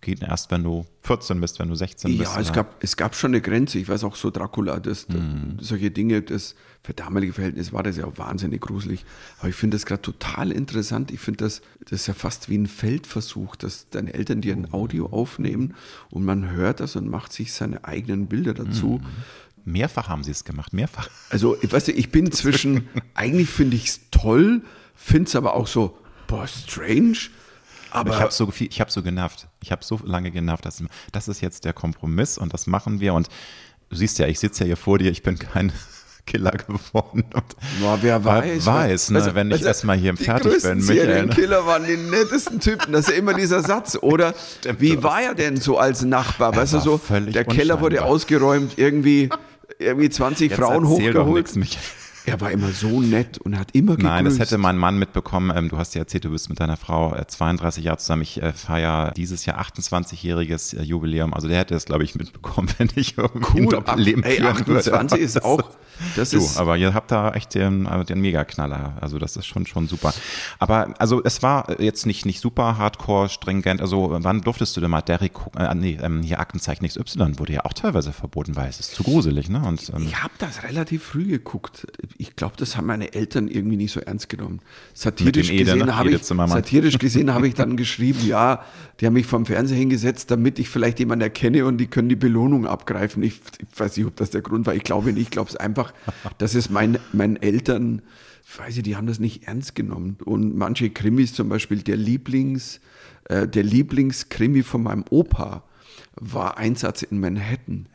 gehen 0.00 0.20
erst, 0.22 0.50
wenn 0.50 0.62
du 0.64 0.86
14 1.02 1.40
bist, 1.40 1.58
wenn 1.58 1.68
du 1.68 1.74
16 1.74 2.16
bist? 2.18 2.32
Ja, 2.34 2.40
es 2.40 2.52
gab, 2.52 2.82
es 2.82 2.96
gab 2.96 3.14
schon 3.14 3.32
eine 3.32 3.40
Grenze. 3.40 3.78
Ich 3.78 3.88
weiß 3.88 4.04
auch 4.04 4.16
so 4.16 4.30
Dracula, 4.30 4.80
das, 4.80 5.08
Mhm. 5.08 5.58
solche 5.60 5.90
Dinge, 5.90 6.22
das 6.22 6.54
für 6.82 6.94
damalige 6.94 7.32
Verhältnisse 7.34 7.72
war 7.72 7.82
das 7.82 7.96
ja 7.98 8.06
auch 8.06 8.16
wahnsinnig 8.16 8.60
gruselig. 8.62 9.04
Aber 9.38 9.48
ich 9.48 9.54
finde 9.54 9.76
das 9.76 9.84
gerade 9.84 10.00
total 10.02 10.50
interessant. 10.52 11.10
Ich 11.10 11.20
finde 11.20 11.44
das, 11.44 11.60
das 11.84 12.00
ist 12.00 12.06
ja 12.06 12.14
fast 12.14 12.48
wie 12.48 12.56
ein 12.56 12.66
Feldversuch, 12.66 13.56
dass 13.56 13.90
deine 13.90 14.14
Eltern 14.14 14.40
dir 14.40 14.54
ein 14.54 14.72
Audio 14.72 15.06
aufnehmen 15.06 15.74
und 16.10 16.24
man 16.24 16.50
hört 16.50 16.80
das 16.80 16.96
und 16.96 17.08
macht 17.08 17.32
sich 17.32 17.52
seine 17.52 17.84
eigenen 17.84 18.26
Bilder 18.28 18.54
dazu. 18.54 19.00
Mehrfach 19.66 20.08
haben 20.08 20.24
sie 20.24 20.30
es 20.30 20.44
gemacht, 20.44 20.72
mehrfach. 20.72 21.08
Also, 21.28 21.56
ich 21.60 21.70
weiß 21.70 21.88
nicht, 21.88 21.98
ich 21.98 22.10
bin 22.10 22.32
zwischen, 22.32 22.88
eigentlich 23.14 23.50
finde 23.50 23.76
ich 23.76 23.88
es 23.88 24.00
toll, 24.10 24.62
finde 24.94 25.28
es 25.28 25.36
aber 25.36 25.54
auch 25.54 25.66
so, 25.66 25.98
boah, 26.26 26.46
strange. 26.46 27.18
Aber 27.90 28.10
ich 28.14 28.20
habe 28.20 28.32
so 28.32 28.50
viel, 28.50 28.68
ich 28.68 28.80
habe 28.80 28.90
so 28.90 29.02
genervt. 29.02 29.48
Ich 29.62 29.72
habe 29.72 29.84
so 29.84 30.00
lange 30.04 30.30
genervt, 30.30 30.64
dass 30.64 30.82
das 31.12 31.28
ist 31.28 31.40
jetzt 31.40 31.64
der 31.64 31.72
Kompromiss 31.72 32.38
und 32.38 32.52
das 32.54 32.66
machen 32.66 33.00
wir. 33.00 33.14
Und 33.14 33.28
du 33.88 33.96
siehst 33.96 34.18
ja, 34.18 34.26
ich 34.26 34.38
sitze 34.40 34.60
ja 34.64 34.66
hier 34.66 34.76
vor 34.76 34.98
dir, 34.98 35.10
ich 35.10 35.22
bin 35.22 35.38
kein 35.38 35.72
Killer 36.26 36.52
geworden. 36.52 37.24
Und 37.34 37.56
Boah, 37.80 37.98
wer 38.00 38.24
weiß. 38.24 38.64
weiß, 38.66 39.10
ne, 39.10 39.18
Also, 39.18 39.34
wenn 39.34 39.48
ich 39.48 39.54
also, 39.54 39.66
erstmal 39.66 39.96
hier 39.96 40.16
fertig 40.16 40.62
bin, 40.62 40.78
Michael. 40.78 41.06
ne? 41.06 41.12
Serienkiller 41.32 41.66
waren 41.66 41.84
die 41.86 41.96
nettesten 41.96 42.60
Typen. 42.60 42.92
Das 42.92 43.08
ist 43.08 43.12
ja 43.12 43.14
immer 43.18 43.34
dieser 43.34 43.62
Satz. 43.62 43.96
Oder 44.00 44.34
wie 44.78 45.02
war 45.02 45.22
er 45.22 45.34
denn 45.34 45.56
so 45.56 45.78
als 45.78 46.02
Nachbar? 46.02 46.54
Weißt 46.54 46.74
du 46.74 46.80
so, 46.80 47.00
der 47.08 47.44
Keller 47.44 47.80
wurde 47.80 48.04
ausgeräumt, 48.04 48.74
irgendwie, 48.76 49.28
irgendwie 49.78 50.10
20 50.10 50.50
Jetzt 50.50 50.60
Frauen 50.60 50.86
hochgeholt. 50.86 51.56
Michael. 51.56 51.80
Er 52.26 52.40
war 52.40 52.50
immer 52.50 52.68
so 52.72 53.00
nett 53.00 53.38
und 53.38 53.58
hat 53.58 53.68
immer 53.72 53.92
gegrüßt. 53.96 54.04
Nein, 54.04 54.24
das 54.24 54.38
hätte 54.38 54.58
mein 54.58 54.76
Mann 54.78 54.98
mitbekommen. 54.98 55.52
Ähm, 55.56 55.68
du 55.68 55.78
hast 55.78 55.94
ja 55.94 56.00
erzählt, 56.02 56.24
du 56.24 56.30
bist 56.30 56.48
mit 56.48 56.60
deiner 56.60 56.76
Frau 56.76 57.14
äh, 57.14 57.26
32 57.26 57.84
Jahre 57.84 57.98
zusammen. 57.98 58.22
Ich 58.22 58.42
äh, 58.42 58.52
feiere 58.52 59.12
dieses 59.16 59.46
Jahr 59.46 59.60
28-jähriges 59.60 60.76
äh, 60.78 60.82
Jubiläum. 60.82 61.34
Also 61.34 61.48
der 61.48 61.58
hätte 61.58 61.74
es, 61.74 61.84
glaube 61.86 62.04
ich, 62.04 62.14
mitbekommen, 62.14 62.68
wenn 62.78 62.90
ich 62.94 63.16
irgendwie 63.18 63.58
ein 63.58 63.64
cool. 63.64 63.70
Doppelleben 63.72 64.22
Ey, 64.22 64.36
führen 64.36 64.66
würde. 64.66 64.80
28 64.80 65.20
ist 65.20 65.44
auch, 65.44 65.62
das 66.16 66.30
Du, 66.30 66.38
ist, 66.38 66.56
aber 66.56 66.76
ihr 66.78 66.94
habt 66.94 67.10
da 67.10 67.32
echt 67.32 67.54
den, 67.54 67.86
äh, 67.86 68.04
den 68.04 68.20
Megaknaller. 68.20 68.94
Also 69.00 69.18
das 69.18 69.36
ist 69.36 69.46
schon 69.46 69.66
schon 69.66 69.86
super. 69.86 70.14
Aber 70.58 70.94
also 70.98 71.22
es 71.22 71.42
war 71.42 71.80
jetzt 71.80 72.06
nicht 72.06 72.24
nicht 72.26 72.40
super 72.40 72.78
hardcore 72.78 73.28
stringent. 73.28 73.80
Also 73.80 74.08
wann 74.10 74.40
durftest 74.40 74.76
du 74.76 74.80
denn 74.80 74.90
mal 74.90 75.02
Derrick 75.02 75.34
gucken? 75.34 75.60
Äh, 75.60 75.74
nee, 75.74 75.98
ähm, 76.02 76.22
hier 76.22 76.40
Aktenzeichen 76.40 76.86
XY 76.86 77.38
wurde 77.38 77.52
ja 77.52 77.64
auch 77.64 77.72
teilweise 77.74 78.12
verboten, 78.12 78.56
weil 78.56 78.68
es 78.68 78.80
ist 78.80 78.94
zu 78.94 79.02
gruselig, 79.02 79.50
ne? 79.50 79.62
Und 79.66 79.90
ähm, 79.94 80.02
Ich 80.04 80.22
habe 80.22 80.32
das 80.38 80.62
relativ 80.62 81.04
früh 81.04 81.24
geguckt. 81.24 81.86
Ich 82.20 82.36
glaube, 82.36 82.54
das 82.58 82.76
haben 82.76 82.86
meine 82.86 83.14
Eltern 83.14 83.48
irgendwie 83.48 83.78
nicht 83.78 83.92
so 83.92 84.00
ernst 84.00 84.28
genommen. 84.28 84.60
Satirisch 84.92 85.50
gesehen 85.50 85.86
ne? 85.86 85.96
habe 85.96 86.10
ich, 86.10 86.22
satirisch 86.22 86.98
gesehen 86.98 87.32
habe 87.32 87.48
ich 87.48 87.54
dann 87.54 87.78
geschrieben, 87.78 88.26
ja, 88.26 88.62
die 89.00 89.06
haben 89.06 89.14
mich 89.14 89.24
vom 89.24 89.46
Fernseher 89.46 89.78
hingesetzt, 89.78 90.30
damit 90.30 90.58
ich 90.58 90.68
vielleicht 90.68 90.98
jemanden 90.98 91.22
erkenne 91.22 91.64
und 91.64 91.78
die 91.78 91.86
können 91.86 92.10
die 92.10 92.16
Belohnung 92.16 92.66
abgreifen. 92.66 93.22
Ich, 93.22 93.40
ich 93.58 93.80
weiß 93.80 93.96
nicht, 93.96 94.06
ob 94.06 94.16
das 94.16 94.28
der 94.28 94.42
Grund 94.42 94.66
war. 94.66 94.74
Ich 94.74 94.82
glaube 94.82 95.14
nicht. 95.14 95.22
Ich 95.22 95.30
glaube 95.30 95.48
es 95.48 95.56
einfach, 95.56 95.94
dass 96.36 96.54
es 96.54 96.68
mein, 96.68 96.98
meinen 97.14 97.36
Eltern, 97.36 98.02
ich 98.46 98.58
weiß 98.58 98.74
nicht, 98.76 98.86
die 98.86 98.96
haben 98.96 99.06
das 99.06 99.18
nicht 99.18 99.44
ernst 99.48 99.74
genommen. 99.74 100.18
Und 100.22 100.54
manche 100.54 100.90
Krimis, 100.90 101.32
zum 101.32 101.48
Beispiel 101.48 101.78
der 101.78 101.96
Lieblings, 101.96 102.80
äh, 103.30 103.48
der 103.48 103.62
Lieblingskrimi 103.62 104.62
von 104.62 104.82
meinem 104.82 105.04
Opa 105.08 105.64
war 106.16 106.58
Einsatz 106.58 107.02
in 107.02 107.20
Manhattan. 107.20 107.86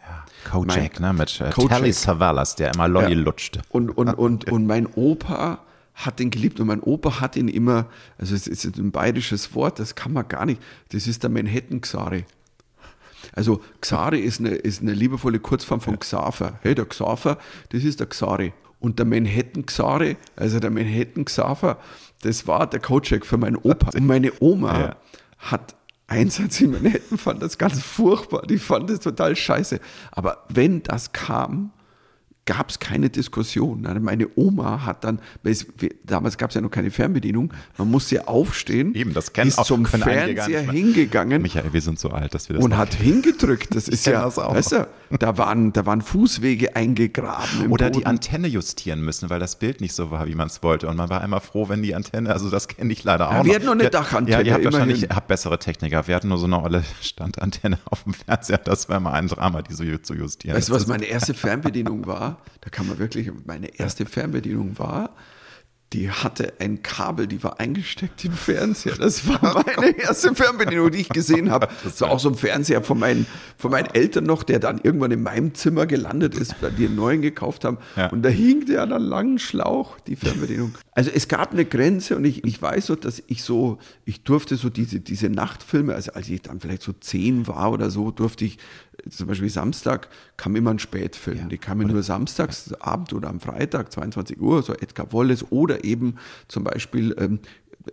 Kojak, 0.49 0.99
ne? 0.99 1.13
Mit 1.13 1.39
äh. 1.41 1.49
Telly 1.51 1.91
Savalas, 1.91 2.55
der 2.55 2.73
immer 2.73 2.87
Lolli 2.87 3.13
Ja. 3.13 3.19
lutschte. 3.19 3.61
Und, 3.69 3.89
und, 3.91 4.09
und, 4.13 4.51
und 4.51 4.67
mein 4.67 4.87
Opa 4.87 5.59
hat 5.95 6.19
den 6.19 6.29
geliebt 6.29 6.59
und 6.59 6.67
mein 6.67 6.81
Opa 6.81 7.21
hat 7.21 7.35
ihn 7.37 7.47
immer, 7.47 7.85
also 8.17 8.35
es 8.35 8.47
ist 8.47 8.65
ein 8.65 8.91
bayerisches 8.91 9.55
Wort, 9.55 9.79
das 9.79 9.95
kann 9.95 10.11
man 10.13 10.27
gar 10.27 10.45
nicht, 10.45 10.61
das 10.89 11.07
ist 11.07 11.23
der 11.23 11.29
Manhattan-Xare. 11.29 12.25
Also 13.33 13.61
Xare 13.81 14.17
ist 14.17 14.39
eine, 14.39 14.49
ist 14.49 14.81
eine 14.81 14.93
liebevolle 14.93 15.39
Kurzform 15.39 15.81
von 15.81 15.97
Xaver. 15.97 16.59
Hey, 16.61 16.75
der 16.75 16.85
Xaver, 16.85 17.37
das 17.69 17.83
ist 17.83 17.99
der 17.99 18.07
Xare. 18.07 18.53
Und 18.79 18.99
der 18.99 19.05
Manhattan-Xare, 19.05 20.15
also 20.35 20.59
der 20.59 20.69
Manhattan-Xaver, 20.69 21.77
das 22.21 22.45
war 22.47 22.67
der 22.67 22.79
Kojak 22.81 23.25
für 23.25 23.37
meinen 23.37 23.55
Opa. 23.55 23.89
Und 23.97 24.05
meine 24.05 24.31
Oma 24.39 24.79
Ja. 24.79 24.95
hat 25.39 25.74
Einsatz 26.07 26.61
in 26.61 26.71
Manhattan, 26.71 27.17
fand 27.17 27.41
das 27.41 27.57
ganz 27.57 27.81
furchtbar. 27.81 28.43
Die 28.47 28.57
fand 28.59 28.89
das 28.89 28.99
total 28.99 29.35
scheiße. 29.35 29.79
Aber 30.11 30.45
wenn 30.49 30.83
das 30.83 31.11
kam, 31.13 31.71
gab 32.45 32.69
es 32.69 32.77
keine 32.77 33.09
Diskussion. 33.09 33.87
Also 33.87 33.99
Meine 33.99 34.27
Oma 34.35 34.85
hat 34.85 35.03
dann, 35.03 35.19
damals 36.03 36.37
gab 36.37 36.51
es 36.51 36.55
ja 36.55 36.61
noch 36.61 36.69
keine 36.69 36.91
Fernbedienung, 36.91 37.51
man 37.77 37.89
musste 37.89 38.15
ja 38.15 38.25
aufstehen, 38.27 38.93
Eben, 38.93 39.15
das 39.15 39.33
kennen 39.33 39.47
ist 39.47 39.57
auch- 39.57 39.65
zum 39.65 39.83
Fernseher 39.87 40.71
hingegangen 40.71 41.41
Michael, 41.41 41.73
wir 41.73 41.81
sind 41.81 41.97
so 41.97 42.09
alt, 42.11 42.35
dass 42.35 42.47
wir 42.49 42.57
das 42.57 42.63
und 42.63 42.77
hat 42.77 42.93
hingedrückt. 42.93 43.73
Das 43.75 43.87
ist 43.87 44.05
ja, 44.05 44.21
das 44.23 44.37
auch. 44.37 44.53
weißt 44.53 44.73
du, 44.73 44.87
da 45.17 45.37
waren, 45.37 45.73
da 45.73 45.85
waren 45.85 46.01
Fußwege 46.01 46.75
eingegraben. 46.75 47.71
Oder 47.71 47.87
Boden. 47.87 47.99
die 47.99 48.05
Antenne 48.05 48.47
justieren 48.47 49.01
müssen, 49.01 49.29
weil 49.29 49.39
das 49.39 49.57
Bild 49.59 49.81
nicht 49.81 49.93
so 49.93 50.11
war, 50.11 50.27
wie 50.27 50.35
man 50.35 50.47
es 50.47 50.63
wollte. 50.63 50.87
Und 50.87 50.97
man 50.97 51.09
war 51.09 51.23
immer 51.23 51.41
froh, 51.41 51.69
wenn 51.69 51.81
die 51.83 51.95
Antenne, 51.95 52.31
also 52.31 52.49
das 52.49 52.67
kenne 52.67 52.91
ich 52.91 53.03
leider 53.03 53.27
auch 53.29 53.31
Ja, 53.33 53.37
noch. 53.39 53.45
wir 53.45 53.55
hatten 53.55 53.65
noch 53.65 53.71
eine 53.73 53.83
Ja, 53.83 53.89
Dachantenne, 53.89 54.37
Ja, 54.37 54.45
ihr 54.45 54.53
habt 54.53 54.63
immerhin. 54.63 54.79
wahrscheinlich 54.89 55.09
habt 55.09 55.27
bessere 55.27 55.59
Techniker. 55.59 56.07
Wir 56.07 56.15
hatten 56.15 56.27
nur 56.29 56.37
so 56.37 56.45
eine 56.45 56.61
olle 56.61 56.83
Standantenne 57.01 57.77
auf 57.85 58.03
dem 58.03 58.13
Fernseher. 58.13 58.57
Das 58.59 58.89
war 58.89 58.97
immer 58.97 59.13
ein 59.13 59.27
Drama, 59.27 59.61
die 59.61 59.73
so 59.73 59.83
zu 59.97 60.13
justieren. 60.15 60.55
Weißt 60.57 60.69
du, 60.69 60.73
was 60.73 60.87
meine 60.87 61.05
erste 61.05 61.33
Fernbedienung 61.33 62.05
war? 62.07 62.37
Da 62.61 62.69
kann 62.69 62.87
man 62.87 62.97
wirklich, 62.99 63.31
meine 63.45 63.67
erste 63.77 64.05
Fernbedienung 64.05 64.77
war, 64.79 65.11
die 65.95 66.11
hatte 66.11 66.53
ein 66.59 66.83
Kabel, 66.83 67.25
die 67.25 67.41
war 67.41 67.61
eingesteckt 67.61 68.25
im 68.25 68.33
Fernseher. 68.33 68.95
Das 68.97 69.25
war 69.29 69.63
meine 69.77 69.97
erste 69.97 70.35
Fernbedienung, 70.35 70.91
die 70.91 70.99
ich 70.99 71.09
gesehen 71.09 71.49
habe. 71.51 71.69
Das 71.85 72.01
war 72.01 72.11
auch 72.11 72.19
so 72.19 72.29
ein 72.29 72.35
Fernseher 72.35 72.81
von 72.81 72.99
meinen, 72.99 73.25
von 73.57 73.71
meinen 73.71 73.87
Eltern 73.93 74.25
noch, 74.25 74.43
der 74.43 74.59
dann 74.59 74.81
irgendwann 74.83 75.11
in 75.11 75.23
meinem 75.23 75.53
Zimmer 75.53 75.85
gelandet 75.85 76.35
ist, 76.35 76.55
weil 76.61 76.71
die 76.71 76.87
einen 76.87 76.95
neuen 76.95 77.21
gekauft 77.21 77.63
haben. 77.63 77.77
Ja. 77.95 78.07
Und 78.07 78.23
da 78.23 78.29
hing 78.29 78.65
der 78.65 78.83
an 78.83 78.91
einem 78.91 79.05
langen 79.05 79.39
Schlauch, 79.39 79.99
die 80.01 80.15
Fernbedienung. 80.15 80.75
Also 80.91 81.11
es 81.13 81.27
gab 81.27 81.53
eine 81.53 81.63
Grenze 81.63 82.17
und 82.17 82.25
ich, 82.25 82.43
ich 82.43 82.61
weiß 82.61 82.87
so, 82.87 82.95
dass 82.95 83.23
ich 83.27 83.43
so, 83.43 83.77
ich 84.03 84.23
durfte 84.23 84.57
so 84.57 84.69
diese, 84.69 84.99
diese 84.99 85.29
Nachtfilme, 85.29 85.93
also 85.93 86.11
als 86.13 86.27
ich 86.27 86.41
dann 86.41 86.59
vielleicht 86.59 86.81
so 86.81 86.91
zehn 86.91 87.47
war 87.47 87.71
oder 87.71 87.89
so, 87.89 88.11
durfte 88.11 88.43
ich, 88.43 88.57
zum 89.09 89.27
Beispiel 89.27 89.49
Samstag 89.49 90.09
kam 90.37 90.55
immer 90.55 90.71
ein 90.71 90.79
Spätfilm. 90.79 91.49
Die 91.49 91.57
kamen 91.57 91.87
nur 91.87 92.03
samstags 92.03 92.73
Abend 92.73 93.13
oder 93.13 93.29
am 93.29 93.39
Freitag, 93.39 93.91
22 93.91 94.39
Uhr, 94.41 94.63
so 94.63 94.73
Edgar 94.73 95.13
Wallace 95.13 95.45
oder 95.51 95.83
eben 95.83 96.17
zum 96.47 96.63
Beispiel 96.63 97.15
ähm, 97.19 97.39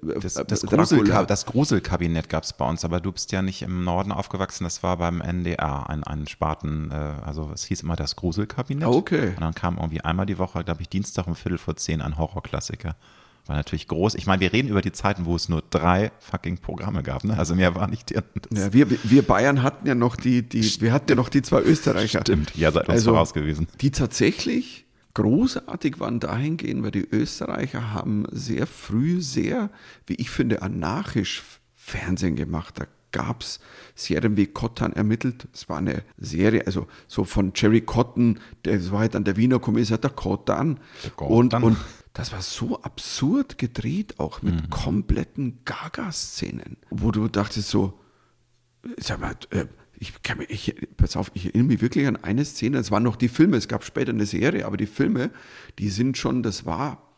Das, 0.01 0.37
äh, 0.37 0.45
das. 0.47 0.63
Gruselka 0.63 1.25
das 1.25 1.45
Gruselkabinett 1.45 2.29
gab 2.29 2.45
es 2.45 2.53
bei 2.55 2.69
uns, 2.69 2.85
aber 2.85 3.01
du 3.01 3.13
bist 3.13 3.31
ja 3.33 3.43
nicht 3.43 3.63
im 3.63 3.85
Norden 3.85 4.11
aufgewachsen, 4.11 4.65
das 4.65 4.83
war 4.83 4.97
beim 4.97 5.21
NDR, 5.21 5.91
ein, 5.91 6.03
ein 6.03 6.27
Spaten, 6.27 6.91
äh, 6.91 6.95
also 6.95 7.51
es 7.53 7.65
hieß 7.65 7.83
immer 7.83 7.97
das 7.97 8.17
Gruselkabinett. 8.17 8.89
Ah, 8.89 8.93
okay. 8.93 9.29
Und 9.29 9.41
dann 9.41 9.55
kam 9.55 9.77
irgendwie 9.77 10.01
einmal 10.01 10.27
die 10.27 10.39
Woche, 10.39 10.65
glaube 10.65 10.81
ich, 10.81 10.89
Dienstag 10.89 11.27
um 11.27 11.35
Viertel 11.35 11.59
vor 11.59 11.77
zehn 11.77 12.01
ein 12.01 12.17
Horrorklassiker. 12.17 12.97
War 13.47 13.57
natürlich 13.57 13.89
groß. 13.89 14.15
Ich 14.15 14.27
meine, 14.27 14.41
wir 14.41 14.53
reden 14.53 14.69
über 14.69 14.83
die 14.83 14.93
Zeiten, 14.93 15.25
wo 15.27 15.35
es 15.35 15.49
nur 15.49 15.63
drei 15.71 16.13
fucking 16.21 16.59
Programme 16.59 17.03
gab. 17.03 17.25
Ne? 17.25 17.37
Also 17.37 17.55
mehr 17.57 17.75
war 17.75 17.89
nicht 17.89 18.11
drin. 18.15 18.23
Ja, 18.53 18.73
wir, 18.73 18.87
wir 19.03 19.23
Bayern 19.23 19.63
hatten 19.65 19.87
ja 19.87 19.95
noch 19.97 20.15
die, 20.17 20.43
die, 20.49 20.63
wir 20.81 20.93
hatten 20.93 21.09
ja 21.11 21.17
noch 21.17 21.29
die 21.29 21.43
zwei 21.43 21.61
Österreicher. 21.63 22.21
Stimmt, 22.21 22.55
ja, 22.57 22.71
seid 22.71 22.89
uns 22.89 22.95
Also- 22.99 23.11
voraus 23.13 23.35
gewesen. 23.35 23.67
die 23.81 23.91
tatsächlich 23.91 24.87
großartig 25.15 26.01
waren 26.01 26.21
dahingehend, 26.21 26.83
weil 26.85 26.91
die 26.93 27.07
Österreicher 27.11 27.93
haben 27.93 28.25
sehr 28.31 28.67
früh 28.67 29.21
sehr, 29.21 29.71
wie 30.07 30.15
ich 30.15 30.31
finde, 30.31 30.63
anarchisch 30.63 31.43
Fernsehen 31.75 32.37
gemacht. 32.37 32.75
Da 32.79 32.85
gab 33.11 33.43
es 33.43 33.61
Serien 33.95 34.37
wie 34.39 34.47
Cotton 34.47 34.93
ermittelt. 34.95 35.49
Es 35.53 35.69
war 35.69 35.79
eine 35.79 36.03
Serie, 36.17 36.65
also 36.67 36.87
so 37.09 37.25
von 37.25 37.53
Jerry 37.55 37.83
Cotton, 37.83 38.39
der 38.65 38.91
war 38.91 39.01
halt 39.01 39.15
dann 39.15 39.25
der 39.25 39.37
Wiener 39.37 39.59
Kommissar, 39.59 39.99
der 39.99 40.11
Cotton. 40.11 40.79
Der 41.19 41.21
Und, 41.29 41.51
Cotton. 41.53 41.63
und 41.65 41.77
das 42.13 42.33
war 42.33 42.43
so 42.43 42.83
absurd 42.83 43.59
gedreht, 43.59 44.19
auch 44.19 44.43
mit 44.43 44.71
kompletten 44.71 45.61
Gaga-Szenen, 45.65 46.77
wo 46.91 47.11
du 47.11 47.29
dachtest 47.29 47.71
so, 47.71 47.99
sag 48.99 49.21
mal, 49.21 49.35
äh, 49.51 49.67
ich 49.99 50.21
kann 50.23 50.39
mich, 50.39 50.51
ich, 50.51 50.89
pass 50.97 51.17
auf, 51.17 51.31
ich 51.35 51.47
erinnere 51.47 51.69
mich 51.69 51.81
wirklich 51.81 52.07
an 52.07 52.17
eine 52.17 52.45
Szene, 52.45 52.79
es 52.79 52.91
waren 52.91 53.05
noch 53.05 53.17
die 53.17 53.29
Filme, 53.29 53.57
es 53.57 53.69
gab 53.69 53.85
später 53.85 54.11
eine 54.11 54.27
Serie, 54.27 54.67
aber 54.67 54.77
die 54.77 54.87
Filme, 54.87 55.31
die 55.79 55.89
sind 55.89 56.19
schon, 56.19 56.43
das 56.43 56.67
war 56.67 57.13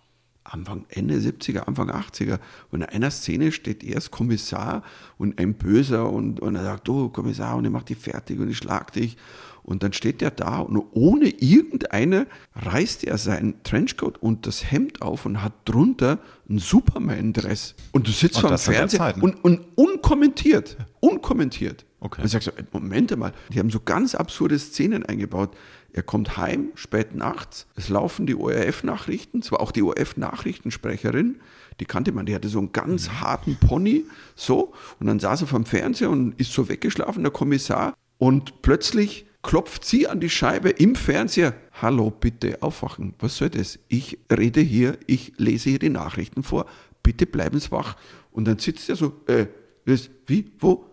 Anfang, 0.44 0.84
Ende 0.90 1.16
70er, 1.16 1.60
Anfang 1.60 1.90
80er. 1.90 2.38
Und 2.70 2.82
in 2.82 2.88
einer 2.88 3.10
Szene 3.10 3.50
steht 3.50 3.82
erst 3.82 4.10
Kommissar 4.10 4.82
und 5.16 5.40
ein 5.40 5.54
Böser 5.54 6.10
und, 6.10 6.40
und 6.40 6.54
er 6.54 6.62
sagt, 6.62 6.86
du 6.86 7.08
Kommissar, 7.08 7.56
und 7.56 7.64
ich 7.64 7.70
mach 7.70 7.82
dich 7.82 7.96
fertig 7.96 8.38
und 8.38 8.50
ich 8.50 8.58
schlag 8.58 8.92
dich. 8.92 9.16
Und 9.64 9.82
dann 9.82 9.92
steht 9.92 10.20
der 10.20 10.30
da 10.30 10.58
und 10.58 10.80
ohne 10.92 11.28
irgendeine 11.28 12.26
reißt 12.54 13.04
er 13.04 13.18
seinen 13.18 13.62
Trenchcoat 13.64 14.18
und 14.18 14.46
das 14.46 14.70
Hemd 14.70 15.02
auf 15.02 15.24
und 15.26 15.42
hat 15.42 15.54
drunter 15.64 16.18
einen 16.48 16.58
Superman-Dress. 16.58 17.74
Und 17.92 18.06
du 18.06 18.12
sitzt 18.12 18.38
vor 18.40 18.50
dem 18.50 18.58
Fernseher 18.58 18.98
Zeit, 18.98 19.16
ne? 19.16 19.22
und, 19.22 19.42
und 19.42 19.60
unkommentiert, 19.74 20.76
unkommentiert. 21.00 21.86
Okay. 22.00 22.20
Und 22.20 22.28
sagst 22.28 22.46
so, 22.46 22.52
Moment 22.72 23.16
mal, 23.16 23.32
die 23.50 23.58
haben 23.58 23.70
so 23.70 23.80
ganz 23.80 24.14
absurde 24.14 24.58
Szenen 24.58 25.06
eingebaut. 25.06 25.56
Er 25.94 26.02
kommt 26.02 26.36
heim, 26.36 26.68
spät 26.74 27.14
nachts, 27.14 27.66
es 27.76 27.88
laufen 27.88 28.26
die 28.26 28.34
ORF-Nachrichten, 28.34 29.42
zwar 29.42 29.60
auch 29.60 29.70
die 29.70 29.82
ORF-Nachrichtensprecherin, 29.82 31.36
die 31.80 31.84
kannte 31.84 32.12
man, 32.12 32.26
die 32.26 32.34
hatte 32.34 32.48
so 32.48 32.58
einen 32.58 32.72
ganz 32.72 33.08
Mhm. 33.08 33.20
harten 33.20 33.56
Pony, 33.56 34.04
so, 34.34 34.74
und 35.00 35.06
dann 35.06 35.20
saß 35.20 35.42
er 35.42 35.46
vom 35.46 35.64
Fernseher 35.64 36.10
und 36.10 36.38
ist 36.38 36.52
so 36.52 36.68
weggeschlafen, 36.68 37.22
der 37.22 37.32
Kommissar, 37.32 37.94
und 38.18 38.60
plötzlich 38.62 39.26
klopft 39.44 39.84
sie 39.84 40.08
an 40.08 40.18
die 40.18 40.30
Scheibe 40.30 40.70
im 40.70 40.96
Fernseher. 40.96 41.54
Hallo, 41.80 42.10
bitte 42.10 42.60
aufwachen. 42.62 43.14
Was 43.20 43.36
soll 43.36 43.50
das? 43.50 43.78
Ich 43.88 44.18
rede 44.32 44.60
hier, 44.60 44.98
ich 45.06 45.34
lese 45.36 45.70
hier 45.70 45.78
die 45.78 45.90
Nachrichten 45.90 46.42
vor. 46.42 46.66
Bitte 47.04 47.26
bleiben 47.26 47.60
Sie 47.60 47.70
wach. 47.70 47.96
Und 48.32 48.46
dann 48.46 48.58
sitzt 48.58 48.88
er 48.88 48.96
so, 48.96 49.12
äh, 49.26 49.46
das, 49.84 50.10
wie, 50.26 50.50
wo? 50.58 50.86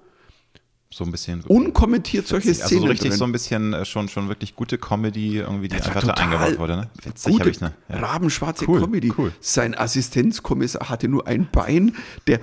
So 0.93 1.06
ein 1.06 1.12
bisschen. 1.12 1.41
Unkommentiert 1.47 2.28
solche 2.28 2.49
also 2.49 2.66
Szenen 2.66 2.82
so 2.82 2.88
richtig 2.88 3.10
drin. 3.12 3.18
so 3.18 3.24
ein 3.24 3.32
bisschen 3.32 3.74
äh, 3.74 3.86
schon, 3.86 4.10
schon 4.10 4.28
wirklich 4.28 4.58
gute 4.58 4.78
Comedy, 4.78 5.38
irgendwie, 5.38 5.70
die 5.70 5.76
einfach 5.76 6.04
da 6.04 6.14
eingebaut 6.14 6.60
wurde. 6.60 6.76
Ne? 6.76 6.89
Witzig, 7.04 7.39
habe 7.39 7.49
ich 7.49 7.62
ne? 7.62 7.74
Ja. 7.88 7.99
rabenschwarze 7.99 8.68
Cool, 8.68 8.82
Comedy. 8.82 9.14
cool. 9.18 9.32
Sein 9.39 9.74
Assistenzkommissar 9.74 10.89
hatte 10.89 11.08
nur 11.08 11.26
ein 11.26 11.47
Bein, 11.49 11.95
der, 12.28 12.41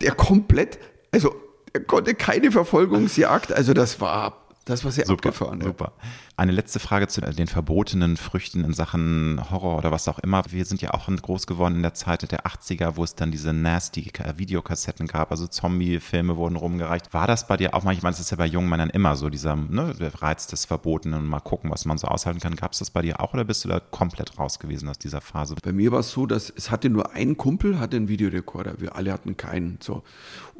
der 0.00 0.12
komplett, 0.12 0.78
also 1.12 1.34
er 1.74 1.80
konnte 1.80 2.14
keine 2.14 2.50
Verfolgungsjagd, 2.50 3.52
also 3.52 3.74
das 3.74 4.00
war, 4.00 4.39
das 4.64 4.84
war 4.84 4.92
sehr 4.92 5.06
Super, 5.06 5.28
abgefahren. 5.30 5.60
ja. 5.60 5.66
super. 5.66 5.92
Eine 6.36 6.52
letzte 6.52 6.78
Frage 6.80 7.08
zu 7.08 7.20
den 7.20 7.46
verbotenen 7.46 8.16
Früchten 8.16 8.64
in 8.64 8.72
Sachen 8.72 9.40
Horror 9.50 9.76
oder 9.78 9.90
was 9.90 10.08
auch 10.08 10.18
immer. 10.18 10.42
Wir 10.48 10.64
sind 10.64 10.80
ja 10.80 10.94
auch 10.94 11.08
groß 11.08 11.46
geworden 11.46 11.76
in 11.76 11.82
der 11.82 11.94
Zeit 11.94 12.30
der 12.30 12.46
80er, 12.46 12.96
wo 12.96 13.04
es 13.04 13.14
dann 13.14 13.30
diese 13.30 13.52
nasty 13.52 14.10
Videokassetten 14.36 15.06
gab, 15.06 15.30
also 15.30 15.46
Zombie-Filme 15.46 16.36
wurden 16.36 16.56
rumgereicht. 16.56 17.12
War 17.12 17.26
das 17.26 17.46
bei 17.46 17.56
dir 17.56 17.74
auch 17.74 17.82
manchmal, 17.82 18.12
das 18.12 18.20
ist 18.20 18.30
ja 18.30 18.36
bei 18.36 18.46
jungen 18.46 18.68
Männern 18.68 18.90
immer 18.90 19.16
so, 19.16 19.28
dieser 19.28 19.56
ne, 19.56 19.94
Reiz 20.20 20.46
des 20.46 20.64
Verbotenen 20.64 21.20
und 21.20 21.26
mal 21.26 21.40
gucken, 21.40 21.70
was 21.70 21.84
man 21.84 21.98
so 21.98 22.06
aushalten 22.06 22.40
kann. 22.40 22.56
Gab 22.56 22.72
es 22.72 22.78
das 22.78 22.90
bei 22.90 23.02
dir 23.02 23.20
auch 23.20 23.34
oder 23.34 23.44
bist 23.44 23.64
du 23.64 23.68
da 23.68 23.80
komplett 23.80 24.38
raus 24.38 24.58
gewesen 24.58 24.88
aus 24.88 24.98
dieser 24.98 25.20
Phase? 25.20 25.56
Bei 25.62 25.72
mir 25.72 25.92
war 25.92 26.00
es 26.00 26.10
so, 26.10 26.26
dass 26.26 26.50
es 26.50 26.70
hatte 26.70 26.88
nur 26.90 27.12
ein 27.12 27.36
Kumpel, 27.36 27.78
hatte 27.78 27.96
einen 27.96 28.08
Videorekorder. 28.08 28.80
Wir 28.80 28.96
alle 28.96 29.12
hatten 29.12 29.36
keinen. 29.36 29.78
So. 29.82 30.02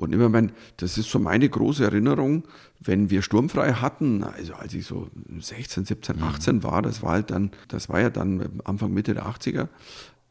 Und 0.01 0.15
immer 0.15 0.31
mein, 0.31 0.53
das 0.79 0.97
ist 0.97 1.11
so 1.11 1.19
meine 1.19 1.47
große 1.47 1.85
Erinnerung, 1.85 2.45
wenn 2.81 3.11
wir 3.11 3.21
sturmfrei 3.21 3.75
hatten, 3.75 4.25
also 4.25 4.55
als 4.55 4.73
ich 4.73 4.87
so 4.87 5.11
16, 5.39 5.85
17, 5.85 6.23
18 6.23 6.63
war, 6.63 6.81
das 6.81 7.03
war 7.03 7.13
halt 7.13 7.31
dann, 7.31 7.51
das 7.69 7.91
war 7.91 8.01
ja 8.01 8.09
dann 8.09 8.63
Anfang, 8.65 8.95
Mitte 8.95 9.13
der 9.13 9.27
80er, 9.27 9.69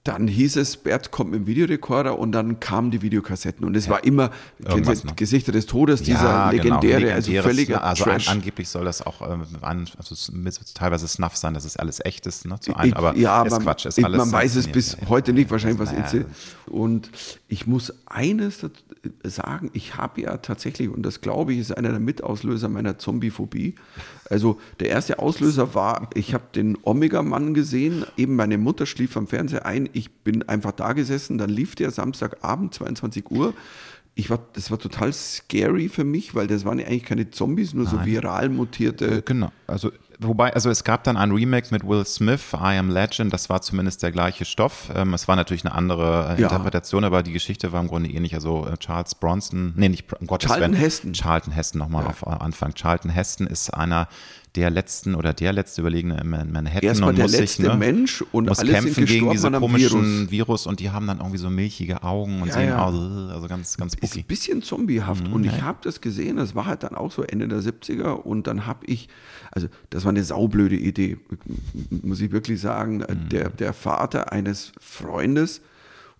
dann 0.05 0.27
hieß 0.27 0.55
es, 0.55 0.77
Bert 0.77 1.11
kommt 1.11 1.31
mit 1.31 1.41
dem 1.41 1.45
Videorekorder 1.47 2.17
und 2.17 2.31
dann 2.31 2.59
kamen 2.61 2.89
die 2.89 3.01
Videokassetten. 3.01 3.65
Und 3.65 3.75
es 3.75 3.89
war 3.89 4.03
immer 4.05 4.31
du, 4.59 4.77
noch. 4.77 5.15
Gesichter 5.17 5.51
des 5.51 5.65
Todes, 5.65 6.01
dieser 6.01 6.23
Ja, 6.23 6.51
genau, 6.51 6.79
legendäre, 6.79 7.13
also 7.13 7.31
legendäres, 7.31 7.45
völliger 7.45 7.83
Also 7.83 8.03
Trash. 8.05 8.29
angeblich 8.29 8.69
soll 8.69 8.85
das 8.85 9.01
auch 9.05 9.21
ähm, 9.29 9.43
an, 9.61 9.87
also 9.97 10.15
teilweise 10.73 11.07
Snuff 11.07 11.35
sein, 11.35 11.53
dass 11.53 11.65
es 11.65 11.75
alles 11.75 11.99
echt 12.03 12.25
ist, 12.27 12.45
ne, 12.45 12.57
zu 12.59 12.75
ein, 12.75 12.89
Ich- 12.89 12.95
aber 12.95 13.15
ja, 13.17 13.43
ist 13.43 13.51
man, 13.51 13.61
Quatsch, 13.63 13.85
ist 13.85 14.03
alles 14.03 14.17
man 14.17 14.31
weiß 14.31 14.55
es 14.55 14.67
bis 14.67 14.93
ja, 14.93 14.99
ja. 15.01 15.09
heute 15.09 15.33
nicht, 15.33 15.51
wahrscheinlich 15.51 15.79
was 15.79 15.91
inszeniert. 15.91 16.29
Und 16.67 17.11
ich 17.49 17.67
muss 17.67 17.93
eines 18.05 18.65
sagen, 19.23 19.69
ich 19.73 19.95
habe 19.95 20.21
ja 20.21 20.37
tatsächlich, 20.37 20.89
und 20.89 21.03
das 21.03 21.21
glaube 21.21 21.53
ich, 21.53 21.59
ist 21.59 21.75
einer 21.77 21.89
der 21.89 21.99
Mitauslöser 21.99 22.69
meiner 22.69 22.97
Zombiephobie. 22.97 23.75
Also 24.29 24.59
der 24.79 24.89
erste 24.89 25.19
Auslöser 25.19 25.73
war, 25.73 26.09
ich 26.13 26.33
habe 26.33 26.43
den 26.53 26.77
Omega-Mann 26.83 27.53
gesehen, 27.53 28.05
eben 28.17 28.35
meine 28.35 28.57
Mutter 28.57 28.85
schlief 28.85 29.17
am 29.17 29.27
Fernseher 29.27 29.65
ein, 29.65 29.88
ich 29.93 30.11
bin 30.23 30.47
einfach 30.47 30.71
da 30.71 30.93
gesessen, 30.93 31.37
dann 31.37 31.49
lief 31.49 31.75
der 31.75 31.91
Samstagabend, 31.91 32.73
22 32.73 33.29
Uhr. 33.31 33.53
Ich 34.15 34.29
war, 34.29 34.39
das 34.53 34.69
war 34.69 34.77
total 34.79 35.13
scary 35.13 35.87
für 35.87 36.03
mich, 36.03 36.35
weil 36.35 36.47
das 36.47 36.65
waren 36.65 36.77
ja 36.79 36.87
eigentlich 36.87 37.05
keine 37.05 37.29
Zombies, 37.31 37.73
nur 37.73 37.85
so 37.85 38.03
viral 38.05 38.49
mutierte. 38.49 39.21
Genau, 39.21 39.49
also 39.65 39.91
wobei, 40.19 40.53
also 40.53 40.69
es 40.69 40.83
gab 40.83 41.05
dann 41.05 41.15
ein 41.15 41.31
Remake 41.31 41.67
mit 41.71 41.87
Will 41.87 42.03
Smith, 42.05 42.51
I 42.53 42.77
Am 42.77 42.89
Legend, 42.89 43.31
das 43.31 43.49
war 43.49 43.61
zumindest 43.61 44.03
der 44.03 44.11
gleiche 44.11 44.43
Stoff. 44.43 44.91
Ähm, 44.93 45.13
es 45.13 45.29
war 45.29 45.37
natürlich 45.37 45.63
eine 45.63 45.73
andere 45.73 46.35
äh, 46.37 46.41
Ja. 46.41 46.47
Interpretation, 46.49 47.05
aber 47.05 47.23
die 47.23 47.31
Geschichte 47.31 47.71
war 47.71 47.79
im 47.79 47.87
Grunde 47.87 48.09
ähnlich. 48.09 48.33
Also 48.33 48.67
äh, 48.67 48.75
Charles 48.77 49.15
Bronson, 49.15 49.73
nee, 49.77 49.87
nicht 49.87 50.11
um 50.11 50.27
Gottes 50.27 50.49
Charlton. 50.51 50.73
Heston. 50.73 51.13
Charlton 51.13 51.53
Heston 51.53 51.79
nochmal 51.79 52.05
auf 52.05 52.23
äh, 52.23 52.29
Anfang. 52.29 52.73
Charlton 52.73 53.11
Heston 53.11 53.47
ist 53.47 53.73
einer 53.73 54.09
der 54.55 54.69
letzten 54.71 55.13
oder 55.13 55.31
der 55.31 55.53
letzte 55.53 55.81
Überlegene 55.81 56.19
in 56.21 56.27
Man- 56.29 56.51
Manhattan 56.51 56.83
Erstmal 56.83 57.11
und 57.11 57.17
der 57.17 57.25
muss 57.25 57.31
sich, 57.33 57.39
letzte 57.41 57.61
ne, 57.67 57.75
Mensch 57.77 58.23
und 58.31 58.47
muss 58.47 58.59
alle 58.59 58.71
kämpfen 58.71 58.93
gegen 59.05 59.05
gestorben 59.05 59.31
diese 59.33 59.47
an 59.47 59.55
einem 59.55 59.61
komischen 59.61 60.01
Virus. 60.01 60.31
Virus. 60.31 60.67
und 60.67 60.79
die 60.79 60.89
haben 60.89 61.05
dann 61.07 61.17
irgendwie 61.19 61.37
so 61.37 61.49
milchige 61.51 62.01
Augen 62.03 62.41
und 62.41 62.47
Ja, 62.47 62.53
sehen 62.55 62.67
ja. 62.69 62.83
aus, 62.83 62.95
also 63.31 63.47
ganz, 63.47 63.77
ganz 63.77 63.93
ist 63.93 63.99
spooky. 63.99 64.19
ein 64.21 64.25
bisschen 64.25 64.61
zombiehaft. 64.63 65.27
Mhm, 65.27 65.33
und 65.33 65.43
ich 65.45 65.61
habe 65.61 65.77
das 65.83 66.01
gesehen, 66.01 66.37
das 66.37 66.55
war 66.55 66.65
halt 66.65 66.81
dann 66.83 66.95
auch 66.95 67.11
so 67.11 67.21
Ende 67.21 67.47
der 67.47 67.59
70er 67.61 68.13
und 68.13 68.47
dann 68.47 68.65
habe 68.65 68.85
ich, 68.87 69.07
also 69.51 69.67
das 69.91 70.03
war 70.03 70.09
eine 70.09 70.23
saublöde 70.23 70.75
Idee, 70.77 71.17
muss 72.03 72.19
ich 72.19 72.31
wirklich 72.31 72.59
sagen. 72.59 72.97
Mhm. 72.97 73.29
Der, 73.29 73.49
der 73.51 73.73
Vater 73.73 74.31
eines 74.31 74.71
Freundes 74.79 75.61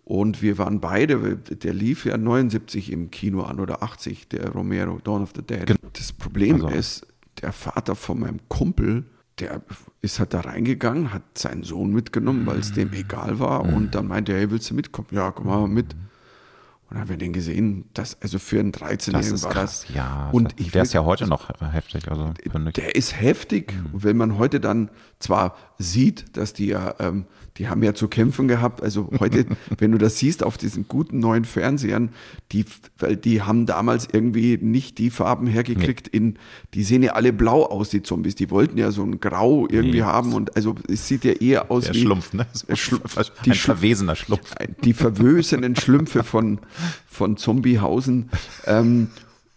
und 0.05 0.41
wir 0.43 0.57
waren 0.59 0.79
beide, 0.79 1.35
der 1.37 1.73
lief 1.73 2.05
ja 2.05 2.15
79 2.17 2.91
im 2.91 3.09
Kino 3.11 3.41
an 3.43 3.59
oder 3.59 3.81
80, 3.83 4.27
der 4.27 4.49
Romero, 4.51 4.99
Dawn 5.03 5.23
of 5.23 5.31
the 5.35 5.41
Dead. 5.41 5.73
Das 5.93 6.11
Problem 6.13 6.55
Also- 6.65 6.67
ist, 6.77 7.05
der 7.41 7.51
Vater 7.53 7.95
von 7.95 8.19
meinem 8.19 8.39
Kumpel, 8.49 9.05
der 9.39 9.61
ist 10.01 10.19
halt 10.19 10.33
da 10.33 10.41
reingegangen, 10.41 11.13
hat 11.13 11.23
seinen 11.37 11.63
Sohn 11.63 11.91
mitgenommen, 11.93 12.45
weil 12.45 12.59
es 12.59 12.71
Mhm. 12.71 12.75
dem 12.75 12.93
egal 12.93 13.39
war. 13.39 13.61
Und 13.61 13.95
dann 13.95 14.07
meinte 14.07 14.33
er, 14.33 14.39
hey, 14.39 14.51
willst 14.51 14.69
du 14.69 14.73
mitkommen? 14.75 15.07
Ja, 15.11 15.31
komm 15.31 15.47
mal 15.47 15.67
mit. 15.67 15.93
Und 15.93 16.95
dann 16.95 17.01
haben 17.01 17.09
wir 17.09 17.17
den 17.17 17.33
gesehen, 17.33 17.85
das, 17.93 18.17
also 18.21 18.39
für 18.39 18.59
einen 18.59 18.71
13-Jährigen 18.71 19.31
Das 19.31 19.39
ist 19.41 19.43
war 19.43 19.51
krass, 19.51 19.85
das. 19.87 19.95
ja. 19.95 20.29
Und 20.31 20.59
ich 20.59 20.71
der 20.71 20.81
ist 20.83 20.93
ja 20.93 21.01
will- 21.01 21.07
heute 21.07 21.27
noch 21.27 21.49
heftig, 21.71 22.09
also 22.09 22.33
der 22.75 22.95
ist 22.95 23.19
heftig. 23.21 23.73
Mhm. 23.73 23.89
Wenn 24.03 24.17
man 24.17 24.37
heute 24.39 24.59
dann 24.59 24.89
zwar 25.19 25.55
sieht, 25.77 26.35
dass 26.35 26.53
die 26.53 26.65
ja, 26.67 26.95
ähm, 26.99 27.25
die 27.59 27.67
haben 27.67 27.83
ja 27.83 27.93
zu 27.93 28.07
kämpfen 28.07 28.47
gehabt. 28.47 28.81
Also 28.81 29.09
heute, 29.19 29.45
wenn 29.77 29.91
du 29.91 29.97
das 29.97 30.17
siehst 30.17 30.43
auf 30.43 30.57
diesen 30.57 30.87
guten 30.87 31.19
neuen 31.19 31.45
Fernsehern, 31.45 32.09
die, 32.51 32.65
weil 32.97 33.17
die 33.17 33.41
haben 33.41 33.65
damals 33.65 34.07
irgendwie 34.11 34.57
nicht 34.61 34.97
die 34.97 35.09
Farben 35.09 35.45
hergekriegt 35.45 36.07
in, 36.07 36.39
die 36.73 36.83
sehen 36.83 37.03
ja 37.03 37.11
alle 37.13 37.33
blau 37.33 37.65
aus, 37.65 37.89
die 37.89 38.01
Zombies. 38.01 38.35
Die 38.35 38.49
wollten 38.49 38.77
ja 38.77 38.91
so 38.91 39.03
ein 39.03 39.19
Grau 39.19 39.67
irgendwie 39.69 39.99
Nee. 39.99 40.03
haben 40.03 40.33
und 40.33 40.55
also 40.55 40.75
es 40.87 41.07
sieht 41.07 41.25
ja 41.25 41.33
eher 41.33 41.69
aus 41.69 41.85
Der 41.85 41.93
wie 41.95 42.01
Schlumpf, 42.01 42.33
ne? 42.33 42.47
Schlumpf, 42.73 43.17
Ein 43.45 43.53
verwesener 43.53 44.15
Schlumpf. 44.15 44.55
die 44.83 44.93
verwösenen 44.93 45.75
Schlümpfe 45.75 46.23
von, 46.23 46.59
von 47.07 47.35
Zombiehausen. 47.37 48.29
Ähm, 48.65 49.07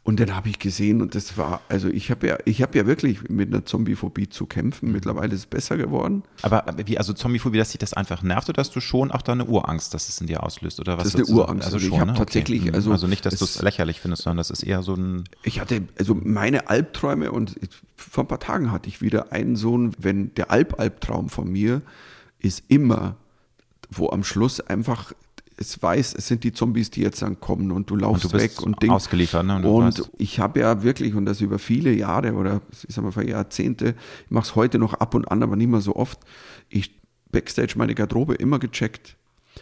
und 0.05 0.19
dann 0.19 0.35
habe 0.35 0.49
ich 0.49 0.59
gesehen 0.59 1.01
und 1.01 1.15
das 1.15 1.37
war, 1.39 1.61
also 1.69 1.87
ich 1.89 2.11
habe 2.11 2.27
ja, 2.27 2.37
ich 2.45 2.61
habe 2.61 2.77
ja 2.77 2.87
wirklich 2.87 3.29
mit 3.29 3.53
einer 3.55 3.65
Zombiephobie 3.65 4.29
zu 4.29 4.47
kämpfen. 4.47 4.91
Mittlerweile 4.91 5.33
ist 5.33 5.41
es 5.41 5.47
besser 5.47 5.77
geworden. 5.77 6.25
Aber 6.43 6.65
wie, 6.87 6.99
also 6.99 7.13
Zombiephobie, 7.13 7.59
dass 7.59 7.71
dich 7.71 7.79
das 7.79 7.93
einfach 7.95 8.21
nervt 8.23 8.49
oder 8.49 8.57
dass 8.57 8.73
du 8.73 8.81
schon 8.81 9.13
auch 9.13 9.23
da 9.23 9.31
eine 9.31 9.45
Urangst, 9.45 9.95
dass 9.95 10.09
es 10.09 10.21
in 10.21 10.27
dir 10.27 10.43
auslöst 10.43 10.81
oder 10.81 10.99
was? 10.99 11.05
Das 11.13 11.15
ist 11.15 11.29
eine 11.29 11.39
Urangst. 11.39 11.65
Also 11.67 11.77
Also 11.77 11.87
ich 11.87 11.91
schon, 11.93 12.01
hab 12.01 12.07
ne? 12.09 12.15
tatsächlich, 12.15 12.65
Mhm. 12.65 12.75
also 12.75 12.91
also 12.91 13.07
nicht, 13.07 13.25
dass 13.25 13.37
du 13.37 13.45
es- 13.45 13.55
es 13.57 13.63
lächerlich 13.63 14.01
findest, 14.01 14.25
sondern 14.25 14.39
das 14.39 14.51
ist 14.51 14.65
eher 14.65 14.83
so 14.83 14.95
ein, 14.95 15.23
Ich 15.45 15.61
hatte, 15.61 15.83
also 15.97 16.17
meine 16.21 16.69
Albträume 16.69 17.31
und 17.31 17.55
vor 17.97 18.25
ein 18.25 18.29
paar 18.29 18.41
Tagen 18.41 18.73
hatte 18.73 18.89
ich 18.89 19.03
wieder 19.03 19.31
einen 19.33 19.55
Sohn, 19.55 19.95
wenn 19.99 20.35
der 20.35 20.51
Albalbtraum 20.51 21.29
von 21.29 21.49
mir 21.49 21.81
ist 22.41 22.65
immer, 22.67 23.15
wo 23.89 24.09
am 24.11 24.25
Schluss 24.25 24.59
einfach 24.61 25.13
es 25.63 25.83
weiß, 25.83 26.15
es 26.15 26.27
sind 26.29 26.45
die 26.45 26.53
Zombies, 26.53 26.91
die 26.91 27.01
jetzt 27.01 27.23
dann 27.23 27.41
kommen 27.41 27.71
und 27.71 27.91
du 27.91 27.97
laufst 27.97 28.27
und 28.27 28.35
du 28.35 28.39
weg 28.39 28.61
und 28.63 28.83
Ding. 28.83 28.91
ausgeliefert. 28.91 29.45
Ne? 29.45 29.57
Und, 29.57 29.65
und 30.01 30.11
ich 30.19 30.39
habe 30.39 30.61
ja 30.61 30.83
wirklich, 30.83 31.15
und 31.15 31.27
das 31.27 31.41
über 31.41 31.59
viele 31.59 31.93
Jahre 31.93 32.35
oder 32.35 32.61
ich 32.71 32.95
sag 32.95 33.05
mal 33.05 33.13
für 33.13 33.27
Jahrzehnte, 33.27 33.95
ich 34.25 34.31
mache 34.31 34.45
es 34.45 34.57
heute 34.57 34.79
noch 34.79 34.95
ab 34.95 35.15
und 35.15 35.31
an, 35.31 35.43
aber 35.43 35.57
nicht 35.57 35.71
mehr 35.71 35.81
so 35.81 35.97
oft, 35.97 36.21
ich 36.69 37.01
Backstage 37.31 37.75
meine 37.77 37.95
Garderobe 37.95 38.35
immer 38.35 38.59
gecheckt 38.59 39.17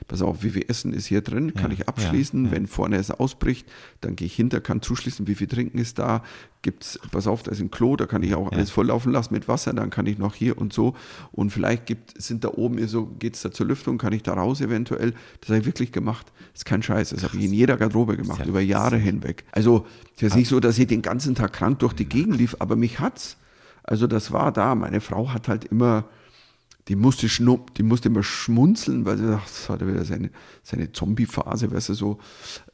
pass 0.07 0.23
auf, 0.23 0.43
wie 0.43 0.51
viel 0.51 0.65
Essen 0.69 0.93
ist 0.93 1.07
hier 1.07 1.21
drin, 1.21 1.55
kann 1.55 1.71
ja, 1.71 1.79
ich 1.79 1.89
abschließen. 1.89 2.45
Ja, 2.45 2.51
ja. 2.51 2.57
Wenn 2.57 2.67
vorne 2.67 2.97
es 2.97 3.11
ausbricht, 3.11 3.69
dann 4.01 4.17
gehe 4.17 4.27
ich 4.27 4.35
hinter, 4.35 4.61
kann 4.61 4.83
zuschließen, 4.83 5.27
wie 5.27 5.35
viel 5.35 5.47
Trinken 5.47 5.79
ist 5.79 5.99
da. 5.99 6.23
Gibt's, 6.63 6.99
pass 7.11 7.27
auf, 7.27 7.43
da 7.43 7.53
ist 7.53 7.61
ein 7.61 7.71
Klo, 7.71 7.97
da 7.97 8.07
kann 8.07 8.23
ich 8.23 8.35
auch 8.35 8.53
alles 8.53 8.71
volllaufen 8.71 9.13
lassen 9.13 9.33
mit 9.33 9.49
Wasser, 9.49 9.73
dann 9.73 9.91
kann 9.91 10.07
ich 10.07 10.19
noch 10.19 10.35
hier 10.35 10.59
und 10.59 10.73
so. 10.73 10.95
Und 11.33 11.51
vielleicht 11.51 11.87
gibt, 11.87 12.21
sind 12.21 12.45
da 12.45 12.49
oben 12.49 12.87
so, 12.87 13.07
geht 13.07 13.35
es 13.35 13.43
da 13.43 13.51
zur 13.51 13.67
Lüftung, 13.67 13.99
kann 13.99 14.13
ich 14.13 14.23
da 14.23 14.35
raus 14.35 14.61
eventuell. 14.61 15.15
Das 15.41 15.51
habe 15.51 15.61
ich 15.61 15.67
wirklich 15.67 15.93
gemacht. 15.93 16.33
Das 16.53 16.61
ist 16.61 16.65
kein 16.65 16.83
Scheiß. 16.83 17.11
Das 17.11 17.25
habe 17.25 17.37
ich 17.37 17.45
in 17.45 17.53
jeder 17.53 17.77
Garderobe 17.77 18.17
gemacht, 18.17 18.45
über 18.47 18.61
Jahre 18.61 18.97
hinweg. 18.97 19.45
Also, 19.53 19.87
es 20.17 20.23
ist 20.23 20.37
nicht 20.37 20.49
so, 20.49 20.61
dass 20.61 20.79
ich 20.79 20.87
den 20.87 21.03
ganzen 21.03 21.35
Tag 21.35 21.55
krank 21.55 21.79
durch 21.79 21.95
die 21.95 22.05
Gegend 22.05 22.37
lief, 22.37 22.57
aber 22.59 22.77
mich 22.77 23.01
hat's. 23.01 23.39
Also, 23.83 24.07
das 24.07 24.33
war 24.33 24.53
da. 24.53 24.75
Meine 24.75 25.01
Frau 25.01 25.33
hat 25.33 25.49
halt 25.49 25.65
immer, 25.65 26.05
die 26.91 26.97
musste, 26.97 27.29
schnupp, 27.29 27.73
die 27.75 27.85
musste 27.85 28.09
immer 28.09 28.25
schmunzeln, 28.25 29.07
weil 29.07 29.17
sie 29.17 29.27
dachte, 29.29 29.47
das 29.47 29.69
hat 29.69 29.87
wieder 29.87 30.05
seine, 30.05 30.31
seine 30.65 30.91
Zombie-Phase, 30.91 31.71
weißt 31.71 31.91
du, 31.91 31.95
so. 31.95 32.19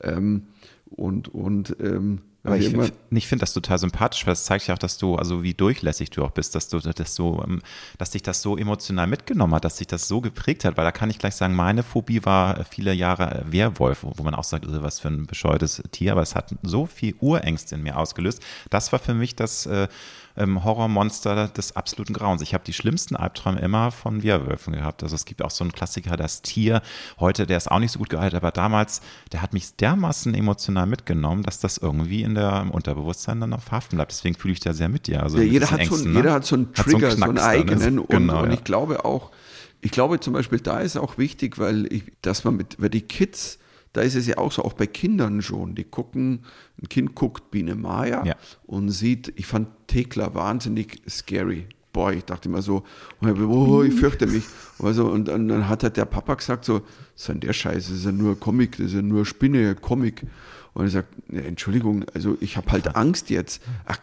Ähm, 0.01 0.47
und, 0.87 1.29
und 1.29 1.77
ähm, 1.81 2.23
aber 2.43 2.57
ich, 2.57 2.73
ich 3.11 3.27
finde 3.27 3.43
das 3.43 3.53
total 3.53 3.77
sympathisch, 3.77 4.25
weil 4.25 4.33
es 4.33 4.45
zeigt 4.45 4.69
ja 4.69 4.75
auch, 4.75 4.79
dass 4.79 4.97
du, 4.97 5.17
also 5.17 5.43
wie 5.43 5.53
durchlässig 5.53 6.11
du 6.11 6.25
auch 6.25 6.31
bist, 6.31 6.55
dass 6.55 6.69
du, 6.69 6.79
dass 6.79 7.15
du, 7.17 7.43
ähm, 7.47 7.61
dass 7.99 8.13
dich 8.13 8.23
das 8.23 8.41
so 8.41 8.57
emotional 8.57 9.07
mitgenommen 9.07 9.53
hat, 9.53 9.67
dass 9.67 9.77
sich 9.77 9.89
das 9.89 10.09
so 10.09 10.23
geprägt 10.23 10.65
hat, 10.65 10.79
weil 10.79 10.85
da 10.85 10.93
kann 10.93 11.11
ich 11.11 11.19
gleich 11.19 11.35
sagen, 11.35 11.55
meine 11.55 11.83
Phobie 11.83 12.25
war 12.25 12.65
viele 12.65 12.95
Jahre 12.95 13.45
Werwolf, 13.51 13.99
wo 14.03 14.23
man 14.23 14.35
auch 14.35 14.45
sagt, 14.45 14.65
was 14.67 15.01
für 15.01 15.09
ein 15.09 15.27
bescheuertes 15.27 15.83
Tier, 15.91 16.13
aber 16.13 16.23
es 16.23 16.35
hat 16.35 16.55
so 16.63 16.87
viel 16.87 17.17
Urängste 17.21 17.75
in 17.75 17.83
mir 17.83 17.99
ausgelöst. 17.99 18.41
Das 18.71 18.93
war 18.93 18.99
für 19.01 19.15
mich 19.15 19.35
das, 19.37 19.67
äh, 19.67 19.89
ähm, 20.37 20.65
Horrormonster 20.65 21.49
des 21.49 21.77
absoluten 21.77 22.13
Grauens. 22.13 22.43
Ich 22.43 22.55
habe 22.55 22.65
die 22.65 22.73
schlimmsten 22.73 23.17
Albträume 23.17 23.61
immer 23.61 23.91
von 23.91 24.23
Werwölfen 24.23 24.73
gehabt. 24.75 25.03
Also 25.03 25.15
es 25.15 25.25
gibt 25.25 25.43
auch 25.43 25.51
so 25.51 25.65
einen 25.65 25.73
Klassiker, 25.73 26.17
das 26.17 26.43
Tier. 26.43 26.83
Heute, 27.19 27.47
der 27.47 27.57
ist 27.57 27.71
auch 27.71 27.79
nicht 27.79 27.93
so 27.93 27.99
gut 27.99 28.11
gehalten, 28.11 28.37
aber 28.37 28.51
damals, 28.51 29.01
der 29.33 29.43
hat 29.43 29.53
mich 29.53 29.77
dermaßen 29.77 30.35
emotional 30.35 30.87
mitgenommen, 30.87 31.43
dass 31.43 31.61
das 31.61 31.79
irgendwie 31.79 32.23
in 32.23 32.35
der 32.35 32.61
im 32.61 32.71
Unterbewusstsein 32.71 33.41
dann 33.41 33.51
noch 33.51 33.63
verhaften 33.63 33.97
bleibt. 33.97 34.13
Deswegen 34.13 34.37
fühle 34.37 34.53
ich 34.53 34.61
da 34.61 34.75
sehr 34.75 34.89
mit 34.89 35.07
dir. 35.07 35.23
Also 35.23 35.39
ja, 35.39 35.45
jeder, 35.45 35.71
hat 35.71 35.81
Ängsten, 35.81 35.99
so, 35.99 36.09
ne? 36.09 36.15
jeder 36.17 36.33
hat 36.33 36.45
so 36.45 36.57
einen 36.57 36.73
Trigger, 36.73 37.11
so, 37.11 37.23
einen, 37.23 37.37
so 37.37 37.43
einen 37.43 37.67
eigenen. 37.67 37.95
Ne? 37.97 38.01
Und, 38.03 38.11
genau, 38.11 38.43
und 38.43 38.53
ich 38.53 38.65
glaube 38.65 39.05
auch, 39.05 39.31
ich 39.81 39.91
glaube 39.91 40.21
zum 40.21 40.33
Beispiel, 40.33 40.61
da 40.61 40.81
ist 40.81 40.97
auch 40.97 41.19
wichtig, 41.19 41.59
weil 41.59 41.93
ich, 41.93 42.05
dass 42.23 42.45
man 42.45 42.57
mit, 42.57 42.81
weil 42.81 42.91
die 42.91 43.03
Kids, 43.03 43.59
da 43.97 44.03
ist 44.03 44.15
es 44.15 44.27
ja 44.27 44.37
auch 44.37 44.53
so, 44.53 44.63
auch 44.63 44.75
bei 44.75 44.87
Kindern 44.87 45.41
schon, 45.41 45.75
die 45.75 45.85
gucken, 45.85 46.41
ein 46.83 46.89
Kind 46.91 47.15
guckt 47.15 47.51
Biene 47.51 47.75
Maya 47.75 48.27
ja. 48.27 48.37
und 48.67 48.91
sieht, 48.91 49.33
ich 49.37 49.47
fand 49.47 49.69
Thekla 49.87 50.35
wahnsinnig 50.35 51.01
scary. 51.09 51.67
Boah, 51.95 52.13
ich 52.13 52.25
dachte 52.27 52.51
immer 52.51 52.61
so, 52.61 52.83
oh, 53.23 53.83
ich 53.83 53.95
fürchte 53.95 54.27
mich. 54.27 54.45
Also, 54.81 55.07
und, 55.07 55.31
und 55.31 55.49
dann 55.49 55.67
hat 55.67 55.83
halt 55.83 55.97
der 55.97 56.05
Papa 56.05 56.35
gesagt 56.35 56.67
so, 56.67 56.83
was 57.17 57.29
ist 57.31 57.43
der 57.43 57.55
Scheiße, 57.55 57.89
das 57.89 58.01
ist 58.01 58.05
ja 58.05 58.13
nur 58.13 58.39
Comic, 58.39 58.73
das 58.73 58.89
ist 58.89 58.95
ja 58.95 59.01
nur 59.03 59.25
Spinne, 59.25 59.75
Comic. 59.75 60.27
Und 60.75 60.85
er 60.85 60.91
sagt, 60.91 61.15
Entschuldigung, 61.33 62.05
also 62.13 62.37
ich 62.43 62.59
habe 62.59 62.71
halt 62.73 62.97
Angst 62.97 63.31
jetzt. 63.31 63.63
Ach, 63.87 63.99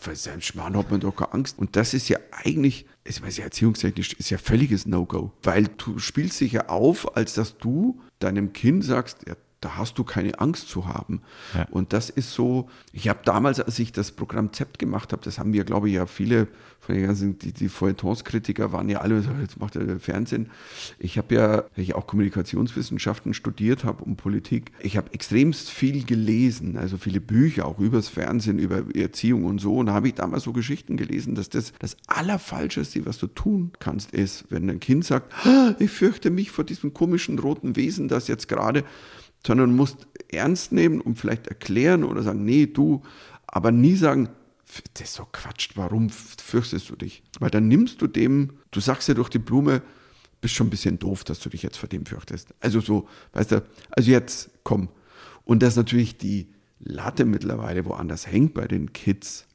für 0.00 0.16
seinen 0.16 0.42
Schmarrn 0.42 0.76
hat 0.76 0.90
man 0.90 0.98
doch 0.98 1.14
keine 1.14 1.32
Angst. 1.32 1.60
Und 1.60 1.76
das 1.76 1.94
ist 1.94 2.08
ja 2.08 2.18
eigentlich, 2.32 2.86
ich 3.04 3.20
ja, 3.36 3.44
erziehungstechnisch 3.44 4.14
ist 4.14 4.30
ja 4.30 4.38
völliges 4.38 4.84
No-Go. 4.84 5.30
Weil 5.44 5.68
du 5.76 6.00
spielst 6.00 6.40
dich 6.40 6.54
ja 6.54 6.68
auf, 6.68 7.16
als 7.16 7.34
dass 7.34 7.56
du 7.56 8.00
deinem 8.22 8.52
Kind 8.52 8.84
sagst, 8.84 9.26
ja, 9.28 9.34
da 9.62 9.76
hast 9.76 9.96
du 9.96 10.04
keine 10.04 10.38
Angst 10.40 10.68
zu 10.68 10.86
haben. 10.88 11.22
Ja. 11.54 11.66
Und 11.70 11.92
das 11.92 12.10
ist 12.10 12.32
so, 12.32 12.68
ich 12.92 13.08
habe 13.08 13.20
damals, 13.24 13.60
als 13.60 13.78
ich 13.78 13.92
das 13.92 14.12
Programm 14.12 14.52
ZEPT 14.52 14.78
gemacht 14.78 15.12
habe, 15.12 15.22
das 15.22 15.38
haben 15.38 15.52
wir, 15.52 15.64
glaube 15.64 15.88
ich, 15.88 15.94
ja 15.94 16.06
viele 16.06 16.48
von 16.80 16.96
den 16.96 17.06
ganzen, 17.06 17.38
die, 17.38 17.52
die 17.52 17.68
Feuilletons-Kritiker 17.68 18.72
waren 18.72 18.88
ja 18.88 19.02
alle, 19.02 19.22
jetzt 19.40 19.60
macht 19.60 19.76
er 19.76 20.00
Fernsehen. 20.00 20.50
Ich 20.98 21.16
habe 21.16 21.32
ja, 21.32 21.56
weil 21.76 21.84
ich 21.84 21.94
auch 21.94 22.08
Kommunikationswissenschaften 22.08 23.34
studiert 23.34 23.84
habe 23.84 24.02
und 24.02 24.16
Politik, 24.16 24.72
ich 24.80 24.96
habe 24.96 25.12
extremst 25.14 25.70
viel 25.70 26.04
gelesen, 26.04 26.76
also 26.76 26.96
viele 26.96 27.20
Bücher, 27.20 27.66
auch 27.66 27.78
übers 27.78 28.08
Fernsehen, 28.08 28.58
über 28.58 28.82
Erziehung 28.96 29.44
und 29.44 29.60
so. 29.60 29.76
Und 29.76 29.86
da 29.86 29.92
habe 29.92 30.08
ich 30.08 30.14
damals 30.14 30.42
so 30.42 30.52
Geschichten 30.52 30.96
gelesen, 30.96 31.36
dass 31.36 31.48
das 31.48 31.72
das 31.78 31.96
Allerfalscheste, 32.08 33.06
was 33.06 33.18
du 33.18 33.28
tun 33.28 33.70
kannst, 33.78 34.10
ist, 34.10 34.46
wenn 34.50 34.68
ein 34.68 34.80
Kind 34.80 35.04
sagt, 35.04 35.32
ah, 35.46 35.76
ich 35.78 35.90
fürchte 35.90 36.30
mich 36.30 36.50
vor 36.50 36.64
diesem 36.64 36.92
komischen 36.92 37.38
roten 37.38 37.76
Wesen, 37.76 38.08
das 38.08 38.26
jetzt 38.26 38.48
gerade 38.48 38.82
sondern 39.46 39.70
du 39.70 39.76
musst 39.76 40.06
ernst 40.28 40.72
nehmen 40.72 41.00
und 41.00 41.18
vielleicht 41.18 41.46
erklären 41.46 42.04
oder 42.04 42.22
sagen, 42.22 42.44
nee, 42.44 42.66
du, 42.66 43.02
aber 43.46 43.70
nie 43.70 43.96
sagen, 43.96 44.28
das 44.94 45.08
ist 45.08 45.14
so 45.14 45.26
Quatsch, 45.30 45.70
warum 45.74 46.08
fürchtest 46.08 46.88
du 46.88 46.96
dich? 46.96 47.22
Weil 47.38 47.50
dann 47.50 47.68
nimmst 47.68 48.00
du 48.00 48.06
dem, 48.06 48.54
du 48.70 48.80
sagst 48.80 49.08
ja 49.08 49.14
durch 49.14 49.28
die 49.28 49.38
Blume, 49.38 49.82
bist 50.40 50.54
schon 50.54 50.66
ein 50.68 50.70
bisschen 50.70 50.98
doof, 50.98 51.24
dass 51.24 51.40
du 51.40 51.50
dich 51.50 51.62
jetzt 51.62 51.76
vor 51.76 51.88
dem 51.88 52.06
fürchtest. 52.06 52.54
Also 52.60 52.80
so, 52.80 53.08
weißt 53.32 53.52
du, 53.52 53.62
also 53.90 54.10
jetzt 54.10 54.50
komm. 54.64 54.88
Und 55.44 55.62
dass 55.62 55.76
natürlich 55.76 56.16
die 56.16 56.48
Latte 56.80 57.24
mittlerweile 57.24 57.84
woanders 57.84 58.26
hängt 58.26 58.54
bei 58.54 58.66
den 58.66 58.92
Kids. 58.92 59.46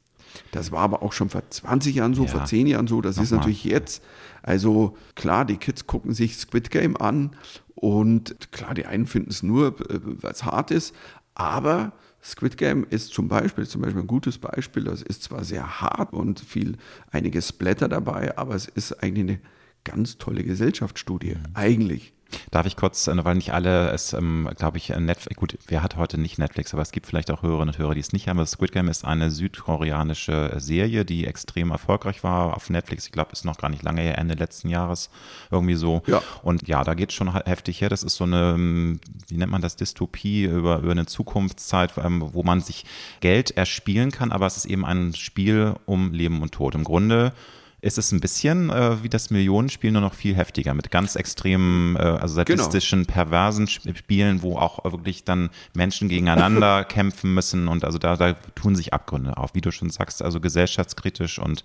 Das 0.50 0.72
war 0.72 0.80
aber 0.80 1.02
auch 1.02 1.12
schon 1.12 1.30
vor 1.30 1.42
20 1.48 1.96
Jahren 1.96 2.14
so, 2.14 2.24
ja. 2.24 2.28
vor 2.28 2.44
10 2.44 2.66
Jahren 2.66 2.86
so. 2.86 3.00
Das 3.00 3.16
Nochmal. 3.16 3.24
ist 3.24 3.30
natürlich 3.32 3.64
jetzt. 3.64 4.02
Also 4.42 4.96
klar, 5.14 5.44
die 5.44 5.56
Kids 5.56 5.86
gucken 5.86 6.14
sich 6.14 6.36
Squid 6.36 6.70
Game 6.70 6.96
an 6.96 7.32
und 7.80 8.50
klar, 8.50 8.74
die 8.74 8.86
einen 8.86 9.06
finden 9.06 9.30
es 9.30 9.42
nur, 9.42 9.68
äh, 9.90 10.00
weil 10.02 10.32
es 10.32 10.44
hart 10.44 10.70
ist, 10.70 10.94
aber 11.34 11.92
Squid 12.22 12.56
Game 12.56 12.84
ist 12.90 13.12
zum 13.12 13.28
Beispiel, 13.28 13.66
zum 13.66 13.82
Beispiel 13.82 14.02
ein 14.02 14.08
gutes 14.08 14.38
Beispiel. 14.38 14.84
Das 14.84 15.02
ist 15.02 15.22
zwar 15.22 15.44
sehr 15.44 15.80
hart 15.80 16.12
und 16.12 16.40
viel, 16.40 16.76
einige 17.12 17.40
Splatter 17.40 17.88
dabei, 17.88 18.36
aber 18.36 18.54
es 18.54 18.66
ist 18.66 18.92
eigentlich 19.02 19.28
eine 19.28 19.40
ganz 19.84 20.18
tolle 20.18 20.42
Gesellschaftsstudie. 20.42 21.36
Mhm. 21.36 21.44
Eigentlich. 21.54 22.12
Darf 22.50 22.66
ich 22.66 22.76
kurz, 22.76 23.06
äh, 23.06 23.24
weil 23.24 23.34
nicht 23.34 23.52
alle 23.52 23.90
es, 23.90 24.12
ähm, 24.12 24.48
glaube 24.56 24.78
ich, 24.78 24.90
äh, 24.90 25.00
Netflix, 25.00 25.36
gut, 25.36 25.58
wer 25.66 25.82
hat 25.82 25.96
heute 25.96 26.18
nicht 26.18 26.38
Netflix, 26.38 26.72
aber 26.72 26.82
es 26.82 26.92
gibt 26.92 27.06
vielleicht 27.06 27.30
auch 27.30 27.42
Hörerinnen 27.42 27.74
und 27.74 27.78
Hörer, 27.78 27.94
die 27.94 28.00
es 28.00 28.12
nicht 28.12 28.28
haben. 28.28 28.44
Squid 28.44 28.72
Game 28.72 28.88
ist 28.88 29.04
eine 29.04 29.30
südkoreanische 29.30 30.54
Serie, 30.58 31.04
die 31.04 31.26
extrem 31.26 31.70
erfolgreich 31.70 32.22
war 32.22 32.54
auf 32.56 32.70
Netflix. 32.70 33.06
Ich 33.06 33.12
glaube, 33.12 33.32
ist 33.32 33.44
noch 33.44 33.58
gar 33.58 33.68
nicht 33.70 33.82
lange 33.82 34.02
her, 34.02 34.18
Ende 34.18 34.34
letzten 34.34 34.68
Jahres 34.68 35.10
irgendwie 35.50 35.74
so. 35.74 36.02
Ja. 36.06 36.22
Und 36.42 36.68
ja, 36.68 36.84
da 36.84 36.94
geht 36.94 37.10
es 37.10 37.14
schon 37.14 37.34
heftig 37.34 37.80
her. 37.80 37.88
Das 37.88 38.02
ist 38.02 38.16
so 38.16 38.24
eine, 38.24 38.54
ähm, 38.54 39.00
wie 39.28 39.36
nennt 39.36 39.52
man 39.52 39.62
das, 39.62 39.76
Dystopie 39.76 40.44
über, 40.44 40.78
über 40.78 40.92
eine 40.92 41.06
Zukunftszeit, 41.06 41.92
ähm, 41.98 42.30
wo 42.32 42.42
man 42.42 42.60
sich 42.60 42.84
Geld 43.20 43.52
erspielen 43.52 44.10
kann, 44.10 44.32
aber 44.32 44.46
es 44.46 44.56
ist 44.56 44.66
eben 44.66 44.84
ein 44.84 45.14
Spiel 45.14 45.74
um 45.86 46.12
Leben 46.12 46.42
und 46.42 46.52
Tod. 46.52 46.74
Im 46.74 46.84
Grunde 46.84 47.32
ist 47.80 47.98
es 47.98 48.10
ein 48.10 48.20
bisschen 48.20 48.70
äh, 48.70 49.02
wie 49.02 49.08
das 49.08 49.30
Millionenspiel, 49.30 49.92
nur 49.92 50.00
noch 50.00 50.14
viel 50.14 50.34
heftiger, 50.34 50.74
mit 50.74 50.90
ganz 50.90 51.14
extremen, 51.14 51.96
äh, 51.96 52.00
also 52.00 52.34
sadistischen, 52.34 53.02
genau. 53.04 53.12
perversen 53.12 53.68
Spielen, 53.68 54.42
wo 54.42 54.56
auch 54.56 54.84
wirklich 54.84 55.24
dann 55.24 55.50
Menschen 55.74 56.08
gegeneinander 56.08 56.84
kämpfen 56.88 57.34
müssen 57.34 57.68
und 57.68 57.84
also 57.84 57.98
da, 57.98 58.16
da 58.16 58.32
tun 58.54 58.74
sich 58.74 58.92
Abgründe 58.92 59.36
auf, 59.36 59.54
wie 59.54 59.60
du 59.60 59.70
schon 59.70 59.90
sagst, 59.90 60.22
also 60.22 60.40
gesellschaftskritisch 60.40 61.38
und 61.38 61.62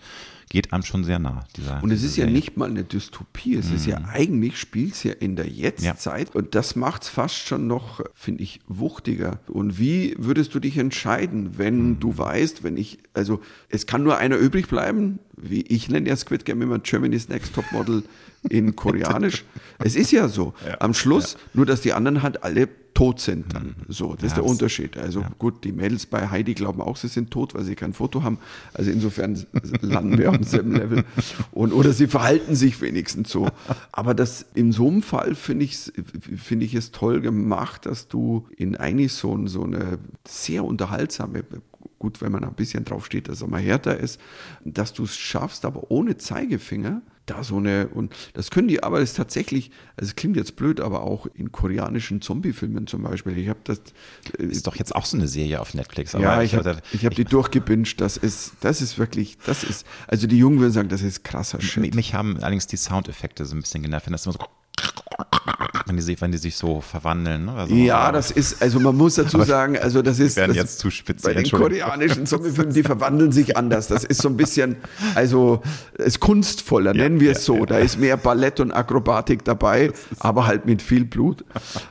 geht 0.50 0.72
einem 0.72 0.84
schon 0.84 1.04
sehr 1.04 1.18
nah. 1.18 1.46
Dieser, 1.56 1.82
und 1.82 1.92
es 1.92 2.04
ist 2.04 2.16
ja 2.16 2.28
nicht 2.28 2.58
mal 2.58 2.70
eine 2.70 2.84
Dystopie, 2.84 3.56
es 3.56 3.72
mm. 3.72 3.76
ist 3.76 3.86
ja 3.88 4.00
mhm. 4.00 4.06
eigentlich, 4.06 4.60
spielt 4.60 4.94
es 4.94 5.04
ja 5.04 5.14
in 5.14 5.36
der 5.36 5.48
Jetztzeit 5.48 6.30
ja. 6.30 6.36
und 6.36 6.54
das 6.54 6.76
macht 6.76 7.04
es 7.04 7.10
fast 7.10 7.36
schon 7.36 7.66
noch, 7.66 8.02
finde 8.14 8.44
ich, 8.44 8.60
wuchtiger. 8.68 9.40
Und 9.48 9.80
wie 9.80 10.16
würdest 10.20 10.54
du 10.54 10.60
dich 10.60 10.78
entscheiden, 10.78 11.58
wenn 11.58 11.94
mm. 11.94 12.00
du 12.00 12.18
weißt, 12.18 12.64
wenn 12.64 12.78
ich, 12.78 13.00
also 13.14 13.42
es 13.70 13.88
kann 13.88 14.04
nur 14.04 14.18
einer 14.18 14.38
übrig 14.38 14.68
bleiben, 14.68 15.20
wie 15.36 15.62
ich 15.62 15.90
nenne 15.90 16.10
ja 16.10 16.16
Squid 16.16 16.46
Game 16.46 16.62
immer 16.62 16.80
Germany's 16.80 17.30
Next 17.30 17.54
Top 17.56 17.66
Model 17.72 18.04
in 18.50 18.76
Koreanisch. 18.76 19.46
es 19.80 19.96
ist 19.96 20.12
ja 20.12 20.28
so. 20.28 20.54
Ja. 20.68 20.82
Am 20.82 20.94
Schluss, 20.94 21.34
ja. 21.34 21.40
nur 21.54 21.66
dass 21.66 21.82
die 21.82 21.94
anderen 21.94 22.22
halt 22.22 22.44
alle 22.44 22.70
tot 22.94 23.20
sind 23.20 23.54
dann. 23.54 23.68
Mhm. 23.68 23.74
So, 23.88 24.14
das 24.14 24.22
ja, 24.22 24.28
ist 24.28 24.38
der 24.38 24.46
Unterschied. 24.46 24.98
Also 24.98 25.26
gut, 25.40 25.64
die 25.64 25.72
Mädels 25.72 26.06
bei 26.06 26.30
Heidi 26.30 26.54
glauben 26.54 26.82
auch, 26.82 26.98
sie 26.98 27.08
sind 27.08 27.32
tot, 27.32 27.54
weil 27.54 27.64
sie 27.64 27.76
kein 27.76 27.94
Foto 27.94 28.24
haben. 28.24 28.38
Also 28.74 28.92
insofern 28.92 29.44
landen 29.82 30.18
wir 30.18 30.30
auf 30.30 30.38
demselben 30.38 30.72
Level. 30.76 31.04
Und, 31.52 31.74
oder 31.74 31.94
sie 31.94 32.08
verhalten 32.08 32.56
sich 32.56 32.82
wenigstens 32.82 33.32
so. 33.32 33.50
Aber 33.92 34.14
das 34.14 34.46
in 34.54 34.72
so 34.72 34.88
einem 34.88 35.02
Fall 35.02 35.36
finde 35.36 35.66
ich, 35.66 35.92
finde 36.38 36.66
ich 36.66 36.76
es 36.76 36.92
toll 36.92 37.22
gemacht, 37.22 37.86
dass 37.86 38.08
du 38.08 38.48
in 38.56 38.76
eigentlich 38.76 39.14
so, 39.14 39.48
so 39.48 39.64
eine 39.64 39.98
sehr 40.28 40.64
unterhaltsame 40.64 41.44
gut, 42.04 42.22
wenn 42.22 42.34
man 42.34 42.44
ein 42.44 42.54
bisschen 42.54 42.84
drauf 42.84 43.06
steht, 43.06 43.30
dass 43.30 43.42
er 43.42 43.48
mal 43.48 43.62
härter 43.62 43.98
ist, 43.98 44.20
dass 44.66 44.92
du 44.92 45.06
es 45.06 45.16
schaffst, 45.16 45.64
aber 45.64 45.90
ohne 45.90 46.18
Zeigefinger, 46.18 47.02
da 47.26 47.46
so 47.46 47.56
eine, 47.56 47.88
und 47.88 48.14
das 48.34 48.52
können 48.52 48.68
die, 48.68 48.84
aber 48.84 49.00
das 49.00 49.12
ist 49.12 49.16
tatsächlich, 49.16 49.72
also 49.96 50.10
es 50.10 50.18
klingt 50.18 50.36
jetzt 50.36 50.58
blöd, 50.58 50.82
aber 50.82 51.04
auch 51.04 51.28
in 51.34 51.54
koreanischen 51.54 52.22
Zombie-Filmen 52.22 52.88
zum 52.88 53.04
Beispiel. 53.04 53.38
Ich 53.38 53.48
habe 53.48 53.62
das. 53.64 53.80
Äh, 54.38 54.44
ist 54.44 54.68
doch 54.68 54.76
jetzt 54.76 54.94
auch 54.94 55.06
so 55.06 55.16
eine 55.16 55.30
Serie 55.30 55.62
auf 55.62 55.74
Netflix. 55.74 56.12
ja, 56.12 56.42
ich 56.42 56.56
habe 56.56 56.82
hab 56.92 57.16
die 57.16 57.24
durchgebinscht. 57.24 58.02
Das 58.02 58.18
ist, 58.18 58.56
das 58.60 58.82
ist 58.82 59.00
wirklich, 59.00 59.38
das 59.46 59.64
ist, 59.64 59.88
also 60.10 60.28
die 60.28 60.38
Jungen 60.38 60.60
würden 60.60 60.74
sagen, 60.74 60.90
das 60.90 61.02
ist 61.02 61.24
krasser 61.24 61.62
Shit. 61.62 61.96
Mich 61.96 62.14
haben 62.14 62.36
allerdings 62.40 62.68
die 62.68 62.76
Soundeffekte 62.76 63.46
so 63.46 63.56
ein 63.56 63.62
bisschen 63.62 63.82
genervt, 63.82 64.08
wenn 64.08 64.12
das 64.12 64.26
immer 64.26 64.34
so 64.34 64.40
Ach, 65.84 65.90
wenn 65.90 65.98
die 65.98 66.02
sich, 66.02 66.22
wenn 66.22 66.32
die 66.32 66.38
sich 66.38 66.56
so 66.56 66.82
verwandeln. 66.82 67.46
Ne? 67.46 67.54
Also, 67.54 67.76
ja, 67.76 68.12
das 68.12 68.32
ist, 68.32 68.62
also 68.62 68.80
man 68.80 68.96
muss 68.96 69.16
dazu 69.16 69.42
sagen, 69.44 69.78
also 69.78 70.02
das 70.02 70.20
ist. 70.20 70.38
werden 70.38 70.50
das 70.50 70.58
jetzt 70.58 70.80
zu 70.80 70.90
spitz. 70.90 71.24
Bei 71.24 71.34
den 71.34 71.50
koreanischen 71.50 72.26
Zombiefilmen, 72.26 72.74
die 72.74 72.84
verwandeln 72.84 73.32
sich 73.32 73.58
anders. 73.58 73.88
Das 73.88 74.04
ist 74.04 74.22
so 74.22 74.30
ein 74.30 74.38
bisschen, 74.38 74.78
also 75.16 75.62
ist 75.98 76.20
kunstvoller, 76.20 76.96
ja, 76.96 77.04
nennen 77.04 77.20
wir 77.20 77.32
es 77.32 77.46
so. 77.46 77.58
Ja, 77.58 77.66
da 77.66 77.78
ist 77.80 78.00
mehr 78.00 78.18
Ballett 78.18 78.60
und 78.60 78.72
Akrobatik 78.72 79.44
dabei, 79.44 79.92
aber 80.20 80.48
halt 80.48 80.66
mit 80.66 80.82
viel 80.82 81.06
Blut. 81.06 81.44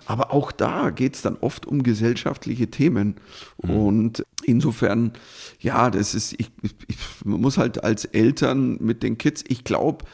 Aber 0.06 0.32
auch 0.32 0.52
da 0.52 0.90
geht 0.90 1.16
es 1.16 1.22
dann 1.22 1.36
oft 1.40 1.66
um 1.66 1.82
gesellschaftliche 1.82 2.68
Themen. 2.68 3.16
Mhm. 3.62 3.70
Und 3.70 4.26
insofern, 4.44 5.12
ja, 5.60 5.90
das 5.90 6.14
ist, 6.14 6.32
ich, 6.38 6.50
ich, 6.62 6.96
man 7.24 7.40
muss 7.40 7.58
halt 7.58 7.84
als 7.84 8.04
Eltern 8.06 8.78
mit 8.80 9.02
den 9.02 9.18
Kids, 9.18 9.44
ich 9.46 9.64
glaube, 9.64 10.04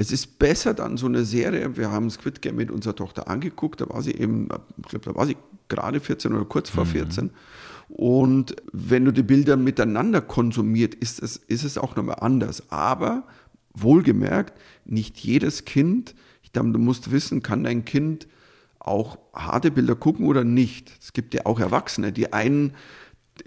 es 0.00 0.12
ist 0.12 0.38
besser 0.38 0.74
dann 0.74 0.96
so 0.96 1.06
eine 1.06 1.24
Serie, 1.24 1.76
wir 1.76 1.90
haben 1.90 2.08
Squid 2.08 2.40
Game 2.40 2.54
mit 2.54 2.70
unserer 2.70 2.94
Tochter 2.94 3.28
angeguckt, 3.28 3.80
da 3.80 3.88
war 3.88 4.00
sie 4.00 4.12
eben, 4.12 4.48
ich 4.76 4.90
glaube, 4.90 5.04
da 5.04 5.14
war 5.16 5.26
sie 5.26 5.36
gerade 5.66 5.98
14 5.98 6.32
oder 6.32 6.44
kurz 6.44 6.70
vor 6.70 6.86
14. 6.86 7.24
Mhm. 7.24 7.30
Und 7.88 8.54
wenn 8.72 9.04
du 9.04 9.12
die 9.12 9.24
Bilder 9.24 9.56
miteinander 9.56 10.20
konsumiert, 10.20 10.94
ist 10.94 11.20
es, 11.20 11.36
ist 11.36 11.64
es 11.64 11.78
auch 11.78 11.96
nochmal 11.96 12.18
anders. 12.20 12.70
Aber 12.70 13.24
wohlgemerkt, 13.74 14.56
nicht 14.84 15.18
jedes 15.18 15.64
Kind, 15.64 16.14
ich 16.44 16.52
glaube, 16.52 16.70
du 16.70 16.78
musst 16.78 17.10
wissen, 17.10 17.42
kann 17.42 17.64
dein 17.64 17.84
Kind 17.84 18.28
auch 18.78 19.18
harte 19.34 19.72
Bilder 19.72 19.96
gucken 19.96 20.26
oder 20.26 20.44
nicht. 20.44 20.92
Es 21.00 21.12
gibt 21.12 21.34
ja 21.34 21.44
auch 21.44 21.58
Erwachsene, 21.58 22.12
die 22.12 22.32
einen 22.32 22.72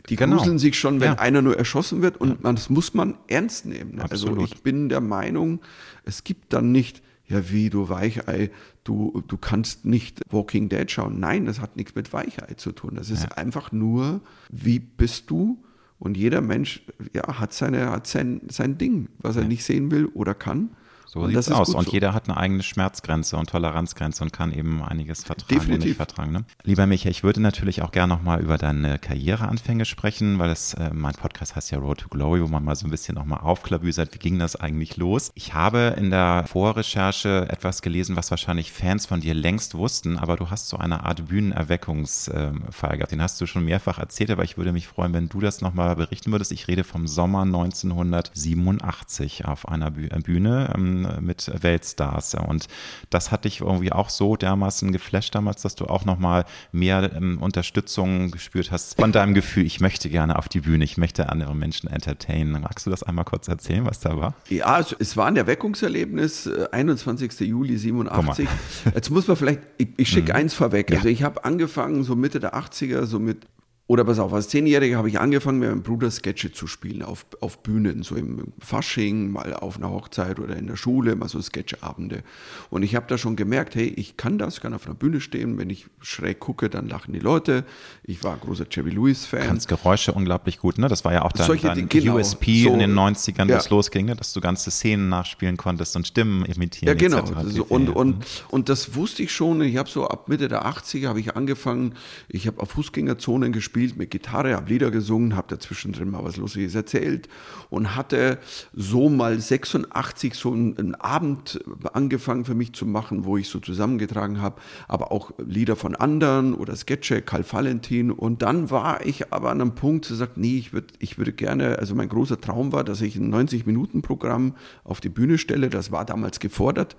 die 0.10 0.16
genau. 0.16 0.38
gruseln 0.38 0.60
sich 0.60 0.80
schon, 0.80 1.00
wenn 1.00 1.14
ja. 1.14 1.20
einer 1.20 1.42
nur 1.42 1.58
erschossen 1.58 2.02
wird 2.02 2.18
und 2.18 2.44
man, 2.44 2.56
das 2.56 2.70
muss 2.70 2.94
man 2.94 3.18
ernst 3.28 3.66
nehmen. 3.66 3.96
Ne? 3.96 4.06
Also 4.10 4.38
ich 4.38 4.64
bin 4.64 4.90
der 4.90 5.02
Meinung, 5.02 5.60
es 6.04 6.24
gibt 6.24 6.54
dann 6.54 6.72
nicht, 6.72 7.02
ja 7.28 7.50
wie 7.50 7.70
du 7.70 7.90
Weichei, 7.90 8.52
du, 8.84 9.24
du 9.28 9.38
kannst 9.38 9.86
nicht 9.86 10.22
Walking 10.30 10.70
Dead 10.70 10.90
schauen. 10.90 11.20
Nein, 11.20 11.46
das 11.46 11.62
hat 11.62 11.76
nichts 11.76 11.96
mit 11.96 12.12
Weichei 12.14 12.54
zu 12.56 12.72
tun. 12.72 12.96
Das 12.96 13.10
ist 13.10 13.24
ja. 13.24 13.30
einfach 13.32 13.72
nur, 13.72 14.22
wie 14.52 14.80
bist 14.80 15.30
du? 15.30 15.64
Und 16.00 16.18
jeder 16.18 16.42
Mensch 16.42 16.84
ja, 17.14 17.40
hat, 17.40 17.54
seine, 17.54 17.92
hat 17.92 18.08
sein, 18.08 18.42
sein 18.50 18.78
Ding, 18.78 19.10
was 19.20 19.36
er 19.36 19.44
nicht 19.44 19.64
sehen 19.64 19.92
will 19.92 20.08
oder 20.08 20.34
kann. 20.34 20.72
So 21.14 21.28
sieht 21.28 21.36
es 21.36 21.52
aus. 21.52 21.76
Und 21.76 21.88
so. 21.88 21.92
jeder 21.92 22.14
hat 22.14 22.30
eine 22.30 22.38
eigene 22.38 22.64
Schmerzgrenze 22.64 23.36
und 23.36 23.50
Toleranzgrenze 23.50 24.24
und 24.24 24.32
kann 24.32 24.54
eben 24.54 24.82
einiges 24.82 25.26
vertragen 25.26 25.50
Definitiv. 25.50 25.74
und 25.74 25.86
nicht 25.86 25.98
vertragen. 25.98 26.32
Ne? 26.32 26.46
Lieber 26.64 26.88
Michael, 26.88 27.12
ich 27.12 27.22
würde 27.22 27.42
natürlich 27.42 27.82
auch 27.82 27.92
gerne 27.92 28.14
nochmal 28.14 28.40
über 28.40 28.58
deine 28.58 28.98
Karriereanfänge 28.98 29.84
sprechen, 29.84 30.40
weil 30.40 30.52
es, 30.52 30.74
äh, 30.76 30.90
mein 30.94 31.14
Podcast 31.14 31.58
heißt 31.58 31.70
ja 31.72 31.80
Road 31.80 31.98
to 31.98 32.08
Glory, 32.08 32.42
wo 32.42 32.48
man 32.48 32.64
mal 32.64 32.78
so 32.78 32.88
ein 32.88 32.92
bisschen 32.92 33.16
nochmal 33.16 33.42
aufklabüsert, 33.42 34.14
wie 34.14 34.20
ging 34.20 34.40
das 34.40 34.56
eigentlich 34.56 34.96
los? 34.96 35.34
Ich 35.36 35.54
habe 35.54 35.96
in 35.98 36.12
der 36.12 36.46
Vorrecherche 36.48 37.46
etwas 37.50 37.82
gelesen, 37.82 38.16
was 38.16 38.32
wahrscheinlich 38.32 38.72
Fans 38.72 39.06
von 39.06 39.20
dir 39.20 39.34
längst 39.34 39.76
wussten, 39.76 40.18
aber 40.18 40.38
du 40.38 40.50
hast 40.50 40.70
so 40.70 40.78
eine 40.78 41.04
Art 41.04 41.28
Bühnenerweckungsfall 41.28 42.96
gehabt. 42.96 43.12
Den 43.12 43.22
hast 43.22 43.42
du 43.42 43.48
schon 43.48 43.66
mehrfach 43.66 44.00
erzählt, 44.00 44.32
aber 44.32 44.46
ich 44.46 44.56
würde 44.56 44.72
mich 44.72 44.88
freuen, 44.88 45.14
wenn 45.14 45.28
du 45.28 45.42
das 45.42 45.60
nochmal 45.60 45.94
berichten 45.98 46.32
würdest. 46.32 46.54
Ich 46.54 46.70
rede 46.70 46.86
vom 46.86 47.06
Sommer 47.06 47.42
1987 47.42 49.44
auf 49.44 49.68
einer 49.68 49.92
Bühne. 49.92 51.01
Ähm, 51.06 51.26
mit 51.26 51.52
Weltstars. 51.64 52.36
Und 52.36 52.68
das 53.10 53.32
hat 53.32 53.46
dich 53.46 53.62
irgendwie 53.62 53.92
auch 53.92 54.10
so 54.10 54.36
dermaßen 54.36 54.92
geflasht 54.92 55.36
damals, 55.36 55.62
dass 55.62 55.76
du 55.76 55.86
auch 55.86 56.06
nochmal 56.06 56.46
mehr 56.72 57.12
ähm, 57.16 57.42
Unterstützung 57.42 58.32
gespürt 58.32 58.72
hast 58.72 59.00
von 59.00 59.12
deinem 59.12 59.34
Gefühl, 59.34 59.66
ich 59.66 59.80
möchte 59.80 60.10
gerne 60.10 60.38
auf 60.38 60.50
die 60.50 60.62
Bühne, 60.62 60.84
ich 60.84 60.98
möchte 60.98 61.30
andere 61.30 61.56
Menschen 61.56 61.90
entertainen. 61.90 62.62
Magst 62.62 62.86
du 62.86 62.90
das 62.90 63.04
einmal 63.04 63.26
kurz 63.26 63.48
erzählen, 63.48 63.86
was 63.86 64.00
da 64.00 64.18
war? 64.18 64.36
Ja, 64.50 64.66
also 64.66 64.96
es 65.00 65.16
war 65.18 65.28
ein 65.28 65.38
Erweckungserlebnis, 65.38 66.50
21. 66.72 67.42
Äh, 67.42 67.44
Juli 67.46 67.78
87. 67.78 68.48
Jetzt 68.94 69.10
muss 69.10 69.28
man 69.28 69.38
vielleicht, 69.38 69.62
ich, 69.78 69.90
ich 69.98 70.10
schicke 70.10 70.34
mhm. 70.34 70.40
eins 70.40 70.54
vorweg. 70.54 70.90
Ja. 70.90 70.98
Also 70.98 71.10
ich 71.10 71.24
habe 71.24 71.46
angefangen 71.46 72.04
so 72.04 72.16
Mitte 72.16 72.40
der 72.40 72.56
80er, 72.56 73.06
so 73.06 73.20
mit 73.20 73.48
oder 73.92 74.06
pass 74.06 74.20
auf, 74.20 74.32
als 74.32 74.48
Zehnjähriger 74.48 74.98
habe 74.98 75.10
ich 75.10 75.20
angefangen, 75.20 75.60
mit 75.60 75.68
meinem 75.68 75.84
Bruder 75.84 76.10
Sketche 76.10 76.54
zu 76.54 76.66
spielen 76.66 77.04
auf, 77.04 77.26
auf 77.42 77.62
Bühnen, 77.62 78.04
so 78.04 78.16
im 78.16 78.54
Fasching, 78.58 79.30
mal 79.30 79.54
auf 79.54 79.76
einer 79.76 79.90
Hochzeit 79.90 80.40
oder 80.40 80.56
in 80.56 80.68
der 80.68 80.78
Schule, 80.78 81.14
mal 81.18 81.28
so 81.28 81.42
Sketchabende. 81.42 82.24
Und 82.70 82.84
ich 82.84 82.96
habe 82.96 83.08
da 83.10 83.18
schon 83.18 83.36
gemerkt, 83.36 83.76
hey, 83.76 83.88
ich 83.88 84.16
kann 84.16 84.38
das, 84.38 84.56
ich 84.56 84.62
kann 84.62 84.74
auf 84.74 84.86
einer 84.86 84.96
Bühne 84.96 85.20
stehen, 85.20 85.58
wenn 85.58 85.70
ich 85.70 85.88
schräg 86.00 86.40
gucke, 86.40 86.70
dann 86.70 86.88
lachen 86.88 87.12
die 87.12 87.20
Leute. 87.20 87.66
Ich 88.06 88.24
war 88.24 88.36
ein 88.36 88.40
großer 88.40 88.64
Jerry 88.72 88.92
Lewis-Fan. 88.92 89.46
Kannst 89.46 89.68
Geräusche 89.68 90.14
unglaublich 90.14 90.60
gut, 90.60 90.78
ne? 90.78 90.88
Das 90.88 91.04
war 91.04 91.12
ja 91.12 91.24
auch 91.24 91.34
dein, 91.34 91.48
Solche, 91.48 91.68
dein 91.68 91.90
genau, 91.90 92.16
USP 92.16 92.64
so, 92.64 92.70
in 92.72 92.80
den 92.80 92.94
90ern, 92.94 93.50
ja. 93.50 93.56
wo 93.56 93.60
es 93.60 93.70
losging, 93.70 94.06
ne? 94.06 94.16
dass 94.16 94.32
du 94.32 94.40
ganze 94.40 94.72
Szenen 94.72 95.10
nachspielen 95.10 95.58
konntest 95.58 95.98
und 95.98 96.08
Stimmen 96.08 96.46
imitieren. 96.46 96.88
Ja, 96.88 96.94
genau. 96.94 97.26
Also, 97.36 97.66
und, 97.66 97.90
und, 97.90 98.26
und 98.52 98.70
das 98.70 98.96
wusste 98.96 99.24
ich 99.24 99.34
schon. 99.34 99.60
Ich 99.60 99.76
habe 99.76 99.90
so 99.90 100.08
ab 100.08 100.30
Mitte 100.30 100.48
der 100.48 100.66
80er 100.66 101.10
habe 101.10 101.20
ich 101.20 101.36
angefangen, 101.36 101.96
ich 102.30 102.48
habe 102.48 102.62
auf 102.62 102.70
Fußgängerzonen 102.70 103.52
gespielt 103.52 103.81
gespielt 103.82 103.98
mit 103.98 104.12
Gitarre, 104.12 104.56
habe 104.56 104.70
Lieder 104.70 104.92
gesungen, 104.92 105.36
habe 105.36 105.48
dazwischen 105.48 105.92
drin 105.92 106.12
mal 106.12 106.24
was 106.24 106.38
Lustiges 106.38 106.76
erzählt 106.76 107.28
und 107.72 107.96
hatte 107.96 108.38
so 108.74 109.10
mal 109.10 109.40
86 109.40 110.36
so 110.36 110.52
einen, 110.52 110.96
Abend 110.96 111.64
angefangen 111.94 112.46
für 112.46 112.54
mich 112.54 112.74
zu 112.74 112.86
machen, 112.86 113.26
wo 113.26 113.38
ich 113.38 113.48
so 113.50 113.60
zusammengetragen 113.60 114.40
habe, 114.40 114.62
aber 114.88 115.12
auch 115.12 115.32
Lieder 115.40 115.76
von 115.76 115.96
anderen 115.96 116.54
oder 116.54 116.76
Sketche, 116.76 117.22
Karl 117.22 117.44
Valentin. 117.50 118.12
Und 118.12 118.42
dann 118.42 118.70
war 118.70 119.06
ich 119.06 119.34
aber 119.34 119.50
an 119.50 119.62
einem 119.62 119.74
Punkt, 119.74 120.06
zu 120.06 120.14
sagen, 120.16 120.34
nee, 120.36 120.58
ich 120.58 120.74
würde 120.74 120.94
ich 121.00 121.18
würde 121.18 121.34
gerne, 121.34 121.80
also 121.80 121.96
mein 121.96 122.10
großer 122.10 122.40
Traum 122.40 122.72
war, 122.72 122.84
dass 122.84 123.02
ich 123.02 123.16
ein 123.16 123.34
90-Minuten-Programm 123.34 124.54
auf 124.84 125.02
die 125.02 125.10
Bühne 125.10 125.38
stelle. 125.38 125.70
Das 125.70 125.92
war 125.92 126.06
damals 126.06 126.40
gefordert. 126.40 126.96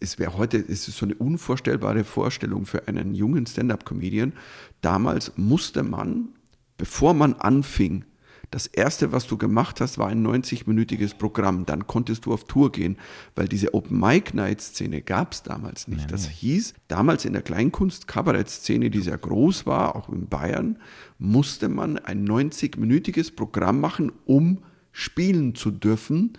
Es 0.00 0.18
wäre 0.18 0.36
heute, 0.36 0.58
es 0.58 0.88
ist 0.88 0.96
so 0.96 1.06
eine 1.06 1.14
unvorstellbare 1.14 2.02
Vorstellung 2.02 2.66
für 2.66 2.88
einen 2.88 3.14
jungen 3.14 3.46
Stand-up-Comedian. 3.46 4.32
Damals 4.80 5.32
musste 5.36 5.82
man, 5.82 6.28
bevor 6.76 7.14
man 7.14 7.34
anfing, 7.34 8.04
das 8.50 8.66
erste, 8.66 9.12
was 9.12 9.26
du 9.26 9.36
gemacht 9.36 9.80
hast, 9.80 9.98
war 9.98 10.08
ein 10.08 10.26
90-minütiges 10.26 11.14
Programm. 11.16 11.66
Dann 11.66 11.86
konntest 11.86 12.24
du 12.24 12.32
auf 12.32 12.44
Tour 12.44 12.72
gehen, 12.72 12.96
weil 13.34 13.46
diese 13.46 13.74
Open 13.74 14.00
Mic 14.00 14.34
Night 14.34 14.62
Szene 14.62 15.02
gab 15.02 15.32
es 15.32 15.42
damals 15.42 15.86
nicht. 15.86 16.02
Ja, 16.02 16.06
das 16.06 16.28
hieß, 16.28 16.72
damals 16.88 17.26
in 17.26 17.34
der 17.34 17.42
Kleinkunst 17.42 18.08
Kabarett 18.08 18.48
Szene, 18.48 18.88
die 18.88 19.00
sehr 19.00 19.18
groß 19.18 19.66
war, 19.66 19.96
auch 19.96 20.08
in 20.08 20.28
Bayern, 20.28 20.78
musste 21.18 21.68
man 21.68 21.98
ein 21.98 22.26
90-minütiges 22.26 23.36
Programm 23.36 23.80
machen, 23.80 24.12
um 24.24 24.58
spielen 24.92 25.54
zu 25.54 25.70
dürfen 25.70 26.32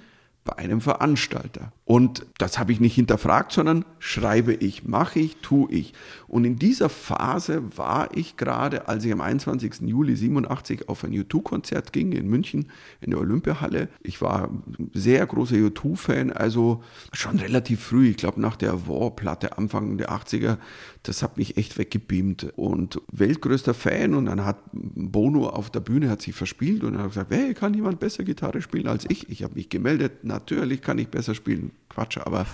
bei 0.43 0.57
einem 0.57 0.81
Veranstalter. 0.81 1.73
Und 1.91 2.27
das 2.37 2.59
habe 2.59 2.71
ich 2.71 2.79
nicht 2.79 2.93
hinterfragt, 2.93 3.51
sondern 3.51 3.83
schreibe 3.97 4.53
ich, 4.53 4.83
mache 4.83 5.19
ich, 5.21 5.37
tue 5.37 5.71
ich. 5.71 5.93
Und 6.27 6.45
in 6.45 6.57
dieser 6.57 6.87
Phase 6.87 7.63
war 7.75 8.15
ich 8.15 8.37
gerade, 8.37 8.87
als 8.87 9.05
ich 9.05 9.11
am 9.11 9.21
21. 9.21 9.81
Juli 9.87 10.15
87 10.15 10.87
auf 10.87 11.03
ein 11.03 11.13
U2-Konzert 11.13 11.91
ging 11.91 12.11
in 12.11 12.27
München 12.27 12.67
in 13.01 13.09
der 13.09 13.19
Olympiahalle. 13.19 13.89
Ich 14.03 14.21
war 14.21 14.51
sehr 14.93 15.25
großer 15.25 15.55
U2-Fan, 15.55 16.31
also 16.31 16.83
schon 17.11 17.39
relativ 17.39 17.85
früh, 17.85 18.09
ich 18.09 18.17
glaube 18.17 18.39
nach 18.39 18.55
der 18.55 18.87
War-Platte 18.87 19.57
Anfang 19.57 19.97
der 19.97 20.11
80er, 20.11 20.59
das 21.01 21.23
hat 21.23 21.37
mich 21.37 21.57
echt 21.57 21.79
weggebeamt. 21.79 22.53
Und 22.55 23.01
weltgrößter 23.11 23.73
Fan 23.73 24.13
und 24.13 24.27
dann 24.27 24.45
hat 24.45 24.59
Bono 24.73 25.49
auf 25.49 25.71
der 25.71 25.79
Bühne 25.79 26.11
hat 26.11 26.21
sich 26.21 26.35
verspielt 26.35 26.83
und 26.83 26.99
hat 26.99 27.07
gesagt, 27.07 27.31
hey, 27.31 27.55
kann 27.55 27.73
jemand 27.73 27.99
besser 27.99 28.23
Gitarre 28.23 28.61
spielen 28.61 28.87
als 28.87 29.05
ich? 29.09 29.27
Ich 29.29 29.41
habe 29.41 29.55
mich 29.55 29.69
gemeldet, 29.69 30.23
natürlich 30.23 30.83
kann 30.83 30.99
ich 30.99 31.07
besser 31.07 31.33
spielen. 31.33 31.71
Quatsch, 31.89 32.17
aber 32.17 32.45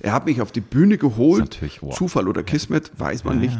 er 0.00 0.12
hat 0.12 0.26
mich 0.26 0.40
auf 0.40 0.52
die 0.52 0.60
Bühne 0.60 0.96
geholt. 0.98 1.60
Wow. 1.80 1.96
Zufall 1.96 2.28
oder 2.28 2.42
Kismet, 2.42 2.92
weiß 2.96 3.24
man 3.24 3.42
ja, 3.42 3.50
nicht. 3.50 3.58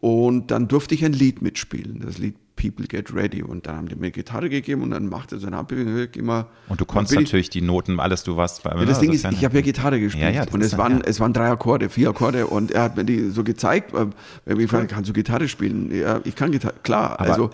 Und 0.00 0.50
dann 0.50 0.68
durfte 0.68 0.94
ich 0.94 1.04
ein 1.04 1.12
Lied 1.12 1.42
mitspielen. 1.42 2.00
Das 2.04 2.18
Lied 2.18 2.34
People 2.56 2.86
Get 2.86 3.14
Ready. 3.14 3.42
Und 3.42 3.66
dann 3.66 3.76
haben 3.76 3.88
die 3.88 3.96
mir 3.96 4.10
Gitarre 4.10 4.48
gegeben 4.48 4.82
und 4.82 4.90
dann 4.90 5.08
machte 5.08 5.38
so 5.38 5.46
ein 5.46 5.54
Handbewegung 5.54 6.14
immer. 6.14 6.48
Und 6.68 6.80
du 6.80 6.84
konntest 6.84 7.14
natürlich 7.14 7.50
die 7.50 7.60
Noten, 7.60 8.00
alles, 8.00 8.24
du 8.24 8.36
warst. 8.36 8.64
Ja, 8.64 8.84
das 8.84 9.00
Ding 9.00 9.12
ist, 9.12 9.24
ich 9.24 9.44
habe 9.44 9.54
ja 9.54 9.60
Gitarre 9.60 10.00
gespielt. 10.00 10.34
Ja, 10.34 10.44
ja, 10.44 10.52
und 10.52 10.62
es 10.62 10.76
waren, 10.76 11.00
es 11.02 11.20
waren 11.20 11.32
drei 11.32 11.48
Akkorde, 11.50 11.88
vier 11.88 12.10
Akkorde. 12.10 12.46
Und 12.46 12.70
er 12.70 12.82
hat 12.82 12.96
mir 12.96 13.04
die 13.04 13.30
so 13.30 13.44
gezeigt. 13.44 13.92
Er 13.94 14.00
hat 14.00 14.14
mich 14.46 14.58
gefragt, 14.58 14.90
kannst 14.90 15.08
du 15.08 15.12
Gitarre 15.12 15.48
spielen? 15.48 15.94
Ja, 15.94 16.20
ich 16.24 16.34
kann 16.34 16.50
Gitarre, 16.50 16.74
klar. 16.82 17.20
Aber 17.20 17.30
also. 17.30 17.50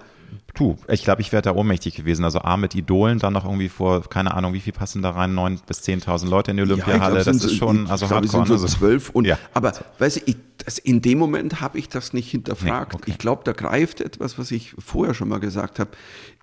Tu, 0.54 0.76
ich 0.88 1.04
glaube, 1.04 1.22
ich 1.22 1.32
wäre 1.32 1.42
da 1.42 1.54
ohnmächtig 1.54 1.94
gewesen. 1.94 2.24
Also 2.24 2.40
A 2.40 2.56
mit 2.56 2.74
Idolen, 2.74 3.18
dann 3.18 3.32
noch 3.32 3.44
irgendwie 3.44 3.68
vor, 3.68 4.08
keine 4.08 4.34
Ahnung, 4.34 4.52
wie 4.52 4.60
viel 4.60 4.72
passen 4.72 5.02
da 5.02 5.10
rein, 5.10 5.34
neun 5.34 5.60
bis 5.66 5.82
zehntausend 5.82 6.30
Leute 6.30 6.50
in 6.50 6.58
die 6.58 6.62
Olympiahalle. 6.62 7.18
Ja, 7.18 7.22
glaub, 7.22 7.34
das 7.34 7.44
ist 7.44 7.56
schon, 7.56 7.86
also 7.88 8.06
glaub, 8.06 8.22
Hardcore. 8.22 8.46
Sind 8.46 8.58
so 8.58 8.64
also 8.64 8.78
zwölf. 8.78 9.10
Und, 9.10 9.26
ja. 9.26 9.38
Aber, 9.54 9.72
weißt 9.98 10.16
du, 10.16 10.20
ich, 10.26 10.36
das, 10.58 10.78
in 10.78 11.00
dem 11.02 11.18
Moment 11.18 11.60
habe 11.60 11.78
ich 11.78 11.88
das 11.88 12.12
nicht 12.12 12.30
hinterfragt. 12.30 12.92
Nee, 12.92 12.98
okay. 12.98 13.10
Ich 13.10 13.18
glaube, 13.18 13.42
da 13.44 13.52
greift 13.52 14.00
etwas, 14.00 14.38
was 14.38 14.50
ich 14.50 14.74
vorher 14.78 15.14
schon 15.14 15.28
mal 15.28 15.40
gesagt 15.40 15.78
habe. 15.78 15.90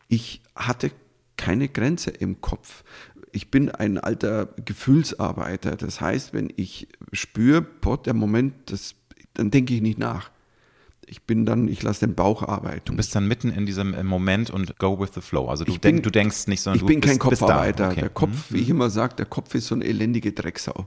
Ich 0.08 0.42
hatte 0.56 0.92
keine 1.38 1.70
Grenze 1.70 2.10
im 2.10 2.42
Kopf. 2.42 2.84
Ich 3.32 3.52
bin 3.52 3.70
ein 3.70 3.98
alter 3.98 4.50
Gefühlsarbeiter. 4.66 5.76
Das 5.76 6.02
heißt, 6.02 6.34
wenn 6.34 6.52
ich 6.56 6.88
spüre, 7.14 7.62
boah, 7.62 8.02
der 8.02 8.14
Moment, 8.14 8.54
das, 8.66 8.96
dann 9.36 9.52
denke 9.52 9.74
ich 9.76 9.82
nicht 9.82 10.00
nach 10.00 10.32
Ich 11.12 11.24
bin 11.24 11.46
dann, 11.46 11.68
ich 11.68 11.82
lasse 11.82 12.06
den 12.06 12.14
Bauch 12.14 12.44
arbeiten. 12.44 12.82
Du 12.86 12.96
bist 12.96 13.16
dann 13.16 13.28
mitten 13.28 13.50
in 13.50 13.66
diesem 13.66 13.96
äh, 13.96 14.04
Moment 14.04 14.52
und 14.52 14.78
go 14.78 15.00
with 15.00 15.10
the 15.16 15.22
flow. 15.22 15.48
Also 15.48 15.64
du, 15.64 15.72
bin- 15.72 15.82
denk, 15.82 16.04
du 16.04 16.12
denkst 16.12 16.46
nicht, 16.46 16.62
sondern 16.62 16.76
ich 16.76 16.82
du 16.82 16.86
bin 16.88 17.00
bist, 17.02 17.10
kein. 17.10 17.20
Kopfarbeiter. 17.20 17.90
Okay. 17.90 18.02
Der 18.02 18.10
Kopf, 18.10 18.52
wie 18.52 18.60
ich 18.60 18.70
immer 18.70 18.92
sage, 18.92 19.16
der 19.16 19.26
Kopf 19.26 19.56
ist 19.56 19.68
so 19.68 19.76
eine 19.76 19.86
elendige 19.86 20.32
Drecksau. 20.32 20.86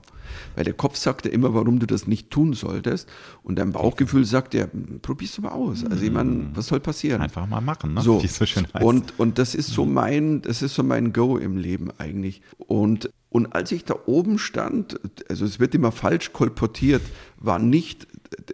Weil 0.55 0.63
der 0.63 0.73
Kopf 0.73 0.95
sagt 0.95 1.25
ja 1.25 1.31
immer, 1.31 1.53
warum 1.53 1.79
du 1.79 1.85
das 1.85 2.07
nicht 2.07 2.31
tun 2.31 2.53
solltest. 2.53 3.09
Und 3.43 3.57
dein 3.59 3.73
Bauchgefühl 3.73 4.23
sagt 4.23 4.53
ja, 4.53 4.67
probier's 5.01 5.35
doch 5.35 5.43
mal 5.43 5.49
aus. 5.51 5.83
Also 5.85 6.03
ich 6.03 6.11
meine, 6.11 6.47
was 6.53 6.67
soll 6.67 6.79
passieren? 6.79 7.21
Einfach 7.21 7.45
mal 7.45 7.59
machen, 7.61 7.93
ne? 7.93 8.01
So. 8.01 8.23
wie 8.23 8.27
so 8.27 8.45
schön 8.45 8.65
heißt. 8.73 8.85
Und, 8.85 9.19
und 9.19 9.37
das 9.37 9.55
ist 9.55 9.71
so 9.71 9.85
mein, 9.85 10.41
das 10.41 10.61
ist 10.61 10.73
so 10.75 10.83
mein 10.83 11.11
Go 11.11 11.37
im 11.37 11.57
Leben 11.57 11.89
eigentlich. 11.97 12.41
Und, 12.57 13.09
und 13.29 13.53
als 13.53 13.71
ich 13.73 13.83
da 13.83 13.95
oben 14.05 14.39
stand, 14.39 14.99
also 15.29 15.43
es 15.43 15.59
wird 15.59 15.75
immer 15.75 15.91
falsch 15.91 16.31
kolportiert, 16.31 17.01
war 17.43 17.59
nicht 17.59 18.07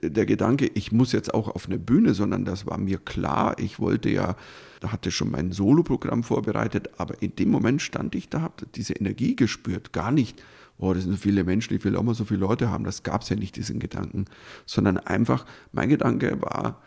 der 0.04 0.26
Gedanke, 0.26 0.70
ich 0.74 0.92
muss 0.92 1.12
jetzt 1.14 1.34
auch 1.34 1.48
auf 1.48 1.68
eine 1.68 1.80
Bühne, 1.80 2.14
sondern 2.14 2.44
das 2.44 2.66
war 2.66 2.78
mir 2.78 2.98
klar. 2.98 3.58
Ich 3.60 3.80
wollte 3.80 4.10
ja, 4.10 4.36
da 4.82 4.92
hatte 4.92 5.12
schon 5.12 5.32
mein 5.32 5.52
Soloprogramm 5.52 6.24
vorbereitet, 6.24 6.90
aber 6.98 7.22
in 7.22 7.36
dem 7.36 7.50
Moment 7.50 7.82
stand 7.82 8.16
ich 8.16 8.30
da, 8.30 8.42
habe 8.42 8.66
diese 8.76 8.94
Energie 8.94 9.36
gespürt, 9.36 9.94
gar 9.94 10.12
nicht. 10.12 10.42
Oh, 10.78 10.94
das 10.94 11.04
sind 11.04 11.12
so 11.12 11.18
viele 11.18 11.44
Menschen, 11.44 11.76
ich 11.76 11.84
will 11.84 11.96
auch 11.96 12.04
mal 12.04 12.16
so 12.16 12.26
viele 12.26 12.40
Leute 12.40 12.70
haben. 12.70 12.84
Das 12.84 13.04
gab 13.04 13.22
es 13.22 13.30
ja 13.30 13.36
nicht, 13.36 13.56
diesen 13.58 13.80
Gedanken. 13.80 14.26
Sondern 14.66 14.98
einfach, 14.98 15.46
mein 15.72 15.90
Gedanke 15.90 16.42
war, 16.42 16.82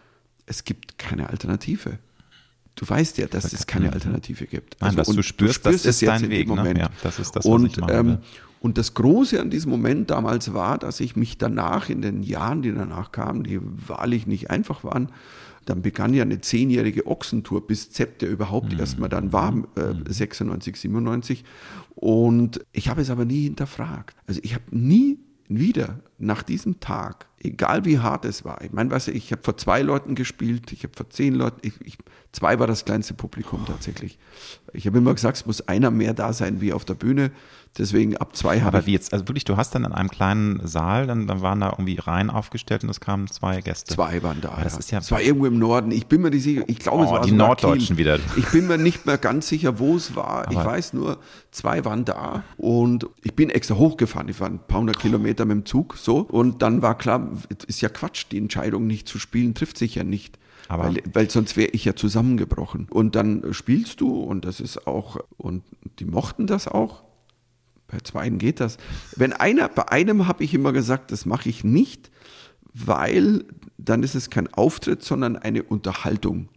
es 0.47 0.65
gibt 0.65 0.99
keine 0.99 1.29
Alternative. 1.29 1.99
Du 2.75 2.89
weißt 2.89 3.19
ja, 3.19 3.27
dass 3.27 3.53
es 3.53 3.67
keine 3.67 3.93
Alternative 3.93 4.47
gibt. 4.47 4.81
Nein, 4.81 4.97
dass 4.97 5.09
und 5.09 5.17
du 5.17 5.23
spürst, 5.23 5.67
das 5.67 5.75
es 5.75 5.85
ist 5.85 6.01
jetzt 6.01 6.09
dein 6.09 6.25
in 6.25 6.31
dem 6.31 6.39
Weg, 6.39 6.49
ne? 6.49 6.55
Moment. 6.55 6.79
Ja, 6.79 6.91
das 7.03 7.19
ist 7.19 7.37
das, 7.37 7.45
was 7.45 7.53
und, 7.53 7.67
ich 7.67 7.77
meine. 7.77 7.93
ähm, 7.93 8.19
und 8.63 8.79
das 8.79 8.95
Große 8.95 9.41
an 9.41 9.51
diesem 9.51 9.73
Moment 9.73 10.11
damals 10.11 10.55
war, 10.55 10.79
dass 10.79 11.01
ich 11.01 11.17
mich 11.17 11.37
danach, 11.37 11.91
in 11.91 12.01
den 12.01 12.23
Jahren, 12.23 12.63
die 12.63 12.73
danach 12.73 13.11
kamen, 13.11 13.43
die 13.43 13.59
wahrlich 13.61 14.29
nicht 14.29 14.51
einfach 14.51 14.85
waren, 14.85 15.09
dann 15.65 15.83
begann 15.83 16.15
ja 16.15 16.23
eine 16.23 16.41
zehnjährige 16.41 17.09
Ochsentour, 17.09 17.67
bis 17.67 17.91
Zept 17.91 18.23
ja 18.23 18.29
überhaupt 18.29 18.73
erstmal 18.79 19.09
dann 19.09 19.33
war, 19.33 19.53
äh, 19.75 19.95
96, 20.09 20.77
97. 20.77 21.45
Und 21.97 22.65
ich 22.73 22.89
habe 22.89 23.03
es 23.03 23.11
aber 23.11 23.25
nie 23.25 23.43
hinterfragt. 23.43 24.17
Also 24.29 24.41
ich 24.45 24.55
habe 24.55 24.65
nie 24.71 25.19
wieder 25.49 26.01
nach 26.19 26.43
diesem 26.43 26.81
Tag, 26.81 27.27
egal 27.41 27.85
wie 27.85 27.99
hart 27.99 28.25
es 28.25 28.45
war, 28.45 28.63
ich 28.63 28.73
meine, 28.73 28.91
weißt 28.91 29.09
du, 29.09 29.13
ich 29.13 29.33
habe 29.33 29.43
vor 29.43 29.57
zwei 29.57 29.83
Leuten 29.83 30.15
gespielt, 30.15 30.73
ich 30.73 30.85
habe 30.85 30.95
vor 30.97 31.11
zehn 31.11 31.35
Leuten, 31.35 31.61
ich, 31.63 31.75
ich, 31.85 31.99
zwei 32.31 32.59
war 32.59 32.67
das 32.67 32.85
kleinste 32.85 33.15
Publikum 33.15 33.65
tatsächlich. 33.67 34.19
Ich 34.73 34.87
habe 34.87 34.99
immer 34.99 35.15
gesagt, 35.15 35.39
es 35.39 35.47
muss 35.47 35.67
einer 35.69 35.91
mehr 35.91 36.15
da 36.15 36.33
sein 36.33 36.61
wie 36.61 36.73
auf 36.73 36.85
der 36.85 36.95
Bühne. 36.95 37.33
Deswegen 37.79 38.19
ab 38.19 38.37
zwei 38.37 38.59
habe 38.61 38.69
aber 38.69 38.81
ich 38.81 38.87
wie 38.87 38.93
jetzt, 38.93 39.15
also 39.15 39.27
wirklich, 39.29 39.45
du 39.45 39.57
hast 39.57 39.75
dann 39.75 39.85
in 39.87 39.93
einem 39.93 40.11
kleinen 40.11 40.61
Saal, 40.67 41.07
dann, 41.07 41.27
dann 41.27 41.41
waren 41.41 41.61
da 41.61 41.71
irgendwie 41.71 41.97
Reihen 41.99 42.29
aufgestellt 42.29 42.85
und 42.85 42.91
es 42.91 43.01
kamen 43.01 43.29
zwei 43.29 43.63
Gäste. 43.63 43.95
Zwei 43.95 44.23
waren 44.23 44.43
da. 44.43 44.51
Aber 44.51 44.63
das 44.65 44.77
ist 44.77 44.91
ja- 44.91 44.99
es 44.99 45.11
war 45.11 45.23
irgendwo 45.23 45.47
im 45.47 45.59
Norden. 45.59 45.91
Ich 45.91 46.07
bin 46.07 46.21
mir 46.21 46.29
nicht 46.29 46.43
sicher. 46.43 46.65
Ich 46.67 46.81
glaube, 46.81 47.05
es 47.05 47.09
Oh, 47.09 47.13
war 47.15 47.23
die 47.23 47.33
Norddeutschen 47.33 47.97
wieder. 47.97 48.19
Ich 48.37 48.47
bin 48.51 48.67
mir 48.67 48.77
nicht 48.77 49.07
mehr 49.07 49.17
ganz 49.17 49.49
sicher, 49.49 49.79
wo 49.79 49.97
es 49.97 50.15
war. 50.15 50.51
ich 50.51 50.59
Aber- 50.59 50.71
weiß 50.71 50.93
nur, 50.93 51.17
zwei 51.51 51.83
waren 51.87 52.05
da 52.05 52.45
und 52.59 53.07
ich 53.23 53.35
bin 53.35 53.49
extra 53.49 53.77
hochgefahren. 53.77 54.29
Ich 54.29 54.39
war 54.39 54.49
ein 54.51 54.59
paar 54.59 54.81
hundert 54.81 54.99
Kilometer 54.99 55.47
mit 55.47 55.57
dem 55.57 55.65
Zug 55.65 55.97
so 55.97 56.19
und 56.19 56.61
dann 56.61 56.83
war 56.83 56.99
klar, 56.99 57.27
ist 57.67 57.81
ja 57.81 57.89
Quatsch, 57.89 58.27
die 58.31 58.37
Entscheidung 58.37 58.87
nicht 58.87 59.09
zu 59.09 59.19
spielen 59.19 59.55
trifft 59.55 59.79
sich 59.79 59.95
ja 59.95 60.05
nicht. 60.05 60.39
Aber- 60.69 60.85
weil, 60.85 61.03
weil 61.13 61.31
sonst 61.31 61.57
wäre 61.57 61.71
ich 61.71 61.87
ja 61.87 61.97
zusammengebrochen. 61.97 62.87
Und 62.91 63.17
dann 63.17 63.45
spielst 63.53 64.01
du 64.03 64.11
und 64.21 64.45
das 64.45 64.61
ist 64.61 64.87
auch, 64.87 65.17
und 65.39 65.63
die 66.01 66.05
mochten 66.05 66.47
das 66.47 66.69
auch. 66.69 67.03
Bei 67.93 67.99
zweien 67.99 68.39
geht 68.39 68.59
das. 68.59 68.79
Wenn 69.17 69.35
einer, 69.35 69.69
bei 69.69 69.89
einem 69.89 70.27
habe 70.27 70.43
ich 70.43 70.55
immer 70.55 70.73
gesagt, 70.73 71.13
das 71.13 71.27
mache 71.27 71.51
ich 71.51 71.63
nicht, 71.63 72.11
weil 72.73 73.45
dann 73.77 74.03
ist 74.03 74.15
es 74.15 74.31
kein 74.31 74.53
Auftritt, 74.53 75.03
sondern 75.03 75.37
eine 75.37 75.63
Unterhaltung. 75.63 76.49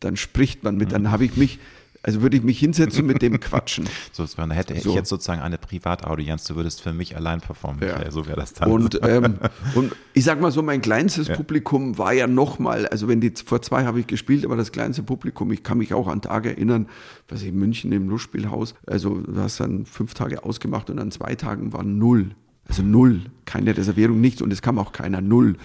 Dann 0.00 0.16
spricht 0.16 0.64
man 0.64 0.76
mit, 0.76 0.92
dann 0.92 1.10
habe 1.10 1.26
ich 1.26 1.36
mich, 1.36 1.58
also 2.02 2.22
würde 2.22 2.36
ich 2.36 2.42
mich 2.42 2.58
hinsetzen 2.58 3.06
mit 3.06 3.22
dem 3.22 3.38
quatschen. 3.40 3.86
So, 4.12 4.24
wäre- 4.36 4.52
hätte 4.54 4.78
So. 4.78 4.88
ich 4.90 4.94
jetzt 4.94 5.08
sozusagen 5.08 5.40
eine 5.40 5.58
Privataudienz, 5.58 6.44
du 6.44 6.56
würdest 6.56 6.80
für 6.82 6.92
mich 6.92 7.16
allein 7.16 7.40
performen. 7.40 7.80
Ja. 7.86 8.10
So 8.10 8.26
wäre 8.26 8.38
das 8.40 8.52
dann. 8.54 8.70
Und, 8.70 9.00
ähm, 9.02 9.34
und 9.74 9.94
ich 10.14 10.24
sag 10.24 10.40
mal 10.40 10.50
so, 10.52 10.62
mein 10.62 10.80
kleinstes 10.82 11.28
Publikum 11.28 11.98
war 11.98 12.12
ja 12.12 12.26
nochmal, 12.26 12.86
also 12.88 13.08
wenn 13.08 13.20
die 13.20 13.32
vor 13.44 13.62
zwei 13.62 13.84
habe 13.84 14.00
ich 14.00 14.06
gespielt, 14.06 14.44
aber 14.44 14.56
das 14.56 14.72
kleinste 14.72 15.02
Publikum, 15.02 15.52
ich 15.52 15.62
kann 15.62 15.78
mich 15.78 15.94
auch 15.94 16.08
an 16.08 16.22
Tage 16.22 16.50
erinnern, 16.50 16.86
was 17.28 17.42
ich 17.42 17.48
in 17.48 17.58
München 17.58 17.92
im 17.92 18.08
Lustspielhaus, 18.08 18.74
also 18.86 19.18
du 19.20 19.40
hast 19.40 19.60
dann 19.60 19.84
fünf 19.86 20.14
Tage 20.14 20.44
ausgemacht 20.44 20.90
und 20.90 20.98
an 20.98 21.10
zwei 21.10 21.34
Tagen 21.34 21.72
war 21.72 21.82
null. 21.82 22.30
Also 22.68 22.82
null, 22.82 23.22
keine 23.46 23.76
Reservierung, 23.76 24.20
nichts 24.20 24.42
und 24.42 24.52
es 24.52 24.62
kam 24.62 24.78
auch 24.78 24.92
keiner, 24.92 25.20
null. 25.20 25.56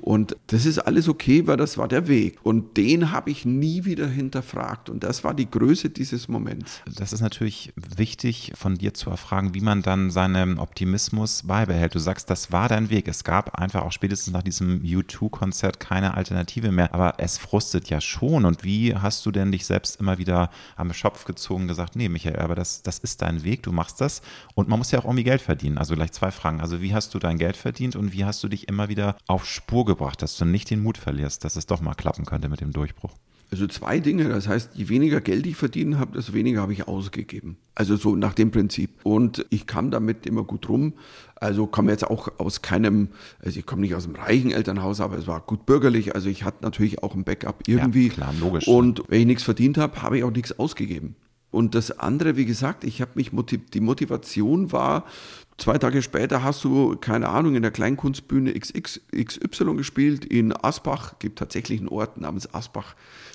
Und 0.00 0.36
das 0.48 0.66
ist 0.66 0.78
alles 0.78 1.08
okay, 1.08 1.46
weil 1.46 1.56
das 1.56 1.78
war 1.78 1.88
der 1.88 2.08
Weg. 2.08 2.38
Und 2.42 2.76
den 2.76 3.10
habe 3.10 3.30
ich 3.30 3.44
nie 3.44 3.84
wieder 3.84 4.06
hinterfragt. 4.06 4.90
Und 4.90 5.04
das 5.04 5.24
war 5.24 5.34
die 5.34 5.50
Größe 5.50 5.90
dieses 5.90 6.28
Moments. 6.28 6.80
Das 6.94 7.12
ist 7.12 7.20
natürlich 7.20 7.72
wichtig 7.96 8.52
von 8.54 8.76
dir 8.76 8.94
zu 8.94 9.10
erfragen, 9.10 9.54
wie 9.54 9.60
man 9.60 9.82
dann 9.82 10.10
seinen 10.10 10.58
Optimismus 10.58 11.44
beibehält. 11.46 11.94
Du 11.94 11.98
sagst, 11.98 12.30
das 12.30 12.52
war 12.52 12.68
dein 12.68 12.90
Weg. 12.90 13.08
Es 13.08 13.24
gab 13.24 13.58
einfach 13.58 13.82
auch 13.82 13.92
spätestens 13.92 14.32
nach 14.32 14.42
diesem 14.42 14.82
U2-Konzert 14.82 15.80
keine 15.80 16.14
Alternative 16.14 16.70
mehr. 16.72 16.92
Aber 16.92 17.14
es 17.18 17.38
frustet 17.38 17.88
ja 17.88 18.00
schon. 18.00 18.44
Und 18.44 18.64
wie 18.64 18.94
hast 18.94 19.24
du 19.26 19.30
denn 19.30 19.52
dich 19.52 19.66
selbst 19.66 20.00
immer 20.00 20.18
wieder 20.18 20.50
am 20.76 20.92
Schopf 20.92 21.24
gezogen 21.24 21.62
und 21.62 21.68
gesagt, 21.68 21.96
nee, 21.96 22.08
Michael, 22.08 22.40
aber 22.40 22.54
das, 22.54 22.82
das 22.82 22.98
ist 22.98 23.22
dein 23.22 23.44
Weg, 23.44 23.62
du 23.62 23.72
machst 23.72 24.00
das. 24.00 24.22
Und 24.54 24.68
man 24.68 24.78
muss 24.78 24.90
ja 24.90 24.98
auch 24.98 25.04
irgendwie 25.04 25.24
Geld 25.24 25.40
verdienen. 25.40 25.78
Also 25.78 25.94
gleich 25.94 26.12
zwei 26.12 26.30
Fragen. 26.30 26.60
Also 26.60 26.80
wie 26.80 26.94
hast 26.94 27.14
du 27.14 27.18
dein 27.18 27.38
Geld 27.38 27.56
verdient 27.56 27.96
und 27.96 28.12
wie 28.12 28.24
hast 28.24 28.42
du 28.42 28.48
dich 28.48 28.68
immer 28.68 28.88
wieder 28.88 29.16
auf 29.26 29.46
Spur 29.46 29.83
gebracht, 29.84 30.22
dass 30.22 30.36
du 30.36 30.44
nicht 30.44 30.70
den 30.70 30.82
Mut 30.82 30.98
verlierst, 30.98 31.44
dass 31.44 31.56
es 31.56 31.66
doch 31.66 31.80
mal 31.80 31.94
klappen 31.94 32.24
könnte 32.24 32.48
mit 32.48 32.60
dem 32.60 32.72
Durchbruch? 32.72 33.12
Also 33.50 33.68
zwei 33.68 34.00
Dinge. 34.00 34.28
Das 34.28 34.48
heißt, 34.48 34.70
je 34.74 34.88
weniger 34.88 35.20
Geld 35.20 35.46
ich 35.46 35.56
verdienen 35.56 35.98
habe, 35.98 36.16
desto 36.16 36.32
weniger 36.32 36.60
habe 36.60 36.72
ich 36.72 36.88
ausgegeben. 36.88 37.56
Also 37.74 37.94
so 37.96 38.16
nach 38.16 38.34
dem 38.34 38.50
Prinzip. 38.50 38.90
Und 39.04 39.46
ich 39.50 39.68
kam 39.68 39.92
damit 39.92 40.26
immer 40.26 40.42
gut 40.42 40.68
rum. 40.68 40.94
Also 41.36 41.66
komme 41.66 41.92
jetzt 41.92 42.04
auch 42.04 42.28
aus 42.38 42.62
keinem, 42.62 43.08
also 43.38 43.58
ich 43.58 43.66
komme 43.66 43.82
nicht 43.82 43.94
aus 43.94 44.06
einem 44.06 44.16
reichen 44.16 44.50
Elternhaus, 44.50 45.00
aber 45.00 45.18
es 45.18 45.26
war 45.26 45.40
gut 45.40 45.66
bürgerlich. 45.66 46.14
Also 46.16 46.28
ich 46.28 46.42
hatte 46.42 46.64
natürlich 46.64 47.02
auch 47.02 47.14
ein 47.14 47.22
Backup 47.22 47.68
irgendwie. 47.68 48.08
klar, 48.08 48.34
logisch. 48.40 48.66
Und 48.66 49.04
wenn 49.08 49.20
ich 49.20 49.26
nichts 49.26 49.44
verdient 49.44 49.78
habe, 49.78 50.02
habe 50.02 50.18
ich 50.18 50.24
auch 50.24 50.32
nichts 50.32 50.58
ausgegeben. 50.58 51.14
Und 51.54 51.76
das 51.76 52.00
andere, 52.00 52.36
wie 52.36 52.46
gesagt, 52.46 52.82
ich 52.82 53.00
habe 53.00 53.12
mich 53.14 53.32
motiv 53.32 53.60
die 53.72 53.80
Motivation 53.80 54.72
war, 54.72 55.04
zwei 55.58 55.78
Tage 55.78 56.02
später 56.02 56.42
hast 56.42 56.64
du, 56.64 56.96
keine 56.96 57.28
Ahnung, 57.28 57.54
in 57.54 57.62
der 57.62 57.70
Kleinkunstbühne 57.70 58.52
XX, 58.58 59.00
XY 59.16 59.76
gespielt 59.76 60.24
in 60.24 60.52
Asbach, 60.52 61.18
gibt 61.18 61.38
tatsächlich 61.38 61.80
einen 61.80 61.88
Ort 61.88 62.20
namens 62.20 62.52
Asbach, 62.54 62.94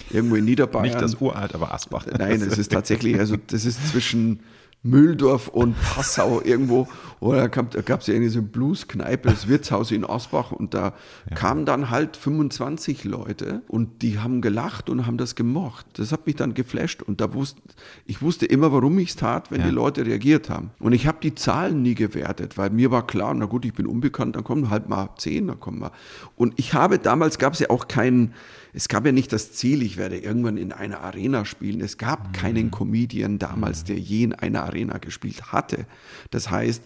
irgendwo 0.09 0.35
in 0.35 0.45
Niederbayern. 0.45 0.85
Nicht 0.85 1.01
das 1.01 1.15
Uralt, 1.15 1.55
aber 1.55 1.73
Asbach. 1.73 2.05
Nein, 2.05 2.41
es 2.41 2.57
ist 2.57 2.71
tatsächlich, 2.71 3.17
also 3.17 3.35
das 3.37 3.65
ist 3.65 3.87
zwischen 3.89 4.41
Mühldorf 4.81 5.49
und 5.49 5.75
Passau 5.81 6.41
irgendwo. 6.41 6.87
Oder 7.19 7.49
da 7.49 7.81
gab 7.81 7.99
es 7.99 8.07
ja 8.07 8.13
irgendwie 8.13 8.29
so 8.31 8.39
eine 8.39 8.47
Blues-Kneipe, 8.47 9.29
das 9.29 9.49
Wirtshaus 9.49 9.91
in 9.91 10.05
Asbach 10.05 10.53
und 10.53 10.73
da 10.73 10.93
kamen 11.35 11.65
dann 11.65 11.89
halt 11.89 12.15
25 12.15 13.03
Leute 13.03 13.61
und 13.67 14.01
die 14.01 14.19
haben 14.19 14.39
gelacht 14.39 14.89
und 14.89 15.05
haben 15.05 15.17
das 15.17 15.35
gemocht. 15.35 15.85
Das 15.93 16.13
hat 16.13 16.25
mich 16.27 16.37
dann 16.37 16.53
geflasht 16.53 17.01
und 17.03 17.19
da 17.19 17.33
wusste, 17.33 17.61
ich 18.05 18.21
wusste 18.21 18.45
immer, 18.45 18.71
warum 18.71 18.97
ich 18.99 19.09
es 19.09 19.15
tat, 19.17 19.51
wenn 19.51 19.59
Ja. 19.59 19.67
die 19.67 19.73
Leute 19.73 20.05
reagiert 20.05 20.49
haben. 20.49 20.71
Und 20.79 20.93
ich 20.93 21.07
habe 21.07 21.17
die 21.21 21.35
Zahlen 21.35 21.81
nie 21.81 21.95
gewertet, 21.95 22.57
weil 22.57 22.69
mir 22.69 22.89
war 22.89 23.05
klar, 23.05 23.33
na 23.33 23.45
gut, 23.47 23.65
ich 23.65 23.73
bin 23.73 23.85
unbekannt, 23.85 24.37
dann 24.37 24.45
kommen 24.45 24.69
halt 24.69 24.87
mal 24.87 25.09
10, 25.17 25.47
dann 25.47 25.59
kommen 25.59 25.79
mal. 25.79 25.91
Und 26.37 26.53
ich 26.57 26.73
habe, 26.73 26.99
damals 26.99 27.37
gab 27.37 27.51
es 27.51 27.59
ja 27.59 27.69
auch 27.69 27.89
keinen, 27.89 28.33
es 28.73 28.87
gab 28.87 29.05
ja 29.05 29.11
nicht 29.11 29.33
das 29.33 29.51
Ziel, 29.53 29.81
ich 29.81 29.97
werde 29.97 30.17
irgendwann 30.17 30.57
in 30.57 30.71
einer 30.71 31.01
Arena 31.01 31.45
spielen. 31.45 31.81
Es 31.81 31.97
gab 31.97 32.33
keinen 32.33 32.71
Comedian 32.71 33.39
damals, 33.39 33.83
der 33.83 33.97
je 33.97 34.23
in 34.23 34.33
einer 34.33 34.63
Arena 34.63 34.97
gespielt 34.97 35.51
hatte. 35.51 35.85
Das 36.29 36.49
heißt, 36.51 36.83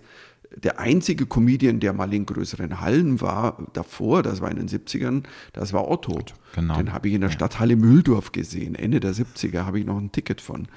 der 0.56 0.80
einzige 0.80 1.26
Comedian, 1.26 1.80
der 1.80 1.94
mal 1.94 2.14
in 2.14 2.26
größeren 2.26 2.80
Hallen 2.80 3.22
war, 3.22 3.58
davor, 3.74 4.24
das 4.24 4.42
war 4.42 4.52
in 4.52 4.58
den 4.58 4.68
70ern, 4.70 5.24
das 5.52 5.74
war 5.74 5.90
Otto. 5.90 6.20
genau. 6.54 6.78
Den 6.78 6.94
habe 6.94 7.08
ich 7.08 7.16
in 7.16 7.22
der 7.22 7.32
Stadthalle 7.32 7.76
Mühldorf 7.76 8.32
gesehen. 8.32 8.76
Ende 8.76 9.00
der 9.00 9.14
70er 9.14 9.66
habe 9.66 9.80
ich 9.80 9.86
noch 9.86 9.98
ein 9.98 10.12
Ticket 10.12 10.42
von, 10.42 10.68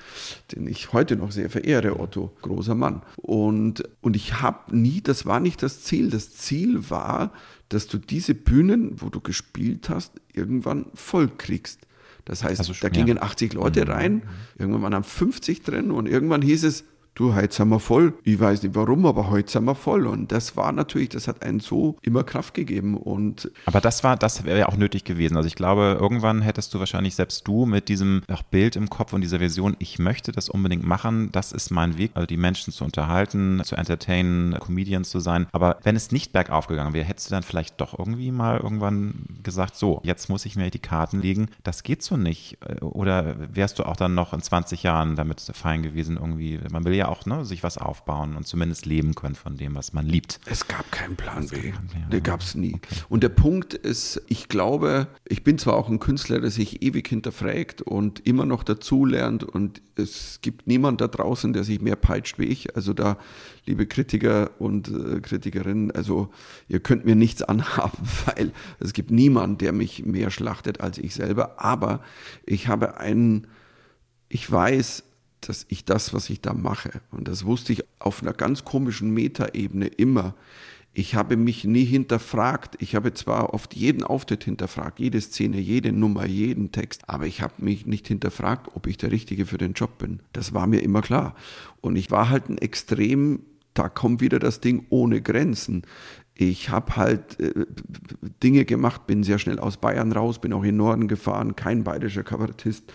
den 0.55 0.67
ich 0.67 0.93
heute 0.93 1.17
noch 1.17 1.31
sehr 1.31 1.51
verehre, 1.51 2.01
Otto, 2.01 2.33
großer 2.43 2.75
Mann. 2.75 3.03
Und, 3.17 3.83
und 4.01 4.17
ich 4.17 4.41
habe 4.41 4.77
nie, 4.77 5.01
das 5.03 5.27
war 5.27 5.41
nicht 5.41 5.63
das 5.63 5.83
Ziel. 5.83 6.11
Das 6.11 6.35
Ziel 6.35 6.91
war, 6.91 7.33
dass 7.69 7.89
du 7.89 7.99
diese 7.99 8.35
Bühnen, 8.35 9.01
wo 9.01 9.09
du 9.09 9.21
gespielt 9.21 9.89
hast, 9.89 10.13
irgendwann 10.37 10.87
voll 10.95 11.29
kriegst. 11.29 11.81
Das 12.25 12.43
heißt, 12.45 12.59
Also 12.59 12.73
da 12.73 12.75
schon, 12.75 12.93
ja. 12.93 13.05
gingen 13.05 13.23
80 13.23 13.53
Leute 13.55 13.89
rein, 13.89 14.23
irgendwann 14.59 14.83
waren 14.83 14.93
dann 14.93 15.05
50 15.05 15.63
drin 15.63 15.91
und 15.91 16.07
irgendwann 16.07 16.43
hieß 16.43 16.65
es, 16.65 16.85
du, 17.17 17.35
heute 17.35 17.53
sind 17.53 17.69
wir 17.71 17.81
voll. 17.81 18.15
Ich 18.23 18.39
weiß 18.39 18.63
nicht 18.63 18.75
warum, 18.75 19.07
aber 19.07 19.31
heute 19.31 19.51
sind 19.51 19.65
wir 19.65 19.75
voll. 19.75 20.07
Und 20.07 20.31
das 20.31 20.57
war 20.57 20.71
natürlich, 20.71 21.09
das 21.09 21.27
hat 21.27 21.43
einen 21.43 21.61
so 21.61 21.97
immer 22.03 22.23
Kraft 22.23 22.55
gegeben. 22.55 22.97
Und 22.97 23.51
aber 23.65 23.81
das 23.81 24.05
war, 24.05 24.17
das 24.17 24.45
wäre 24.45 24.61
ja 24.61 24.69
auch 24.69 24.77
nötig 24.77 25.05
gewesen. 25.05 25.37
Also 25.37 25.49
ich 25.49 25.57
glaube, 25.57 25.99
irgendwann 26.01 26.43
hättest 26.43 26.73
du 26.75 26.79
wahrscheinlich 26.79 27.17
selbst 27.17 27.49
du 27.49 27.67
mit 27.67 27.89
diesem 27.89 28.23
Bild 28.51 28.77
im 28.77 28.89
Kopf 28.89 29.13
und 29.13 29.23
dieser 29.23 29.41
Vision, 29.41 29.77
ich 29.79 29.99
möchte 29.99 30.31
das 30.31 30.49
unbedingt 30.49 30.85
machen, 30.85 31.33
das 31.33 31.53
ist 31.53 31.71
mein 31.71 31.99
Weg, 31.99 32.13
also 32.15 32.27
die 32.27 32.37
Menschen 32.37 32.73
zu 32.73 32.85
unterhalten, 32.85 33.63
zu 33.65 33.77
entertainen, 33.77 34.59
Comedian 34.61 35.05
zu 35.05 35.19
sein. 35.19 35.47
Aber 35.53 35.79
wenn 35.83 35.97
es 35.97 36.13
nicht 36.13 36.33
bergauf 36.33 36.67
gegangen 36.67 36.93
wäre, 36.93 37.07
hättest 37.07 37.31
du 37.31 37.35
dann 37.35 37.43
vielleicht 37.43 37.81
doch 37.81 37.99
irgendwie 37.99 38.31
mal 38.31 38.59
irgendwann 38.59 39.27
gesagt, 39.43 39.77
so, 39.77 40.01
jetzt 40.05 40.29
muss 40.29 40.45
ich 40.45 40.57
mir 40.57 40.71
die 40.71 40.79
Karten 40.79 41.21
legen, 41.23 41.49
das 41.65 41.83
geht 41.83 42.03
so 42.03 42.17
nicht. 42.17 42.59
Oder 42.83 43.37
wärst 43.55 43.79
du 43.79 43.85
auch 43.85 43.97
dann 43.97 44.15
noch 44.15 44.35
in 44.35 44.43
20 44.43 44.83
Jahren 44.83 45.17
damit 45.17 45.41
fein 45.55 45.83
gewesen 45.83 46.17
irgendwie? 46.17 46.61
Man 46.71 46.85
will 46.85 46.95
ja 46.95 47.06
auch 47.07 47.27
ne, 47.27 47.45
sich 47.45 47.63
was 47.63 47.79
aufbauen 47.79 48.37
und 48.37 48.47
zumindest 48.47 48.87
leben 48.87 49.15
können 49.15 49.35
von 49.35 49.57
dem, 49.57 49.75
was 49.75 49.93
man 49.93 50.07
liebt. 50.07 50.41
Es 50.47 50.69
gab 50.69 50.91
keinen 50.93 51.17
Plan 51.17 51.49
B. 51.49 51.73
Den 52.13 52.23
gab 52.23 52.41
es 52.41 52.55
nie. 52.55 52.75
Okay. 52.75 52.95
Und 53.09 53.23
der 53.23 53.29
Punkt 53.31 53.75
ist, 53.75 54.23
ich 54.29 54.49
glaube, 54.49 55.09
ich 55.25 55.45
bin 55.45 55.59
zwar 55.59 55.75
auch 55.75 55.89
ein 55.89 55.99
Künstler, 55.99 56.41
der 56.41 56.51
sich 56.51 56.83
ewig 56.83 57.09
hinterfragt 57.09 57.83
und 57.83 58.27
immer 58.27 58.47
noch 58.47 58.63
dazulernt 58.63 59.45
und 59.45 59.81
es 59.97 60.41
gibt 60.43 60.67
niemand 60.67 61.01
da 61.01 61.09
draußen, 61.09 61.53
der 61.53 61.65
sich 61.65 61.81
mehr 61.81 61.97
peitscht 61.97 62.39
wie 62.39 62.45
ich. 62.45 62.77
Also 62.77 62.93
da, 62.93 63.19
liebe 63.65 63.87
Kritiker 63.87 64.51
und 64.59 64.89
äh, 64.89 65.21
Kritikerinnen, 65.21 65.91
also 65.91 66.31
ihr 66.69 66.81
könnt 66.81 67.05
mir 67.05 67.17
nichts 67.17 67.43
anhaben, 67.43 67.99
weil 68.27 68.53
es 68.79 68.93
gibt 68.93 69.11
niemanden, 69.11 69.59
der 69.59 69.73
mich 69.73 70.05
mehr 70.05 70.31
schlachtet 70.31 70.81
als 70.81 70.99
ich 70.99 71.15
selber. 71.15 71.61
Aber 71.63 72.01
ich 72.45 72.69
habe 72.69 72.99
einen, 72.99 73.47
ich 74.29 74.51
weiß, 74.51 75.05
dass 75.49 75.67
ich 75.69 75.85
das, 75.85 76.13
was 76.13 76.31
ich 76.31 76.41
da 76.41 76.55
mache, 76.55 77.01
und 77.11 77.29
das 77.29 77.45
wusste 77.45 77.73
ich 77.73 77.85
auf 77.99 78.23
einer 78.23 78.33
ganz 78.33 78.65
komischen 78.65 79.11
Metaebene 79.11 79.87
immer, 79.87 80.35
ich 80.99 81.15
habe 81.15 81.37
mich 81.37 81.65
nie 81.65 81.85
hinterfragt. 81.85 82.77
Ich 82.81 82.95
habe 82.95 83.13
zwar 83.13 83.53
oft 83.53 83.77
jeden 83.77 84.03
Auftritt 84.03 84.45
hinterfragt, 84.45 84.99
jede 84.99 85.21
Szene, 85.21 85.61
jede 85.61 85.93
Nummer, 85.93 86.25
jeden 86.25 86.73
Text, 86.73 87.03
aber 87.07 87.27
ich 87.27 87.43
habe 87.43 87.53
mich 87.59 87.85
nicht 87.85 88.09
hinterfragt, 88.09 88.71
ob 88.75 88.87
ich 88.87 88.97
der 88.97 89.13
Richtige 89.13 89.45
für 89.45 89.59
den 89.59 89.75
Job 89.75 89.99
bin. 89.99 90.21
Das 90.33 90.55
war 90.55 90.67
mir 90.67 90.83
immer 90.83 91.03
klar. 91.03 91.35
Und 91.83 91.97
ich 91.97 92.11
war 92.11 92.31
halt 92.31 92.49
ein 92.49 92.57
extrem, 92.57 93.41
da 93.75 93.91
kommt 93.91 94.23
wieder 94.23 94.39
das 94.39 94.61
Ding 94.61 94.87
ohne 94.89 95.21
Grenzen. 95.21 95.83
Ich 96.35 96.71
habe 96.71 96.97
halt 96.97 97.39
äh, 97.41 97.67
Dinge 98.43 98.65
gemacht, 98.65 99.07
bin 99.07 99.23
sehr 99.23 99.39
schnell 99.39 99.59
aus 99.59 99.77
Bayern 99.77 100.13
raus, 100.13 100.41
bin 100.41 100.55
auch 100.55 100.63
in 100.63 100.69
den 100.71 100.77
Norden 100.79 101.09
gefahren, 101.09 101.57
kein 101.57 101.85
bayerischer 101.85 102.23
Kabarettist 102.23 102.91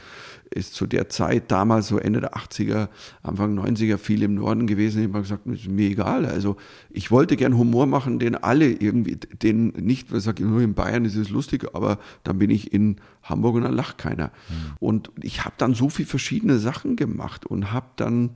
ist 0.53 0.73
zu 0.73 0.85
der 0.85 1.09
Zeit 1.09 1.49
damals 1.49 1.87
so 1.87 1.97
Ende 1.97 2.19
der 2.19 2.35
80er, 2.35 2.89
Anfang 3.23 3.57
90er 3.57 3.97
viel 3.97 4.21
im 4.23 4.35
Norden 4.35 4.67
gewesen. 4.67 5.01
Ich 5.01 5.07
habe 5.07 5.21
gesagt, 5.21 5.47
ist 5.47 5.67
mir 5.67 5.89
egal. 5.89 6.25
Also 6.25 6.57
ich 6.89 7.09
wollte 7.09 7.37
gern 7.37 7.57
Humor 7.57 7.85
machen, 7.85 8.19
den 8.19 8.35
alle 8.35 8.69
irgendwie, 8.69 9.15
den 9.15 9.67
nicht, 9.69 10.11
weil 10.11 10.19
ich 10.19 10.25
sage, 10.25 10.45
nur 10.45 10.61
in 10.61 10.73
Bayern 10.73 11.05
ist 11.05 11.15
es 11.15 11.29
lustig, 11.29 11.67
aber 11.73 11.99
dann 12.23 12.37
bin 12.37 12.49
ich 12.49 12.73
in 12.73 12.97
Hamburg 13.23 13.55
und 13.55 13.63
dann 13.63 13.73
lacht 13.73 13.97
keiner. 13.97 14.27
Mhm. 14.49 14.77
Und 14.79 15.11
ich 15.21 15.45
habe 15.45 15.55
dann 15.57 15.73
so 15.73 15.89
viele 15.89 16.07
verschiedene 16.07 16.59
Sachen 16.59 16.97
gemacht 16.97 17.45
und 17.45 17.71
habe 17.71 17.87
dann 17.95 18.31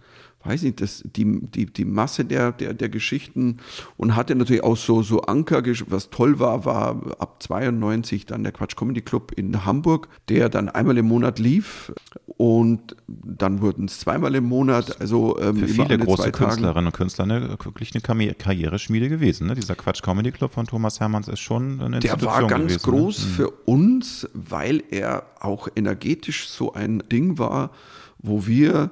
weiß 0.45 0.63
nicht, 0.63 0.81
das, 0.81 1.03
die, 1.05 1.41
die, 1.41 1.65
die 1.65 1.85
Masse 1.85 2.25
der, 2.25 2.51
der, 2.51 2.73
der 2.73 2.89
Geschichten 2.89 3.57
und 3.97 4.15
hatte 4.15 4.35
natürlich 4.35 4.63
auch 4.63 4.77
so, 4.77 5.01
so 5.01 5.21
Anker, 5.21 5.63
was 5.87 6.09
toll 6.09 6.39
war, 6.39 6.65
war 6.65 7.01
ab 7.19 7.41
92 7.41 8.25
dann 8.25 8.43
der 8.43 8.51
Quatsch 8.51 8.75
Comedy 8.75 9.01
Club 9.01 9.31
in 9.35 9.65
Hamburg, 9.65 10.07
der 10.29 10.49
dann 10.49 10.69
einmal 10.69 10.97
im 10.97 11.07
Monat 11.07 11.39
lief 11.39 11.91
und 12.37 12.95
dann 13.07 13.61
wurden 13.61 13.85
es 13.85 13.99
zweimal 13.99 14.35
im 14.35 14.43
Monat, 14.43 14.99
also 14.99 15.39
ähm, 15.39 15.57
Für 15.57 15.67
viele 15.67 15.97
große 15.97 16.31
Künstlerinnen 16.31 16.87
und 16.87 16.93
Künstler 16.93 17.23
eine, 17.23 17.57
wirklich 17.63 17.93
eine 17.93 18.33
Karriereschmiede 18.33 19.09
gewesen. 19.09 19.47
Ne? 19.47 19.55
Dieser 19.55 19.75
Quatsch 19.75 20.01
Comedy 20.01 20.31
Club 20.31 20.51
von 20.51 20.67
Thomas 20.67 20.99
Hermanns 20.99 21.27
ist 21.27 21.39
schon 21.39 21.79
eine 21.81 21.99
Der 21.99 22.21
war 22.21 22.45
ganz 22.47 22.65
gewesen, 22.65 22.91
ne? 22.91 22.97
groß 22.97 23.19
ne? 23.19 23.31
für 23.31 23.49
uns, 23.65 24.29
weil 24.33 24.83
er 24.91 25.23
auch 25.39 25.69
energetisch 25.75 26.49
so 26.49 26.73
ein 26.73 27.03
Ding 27.09 27.37
war, 27.37 27.71
wo 28.19 28.45
wir 28.45 28.91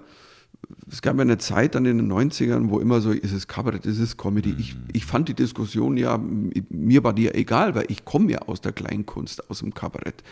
es 0.92 1.02
gab 1.02 1.16
ja 1.16 1.22
eine 1.22 1.38
Zeit 1.38 1.76
dann 1.76 1.86
in 1.86 1.98
den 1.98 2.12
90ern, 2.12 2.70
wo 2.70 2.80
immer 2.80 3.02
so, 3.02 3.12
ist 3.12 3.32
es 3.32 3.48
Kabarett, 3.48 3.86
ist 3.86 4.00
es 4.00 4.18
Comedy. 4.18 4.56
Ich, 4.58 4.76
mhm. 4.76 4.84
ich 4.94 5.06
fand 5.06 5.30
die 5.30 5.34
Diskussion 5.34 5.98
ja, 5.98 6.20
mir 6.70 7.04
war 7.04 7.14
die 7.14 7.24
ja 7.24 7.32
egal, 7.34 7.76
weil 7.76 7.86
ich 7.90 8.06
komme 8.06 8.32
ja 8.32 8.40
aus 8.40 8.62
der 8.62 8.74
Kleinkunst, 8.74 9.50
aus 9.50 9.60
dem 9.60 9.74
Kabarett. 9.74 10.24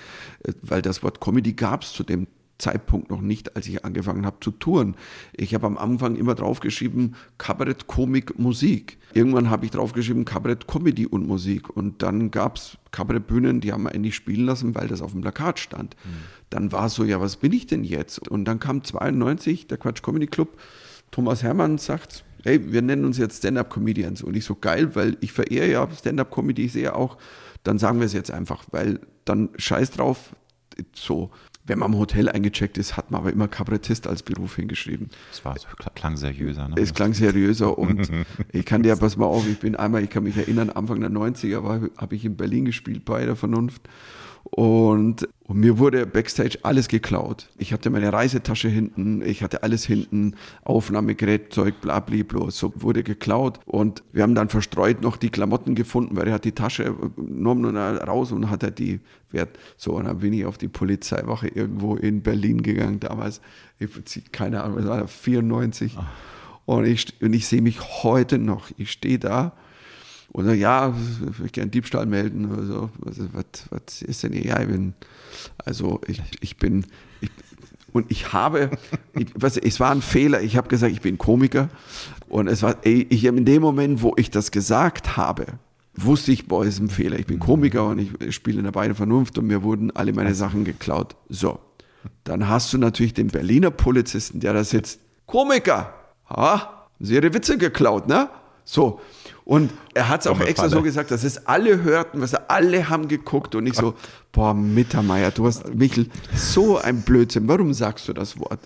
Äh, 0.44 0.54
weil 0.62 0.82
das 0.82 1.04
Wort 1.04 1.22
Comedy 1.22 1.54
gab 1.54 1.84
es 1.84 1.94
zu 1.94 2.04
dem 2.04 2.28
Zeitpunkt 2.62 3.09
noch 3.09 3.22
nicht, 3.22 3.55
als 3.55 3.68
ich 3.68 3.84
angefangen 3.84 4.26
habe 4.26 4.38
zu 4.39 4.51
touren. 4.51 4.95
Ich 5.34 5.53
habe 5.53 5.68
am 5.68 5.78
Anfang 5.78 6.16
immer 6.16 6.36
draufgeschrieben, 6.36 7.16
Kabarett, 7.38 7.88
Komik, 7.88 8.39
Musik. 8.39 8.97
Irgendwann 9.14 9.49
habe 9.49 9.66
ich 9.66 9.72
draufgeschrieben, 9.72 10.24
Kabarett, 10.24 10.68
Comedy 10.68 11.05
und 11.05 11.28
Musik. 11.28 11.70
Und 11.70 12.01
dann 12.01 12.32
gab 12.32 12.55
es 12.55 12.78
Kabarettbühnen, 12.91 13.59
die 13.59 13.74
haben 13.74 13.84
wir 13.84 13.91
eigentlich 13.91 14.16
spielen 14.16 14.45
lassen, 14.45 14.76
weil 14.76 14.88
das 14.88 15.01
auf 15.01 15.12
dem 15.12 15.22
Plakat 15.22 15.59
stand. 15.59 15.95
Mhm. 16.03 16.09
Dann 16.49 16.72
war 16.72 16.86
es 16.86 16.93
so, 16.93 17.03
ja, 17.03 17.20
was 17.20 17.38
bin 17.38 17.51
ich 17.51 17.68
denn 17.68 17.84
jetzt? 17.84 18.28
Und 18.30 18.45
dann 18.45 18.59
kam 18.59 18.84
92, 18.84 19.68
der 19.68 19.78
Quatsch 19.78 20.01
Comedy 20.01 20.28
Club. 20.28 20.57
Thomas 21.09 21.43
Hermann 21.43 21.78
sagt, 21.78 22.24
hey, 22.43 22.72
wir 22.72 22.82
nennen 22.82 23.05
uns 23.05 23.18
jetzt 23.18 23.39
Stand-Up-Comedians. 23.39 24.24
Und 24.24 24.36
ich 24.36 24.45
so, 24.45 24.55
geil, 24.55 24.95
weil 24.95 25.18
ich 25.22 25.34
verehre 25.34 25.70
ja 25.70 25.88
Stand-Up-Comedy, 25.89 26.66
ich 26.66 26.74
sehe 26.74 26.95
auch, 26.95 27.18
dann 27.64 27.80
sagen 27.80 27.99
wir 27.99 28.05
es 28.05 28.14
jetzt 28.14 28.32
einfach, 28.32 28.64
weil 28.72 28.99
dann 29.26 29.49
scheiß 29.57 29.91
drauf, 29.91 30.36
so 30.93 31.32
wenn 31.66 31.80
man 31.80 31.93
im 31.93 31.99
Hotel 31.99 32.28
eingecheckt 32.30 32.78
ist, 32.78 32.97
hat 32.97 33.12
man 33.12 33.22
aber 33.22 33.32
immer 33.32 33.47
Kabarettist 33.47 34.07
als 34.07 34.24
Beruf 34.24 34.55
hingeschrieben. 34.55 35.09
Es 35.32 35.43
war 35.45 35.57
so, 35.57 35.68
klang 35.95 36.18
seriöser. 36.18 36.68
Ne? 36.68 36.76
Es 36.78 36.93
klang 36.93 37.14
seriöser 37.14 37.78
und 37.78 38.09
ich 38.51 38.66
kann 38.66 38.84
dir, 38.84 38.95
pass 38.95 39.18
mal 39.18 39.26
auf, 39.26 39.47
ich 39.47 39.59
bin 39.59 39.76
einmal, 39.76 40.03
ich 40.03 40.09
kann 40.09 40.24
mich 40.24 40.38
erinnern, 40.38 40.70
Anfang 40.70 40.99
der 41.01 41.12
90er 41.12 41.91
habe 41.97 42.16
ich 42.16 42.26
in 42.26 42.36
Berlin 42.36 42.66
gespielt 42.66 43.05
bei 43.05 43.26
der 43.26 43.36
Vernunft 43.36 43.84
und, 44.43 45.28
und, 45.52 45.60
mir 45.60 45.78
wurde 45.78 46.06
backstage 46.06 46.60
alles 46.64 46.88
geklaut. 46.88 47.49
Ich 47.58 47.74
hatte 47.74 47.89
meine 47.89 48.12
Reisetasche 48.12 48.70
hinten, 48.70 49.22
ich 49.22 49.43
hatte 49.43 49.64
alles 49.64 49.86
hinten, 49.86 50.36
Aufnahmegerät, 50.64 51.54
Zeug, 51.54 51.82
bla, 51.82 51.99
bla, 51.99 52.24
bla, 52.24 52.52
so 52.52 52.74
wurde 52.76 53.04
geklaut. 53.04 53.60
Und 53.66 54.04
wir 54.12 54.24
haben 54.24 54.36
dann 54.36 54.49
verstreut 54.49 55.02
noch 55.02 55.18
die 55.18 55.30
Klamotten 55.30 55.76
gefunden, 55.76 56.16
weil 56.16 56.28
er 56.28 56.34
hat 56.36 56.45
die 56.45 56.54
Tasche 56.54 56.95
genommen 57.16 57.66
und 57.66 57.78
raus 57.78 58.32
und 58.32 58.49
hat 58.49 58.64
er 58.64 58.72
die 58.72 58.99
Wert. 59.32 59.58
So, 59.78 59.93
und 59.93 60.06
dann 60.06 60.20
bin 60.20 60.34
ich 60.34 60.45
auf 60.45 60.58
die 60.58 60.68
Polizeiwache 60.68 61.47
irgendwo 61.47 61.95
in 61.95 62.22
Berlin 62.22 62.62
gegangen 62.62 62.99
damals. 62.99 63.41
Ich, 63.80 63.89
keine 64.32 64.64
Ahnung, 64.64 64.78
was 64.78 64.88
war 64.88 65.02
das, 65.02 65.12
94. 65.12 65.97
Und 66.66 66.86
ich, 66.86 67.22
und 67.22 67.34
ich 67.34 67.47
sehe 67.47 67.62
mich 67.62 68.04
heute 68.04 68.38
noch. 68.38 68.70
Ich 68.78 68.91
stehe 68.91 69.20
da 69.20 69.54
und 70.34 70.46
so, 70.46 70.52
ja, 70.52 70.94
ich 71.30 71.40
würde 71.40 71.52
gerne 71.52 71.72
Diebstahl 71.72 72.06
melden 72.06 72.52
oder 72.52 72.66
so. 72.66 72.90
Also, 73.06 73.28
was, 73.34 73.44
was 73.70 74.02
ist 74.02 74.24
denn 74.24 74.34
hier? 74.34 74.46
Ja, 74.46 74.62
ich 74.62 74.68
bin, 74.68 74.94
also 75.58 76.00
ich, 76.08 76.22
ich 76.40 76.58
bin, 76.58 76.86
ich, 77.20 77.30
und 77.92 78.10
ich 78.10 78.32
habe, 78.32 78.72
ich, 79.14 79.28
was, 79.36 79.58
es 79.58 79.80
war 79.82 79.92
ein 79.92 80.02
Fehler. 80.02 80.42
Ich 80.42 80.56
habe 80.56 80.70
gesagt, 80.70 80.94
ich 80.94 81.02
bin 81.02 81.18
Komiker. 81.18 81.70
Und 82.30 82.48
es 82.48 82.64
war, 82.64 82.78
ich 82.86 83.26
in 83.26 83.44
dem 83.44 83.62
Moment, 83.62 84.02
wo 84.02 84.14
ich 84.16 84.32
das 84.32 84.52
gesagt 84.52 85.18
habe, 85.18 85.48
wusste 85.96 86.32
ich, 86.32 86.48
boah, 86.48 86.64
ist 86.64 86.80
ein 86.80 86.90
Fehler. 86.90 87.20
Ich 87.20 87.26
bin 87.26 87.40
Komiker 87.40 87.88
und 87.88 88.00
ich 88.00 88.34
spiele 88.34 88.60
in 88.60 88.64
der 88.64 88.72
Beine 88.72 88.96
Vernunft 88.96 89.38
und 89.38 89.48
mir 89.48 89.64
wurden 89.64 89.92
alle 89.92 90.14
meine 90.14 90.34
Sachen 90.34 90.64
geklaut. 90.64 91.18
So. 91.28 91.60
Dann 92.24 92.48
hast 92.48 92.72
du 92.72 92.78
natürlich 92.78 93.14
den 93.14 93.28
Berliner 93.28 93.70
Polizisten, 93.70 94.40
der 94.40 94.54
da 94.54 94.64
sitzt. 94.64 95.02
Komiker! 95.26 95.94
Ha? 96.30 96.88
Sie 97.00 97.16
ihre 97.16 97.34
Witze 97.34 97.58
geklaut, 97.58 98.08
ne? 98.08 98.30
So. 98.64 99.02
Und 99.52 99.74
er 99.93 100.08
hat 100.08 100.22
es 100.22 100.28
auch 100.28 100.39
extra 100.39 100.70
so 100.70 100.82
gesagt, 100.82 101.12
dass 101.12 101.26
es 101.26 101.45
alle 101.45 101.84
hörten, 101.84 102.22
was 102.22 102.34
alle 102.34 102.88
haben 102.88 103.10
geguckt 103.10 103.54
und 103.54 103.68
ich 103.68 103.74
so, 103.74 103.95
boah, 104.32 104.54
Mittermeier, 104.54 105.32
du 105.32 105.45
hast, 105.45 105.76
Michel, 105.76 106.08
so 106.34 106.78
ein 106.78 107.02
Blödsinn, 107.02 107.49
warum 107.49 107.74
sagst 107.74 108.08
du 108.08 108.14
das 108.14 108.39
Wort? 108.39 108.62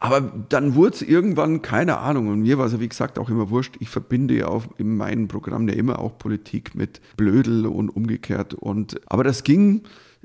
Aber 0.00 0.22
dann 0.22 0.76
wurde 0.76 0.94
es 0.94 1.02
irgendwann, 1.02 1.60
keine 1.60 1.98
Ahnung, 1.98 2.28
und 2.28 2.40
mir 2.40 2.56
war 2.56 2.64
es 2.64 2.72
ja 2.72 2.80
wie 2.80 2.88
gesagt 2.88 3.18
auch 3.18 3.28
immer 3.28 3.50
wurscht, 3.50 3.76
ich 3.80 3.90
verbinde 3.90 4.32
ja 4.32 4.48
auch 4.48 4.64
in 4.78 4.96
meinem 4.96 5.28
Programm 5.28 5.68
ja 5.68 5.74
immer 5.74 5.98
auch 5.98 6.16
Politik 6.16 6.74
mit 6.74 7.02
Blödel 7.18 7.66
und 7.66 7.90
umgekehrt. 7.90 8.54
Und, 8.54 8.98
aber 9.04 9.24
das 9.24 9.44
ging, 9.44 9.82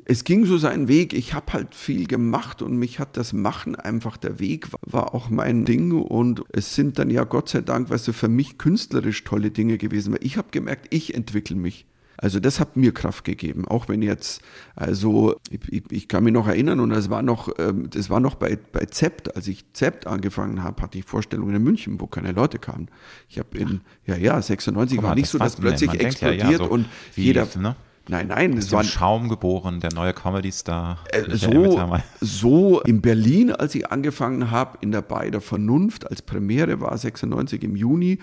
es 0.10 0.24
ging 0.24 0.44
so 0.46 0.58
seinen 0.58 0.88
Weg. 0.88 1.14
Ich 1.14 1.36
habe 1.36 1.54
halt 1.54 1.76
viel 1.76 2.08
gemacht 2.08 2.64
und 2.64 2.76
mich 2.76 2.98
hat 2.98 3.16
das 3.16 3.32
Machen 3.32 3.76
einfach 3.76 4.18
der 4.18 4.40
Weg, 4.40 4.68
war 4.82 5.14
auch 5.14 5.30
mein 5.30 5.66
Ding. 5.66 5.92
Und 5.92 6.42
es 6.52 6.74
sind 6.74 6.98
dann 6.98 7.12
ja 7.12 7.26
Gott 7.26 7.50
sei 7.50 7.62
Dank, 7.62 7.92
weißt 7.92 8.08
du, 8.08 8.14
für 8.14 8.28
mich 8.28 8.58
künstlerisch 8.58 9.24
tolle 9.24 9.52
Dinge 9.52 9.78
gewesen, 9.78 10.12
weil 10.12 10.26
ich 10.26 10.38
habe 10.38 10.48
gemerkt, 10.50 10.88
ich 10.90 11.14
entwickle 11.14 11.56
mich. 11.56 11.86
Also 12.18 12.40
das 12.40 12.60
hat 12.60 12.76
mir 12.76 12.92
Kraft 12.92 13.24
gegeben, 13.24 13.66
auch 13.66 13.88
wenn 13.88 14.02
jetzt, 14.02 14.42
also 14.76 15.36
ich, 15.52 15.84
ich 15.90 16.08
kann 16.08 16.24
mich 16.24 16.34
noch 16.34 16.48
erinnern 16.48 16.80
und 16.82 16.90
das 16.90 17.10
war 17.10 17.22
noch, 17.22 17.50
ähm, 17.60 17.90
das 17.92 18.10
war 18.10 18.20
noch 18.20 18.36
bei, 18.36 18.58
bei 18.74 18.86
Zept, 18.86 19.38
als 19.38 19.48
ich 19.48 19.72
Zept 19.74 20.06
angefangen 20.06 20.64
habe, 20.64 20.82
hatte 20.82 20.98
ich 20.98 21.06
Vorstellungen 21.06 21.56
in 21.56 21.64
München, 21.64 22.02
wo 22.02 22.08
keine 22.08 22.34
Leute 22.34 22.58
kamen. 22.58 22.90
Ich 23.30 23.38
habe 23.40 23.58
in, 23.58 23.82
ja, 24.06 24.18
ja, 24.18 24.42
96 24.42 24.98
mal, 24.98 25.10
war 25.10 25.16
nicht 25.16 25.30
so, 25.30 25.38
dass 25.38 25.56
plötzlich 25.56 25.92
explodiert 25.92 26.42
ja, 26.42 26.52
ja, 26.52 26.58
so 26.58 26.66
und 26.66 26.88
jeder, 27.16 27.48
ne? 27.58 27.78
Nein, 28.10 28.28
nein, 28.28 28.58
es 28.58 28.72
war 28.72 28.84
Schaum 28.84 29.30
geboren, 29.30 29.82
der 29.82 29.94
neue 29.94 30.14
Comedy-Star. 30.14 30.98
Äh, 31.12 31.36
so, 31.36 31.80
so 32.20 32.82
in 32.82 33.02
Berlin, 33.02 33.52
als 33.52 33.76
ich 33.76 33.92
angefangen 33.92 34.50
habe, 34.50 34.80
in 34.82 34.92
der 34.92 35.04
Bei 35.04 35.30
der 35.30 35.42
Vernunft, 35.42 36.10
als 36.10 36.24
Premiere 36.24 36.82
war 36.82 36.98
96 36.98 37.64
im 37.64 37.76
Juni, 37.76 38.18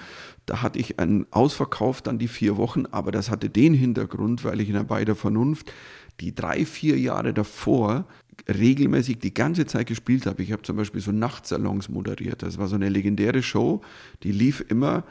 da 0.45 0.61
hatte 0.61 0.80
ich 0.80 0.99
einen 0.99 1.26
Ausverkauf 1.30 2.03
dann 2.03 2.18
die 2.18 2.26
vier 2.26 2.57
Wochen, 2.57 2.87
aber 2.87 3.12
das 3.12 3.30
hatte 3.30 3.49
den 3.49 3.74
Hintergrund, 3.74 4.45
weil 4.45 4.61
ich 4.61 4.68
in 4.68 4.74
der 4.74 4.82
Bei 4.82 5.05
der 5.05 5.14
Vernunft 5.14 5.72
die 6.18 6.34
drei, 6.34 6.66
vier 6.66 6.99
Jahre 6.99 7.32
davor 7.32 8.07
regelmäßig 8.49 9.20
die 9.20 9.34
ganze 9.34 9.66
Zeit 9.66 9.87
gespielt 9.87 10.26
habe. 10.26 10.43
Ich 10.43 10.51
habe 10.51 10.62
zum 10.62 10.76
Beispiel 10.76 11.01
so 11.01 11.12
Nachtsalons 11.12 11.89
moderiert. 11.89 12.43
Das 12.43 12.59
war 12.59 12.66
so 12.66 12.74
eine 12.74 12.89
legendäre 12.89 13.41
Show, 13.41 13.82
die 14.24 14.32
lief 14.32 14.64
immer 14.68 15.05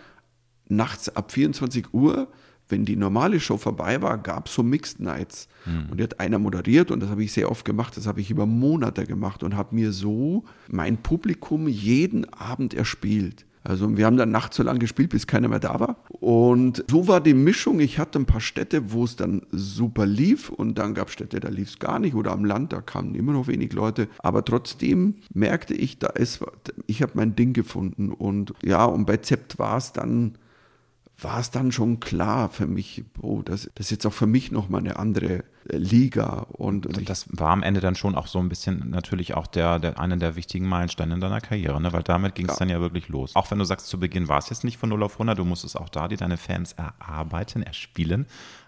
nachts 0.67 1.15
ab 1.15 1.31
24 1.31 1.93
Uhr 1.93 2.27
wenn 2.69 2.85
die 2.85 2.95
normale 2.95 3.39
Show 3.39 3.57
vorbei 3.57 4.01
war, 4.01 4.17
gab 4.17 4.47
es 4.47 4.55
so 4.55 4.63
Mixed 4.63 4.99
Nights. 4.99 5.47
Mhm. 5.65 5.89
Und 5.91 5.99
die 5.99 6.03
hat 6.03 6.19
einer 6.19 6.39
moderiert 6.39 6.91
und 6.91 6.99
das 6.99 7.09
habe 7.09 7.23
ich 7.23 7.31
sehr 7.31 7.51
oft 7.51 7.65
gemacht. 7.65 7.95
Das 7.97 8.07
habe 8.07 8.21
ich 8.21 8.31
über 8.31 8.45
Monate 8.45 9.05
gemacht 9.05 9.43
und 9.43 9.55
habe 9.55 9.75
mir 9.75 9.91
so 9.91 10.43
mein 10.67 10.97
Publikum 10.97 11.67
jeden 11.67 12.31
Abend 12.33 12.73
erspielt. 12.73 13.45
Also 13.65 13.97
wir 13.97 14.05
haben 14.05 14.17
dann 14.17 14.29
nachts 14.29 14.57
so 14.57 14.63
lange 14.63 14.79
gespielt, 14.79 15.09
bis 15.09 15.25
keiner 15.25 15.47
mehr 15.47 15.59
da 15.59 15.79
war. 15.79 15.97
Und 16.09 16.85
so 16.89 17.07
war 17.07 17.19
die 17.19 17.33
Mischung. 17.33 17.79
Ich 17.79 17.97
hatte 17.97 18.19
ein 18.19 18.27
paar 18.27 18.41
Städte, 18.41 18.91
wo 18.91 19.03
es 19.03 19.15
dann 19.15 19.41
super 19.51 20.05
lief 20.05 20.49
und 20.49 20.77
dann 20.77 20.93
gab 20.93 21.07
es 21.07 21.13
Städte, 21.13 21.39
da 21.39 21.49
lief 21.49 21.69
es 21.69 21.79
gar 21.79 21.99
nicht 21.99 22.13
oder 22.13 22.31
am 22.31 22.45
Land, 22.45 22.73
da 22.73 22.81
kamen 22.81 23.15
immer 23.15 23.33
noch 23.33 23.47
wenig 23.47 23.73
Leute. 23.73 24.07
Aber 24.19 24.45
trotzdem 24.45 25.15
merkte 25.33 25.73
ich, 25.73 25.97
da 25.97 26.07
ist, 26.07 26.45
ich 26.85 27.01
habe 27.01 27.13
mein 27.15 27.35
Ding 27.35 27.53
gefunden. 27.53 28.11
Und 28.11 28.53
ja, 28.63 28.85
und 28.85 29.05
bei 29.05 29.17
Zept 29.17 29.57
war 29.57 29.77
es 29.77 29.91
dann 29.93 30.37
war 31.17 31.39
es 31.39 31.49
dann 31.49 31.71
schon 31.71 31.99
klar 31.99 32.49
für 32.49 32.67
mich, 32.67 33.05
oh, 33.21 33.41
das, 33.41 33.69
das 33.75 33.87
ist 33.87 33.91
jetzt 33.91 34.05
auch 34.05 34.13
für 34.13 34.27
mich 34.27 34.51
nochmal 34.51 34.81
eine 34.81 34.97
andere 34.97 35.43
äh, 35.69 35.77
Liga. 35.77 36.45
Und, 36.51 36.85
und 36.85 37.09
das 37.09 37.25
war 37.29 37.51
am 37.51 37.63
Ende 37.63 37.79
dann 37.79 37.95
schon 37.95 38.15
auch 38.15 38.27
so 38.27 38.39
ein 38.39 38.49
bisschen 38.49 38.89
natürlich 38.89 39.33
auch 39.33 39.47
der, 39.47 39.79
der 39.79 39.99
einer 39.99 40.17
der 40.17 40.35
wichtigen 40.35 40.67
Meilensteine 40.67 41.13
in 41.13 41.21
deiner 41.21 41.39
Karriere, 41.39 41.79
ne? 41.79 41.93
weil 41.93 42.03
damit 42.03 42.35
ging 42.35 42.47
es 42.47 42.55
ja. 42.55 42.59
dann 42.59 42.69
ja 42.69 42.81
wirklich 42.81 43.07
los. 43.07 43.35
Auch 43.35 43.49
wenn 43.49 43.59
du 43.59 43.65
sagst, 43.65 43.87
zu 43.87 43.99
Beginn 43.99 44.27
war 44.27 44.39
es 44.39 44.49
jetzt 44.49 44.65
nicht 44.65 44.77
von 44.77 44.89
0 44.89 45.03
auf 45.03 45.13
100, 45.13 45.37
du 45.37 45.45
musstest 45.45 45.77
auch 45.77 45.89
da 45.89 46.07
dir 46.07 46.17
deine 46.17 46.37
Fans 46.37 46.73
erarbeiten, 46.73 47.63
erspielen. 47.63 48.25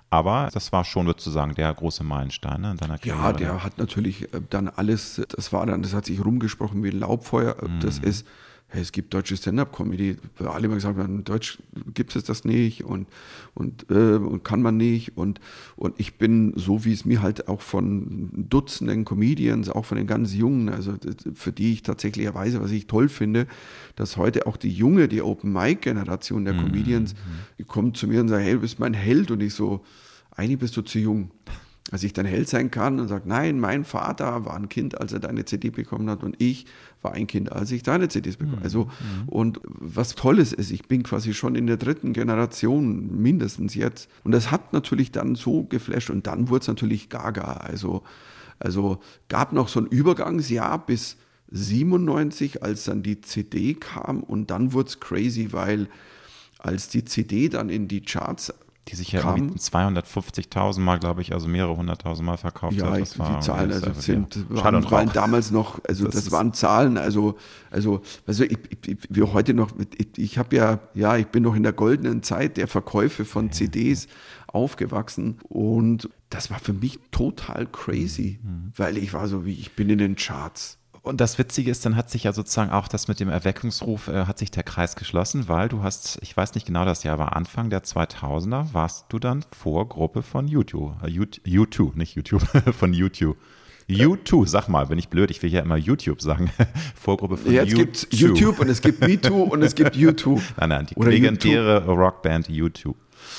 Aber 0.10 0.50
das 0.54 0.72
war 0.72 0.86
schon, 0.86 1.06
würdest 1.06 1.28
du 1.28 1.32
sagen, 1.32 1.54
der 1.56 1.74
große 1.74 2.04
Meilenstein 2.04 2.62
ne, 2.62 2.72
in 2.72 2.78
deiner 2.78 2.98
Karriere. 2.98 3.18
Ja, 3.18 3.34
der 3.34 3.64
hat 3.64 3.78
natürlich 3.78 4.34
äh, 4.34 4.42
dann 4.50 4.70
alles, 4.70 5.22
das 5.28 5.52
war 5.52 5.66
dann, 5.66 5.82
das 5.82 5.94
hat 5.94 6.06
sich 6.06 6.24
rumgesprochen 6.24 6.82
wie 6.82 6.92
ein 6.92 7.00
Laubfeuer. 7.00 7.58
Mm. 7.62 7.82
Das 7.82 8.00
ist 8.00 8.26
hey, 8.70 8.82
es 8.82 8.92
gibt 8.92 9.14
deutsche 9.14 9.38
Stand-up-Comedy. 9.38 10.18
Alle 10.40 10.66
immer 10.66 10.76
gesagt 10.76 10.98
haben, 10.98 11.20
in 11.20 11.24
Deutsch 11.24 11.60
gibt 11.94 12.16
es 12.16 12.26
das 12.26 12.44
nicht 12.44 12.84
und, 12.84 13.08
und, 13.54 13.90
äh, 13.90 14.16
und 14.16 14.44
kann 14.44 14.62
man 14.62 14.76
nicht. 14.76 15.16
Und, 15.16 15.40
und 15.78 15.96
ich 15.98 16.18
bin 16.18 16.54
so, 16.56 16.84
wie 16.84 16.92
es 16.92 17.06
mir 17.06 17.22
halt 17.22 17.48
auch 17.48 17.62
von 17.62 18.30
Dutzenden 18.34 19.06
Comedians, 19.06 19.70
auch 19.70 19.86
von 19.86 19.98
den 19.98 20.08
ganz 20.08 20.34
Jungen, 20.34 20.68
also 20.68 20.96
für 21.34 21.54
die 21.54 21.74
ich 21.74 21.84
tatsächlich 21.84 22.26
erweise, 22.26 22.62
was 22.62 22.72
ich 22.72 22.88
toll 22.88 23.08
finde, 23.08 23.48
dass 23.96 24.18
heute 24.18 24.48
auch 24.48 24.58
die 24.58 24.72
junge, 24.72 25.08
die 25.08 25.22
Open-Mic-Generation 25.22 26.44
der 26.44 26.54
mhm. 26.54 26.66
Comedians, 26.66 27.16
die 27.58 27.64
kommt 27.64 27.96
zu 27.96 28.08
mir 28.08 28.20
und 28.20 28.28
sagt, 28.28 28.44
hey, 28.44 28.54
du 28.54 28.60
bist 28.60 28.80
mein 28.80 28.94
Held. 28.94 29.32
Und 29.32 29.42
ich 29.42 29.54
so, 29.54 29.86
eigentlich 30.32 30.60
bist 30.60 30.76
du 30.76 30.82
zu 30.82 31.00
jung 31.00 31.32
als 31.92 32.04
ich 32.04 32.14
dann 32.14 32.26
Held 32.26 32.50
sein 32.50 32.70
kann 32.72 33.00
und 33.00 33.08
sage, 33.08 33.28
nein, 33.28 33.60
mein 33.60 33.86
Vater 33.86 34.46
war 34.46 34.56
ein 34.56 34.70
Kind, 34.70 35.00
als 35.00 35.14
er 35.14 35.20
deine 35.20 35.46
CD 35.46 35.70
bekommen 35.70 36.10
hat 36.10 36.24
und 36.24 36.36
ich 36.40 36.66
war 37.02 37.14
ein 37.14 37.28
Kind, 37.28 37.52
als 37.52 37.72
ich 37.72 37.84
deine 37.84 38.10
CDs 38.10 38.38
bekommen 38.38 38.58
habe. 38.58 38.66
Also, 38.66 38.86
mhm. 38.86 39.30
und 39.30 39.60
was 39.64 40.16
Tolles 40.16 40.52
ist, 40.52 40.72
ich 40.72 40.88
bin 40.88 41.04
quasi 41.04 41.34
schon 41.34 41.56
in 41.56 41.68
der 41.68 41.78
dritten 41.78 42.14
Generation, 42.14 43.22
mindestens 43.22 43.76
jetzt. 43.76 44.10
Und 44.24 44.32
das 44.34 44.52
hat 44.52 44.74
natürlich 44.74 45.12
dann 45.12 45.36
so 45.36 45.64
geflasht 45.64 46.10
und 46.10 46.28
dann 46.28 46.50
wurde 46.50 46.62
es 46.62 46.68
natürlich 46.68 47.10
gaga. 47.10 47.54
Also, 47.54 48.04
also 48.60 49.00
gab 49.30 49.54
noch 49.54 49.68
so 49.68 49.80
ein 49.80 49.88
Übergangsjahr 49.88 50.86
bis 50.86 51.18
97, 51.52 52.64
als 52.64 52.86
dann 52.86 53.04
die 53.04 53.22
CD 53.22 53.76
kam 53.76 54.22
und 54.24 54.52
dann 54.52 54.74
wurde 54.74 54.90
es 54.90 55.00
crazy, 55.00 55.54
weil 55.54 55.88
als 56.60 56.90
die 56.90 57.06
CD 57.06 57.48
dann 57.50 57.70
in 57.70 57.88
die 57.88 58.02
Charts 58.02 58.54
die 58.88 58.96
sich 58.96 59.12
ja 59.12 59.22
250.000 59.22 60.80
Mal, 60.80 61.00
glaube 61.00 61.22
ich, 61.22 61.34
also 61.34 61.48
mehrere 61.48 61.76
hunderttausend 61.76 62.26
Mal 62.26 62.38
verkauft 62.38 62.78
ja, 62.78 62.92
hat. 62.92 63.02
Das 63.02 63.20
war, 63.20 63.36
die 63.36 63.46
Zahlen 63.46 63.72
also 63.72 63.92
sind, 63.94 64.36
ja. 64.36 64.64
waren, 64.64 64.92
waren, 64.92 65.12
damals 65.14 65.52
noch, 65.52 65.80
also 65.88 66.06
das, 66.06 66.16
das 66.16 66.32
waren 66.32 66.54
Zahlen, 66.54 66.98
also, 66.98 67.38
also, 67.70 68.02
also 68.26 68.44
ich, 68.44 68.58
ich, 68.86 68.98
wie 69.10 69.24
heute 69.24 69.54
noch, 69.54 69.72
ich, 69.98 70.18
ich 70.18 70.38
habe 70.38 70.56
ja, 70.56 70.80
ja, 70.94 71.18
ich 71.18 71.28
bin 71.28 71.44
noch 71.44 71.56
in 71.56 71.64
der 71.64 71.74
goldenen 71.74 72.24
Zeit 72.24 72.58
der 72.58 72.68
Verkäufe 72.68 73.26
von 73.26 73.52
CDs 73.52 74.08
aufgewachsen 74.48 75.40
und 75.44 76.10
das 76.30 76.50
war 76.50 76.60
für 76.60 76.74
mich 76.74 77.00
total 77.12 77.66
crazy, 77.68 78.40
mhm. 78.42 78.72
weil 78.76 78.98
ich 78.98 79.14
war 79.14 79.28
so 79.28 79.46
wie, 79.46 79.54
ich 79.54 79.76
bin 79.76 79.90
in 79.90 79.98
den 79.98 80.16
Charts. 80.16 80.78
Und 81.08 81.22
das 81.22 81.38
Witzige 81.38 81.72
ist, 81.72 81.86
dann 81.86 81.96
hat 81.96 82.10
sich 82.10 82.26
ja 82.26 82.34
sozusagen 82.34 82.72
auch 82.72 82.88
das 82.88 83.08
mit 83.08 83.20
dem 83.20 83.30
Erweckungsruf, 83.30 84.10
äh, 84.10 84.26
hat 84.26 84.38
sich 84.38 84.52
der 84.52 84.64
Kreis 84.64 84.96
geschlossen, 84.96 85.48
weil 85.48 85.70
du 85.70 85.82
hast, 85.82 86.20
ich 86.22 86.36
weiß 86.36 86.54
nicht 86.54 86.68
genau, 86.68 86.84
das 86.84 87.04
Jahr 87.04 87.18
war 87.18 87.36
Anfang 87.36 87.70
der 87.70 87.84
2000er, 87.84 88.74
warst 88.74 89.06
du 89.10 89.18
dann 89.18 89.46
Vorgruppe 89.52 90.22
von 90.22 90.48
YouTube, 90.48 90.96
äh, 91.04 91.08
YouTube, 91.08 91.96
nicht 91.96 92.16
YouTube, 92.16 92.42
von 92.78 92.94
YouTube. 92.94 93.38
YouTube, 93.88 94.50
sag 94.50 94.68
mal, 94.68 94.86
bin 94.88 95.00
ich 95.00 95.08
blöd, 95.08 95.32
ich 95.32 95.42
will 95.42 95.52
ja 95.52 95.62
immer 95.62 95.78
YouTube 95.78 96.22
sagen. 96.22 96.52
Vorgruppe 96.96 97.38
von 97.38 97.54
ja, 97.54 97.64
jetzt 97.64 97.72
YouTube. 97.72 97.88
Jetzt 97.88 98.10
gibt 98.10 98.14
YouTube 98.22 98.60
und 98.60 98.70
es 98.70 98.82
gibt 98.82 99.00
MeToo 99.00 99.44
und 99.44 99.64
es 99.64 99.76
gibt 99.76 99.96
YouTube. 99.96 100.42
Nein, 100.58 100.70
nein, 100.70 100.88
die 100.88 101.02
legendäre. 101.02 101.86
Rockband 101.86 102.50
YouTube. 102.50 102.98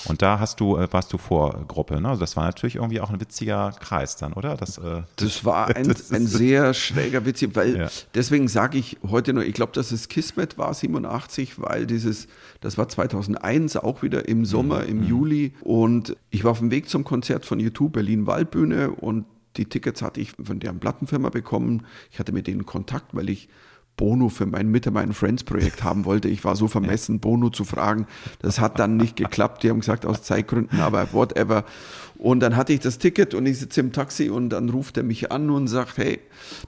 Und 0.09 0.23
da 0.23 0.39
hast 0.39 0.61
du, 0.61 0.77
äh, 0.77 0.89
warst 0.91 1.13
du 1.13 1.19
Vorgruppe, 1.19 2.01
ne? 2.01 2.09
Also 2.09 2.21
das 2.21 2.37
war 2.37 2.45
natürlich 2.45 2.77
irgendwie 2.77 3.01
auch 3.01 3.11
ein 3.11 3.21
witziger 3.21 3.73
Kreis 3.79 4.17
dann, 4.17 4.33
oder? 4.33 4.57
Das, 4.57 4.79
äh, 4.79 5.03
das 5.17 5.45
war 5.45 5.69
ein, 5.77 5.89
das 5.89 6.13
ein 6.13 6.27
sehr 6.27 6.75
schräger 6.75 7.25
Witz, 7.25 7.45
weil 7.55 7.77
ja. 7.77 7.89
deswegen 8.15 8.49
sage 8.49 8.79
ich 8.79 8.99
heute 9.09 9.33
nur, 9.33 9.45
ich 9.45 9.55
glaube, 9.55 9.73
dass 9.73 9.93
es 9.93 10.09
Kismet 10.09 10.59
war 10.59 10.73
87, 10.75 11.61
weil 11.61 11.87
dieses, 11.87 12.29
das 12.61 12.79
war 12.79 12.89
2001 12.89 13.77
auch 13.77 14.03
wieder 14.03 14.29
im 14.29 14.45
Sommer, 14.45 14.83
mhm. 14.83 14.89
im 14.89 14.99
mhm. 14.99 15.07
Juli 15.07 15.53
und 15.61 16.17
ich 16.31 16.45
war 16.45 16.53
auf 16.53 16.59
dem 16.59 16.71
Weg 16.71 16.89
zum 16.89 17.05
Konzert 17.05 17.45
von 17.45 17.61
YouTube 17.61 17.93
Berlin 17.93 18.27
Waldbühne 18.27 18.91
und 18.91 19.27
die 19.57 19.67
Tickets 19.67 20.03
hatte 20.03 20.21
ich 20.21 20.33
von 20.43 20.61
deren 20.61 20.79
Plattenfirma 20.79 21.31
bekommen. 21.31 21.85
Ich 22.13 22.19
hatte 22.19 22.33
mit 22.33 22.47
denen 22.47 22.65
Kontakt, 22.65 23.15
weil 23.15 23.29
ich 23.29 23.49
Bono 23.99 24.31
für 24.31 24.47
mein 24.47 24.71
Mitte 24.71 24.91
meinen 24.91 25.13
Friends 25.13 25.45
Projekt 25.45 25.85
haben 25.85 26.07
wollte. 26.07 26.29
Ich 26.29 26.45
war 26.45 26.57
so 26.57 26.69
vermessen, 26.69 27.21
Bono 27.21 27.51
zu 27.51 27.65
fragen. 27.65 28.07
Das 28.41 28.61
hat 28.61 28.79
dann 28.79 28.97
nicht 28.97 29.17
geklappt. 29.17 29.63
Die 29.63 29.69
haben 29.69 29.81
gesagt, 29.81 30.07
aus 30.07 30.23
Zeitgründen, 30.23 30.81
aber 30.81 31.13
whatever. 31.13 31.65
Und 32.17 32.41
dann 32.41 32.57
hatte 32.57 32.73
ich 32.73 32.81
das 32.81 32.99
Ticket 32.99 33.35
und 33.35 33.45
ich 33.47 33.59
sitze 33.59 33.81
im 33.81 33.93
Taxi 33.93 34.31
und 34.31 34.51
dann 34.51 34.71
ruft 34.71 34.97
er 34.97 35.03
mich 35.03 35.31
an 35.31 35.51
und 35.51 35.69
sagt, 35.69 35.99
hey, 35.99 36.21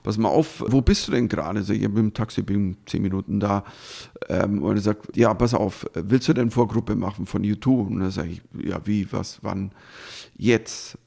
pass 0.02 0.18
mal 0.18 0.28
auf, 0.28 0.62
wo 0.66 0.80
bist 0.80 1.08
du 1.08 1.12
denn 1.12 1.28
gerade? 1.28 1.60
Also 1.60 1.72
ich 1.72 1.80
bin 1.80 1.96
im 1.96 2.14
Taxi, 2.14 2.42
bin 2.42 2.76
zehn 2.86 3.02
Minuten 3.02 3.40
da. 3.40 3.64
Ähm, 4.28 4.62
und 4.62 4.76
er 4.76 4.82
sagt, 4.82 5.16
ja, 5.16 5.32
pass 5.32 5.54
auf, 5.54 5.86
willst 5.94 6.28
du 6.28 6.34
denn 6.34 6.50
Vorgruppe 6.50 6.94
machen 6.94 7.26
von 7.26 7.42
YouTube? 7.42 7.88
Und 7.88 8.00
dann 8.00 8.10
sage 8.10 8.28
ich, 8.28 8.42
ja, 8.64 8.80
wie, 8.84 9.10
was, 9.12 9.38
wann? 9.42 9.72
Jetzt. 10.36 10.98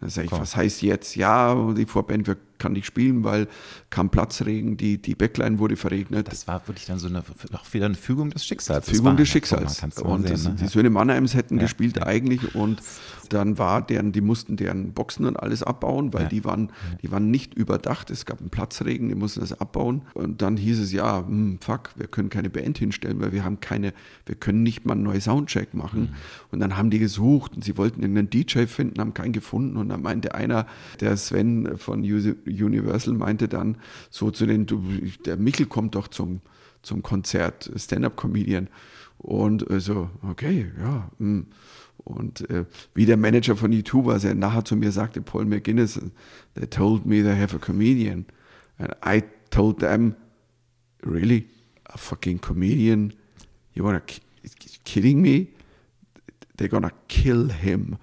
Dann 0.00 0.10
sage 0.10 0.26
ich, 0.26 0.32
was 0.32 0.56
heißt 0.56 0.82
jetzt? 0.82 1.16
Ja, 1.16 1.72
die 1.72 1.86
Vorband 1.86 2.28
kann 2.58 2.72
nicht 2.72 2.86
spielen, 2.86 3.24
weil 3.24 3.48
kam 3.90 4.10
Platzregen, 4.10 4.76
die, 4.76 5.00
die 5.00 5.14
Backline 5.14 5.58
wurde 5.58 5.76
verregnet. 5.76 6.28
Das 6.30 6.46
war 6.46 6.66
wirklich 6.68 6.86
dann 6.86 6.98
so 6.98 7.08
eine, 7.08 7.22
auch 7.52 7.72
wieder 7.72 7.86
eine 7.86 7.94
Fügung 7.94 8.30
des 8.30 8.44
Schicksals. 8.44 8.88
Fügung 8.88 9.16
des 9.16 9.28
Schicksals. 9.28 9.82
Und 9.82 10.22
sehen, 10.22 10.30
das, 10.30 10.44
ne? 10.44 10.56
die 10.60 10.66
Söhne 10.66 10.90
Mannheims 10.90 11.34
hätten 11.34 11.56
ja. 11.56 11.62
gespielt 11.62 11.96
ja. 11.96 12.06
eigentlich 12.06 12.54
und 12.54 12.82
dann 13.28 13.58
war 13.58 13.82
deren, 13.82 14.12
die 14.12 14.20
mussten 14.20 14.56
deren 14.56 14.92
Boxen 14.92 15.26
und 15.26 15.38
alles 15.38 15.62
abbauen, 15.62 16.12
weil 16.12 16.24
ja. 16.24 16.28
die 16.28 16.44
waren, 16.44 16.70
die 17.02 17.10
waren 17.10 17.30
nicht 17.30 17.54
überdacht. 17.54 18.10
Es 18.10 18.26
gab 18.26 18.40
einen 18.40 18.50
Platzregen, 18.50 19.08
die 19.08 19.14
mussten 19.14 19.40
das 19.40 19.58
abbauen. 19.60 20.02
Und 20.14 20.42
dann 20.42 20.56
hieß 20.56 20.78
es, 20.80 20.92
ja, 20.92 21.18
hm, 21.26 21.58
fuck, 21.60 21.90
wir 21.96 22.06
können 22.06 22.30
keine 22.30 22.50
Band 22.50 22.78
hinstellen, 22.78 23.20
weil 23.20 23.32
wir 23.32 23.44
haben 23.44 23.60
keine, 23.60 23.92
wir 24.26 24.34
können 24.34 24.62
nicht 24.62 24.84
mal 24.86 24.94
einen 24.94 25.02
neuen 25.04 25.20
Soundcheck 25.20 25.74
machen. 25.74 26.00
Mhm. 26.00 26.08
Und 26.50 26.60
dann 26.60 26.76
haben 26.76 26.90
die 26.90 26.98
gesucht 26.98 27.54
und 27.54 27.64
sie 27.64 27.76
wollten 27.76 28.00
irgendeinen 28.00 28.30
DJ 28.30 28.66
finden, 28.66 29.00
haben 29.00 29.14
keinen 29.14 29.32
gefunden. 29.32 29.76
Und 29.76 29.88
dann 29.90 30.02
meinte 30.02 30.34
einer, 30.34 30.66
der 31.00 31.16
Sven 31.16 31.76
von 31.76 32.02
Universal 32.48 33.14
meinte 33.14 33.48
dann 33.48 33.78
so 34.10 34.30
zu 34.30 34.46
den, 34.46 34.66
du, 34.66 34.82
der 35.24 35.36
Michel 35.36 35.66
kommt 35.66 35.94
doch 35.94 36.08
zum, 36.08 36.40
zum 36.82 37.02
Konzert, 37.02 37.70
Stand-Up-Comedian. 37.76 38.68
Und 39.18 39.68
äh, 39.70 39.80
so, 39.80 40.10
okay, 40.22 40.70
ja. 40.78 41.10
Mh. 41.18 41.26
Hm. 41.26 41.46
Und 42.04 42.48
äh, 42.48 42.64
wie 42.94 43.04
der 43.04 43.16
Manager 43.16 43.56
von 43.56 43.72
YouTube 43.72 44.06
war, 44.06 44.18
der 44.18 44.34
nachher 44.34 44.64
zu 44.64 44.76
mir 44.76 44.92
sagte, 44.92 45.20
Paul 45.20 45.44
McGuinness, 45.44 46.00
they 46.54 46.66
told 46.66 47.04
me 47.04 47.22
they 47.22 47.36
have 47.36 47.54
a 47.54 47.58
comedian. 47.58 48.24
And 48.78 48.94
I 49.04 49.24
told 49.50 49.80
them, 49.80 50.14
really? 51.02 51.48
A 51.84 51.98
fucking 51.98 52.40
comedian? 52.40 53.12
You 53.74 53.84
wanna 53.84 54.02
kidding 54.84 55.20
me? 55.20 55.48
They're 56.56 56.68
gonna 56.68 56.92
kill 57.08 57.50
him. 57.50 57.98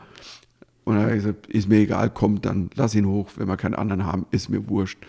Und 0.86 0.98
er 0.98 1.08
hat 1.08 1.14
gesagt, 1.14 1.48
ist 1.48 1.68
mir 1.68 1.80
egal, 1.80 2.12
komm, 2.12 2.42
dann 2.42 2.70
lass 2.76 2.96
ihn 2.96 3.08
hoch, 3.08 3.30
wenn 3.36 3.48
wir 3.48 3.58
keinen 3.58 3.76
anderen 3.76 4.06
haben, 4.06 4.26
ist 4.32 4.50
mir 4.50 4.70
wurscht. 4.70 5.00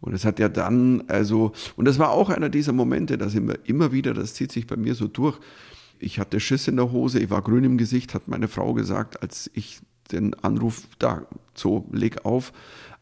Und 0.00 0.14
es 0.14 0.24
hat 0.24 0.38
ja 0.38 0.48
dann, 0.48 1.04
also, 1.08 1.52
und 1.76 1.84
das 1.84 1.98
war 1.98 2.10
auch 2.10 2.30
einer 2.30 2.48
dieser 2.48 2.72
Momente, 2.72 3.18
da 3.18 3.28
sind 3.28 3.46
wir 3.46 3.58
immer 3.64 3.92
wieder, 3.92 4.14
das 4.14 4.32
zieht 4.34 4.50
sich 4.50 4.66
bei 4.66 4.76
mir 4.76 4.94
so 4.94 5.06
durch. 5.06 5.38
Ich 5.98 6.18
hatte 6.18 6.40
Schiss 6.40 6.68
in 6.68 6.76
der 6.76 6.90
Hose, 6.90 7.20
ich 7.20 7.28
war 7.28 7.42
grün 7.42 7.64
im 7.64 7.76
Gesicht, 7.76 8.14
hat 8.14 8.28
meine 8.28 8.48
Frau 8.48 8.72
gesagt, 8.72 9.22
als 9.22 9.50
ich 9.52 9.80
den 10.10 10.32
Anruf 10.42 10.84
da, 10.98 11.26
so 11.54 11.86
leg 11.92 12.24
auf. 12.24 12.52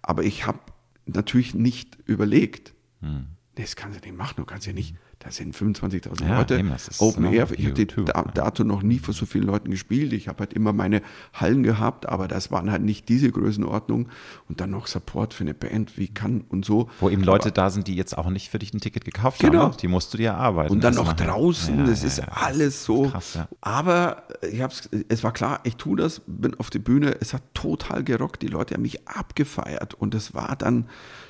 Aber 0.03 0.25
ich 0.25 0.45
habe 0.45 0.59
natürlich 1.07 1.55
nicht 1.55 1.97
überlegt. 2.07 2.75
Hm. 3.01 3.27
Nee, 3.57 3.63
das 3.63 3.77
kannst 3.77 4.01
du 4.01 4.05
nicht 4.05 4.19
machen, 4.19 4.35
du 4.39 4.45
kannst 4.45 4.67
ja 4.67 4.73
nicht 4.73 4.97
da 5.21 5.33
sind 5.33 5.57
25.000 5.57 6.25
ja, 6.25 6.39
Leute. 6.39 6.59
Eben, 6.59 6.73
Open 6.99 7.25
Air. 7.33 7.49
Ich 7.51 7.67
habe 7.67 8.05
da, 8.05 8.23
dato 8.23 8.63
noch 8.63 8.83
nie 8.83 9.01
vor 9.01 9.13
so 9.13 9.27
vielen 9.27 9.47
Leuten 9.47 9.71
gespielt. 9.71 10.13
Ich 10.13 10.29
habe 10.29 10.41
halt 10.41 10.53
immer 10.53 10.73
meine 10.73 11.03
Hallen 11.33 11.65
gehabt, 11.65 12.09
aber 12.09 12.29
das 12.29 12.53
waren 12.53 12.71
halt 12.71 12.83
nicht 12.83 13.09
diese 13.09 13.33
Größenordnung. 13.33 14.09
Und 14.49 14.61
dann 14.61 14.71
noch 14.71 14.87
Support 14.87 15.35
für 15.35 15.43
eine 15.43 15.55
Band, 15.55 15.99
wie 15.99 16.07
kann 16.07 16.43
und 16.49 16.65
so. 16.65 16.89
Wo 17.01 17.11
eben 17.11 17.25
Leute 17.25 17.47
aber, 17.47 17.51
da 17.51 17.71
sind, 17.71 17.89
die 17.89 17.97
jetzt 17.97 18.17
auch 18.17 18.31
nicht 18.31 18.49
für 18.49 18.61
dich 18.61 18.73
ein 18.73 18.81
Ticket 18.81 19.05
gekauft 19.05 19.41
genau. 19.41 19.59
haben. 19.59 19.71
Ne? 19.73 19.77
Die 19.83 19.89
musst 19.89 20.15
du 20.15 20.19
dir 20.19 20.31
erarbeiten. 20.31 20.73
Und 20.73 20.85
dann 20.85 20.95
noch 20.95 21.13
draußen, 21.13 21.79
ja, 21.79 21.85
das 21.85 22.03
ja, 22.03 22.09
ist 22.09 22.21
alles 22.21 22.85
so. 22.85 23.09
Krass, 23.09 23.41
aber 23.61 24.23
ich 24.49 24.63
hab's, 24.63 24.89
es 25.09 25.25
war 25.25 25.33
klar, 25.33 25.61
ich 25.65 25.75
tue 25.75 25.97
das, 25.97 26.23
bin 26.29 26.55
auf 26.61 26.71
die 26.71 26.79
Bühne. 26.79 27.17
Es 27.21 27.35
hat 27.35 27.43
total 27.55 28.05
gerockt. 28.05 28.43
Die 28.43 28.47
Leute 28.47 28.75
haben 28.75 28.83
mich 28.83 29.09
abgefeiert. 29.09 29.95
Und 29.95 30.15
das 30.15 30.33
war 30.33 30.55
dann, 30.55 30.87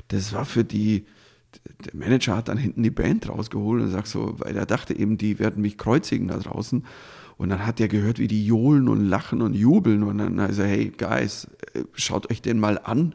das 0.09 0.35
war 0.35 0.45
für 0.45 0.65
die 0.65 1.07
der 1.85 1.95
Manager 1.95 2.37
hat 2.37 2.49
dann 2.49 2.59
hinten 2.59 2.83
die 2.83 2.91
Band 2.91 3.29
rausgeholt 3.29 3.83
und 3.83 3.91
sagt 3.91 4.09
so, 4.09 4.35
weil 4.39 4.57
er 4.57 4.67
dachte 4.67 4.97
eben, 4.97 5.17
die 5.19 5.39
werden 5.39 5.63
mich 5.63 5.79
kreuzigen 5.79 6.29
da 6.29 6.39
draußen. 6.39 6.85
Und 7.37 7.51
dann 7.51 7.65
hat 7.67 7.81
er 7.81 7.89
gehört, 7.89 8.19
wie 8.19 8.27
die 8.27 8.45
johlen 8.45 8.89
und 8.89 9.07
lachen 9.07 9.43
und 9.43 9.55
jubeln. 9.55 10.03
Und 10.03 10.19
dann 10.19 10.39
er, 10.39 10.67
hey, 10.67 10.91
Guys, 10.97 11.47
äh, 11.75 11.85
schaut 11.95 12.31
euch 12.31 12.43
den 12.43 12.59
mal 12.59 12.79
an 12.83 13.15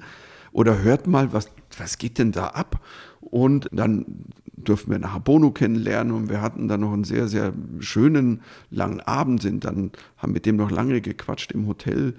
oder 0.54 0.82
hört 0.82 1.08
mal, 1.08 1.34
was, 1.34 1.50
was 1.78 1.98
geht 1.98 2.20
denn 2.20 2.32
da 2.32 2.48
ab? 2.48 2.82
Und 3.20 3.68
dann 3.72 4.06
durften 4.56 4.92
wir 4.92 5.00
nachher 5.00 5.20
Bono 5.20 5.52
kennenlernen 5.52 6.14
und 6.14 6.30
wir 6.30 6.42
hatten 6.42 6.68
dann 6.68 6.82
noch 6.82 6.94
einen 6.94 7.04
sehr, 7.04 7.28
sehr 7.28 7.54
schönen 7.80 8.42
langen 8.70 9.02
Abend, 9.02 9.42
sind 9.42 9.66
dann, 9.66 9.92
haben 10.18 10.32
mit 10.32 10.46
dem 10.46 10.56
noch 10.56 10.72
lange 10.72 11.02
gequatscht 11.02 11.52
im 11.52 11.68
Hotel 11.68 12.16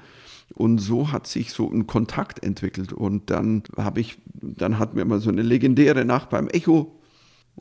und 0.52 0.78
so 0.78 1.10
hat 1.10 1.26
sich 1.26 1.52
so 1.52 1.70
ein 1.70 1.86
Kontakt 1.86 2.42
entwickelt. 2.42 2.92
Und 2.92 3.30
dann 3.30 3.62
habe 3.76 4.00
ich, 4.00 4.18
dann 4.34 4.78
hatten 4.78 4.96
wir 4.96 5.04
mal 5.04 5.20
so 5.20 5.30
eine 5.30 5.42
legendäre 5.42 6.04
Nacht 6.04 6.30
beim 6.30 6.48
Echo. 6.48 7.00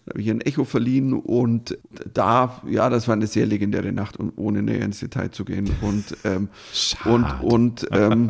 Da 0.05 0.11
habe 0.11 0.21
ich 0.21 0.29
ein 0.29 0.41
Echo 0.41 0.63
verliehen 0.63 1.13
und 1.13 1.77
da, 2.13 2.61
ja, 2.67 2.89
das 2.89 3.07
war 3.07 3.13
eine 3.13 3.27
sehr 3.27 3.45
legendäre 3.45 3.91
Nacht, 3.91 4.17
ohne 4.35 4.63
näher 4.63 4.83
ins 4.83 4.99
Detail 4.99 5.31
zu 5.31 5.45
gehen. 5.45 5.69
Und, 5.81 6.17
ähm, 6.23 6.49
und, 7.05 7.25
und, 7.41 7.87
ähm, 7.91 8.29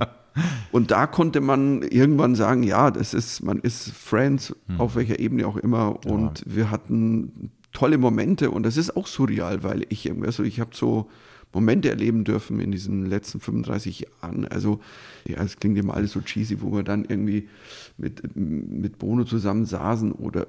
und 0.72 0.91
da 0.91 1.08
konnte 1.08 1.41
man 1.41 1.82
irgendwann 1.84 2.36
sagen, 2.36 2.64
ja, 2.64 2.91
das 2.91 3.14
ist, 3.14 3.43
man 3.43 3.60
ist 3.60 3.91
Friends, 3.91 4.56
hm. 4.68 4.80
auf 4.80 4.95
welcher 4.95 5.20
Ebene 5.20 5.47
auch 5.47 5.58
immer. 5.58 6.06
Und 6.06 6.39
ja. 6.39 6.56
wir 6.56 6.72
hatten 6.72 7.51
tolle 7.72 7.97
Momente 7.97 8.51
und 8.51 8.64
das 8.64 8.78
ist 8.78 8.95
auch 8.95 9.08
surreal, 9.08 9.64
weil 9.64 9.86
ich 9.89 10.06
irgendwie, 10.06 10.28
also 10.28 10.43
ich 10.43 10.60
habe 10.60 10.72
so, 10.74 11.10
Momente 11.54 11.89
erleben 11.89 12.24
dürfen 12.24 12.60
in 12.60 12.72
diesen 12.72 13.06
letzten 13.06 13.39
35 13.39 14.08
Jahren. 14.22 14.47
Also, 14.47 14.82
ja, 15.28 15.41
es 15.43 15.58
klingt 15.58 15.78
immer 15.78 15.93
alles 15.93 16.12
so 16.12 16.22
cheesy, 16.22 16.62
wo 16.62 16.72
wir 16.74 16.84
dann 16.84 17.06
irgendwie 17.06 17.47
mit, 17.97 18.36
mit 18.36 18.97
Bono 18.99 19.24
zusammen 19.24 19.66
saßen 19.66 20.12
oder 20.12 20.45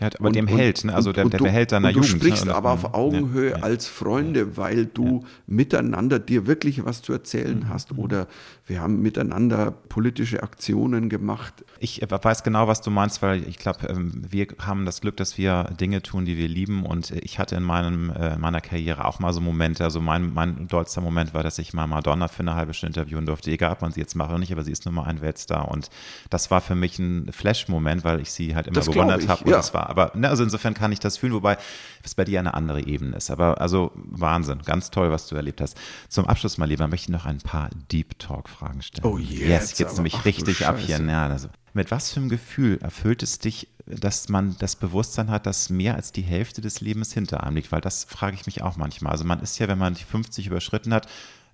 ja, 0.00 0.08
aber 0.18 0.28
und, 0.28 0.36
dem 0.36 0.46
hält, 0.46 0.84
ne? 0.84 0.94
also 0.94 1.12
der, 1.12 1.28
der 1.28 1.38
behält 1.38 1.72
deiner 1.72 1.92
du 1.92 2.00
Jugend. 2.00 2.14
Du 2.14 2.18
sprichst 2.18 2.46
ne? 2.46 2.54
aber 2.54 2.72
auf 2.72 2.94
Augenhöhe 2.94 3.50
ja, 3.50 3.56
als 3.58 3.86
Freunde, 3.86 4.56
weil 4.56 4.86
du 4.86 5.24
miteinander 5.46 6.18
dir 6.18 6.46
wirklich 6.46 6.84
was 6.84 7.02
zu 7.02 7.12
erzählen 7.12 7.60
mhm. 7.60 7.68
hast. 7.68 7.96
Oder 7.96 8.26
wir 8.66 8.80
haben 8.80 9.02
miteinander 9.02 9.72
politische 9.72 10.42
Aktionen 10.42 11.10
gemacht. 11.10 11.64
Ich 11.80 12.00
weiß 12.00 12.42
genau, 12.44 12.66
was 12.66 12.80
du 12.80 12.90
meinst, 12.90 13.20
weil 13.20 13.46
ich 13.46 13.58
glaube, 13.58 13.86
ähm, 13.88 14.22
wir 14.26 14.46
haben 14.58 14.86
das 14.86 15.02
Glück, 15.02 15.18
dass 15.18 15.36
wir 15.36 15.64
Dinge 15.78 16.00
tun, 16.02 16.24
die 16.24 16.38
wir 16.38 16.48
lieben. 16.48 16.86
Und 16.86 17.10
ich 17.10 17.38
hatte 17.38 17.56
in 17.56 17.62
meinem, 17.62 18.08
äh, 18.08 18.38
meiner 18.38 18.62
Karriere 18.62 19.04
auch 19.04 19.18
mal 19.18 19.34
so 19.34 19.42
Momente. 19.42 19.84
Also 19.84 20.00
mein, 20.00 20.32
mein 20.32 20.66
dollster 20.66 21.02
Moment 21.02 21.34
war, 21.34 21.42
dass 21.42 21.58
ich 21.58 21.74
mal 21.74 21.86
Madonna 21.86 22.28
für 22.28 22.40
eine 22.40 22.54
halbe 22.54 22.72
Stunde 22.72 22.98
interviewen 22.98 23.26
durfte. 23.26 23.50
Egal, 23.50 23.72
ob 23.72 23.82
man 23.82 23.92
sie 23.92 24.00
jetzt 24.00 24.14
macht 24.14 24.30
oder 24.30 24.38
nicht, 24.38 24.52
aber 24.52 24.64
sie 24.64 24.72
ist 24.72 24.86
nun 24.86 24.94
mal 24.94 25.04
ein 25.04 25.20
Weltstar. 25.20 25.68
Und 25.68 25.90
das 26.30 26.50
war 26.50 26.62
für 26.62 26.74
mich 26.74 26.98
ein 26.98 27.30
Flash-Moment, 27.32 28.02
weil 28.02 28.20
ich 28.20 28.30
sie 28.30 28.54
halt 28.54 28.66
immer 28.66 28.76
das 28.76 28.86
bewundert 28.86 29.28
habe. 29.28 29.44
Und 29.44 29.50
ja. 29.50 29.58
das 29.58 29.74
war 29.74 29.90
aber, 29.90 30.12
ne, 30.14 30.30
also 30.30 30.42
insofern 30.42 30.72
kann 30.72 30.90
ich 30.90 31.00
das 31.00 31.18
fühlen, 31.18 31.34
wobei 31.34 31.58
es 32.02 32.14
bei 32.14 32.24
dir 32.24 32.40
eine 32.40 32.54
andere 32.54 32.80
Ebene 32.80 33.18
ist. 33.18 33.30
Aber 33.30 33.60
also 33.60 33.92
Wahnsinn, 33.94 34.62
ganz 34.64 34.90
toll, 34.90 35.10
was 35.10 35.26
du 35.26 35.36
erlebt 35.36 35.60
hast. 35.60 35.76
Zum 36.08 36.24
Abschluss, 36.24 36.56
mal 36.56 36.64
lieber, 36.64 36.88
möchte 36.88 37.10
ich 37.10 37.14
noch 37.14 37.26
ein 37.26 37.38
paar 37.38 37.68
Deep 37.92 38.18
Talk-Fragen 38.54 38.82
stellen. 38.82 39.06
Oh 39.06 39.18
yeah, 39.18 39.48
yes, 39.48 39.78
jetzt 39.78 39.96
nämlich 39.96 40.24
richtig 40.24 40.66
ab 40.66 40.78
hier. 40.78 41.00
Ja, 41.00 41.28
also, 41.28 41.48
mit 41.72 41.90
was 41.90 42.12
für 42.12 42.20
einem 42.20 42.28
Gefühl 42.28 42.78
erfüllt 42.82 43.22
es 43.22 43.38
dich, 43.38 43.68
dass 43.86 44.28
man 44.28 44.56
das 44.58 44.76
Bewusstsein 44.76 45.30
hat, 45.30 45.46
dass 45.46 45.70
mehr 45.70 45.94
als 45.94 46.12
die 46.12 46.22
Hälfte 46.22 46.60
des 46.60 46.80
Lebens 46.80 47.12
hinter 47.12 47.42
einem 47.44 47.56
liegt? 47.56 47.72
Weil 47.72 47.80
das 47.80 48.04
frage 48.04 48.36
ich 48.36 48.46
mich 48.46 48.62
auch 48.62 48.76
manchmal. 48.76 49.12
Also 49.12 49.24
man 49.24 49.40
ist 49.40 49.58
ja, 49.58 49.68
wenn 49.68 49.78
man 49.78 49.94
die 49.94 50.04
50 50.04 50.46
überschritten 50.46 50.94
hat, 50.94 51.08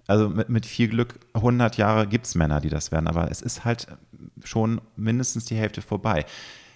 also 0.07 0.29
mit, 0.29 0.49
mit 0.49 0.67
viel 0.67 0.89
Glück 0.89 1.21
100 1.35 1.77
Jahre 1.77 2.07
gibt 2.07 2.27
es 2.27 2.35
Männer, 2.35 2.61
die 2.61 2.69
das 2.69 2.93
werden, 2.93 3.07
aber 3.07 3.31
es 3.31 3.43
ist 3.43 3.65
halt 3.65 3.87
schon 4.45 4.81
mindestens 4.97 5.45
die 5.45 5.57
Hälfte 5.57 5.83
vorbei. 5.83 6.27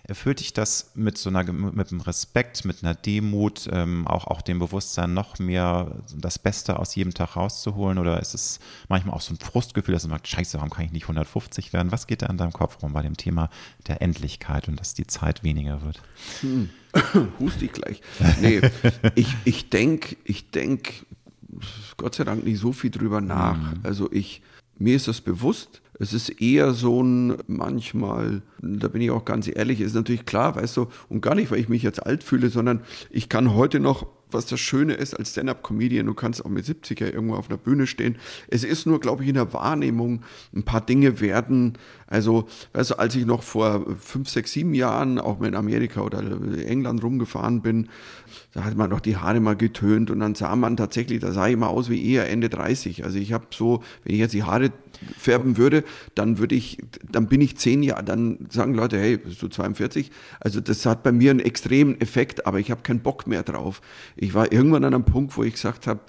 Erfüllt 0.06 0.40
dich 0.40 0.52
das 0.52 0.90
mit 0.94 1.16
so 1.16 1.30
einer, 1.30 1.50
mit 1.50 1.90
einem 1.90 2.02
Respekt, 2.02 2.66
mit 2.66 2.82
einer 2.84 2.94
Demut, 2.94 3.68
ähm, 3.72 4.06
auch, 4.06 4.26
auch 4.26 4.42
dem 4.42 4.58
Bewusstsein, 4.58 5.14
noch 5.14 5.38
mehr 5.38 6.02
das 6.14 6.38
Beste 6.38 6.78
aus 6.78 6.94
jedem 6.94 7.14
Tag 7.14 7.36
rauszuholen? 7.36 7.98
Oder 7.98 8.20
ist 8.20 8.34
es 8.34 8.60
manchmal 8.88 9.14
auch 9.14 9.22
so 9.22 9.32
ein 9.32 9.38
Frustgefühl, 9.38 9.94
dass 9.94 10.04
man 10.04 10.18
sagt, 10.18 10.28
scheiße, 10.28 10.58
warum 10.58 10.68
kann 10.68 10.84
ich 10.84 10.92
nicht 10.92 11.04
150 11.04 11.72
werden? 11.72 11.90
Was 11.90 12.06
geht 12.06 12.20
da 12.20 12.26
in 12.26 12.36
deinem 12.36 12.52
Kopf 12.52 12.82
rum 12.82 12.92
bei 12.92 13.00
dem 13.00 13.16
Thema 13.16 13.48
der 13.86 14.02
Endlichkeit 14.02 14.68
und 14.68 14.78
dass 14.78 14.92
die 14.92 15.06
Zeit 15.06 15.42
weniger 15.42 15.80
wird? 15.80 16.02
Hm. 16.42 16.68
Hust 17.40 17.62
ich 17.62 17.72
gleich. 17.72 18.02
Nee, 18.42 18.60
ich, 19.14 19.34
ich 19.44 19.70
denke, 19.70 20.16
ich 20.24 20.50
denke, 20.50 20.92
Gott 21.96 22.14
sei 22.14 22.24
Dank 22.24 22.44
nicht 22.44 22.58
so 22.58 22.72
viel 22.72 22.90
drüber 22.90 23.22
nach. 23.22 23.56
Mhm. 23.56 23.80
Also 23.82 24.12
ich, 24.12 24.42
mir 24.78 24.96
ist 24.96 25.08
das 25.08 25.22
bewusst, 25.22 25.80
es 25.98 26.12
ist 26.12 26.40
eher 26.40 26.72
so 26.72 27.02
ein 27.02 27.36
manchmal, 27.46 28.42
da 28.60 28.88
bin 28.88 29.02
ich 29.02 29.10
auch 29.10 29.24
ganz 29.24 29.48
ehrlich, 29.48 29.80
ist 29.80 29.94
natürlich 29.94 30.26
klar, 30.26 30.56
weißt 30.56 30.76
du, 30.76 30.88
und 31.08 31.20
gar 31.20 31.34
nicht, 31.34 31.50
weil 31.50 31.60
ich 31.60 31.68
mich 31.68 31.82
jetzt 31.82 32.04
alt 32.04 32.24
fühle, 32.24 32.50
sondern 32.50 32.80
ich 33.10 33.28
kann 33.28 33.54
heute 33.54 33.80
noch 33.80 34.06
was 34.34 34.46
das 34.46 34.60
Schöne 34.60 34.94
ist 34.94 35.14
als 35.14 35.30
Stand-up-Comedian, 35.30 36.06
du 36.06 36.12
kannst 36.12 36.44
auch 36.44 36.50
mit 36.50 36.66
70er 36.66 37.10
irgendwo 37.10 37.36
auf 37.36 37.48
einer 37.48 37.56
Bühne 37.56 37.86
stehen. 37.86 38.16
Es 38.48 38.64
ist 38.64 38.84
nur, 38.84 39.00
glaube 39.00 39.22
ich, 39.22 39.28
in 39.28 39.36
der 39.36 39.52
Wahrnehmung, 39.54 40.22
ein 40.54 40.64
paar 40.64 40.80
Dinge 40.80 41.20
werden, 41.20 41.78
also, 42.06 42.46
weißt 42.74 42.90
du, 42.90 42.98
als 42.98 43.14
ich 43.14 43.24
noch 43.24 43.42
vor 43.42 43.86
fünf, 43.98 44.28
sechs, 44.28 44.52
sieben 44.52 44.74
Jahren 44.74 45.18
auch 45.18 45.38
mal 45.38 45.48
in 45.48 45.54
Amerika 45.54 46.02
oder 46.02 46.22
England 46.66 47.02
rumgefahren 47.02 47.62
bin, 47.62 47.88
da 48.52 48.64
hat 48.64 48.76
man 48.76 48.90
noch 48.90 49.00
die 49.00 49.16
Haare 49.16 49.40
mal 49.40 49.56
getönt 49.56 50.10
und 50.10 50.20
dann 50.20 50.34
sah 50.34 50.54
man 50.54 50.76
tatsächlich, 50.76 51.20
da 51.20 51.32
sah 51.32 51.48
ich 51.48 51.56
mal 51.56 51.68
aus 51.68 51.88
wie 51.88 52.12
eher 52.12 52.28
Ende 52.28 52.50
30. 52.50 53.04
Also 53.04 53.18
ich 53.18 53.32
habe 53.32 53.46
so, 53.50 53.82
wenn 54.04 54.14
ich 54.14 54.20
jetzt 54.20 54.34
die 54.34 54.42
Haare 54.42 54.70
färben 55.18 55.56
würde, 55.56 55.84
dann 56.14 56.38
würde 56.38 56.54
ich, 56.54 56.78
dann 57.10 57.26
bin 57.26 57.40
ich 57.40 57.56
zehn 57.56 57.82
Jahre, 57.82 58.04
dann 58.04 58.46
sagen 58.50 58.74
Leute, 58.74 58.98
hey, 58.98 59.16
bist 59.16 59.42
du 59.42 59.48
42? 59.48 60.10
Also 60.40 60.60
das 60.60 60.86
hat 60.86 61.02
bei 61.02 61.12
mir 61.12 61.30
einen 61.30 61.40
extremen 61.40 62.00
Effekt, 62.00 62.46
aber 62.46 62.60
ich 62.60 62.70
habe 62.70 62.82
keinen 62.82 63.00
Bock 63.00 63.26
mehr 63.26 63.42
drauf. 63.42 63.80
Ich 64.16 64.34
war 64.34 64.52
irgendwann 64.52 64.84
an 64.84 64.94
einem 64.94 65.04
Punkt, 65.04 65.36
wo 65.36 65.42
ich 65.42 65.54
gesagt 65.54 65.86
habe, 65.86 66.00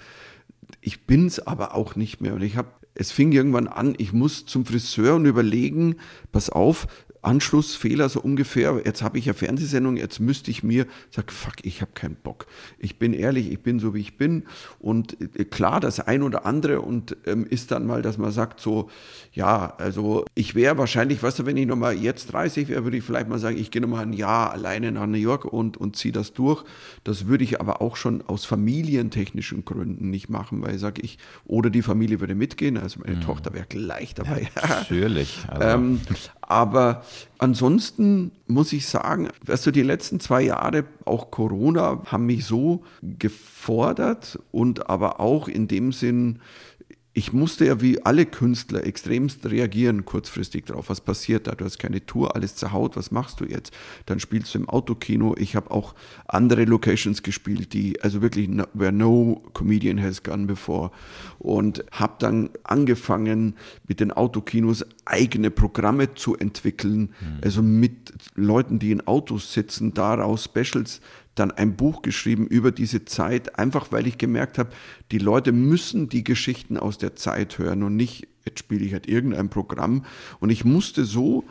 ich 0.80 1.06
bin's 1.06 1.38
aber 1.38 1.74
auch 1.74 1.96
nicht 1.96 2.20
mehr. 2.20 2.34
Und 2.34 2.42
ich 2.42 2.56
habe, 2.56 2.68
es 2.94 3.12
fing 3.12 3.32
irgendwann 3.32 3.68
an, 3.68 3.94
ich 3.98 4.12
muss 4.12 4.46
zum 4.46 4.64
Friseur 4.64 5.16
und 5.16 5.26
überlegen, 5.26 5.96
pass 6.32 6.50
auf, 6.50 6.86
Anschlussfehler 7.26 8.08
so 8.08 8.20
ungefähr. 8.20 8.80
Jetzt 8.84 9.02
habe 9.02 9.18
ich 9.18 9.26
ja 9.26 9.32
Fernsehsendung, 9.32 9.96
jetzt 9.96 10.20
müsste 10.20 10.50
ich 10.50 10.62
mir 10.62 10.86
sagen, 11.10 11.28
fuck, 11.30 11.54
ich 11.62 11.80
habe 11.80 11.90
keinen 11.92 12.14
Bock. 12.14 12.46
Ich 12.78 12.98
bin 12.98 13.12
ehrlich, 13.12 13.50
ich 13.50 13.60
bin 13.60 13.80
so 13.80 13.94
wie 13.94 14.00
ich 14.00 14.16
bin 14.16 14.44
und 14.78 15.16
äh, 15.20 15.44
klar, 15.44 15.80
das 15.80 16.00
ein 16.00 16.22
oder 16.22 16.46
andere 16.46 16.80
und 16.80 17.16
ähm, 17.26 17.44
ist 17.44 17.72
dann 17.72 17.86
mal, 17.86 18.02
dass 18.02 18.16
man 18.16 18.30
sagt 18.30 18.60
so, 18.60 18.90
ja, 19.32 19.74
also 19.78 20.24
ich 20.34 20.54
wäre 20.54 20.78
wahrscheinlich, 20.78 21.22
weißt 21.22 21.40
du, 21.40 21.46
wenn 21.46 21.56
ich 21.56 21.66
nochmal 21.66 21.94
jetzt 21.96 22.32
30 22.32 22.68
wäre, 22.68 22.84
würde 22.84 22.96
ich 22.96 23.04
vielleicht 23.04 23.28
mal 23.28 23.38
sagen, 23.38 23.58
ich 23.58 23.70
gehe 23.70 23.82
nochmal 23.82 24.02
ein 24.02 24.12
Jahr 24.12 24.52
alleine 24.52 24.92
nach 24.92 25.06
New 25.06 25.18
York 25.18 25.44
und, 25.44 25.76
und 25.76 25.96
ziehe 25.96 26.12
das 26.12 26.32
durch. 26.32 26.64
Das 27.04 27.26
würde 27.26 27.44
ich 27.44 27.60
aber 27.60 27.82
auch 27.82 27.96
schon 27.96 28.22
aus 28.22 28.44
familientechnischen 28.44 29.64
Gründen 29.64 30.10
nicht 30.10 30.28
machen, 30.28 30.62
weil 30.62 30.76
ich 30.76 30.80
sage 30.80 31.02
ich, 31.02 31.18
oder 31.44 31.70
die 31.70 31.82
Familie 31.82 32.20
würde 32.20 32.34
mitgehen, 32.34 32.76
also 32.76 33.00
meine 33.00 33.16
mhm. 33.16 33.22
Tochter 33.22 33.52
wäre 33.52 33.66
gleich 33.68 34.14
dabei. 34.14 34.48
Ja, 34.54 34.68
natürlich. 34.68 35.38
Also. 35.48 35.62
Ähm, 35.62 36.00
aber 36.46 37.02
ansonsten 37.38 38.30
muss 38.46 38.72
ich 38.72 38.86
sagen, 38.86 39.28
du, 39.66 39.70
die 39.70 39.82
letzten 39.82 40.20
zwei 40.20 40.42
Jahre, 40.42 40.84
auch 41.04 41.30
Corona, 41.30 42.02
haben 42.06 42.26
mich 42.26 42.44
so 42.44 42.84
gefordert 43.02 44.38
und 44.52 44.88
aber 44.88 45.20
auch 45.20 45.48
in 45.48 45.68
dem 45.68 45.92
Sinn 45.92 46.40
ich 47.16 47.32
musste 47.32 47.64
ja 47.64 47.80
wie 47.80 48.04
alle 48.04 48.26
Künstler 48.26 48.84
extremst 48.84 49.46
reagieren 49.46 50.04
kurzfristig 50.04 50.66
darauf, 50.66 50.90
was 50.90 51.00
passiert 51.00 51.46
da. 51.46 51.52
Du 51.52 51.64
hast 51.64 51.78
keine 51.78 52.04
Tour, 52.04 52.36
alles 52.36 52.56
zerhaut, 52.56 52.94
was 52.94 53.10
machst 53.10 53.40
du 53.40 53.46
jetzt? 53.46 53.72
Dann 54.04 54.20
spielst 54.20 54.54
du 54.54 54.58
im 54.58 54.68
Autokino. 54.68 55.34
Ich 55.38 55.56
habe 55.56 55.70
auch 55.70 55.94
andere 56.28 56.66
Locations 56.66 57.22
gespielt, 57.22 57.72
die 57.72 57.98
also 58.02 58.20
wirklich 58.20 58.50
where 58.74 58.92
no 58.92 59.42
comedian 59.54 59.98
has 59.98 60.22
gone 60.22 60.44
before 60.44 60.90
und 61.38 61.86
habe 61.90 62.16
dann 62.18 62.50
angefangen 62.64 63.54
mit 63.88 64.00
den 64.00 64.12
Autokinos 64.12 64.84
eigene 65.06 65.50
Programme 65.50 66.14
zu 66.16 66.36
entwickeln, 66.36 67.14
mhm. 67.18 67.38
also 67.42 67.62
mit 67.62 68.12
Leuten, 68.34 68.78
die 68.78 68.90
in 68.90 69.06
Autos 69.06 69.54
sitzen, 69.54 69.94
daraus 69.94 70.44
Specials 70.44 71.00
dann 71.36 71.52
ein 71.52 71.76
Buch 71.76 72.02
geschrieben 72.02 72.46
über 72.46 72.72
diese 72.72 73.04
Zeit, 73.04 73.58
einfach 73.58 73.92
weil 73.92 74.06
ich 74.06 74.18
gemerkt 74.18 74.58
habe, 74.58 74.70
die 75.12 75.18
Leute 75.18 75.52
müssen 75.52 76.08
die 76.08 76.24
Geschichten 76.24 76.76
aus 76.76 76.98
der 76.98 77.14
Zeit 77.14 77.58
hören 77.58 77.82
und 77.84 77.94
nicht 77.94 78.26
jetzt 78.46 78.60
spiele 78.60 78.84
ich 78.84 78.92
halt 78.92 79.08
irgendein 79.08 79.50
Programm. 79.50 80.04
Und 80.40 80.50
ich 80.50 80.64
musste 80.64 81.04
so, 81.04 81.44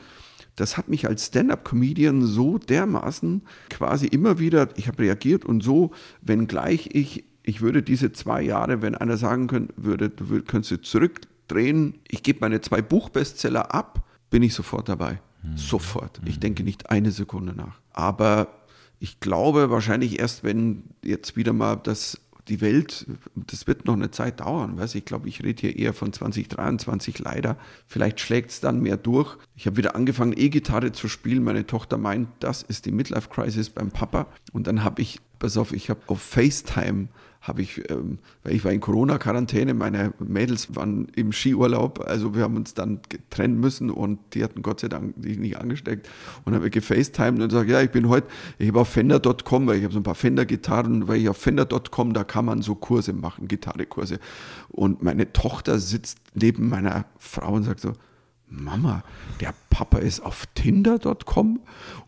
das 0.56 0.78
hat 0.78 0.88
mich 0.88 1.08
als 1.08 1.28
Stand-up-Comedian 1.28 2.26
so 2.26 2.58
dermaßen 2.58 3.44
quasi 3.70 4.08
immer 4.08 4.40
wieder, 4.40 4.70
ich 4.78 4.88
habe 4.88 5.04
reagiert 5.04 5.46
und 5.46 5.62
so, 5.62 5.92
wenngleich 6.22 6.90
ich, 6.94 7.26
ich 7.44 7.62
würde 7.62 7.84
diese 7.84 8.14
zwei 8.14 8.42
Jahre, 8.42 8.82
wenn 8.82 8.96
einer 8.96 9.18
sagen 9.18 9.48
können, 9.48 9.70
würde, 9.76 10.10
du 10.10 10.42
könntest 10.42 10.72
du 10.72 10.82
zurückdrehen, 10.82 12.00
ich 12.08 12.24
gebe 12.24 12.40
meine 12.42 12.62
zwei 12.62 12.82
Buchbestseller 12.82 13.76
ab, 13.76 14.04
bin 14.30 14.42
ich 14.42 14.54
sofort 14.54 14.90
dabei. 14.90 15.20
Mhm. 15.44 15.58
Sofort. 15.58 16.22
Ich 16.26 16.40
denke 16.40 16.64
nicht 16.64 16.90
eine 16.90 17.12
Sekunde 17.12 17.54
nach. 17.54 17.80
Aber 17.92 18.65
ich 19.00 19.20
glaube 19.20 19.70
wahrscheinlich 19.70 20.20
erst, 20.20 20.44
wenn 20.44 20.84
jetzt 21.04 21.36
wieder 21.36 21.54
mal 21.54 21.76
das 21.76 22.20
die 22.48 22.62
Welt, 22.62 23.08
das 23.36 23.66
wird 23.66 23.86
noch 23.86 23.96
eine 23.96 24.12
Zeit 24.12 24.40
dauern. 24.40 24.78
Weiß 24.78 24.94
ich 24.96 25.06
glaube, 25.06 25.28
ich 25.28 25.44
rede 25.44 25.62
hier 25.62 25.78
eher 25.78 25.94
von 25.94 26.14
2023 26.14 27.20
leider. 27.20 27.58
Vielleicht 27.88 28.20
schlägt 28.20 28.52
es 28.52 28.60
dann 28.60 28.82
mehr 28.82 28.98
durch. 28.98 29.36
Ich 29.56 29.66
habe 29.66 29.78
wieder 29.78 29.96
angefangen, 29.96 30.34
E-Gitarre 30.38 30.92
zu 30.92 31.08
spielen. 31.08 31.44
Meine 31.44 31.66
Tochter 31.66 31.98
meint, 31.98 32.28
das 32.40 32.62
ist 32.62 32.86
die 32.86 32.92
Midlife 32.92 33.30
Crisis 33.30 33.70
beim 33.70 33.90
Papa. 33.90 34.28
Und 34.54 34.68
dann 34.68 34.84
habe 34.84 35.02
ich, 35.02 35.20
pass 35.40 35.58
auf, 35.58 35.74
ich 35.74 35.90
habe 35.90 36.02
auf 36.08 36.22
FaceTime 36.22 37.08
habe 37.48 37.62
ich, 37.62 37.90
ähm, 37.90 38.18
weil 38.44 38.54
ich 38.54 38.66
war 38.66 38.72
in 38.72 38.82
Corona-Quarantäne, 38.82 39.74
meine 39.74 40.14
Mädels 40.20 40.76
waren 40.76 41.08
im 41.16 41.32
Skiurlaub, 41.32 42.04
also 42.06 42.36
wir 42.36 42.44
haben 42.44 42.56
uns 42.56 42.74
dann 42.74 43.00
trennen 43.30 43.60
müssen 43.60 43.90
und 43.92 44.20
die 44.34 44.44
hatten 44.44 44.62
Gott 44.62 44.80
sei 44.80 44.88
Dank 44.88 45.14
sich 45.22 45.38
nicht 45.38 45.58
angesteckt 45.58 46.10
und 46.44 46.56
habe 46.56 46.70
gefacetimed 46.70 47.42
und 47.42 47.50
gesagt, 47.50 47.70
ja, 47.70 47.82
ich 47.82 47.92
bin 47.92 48.10
heute, 48.10 48.28
ich 48.58 48.68
habe 48.68 48.82
auf 48.82 48.90
Fender.com, 48.90 49.68
weil 49.68 49.78
ich 49.78 49.84
habe 49.84 49.94
so 49.94 50.00
ein 50.00 50.04
paar 50.04 50.16
Fender-Gitarren, 50.16 51.08
weil 51.08 51.18
ich 51.18 51.30
auf 51.30 51.38
Fender.com, 51.38 52.14
da 52.14 52.24
kann 52.24 52.46
man 52.46 52.62
so 52.62 52.76
Kurse 52.76 53.14
machen, 53.14 53.48
Gitarrekurse. 53.48 54.20
Und 54.70 55.04
meine 55.04 55.32
Tochter 55.32 55.80
sitzt 55.80 56.20
neben 56.34 56.70
meiner 56.70 57.06
Frau 57.18 57.54
und 57.54 57.64
sagt 57.64 57.80
so, 57.80 57.94
Mama, 58.48 59.04
der 59.42 59.54
Papa 59.70 59.98
ist 59.98 60.22
auf 60.22 60.46
Tinder.com 60.56 61.60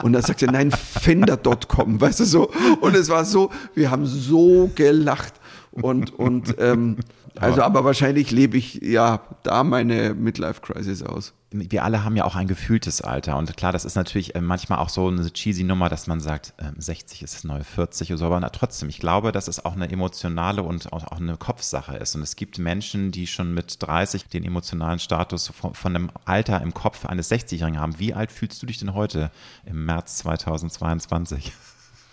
und 0.04 0.14
dann 0.14 0.22
sagt 0.22 0.40
sie, 0.40 0.46
nein, 0.46 0.72
Fender.com, 0.72 2.00
weißt 2.00 2.22
du 2.22 2.26
so. 2.26 2.52
Und 2.80 2.96
es 2.96 3.10
war 3.10 3.26
so, 3.26 3.52
wir 3.74 3.92
haben 3.92 4.06
so 4.06 4.70
gelacht 4.76 5.34
und, 5.82 6.14
und 6.14 6.56
ähm, 6.60 6.98
also 7.36 7.62
aber 7.62 7.84
wahrscheinlich 7.84 8.32
lebe 8.32 8.58
ich 8.58 8.76
ja 8.76 9.22
da 9.44 9.64
meine 9.64 10.14
Midlife-Crisis 10.14 11.04
aus 11.04 11.34
wir 11.52 11.84
alle 11.84 12.04
haben 12.04 12.18
ja 12.18 12.26
auch 12.26 12.36
ein 12.36 12.48
gefühltes 12.48 13.02
Alter. 13.02 13.38
Und 13.38 13.56
klar, 13.56 13.72
das 13.72 13.86
ist 13.86 13.96
natürlich 13.96 14.36
äh, 14.36 14.42
manchmal 14.42 14.80
auch 14.80 14.90
so 14.90 15.08
eine 15.08 15.32
cheesy 15.32 15.64
Nummer, 15.64 15.88
dass 15.88 16.06
man 16.08 16.20
sagt, 16.20 16.54
60 16.78 17.22
ähm, 17.22 17.26
ist 17.26 17.36
das 17.36 17.44
neue 17.46 17.64
40 17.64 18.12
oder 18.12 18.18
so. 18.18 18.26
Aber 18.26 18.52
trotzdem, 18.52 18.90
ich 18.90 19.00
glaube, 19.00 19.32
dass 19.32 19.48
es 19.48 19.64
auch 19.64 19.74
eine 19.74 19.90
emotionale 19.90 20.64
und 20.64 20.92
auch 20.92 21.08
eine 21.08 21.38
Kopfsache 21.38 21.96
ist. 21.96 22.16
Und 22.16 22.22
es 22.22 22.36
gibt 22.36 22.60
Menschen, 22.60 23.12
die 23.12 23.28
schon 23.28 23.54
mit 23.54 23.82
30 23.82 24.28
den 24.28 24.44
emotionalen 24.44 25.00
Status 25.00 25.48
von, 25.48 25.74
von 25.74 25.96
einem 25.96 26.12
Alter 26.26 26.62
im 26.62 26.74
Kopf 26.74 27.06
eines 27.06 27.32
60-Jährigen 27.32 27.80
haben. 27.80 27.98
Wie 27.98 28.14
alt 28.14 28.32
fühlst 28.32 28.62
du 28.62 28.66
dich 28.66 28.80
denn 28.80 28.94
heute 28.94 29.32
im 29.66 29.86
März 29.86 30.18
2022? 30.18 31.54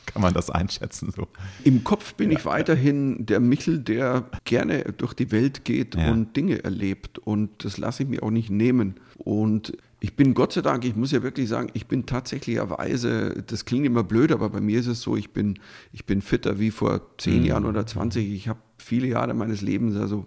Kann 0.13 0.23
man 0.23 0.35
das 0.35 0.51
einschätzen 0.51 1.13
so? 1.15 1.29
Im 1.65 1.85
Kopf 1.85 2.15
bin 2.15 2.31
ja. 2.31 2.39
ich 2.39 2.45
weiterhin 2.45 3.27
der 3.27 3.41
Michel, 3.41 3.79
der 3.79 4.25
gerne 4.45 4.85
durch 4.97 5.15
die 5.15 5.31
Welt 5.31 5.65
geht 5.65 5.95
ja. 5.95 6.11
und 6.11 6.37
Dinge 6.37 6.63
erlebt. 6.65 7.19
Und 7.19 7.65
das 7.65 7.79
lasse 7.79 8.03
ich 8.03 8.09
mir 8.09 8.23
auch 8.23 8.31
nicht 8.31 8.51
nehmen. 8.51 8.95
Und 9.19 9.77
ich 10.05 10.17
bin 10.17 10.35
Gott 10.35 10.53
sei 10.53 10.61
Dank, 10.61 10.85
ich 10.85 10.97
muss 10.97 11.13
ja 11.13 11.23
wirklich 11.23 11.49
sagen, 11.49 11.71
ich 11.73 11.87
bin 11.87 12.05
tatsächlicherweise, 12.05 13.43
das 13.47 13.65
klingt 13.65 13.87
immer 13.87 14.05
blöd, 14.05 14.33
aber 14.33 14.51
bei 14.51 14.61
mir 14.61 14.79
ist 14.79 14.87
es 14.87 15.01
so, 15.01 15.17
ich 15.17 15.31
bin, 15.31 15.59
ich 15.93 16.05
bin 16.05 16.21
fitter 16.21 16.59
wie 16.59 16.71
vor 16.71 17.01
zehn 17.17 17.41
mhm. 17.41 17.47
Jahren 17.47 17.65
oder 17.65 17.87
20. 17.87 18.31
Ich 18.31 18.49
habe 18.49 18.59
viele 18.77 19.07
Jahre 19.07 19.33
meines 19.33 19.63
Lebens, 19.63 19.97
also 19.97 20.27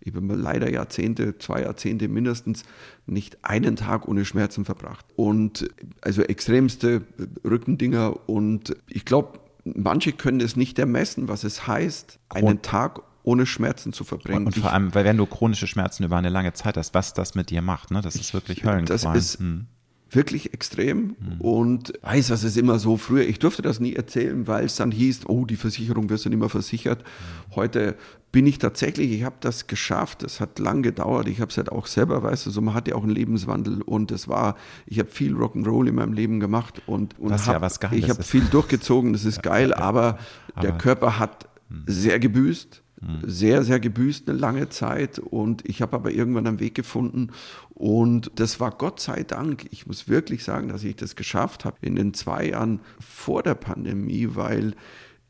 ich 0.00 0.14
habe 0.14 0.34
leider 0.34 0.70
Jahrzehnte, 0.70 1.38
zwei 1.38 1.62
Jahrzehnte 1.62 2.08
mindestens, 2.08 2.62
nicht 3.06 3.44
einen 3.44 3.76
Tag 3.76 4.06
ohne 4.08 4.24
Schmerzen 4.24 4.64
verbracht. 4.64 5.04
Und 5.16 5.68
also 6.00 6.22
extremste 6.22 7.02
Rückendinger. 7.44 8.28
Und 8.28 8.76
ich 8.88 9.04
glaube, 9.04 9.40
manche 9.64 10.12
können 10.12 10.40
es 10.40 10.56
nicht 10.56 10.78
ermessen, 10.78 11.28
was 11.28 11.44
es 11.44 11.66
heißt, 11.66 12.18
einen 12.28 12.62
Tag 12.62 13.02
ohne 13.22 13.44
Schmerzen 13.44 13.92
zu 13.92 14.04
verbringen. 14.04 14.46
Und, 14.46 14.56
vor 14.56 14.72
allem, 14.72 14.94
weil 14.94 15.04
wenn 15.04 15.16
du 15.16 15.26
chronische 15.26 15.66
Schmerzen 15.66 16.04
über 16.04 16.16
eine 16.16 16.30
lange 16.30 16.52
Zeit 16.54 16.76
hast, 16.76 16.94
was 16.94 17.12
das 17.12 17.34
mit 17.34 17.50
dir 17.50 17.60
macht, 17.60 17.90
ne? 17.90 18.00
das 18.00 18.14
ist 18.14 18.32
wirklich 18.32 18.64
Höllenqual. 18.64 18.86
Das 18.86 19.04
ist, 19.04 19.40
hm 19.40 19.66
wirklich 20.10 20.54
extrem 20.54 21.16
mhm. 21.18 21.40
und 21.40 21.92
weiß, 22.02 22.28
dass 22.28 22.42
es 22.42 22.56
immer 22.56 22.78
so 22.78 22.96
früher, 22.96 23.26
ich 23.26 23.38
durfte 23.38 23.62
das 23.62 23.80
nie 23.80 23.94
erzählen, 23.94 24.46
weil 24.46 24.64
es 24.64 24.76
dann 24.76 24.90
hieß, 24.90 25.26
oh, 25.26 25.44
die 25.44 25.56
Versicherung 25.56 26.08
wirst 26.08 26.24
du 26.24 26.30
nicht 26.30 26.38
mehr 26.38 26.48
versichert. 26.48 27.02
Mhm. 27.02 27.56
Heute 27.56 27.96
bin 28.32 28.46
ich 28.46 28.58
tatsächlich, 28.58 29.12
ich 29.12 29.24
habe 29.24 29.36
das 29.40 29.66
geschafft, 29.66 30.22
es 30.22 30.40
hat 30.40 30.58
lang 30.58 30.82
gedauert, 30.82 31.28
ich 31.28 31.40
habe 31.40 31.50
es 31.50 31.56
halt 31.56 31.70
auch 31.70 31.86
selber, 31.86 32.22
weißt 32.22 32.46
du, 32.46 32.50
so 32.50 32.60
man 32.60 32.74
hat 32.74 32.88
ja 32.88 32.94
auch 32.94 33.02
einen 33.02 33.14
Lebenswandel 33.14 33.82
und 33.82 34.10
es 34.10 34.28
war, 34.28 34.56
ich 34.86 34.98
habe 34.98 35.08
viel 35.10 35.34
Rock'n'Roll 35.34 35.88
in 35.88 35.94
meinem 35.94 36.12
Leben 36.12 36.40
gemacht 36.40 36.82
und, 36.86 37.18
und 37.18 37.30
was 37.30 37.46
hab, 37.46 37.54
ja 37.54 37.60
was 37.62 37.78
ich 37.92 38.10
habe 38.10 38.22
viel 38.22 38.44
durchgezogen, 38.44 39.12
das 39.12 39.24
ist 39.24 39.36
ja, 39.36 39.42
geil, 39.42 39.70
ja, 39.70 39.78
aber, 39.78 40.18
aber, 40.54 40.60
der 40.62 40.76
Körper 40.76 41.18
hat 41.18 41.48
mhm. 41.68 41.84
sehr 41.86 42.18
gebüßt 42.18 42.82
sehr, 43.24 43.62
sehr 43.62 43.78
gebüßt 43.80 44.28
eine 44.28 44.38
lange 44.38 44.68
Zeit 44.70 45.18
und 45.18 45.68
ich 45.68 45.82
habe 45.82 45.96
aber 45.96 46.10
irgendwann 46.10 46.46
einen 46.46 46.60
Weg 46.60 46.74
gefunden 46.74 47.28
und 47.70 48.32
das 48.34 48.58
war 48.58 48.72
Gott 48.72 49.00
sei 49.00 49.22
Dank, 49.22 49.66
ich 49.70 49.86
muss 49.86 50.08
wirklich 50.08 50.42
sagen, 50.42 50.68
dass 50.68 50.82
ich 50.82 50.96
das 50.96 51.14
geschafft 51.14 51.64
habe 51.64 51.76
in 51.80 51.94
den 51.94 52.12
zwei 52.14 52.48
Jahren 52.48 52.80
vor 52.98 53.42
der 53.42 53.54
Pandemie, 53.54 54.30
weil 54.32 54.74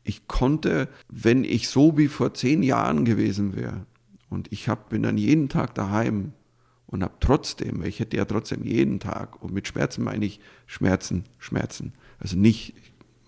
ich 0.03 0.27
konnte, 0.27 0.89
wenn 1.09 1.43
ich 1.43 1.69
so 1.69 1.97
wie 1.97 2.07
vor 2.07 2.33
zehn 2.33 2.63
Jahren 2.63 3.05
gewesen 3.05 3.55
wäre 3.55 3.85
und 4.29 4.51
ich 4.51 4.67
hab, 4.67 4.89
bin 4.89 5.03
dann 5.03 5.17
jeden 5.17 5.49
Tag 5.49 5.75
daheim 5.75 6.33
und 6.87 7.03
habe 7.03 7.13
trotzdem, 7.19 7.83
ich 7.83 7.99
hätte 7.99 8.17
ja 8.17 8.25
trotzdem 8.25 8.63
jeden 8.63 8.99
Tag, 8.99 9.43
und 9.43 9.53
mit 9.53 9.67
Schmerzen 9.67 10.03
meine 10.03 10.25
ich 10.25 10.39
Schmerzen, 10.65 11.25
Schmerzen, 11.37 11.93
also 12.17 12.35
nicht 12.35 12.73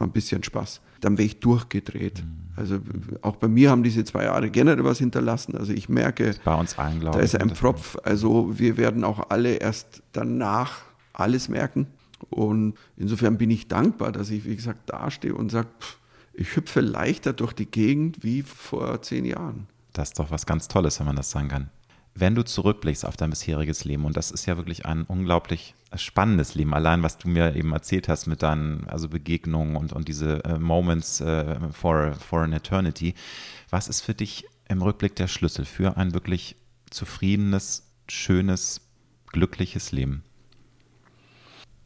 mal 0.02 0.08
ein 0.08 0.12
bisschen 0.12 0.44
Spaß, 0.44 0.82
dann 1.00 1.18
wäre 1.18 1.26
ich 1.26 1.40
durchgedreht. 1.40 2.24
Also 2.56 2.80
auch 3.22 3.38
bei 3.38 3.48
mir 3.48 3.70
haben 3.72 3.84
diese 3.84 4.04
zwei 4.04 4.26
Jahre 4.26 4.50
generell 4.50 4.84
was 4.84 4.98
hinterlassen. 4.98 5.56
Also 5.56 5.74
ich 5.74 5.90
merke, 5.90 6.36
bei 6.44 6.54
uns 6.54 6.78
allen, 6.78 7.00
glaube 7.00 7.18
da 7.18 7.24
ist 7.24 7.40
ein 7.40 7.52
Propf. 7.54 7.98
Also 8.04 8.60
wir 8.60 8.78
werden 8.78 9.04
auch 9.04 9.30
alle 9.30 9.56
erst 9.56 10.04
danach 10.12 10.80
alles 11.14 11.50
merken. 11.50 11.88
Und 12.30 12.76
insofern 12.98 13.38
bin 13.38 13.50
ich 13.50 13.68
dankbar, 13.68 14.12
dass 14.12 14.30
ich, 14.30 14.46
wie 14.46 14.56
gesagt, 14.56 14.90
dastehe 14.90 15.34
und 15.34 15.50
sage, 15.50 15.70
ich 16.34 16.56
hüpfe 16.56 16.82
leichter 16.82 17.34
durch 17.34 17.54
die 17.54 17.66
Gegend 17.66 18.24
wie 18.24 18.42
vor 18.42 19.02
zehn 19.02 19.26
Jahren. 19.26 19.68
Das 19.94 20.10
ist 20.10 20.20
doch 20.20 20.32
was 20.32 20.46
ganz 20.46 20.68
Tolles, 20.68 21.00
wenn 21.00 21.08
man 21.08 21.16
das 21.16 21.32
sagen 21.32 21.48
kann 21.48 21.70
wenn 22.16 22.36
du 22.36 22.44
zurückblickst 22.44 23.06
auf 23.06 23.18
dein 23.18 23.30
bisheriges 23.30 23.86
Leben, 23.86 24.06
und 24.06 24.18
das 24.18 24.32
ist 24.32 24.46
ja 24.46 24.58
wirklich 24.58 24.86
ein 24.86 25.04
unglaublich 25.04 25.76
spannendes 25.96 26.56
Leben, 26.56 26.74
allein 26.74 27.04
was 27.04 27.18
du 27.18 27.28
mir 27.28 27.56
eben 27.56 27.74
erzählt 27.74 28.08
hast 28.08 28.28
mit 28.28 28.42
deinen 28.42 28.88
also 28.88 29.10
Begegnungen 29.10 29.76
und, 29.76 29.94
und 29.94 30.08
diese 30.08 30.44
äh, 30.46 30.58
Moments 30.58 31.22
äh, 31.22 31.60
for, 31.72 32.14
for 32.14 32.42
an 32.42 32.54
Eternity, 32.54 33.14
was 33.70 33.88
ist 33.88 34.02
für 34.02 34.14
dich 34.14 34.46
im 34.70 34.82
Rückblick 34.82 35.16
der 35.16 35.28
Schlüssel 35.28 35.66
für 35.66 35.98
ein 35.98 36.14
wirklich 36.14 36.56
zufriedenes, 36.90 37.84
schönes, 38.08 38.82
glückliches 39.28 39.92
Leben? 39.92 40.24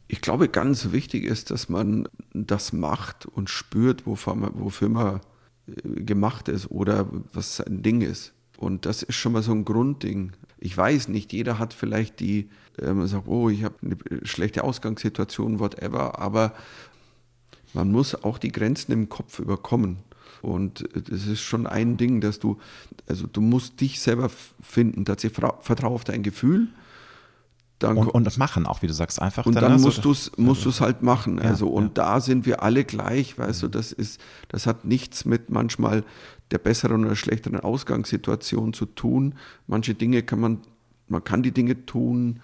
Ich 0.08 0.20
glaube, 0.20 0.48
ganz 0.48 0.92
wichtig 0.92 1.24
ist, 1.24 1.50
dass 1.50 1.68
man 1.68 2.08
das 2.32 2.72
macht 2.72 3.26
und 3.26 3.50
spürt, 3.50 4.06
wofür 4.06 4.36
man, 4.36 4.52
wofür 4.54 4.88
man 4.88 5.20
äh, 5.66 6.02
gemacht 6.02 6.48
ist 6.48 6.70
oder 6.70 7.08
was 7.32 7.56
sein 7.56 7.82
Ding 7.82 8.02
ist. 8.02 8.35
Und 8.58 8.86
das 8.86 9.02
ist 9.02 9.16
schon 9.16 9.32
mal 9.32 9.42
so 9.42 9.52
ein 9.52 9.64
Grundding. 9.64 10.32
Ich 10.58 10.76
weiß 10.76 11.08
nicht, 11.08 11.32
jeder 11.32 11.58
hat 11.58 11.74
vielleicht 11.74 12.20
die, 12.20 12.48
äh, 12.78 12.92
man 12.92 13.06
sagt, 13.06 13.28
oh, 13.28 13.48
ich 13.50 13.64
habe 13.64 13.74
eine 13.82 13.96
schlechte 14.26 14.64
Ausgangssituation, 14.64 15.60
whatever, 15.60 16.18
aber 16.18 16.52
man 17.74 17.90
muss 17.90 18.14
auch 18.14 18.38
die 18.38 18.52
Grenzen 18.52 18.92
im 18.92 19.08
Kopf 19.08 19.38
überkommen. 19.38 19.98
Und 20.42 20.88
das 20.94 21.26
ist 21.26 21.40
schon 21.40 21.66
ein 21.66 21.96
Ding, 21.96 22.20
dass 22.20 22.38
du, 22.38 22.58
also 23.06 23.26
du 23.26 23.40
musst 23.40 23.80
dich 23.80 24.00
selber 24.00 24.30
finden, 24.62 25.04
tatsächlich 25.04 25.44
vertraue 25.60 25.94
auf 25.94 26.04
dein 26.04 26.22
Gefühl. 26.22 26.68
Dann, 27.78 27.98
und, 27.98 28.08
und 28.08 28.24
das 28.24 28.38
machen 28.38 28.66
auch, 28.66 28.80
wie 28.80 28.86
du 28.86 28.94
sagst, 28.94 29.20
einfach. 29.20 29.44
Und 29.44 29.54
dann, 29.54 29.64
dann 29.64 29.80
musst 29.80 30.04
du 30.04 30.10
es 30.10 30.32
musst 30.38 30.64
du's 30.64 30.80
halt 30.80 31.02
machen. 31.02 31.38
Ja, 31.38 31.50
also, 31.50 31.68
und 31.68 31.84
ja. 31.84 32.04
da 32.04 32.20
sind 32.20 32.46
wir 32.46 32.62
alle 32.62 32.84
gleich, 32.84 33.38
weißt 33.38 33.64
du, 33.64 33.68
das 33.68 33.92
ist, 33.92 34.20
das 34.48 34.66
hat 34.66 34.86
nichts 34.86 35.26
mit 35.26 35.50
manchmal 35.50 36.02
der 36.50 36.58
besseren 36.58 37.04
oder 37.04 37.16
schlechteren 37.16 37.60
Ausgangssituation 37.60 38.72
zu 38.72 38.86
tun. 38.86 39.34
Manche 39.66 39.94
Dinge 39.94 40.22
kann 40.22 40.40
man, 40.40 40.60
man 41.08 41.22
kann 41.22 41.42
die 41.42 41.52
Dinge 41.52 41.84
tun, 41.84 42.40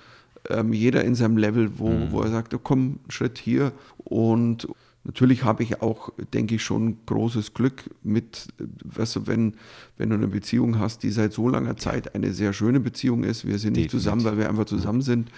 ähm, 0.51 0.73
jeder 0.73 1.05
in 1.05 1.15
seinem 1.15 1.39
Level, 1.39 1.79
wo, 1.79 1.89
mhm. 1.89 2.13
wo 2.13 2.21
er 2.21 2.31
sagt, 2.31 2.53
oh, 2.53 2.61
komm, 2.63 2.99
Schritt 3.09 3.39
hier. 3.39 3.73
Und 3.99 4.69
natürlich 5.05 5.45
habe 5.45 5.63
ich 5.63 5.83
auch, 5.83 6.11
denke 6.33 6.55
ich, 6.57 6.63
schon 6.63 6.99
großes 7.07 7.55
Glück 7.55 7.91
mit, 8.03 8.49
weißt 8.85 9.17
du, 9.17 9.27
wenn, 9.27 9.55
wenn 9.97 10.11
du 10.11 10.17
eine 10.17 10.29
Beziehung 10.29 10.79
hast, 10.79 11.03
die 11.03 11.11
seit 11.11 11.33
so 11.33 11.49
langer 11.49 11.77
Zeit 11.77 12.15
eine 12.15 12.33
sehr 12.33 12.53
schöne 12.53 12.81
Beziehung 12.81 13.25
ist, 13.25 13.47
wir 13.47 13.59
sind 13.59 13.75
nicht 13.77 13.87
Definitiv. 13.87 14.01
zusammen, 14.01 14.25
weil 14.25 14.39
wir 14.39 14.49
einfach 14.49 14.67
zusammen 14.67 15.03
sind. 15.03 15.31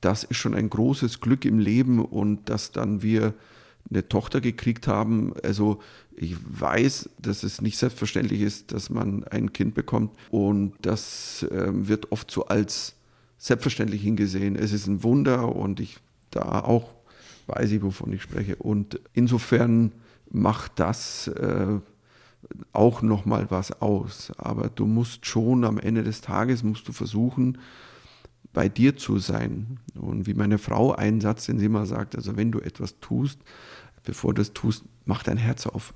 Das 0.00 0.24
ist 0.24 0.36
schon 0.36 0.54
ein 0.54 0.70
großes 0.70 1.20
Glück 1.20 1.44
im 1.44 1.58
Leben 1.58 2.04
und 2.04 2.48
dass 2.48 2.72
dann 2.72 3.02
wir 3.02 3.34
eine 3.90 4.08
Tochter 4.08 4.40
gekriegt 4.40 4.86
haben. 4.86 5.32
Also 5.42 5.80
ich 6.16 6.36
weiß, 6.48 7.10
dass 7.20 7.42
es 7.42 7.60
nicht 7.62 7.78
selbstverständlich 7.78 8.40
ist, 8.40 8.72
dass 8.72 8.90
man 8.90 9.24
ein 9.24 9.52
Kind 9.52 9.74
bekommt 9.74 10.14
und 10.30 10.74
das 10.82 11.44
äh, 11.50 11.68
wird 11.70 12.12
oft 12.12 12.30
so 12.30 12.46
als 12.46 12.94
selbstverständlich 13.38 14.02
hingesehen. 14.02 14.56
Es 14.56 14.72
ist 14.72 14.86
ein 14.86 15.02
Wunder 15.02 15.54
und 15.54 15.80
ich 15.80 15.98
da 16.30 16.60
auch 16.60 16.97
weiß 17.48 17.72
ich, 17.72 17.82
wovon 17.82 18.12
ich 18.12 18.22
spreche. 18.22 18.56
Und 18.56 19.00
insofern 19.14 19.92
macht 20.30 20.72
das 20.76 21.28
äh, 21.28 21.80
auch 22.72 23.02
nochmal 23.02 23.50
was 23.50 23.80
aus. 23.82 24.32
Aber 24.36 24.68
du 24.68 24.86
musst 24.86 25.26
schon 25.26 25.64
am 25.64 25.78
Ende 25.78 26.04
des 26.04 26.20
Tages 26.20 26.62
musst 26.62 26.86
du 26.88 26.92
versuchen, 26.92 27.58
bei 28.52 28.68
dir 28.68 28.96
zu 28.96 29.18
sein. 29.18 29.78
Und 29.94 30.26
wie 30.26 30.34
meine 30.34 30.58
Frau 30.58 30.94
einen 30.94 31.20
Satz, 31.20 31.46
den 31.46 31.58
sie 31.58 31.66
immer 31.66 31.86
sagt, 31.86 32.16
also 32.16 32.36
wenn 32.36 32.52
du 32.52 32.60
etwas 32.60 33.00
tust, 33.00 33.40
bevor 34.04 34.34
du 34.34 34.42
es 34.42 34.52
tust, 34.52 34.84
mach 35.04 35.22
dein 35.22 35.36
Herz 35.36 35.66
auf. 35.66 35.94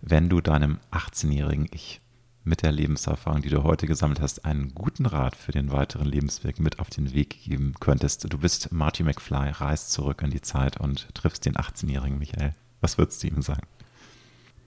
Wenn 0.00 0.28
du 0.28 0.40
deinem 0.40 0.78
18-jährigen 0.92 1.66
Ich 1.72 2.00
mit 2.48 2.62
der 2.62 2.72
Lebenserfahrung, 2.72 3.42
die 3.42 3.50
du 3.50 3.62
heute 3.62 3.86
gesammelt 3.86 4.20
hast, 4.20 4.44
einen 4.44 4.74
guten 4.74 5.06
Rat 5.06 5.36
für 5.36 5.52
den 5.52 5.70
weiteren 5.70 6.06
Lebensweg 6.06 6.58
mit 6.58 6.80
auf 6.80 6.90
den 6.90 7.12
Weg 7.12 7.42
geben 7.44 7.74
könntest. 7.78 8.32
Du 8.32 8.38
bist 8.38 8.72
Marty 8.72 9.02
McFly, 9.02 9.50
reist 9.50 9.92
zurück 9.92 10.22
in 10.22 10.30
die 10.30 10.40
Zeit 10.40 10.78
und 10.80 11.14
triffst 11.14 11.44
den 11.44 11.54
18-jährigen 11.54 12.18
Michael. 12.18 12.54
Was 12.80 12.98
würdest 12.98 13.22
du 13.22 13.28
ihm 13.28 13.42
sagen? 13.42 13.66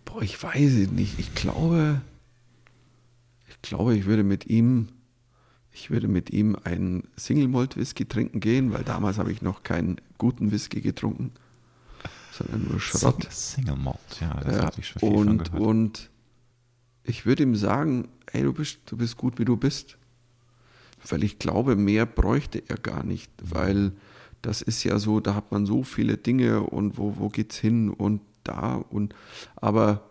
Boah, 0.05 0.21
ich 0.21 0.41
weiß 0.41 0.73
es 0.73 0.91
nicht. 0.91 1.19
Ich 1.19 1.33
glaube, 1.33 2.01
ich 3.49 3.61
glaube, 3.61 3.95
ich 3.95 4.05
würde 4.05 4.23
mit 4.23 4.45
ihm, 4.45 4.89
ich 5.71 5.89
würde 5.89 6.07
mit 6.07 6.29
ihm 6.29 6.55
einen 6.63 7.07
Single 7.15 7.47
Malt 7.47 7.77
Whisky 7.77 8.05
trinken 8.05 8.39
gehen, 8.39 8.73
weil 8.73 8.83
damals 8.83 9.17
habe 9.17 9.31
ich 9.31 9.41
noch 9.41 9.63
keinen 9.63 9.99
guten 10.17 10.51
Whisky 10.51 10.81
getrunken, 10.81 11.31
sondern 12.31 12.67
nur 12.69 12.79
Schrott. 12.79 13.27
Single 13.31 13.75
Malt, 13.75 13.97
ja, 14.19 14.35
das 14.41 14.55
ja, 14.55 14.63
habe 14.65 14.75
ich 14.79 14.87
schon 14.87 14.99
viel 14.99 15.09
und, 15.09 15.25
von 15.25 15.37
gehört. 15.39 15.61
Und 15.61 16.10
ich 17.03 17.25
würde 17.25 17.43
ihm 17.43 17.55
sagen, 17.55 18.07
hey, 18.31 18.43
du 18.43 18.53
bist, 18.53 18.79
du 18.85 18.97
bist 18.97 19.17
gut, 19.17 19.39
wie 19.39 19.45
du 19.45 19.57
bist. 19.57 19.97
Weil 21.07 21.23
ich 21.23 21.39
glaube, 21.39 21.75
mehr 21.75 22.05
bräuchte 22.05 22.61
er 22.67 22.77
gar 22.77 23.03
nicht, 23.03 23.31
weil 23.41 23.91
das 24.41 24.61
ist 24.61 24.83
ja 24.83 24.99
so, 24.99 25.19
da 25.19 25.35
hat 25.35 25.51
man 25.51 25.65
so 25.65 25.83
viele 25.83 26.17
Dinge 26.17 26.61
und 26.61 26.97
wo, 26.97 27.17
wo 27.17 27.29
geht's 27.29 27.57
hin 27.57 27.89
und 27.89 28.21
da 28.43 28.75
und 28.75 29.13
aber 29.55 30.09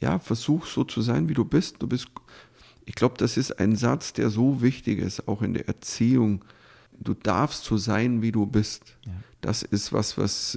ja, 0.00 0.18
versuch 0.18 0.66
so 0.66 0.84
zu 0.84 1.00
sein, 1.02 1.28
wie 1.28 1.34
du 1.34 1.44
bist. 1.44 1.76
Du 1.80 1.86
bist, 1.86 2.08
ich 2.84 2.94
glaube, 2.94 3.14
das 3.18 3.36
ist 3.36 3.58
ein 3.60 3.76
Satz, 3.76 4.12
der 4.12 4.30
so 4.30 4.62
wichtig 4.62 4.98
ist, 4.98 5.28
auch 5.28 5.42
in 5.42 5.54
der 5.54 5.68
Erziehung. 5.68 6.44
Du 6.98 7.14
darfst 7.14 7.64
so 7.64 7.76
sein, 7.76 8.22
wie 8.22 8.32
du 8.32 8.46
bist. 8.46 8.96
Ja. 9.04 9.12
Das 9.40 9.64
ist 9.64 9.92
was, 9.92 10.16
was 10.18 10.54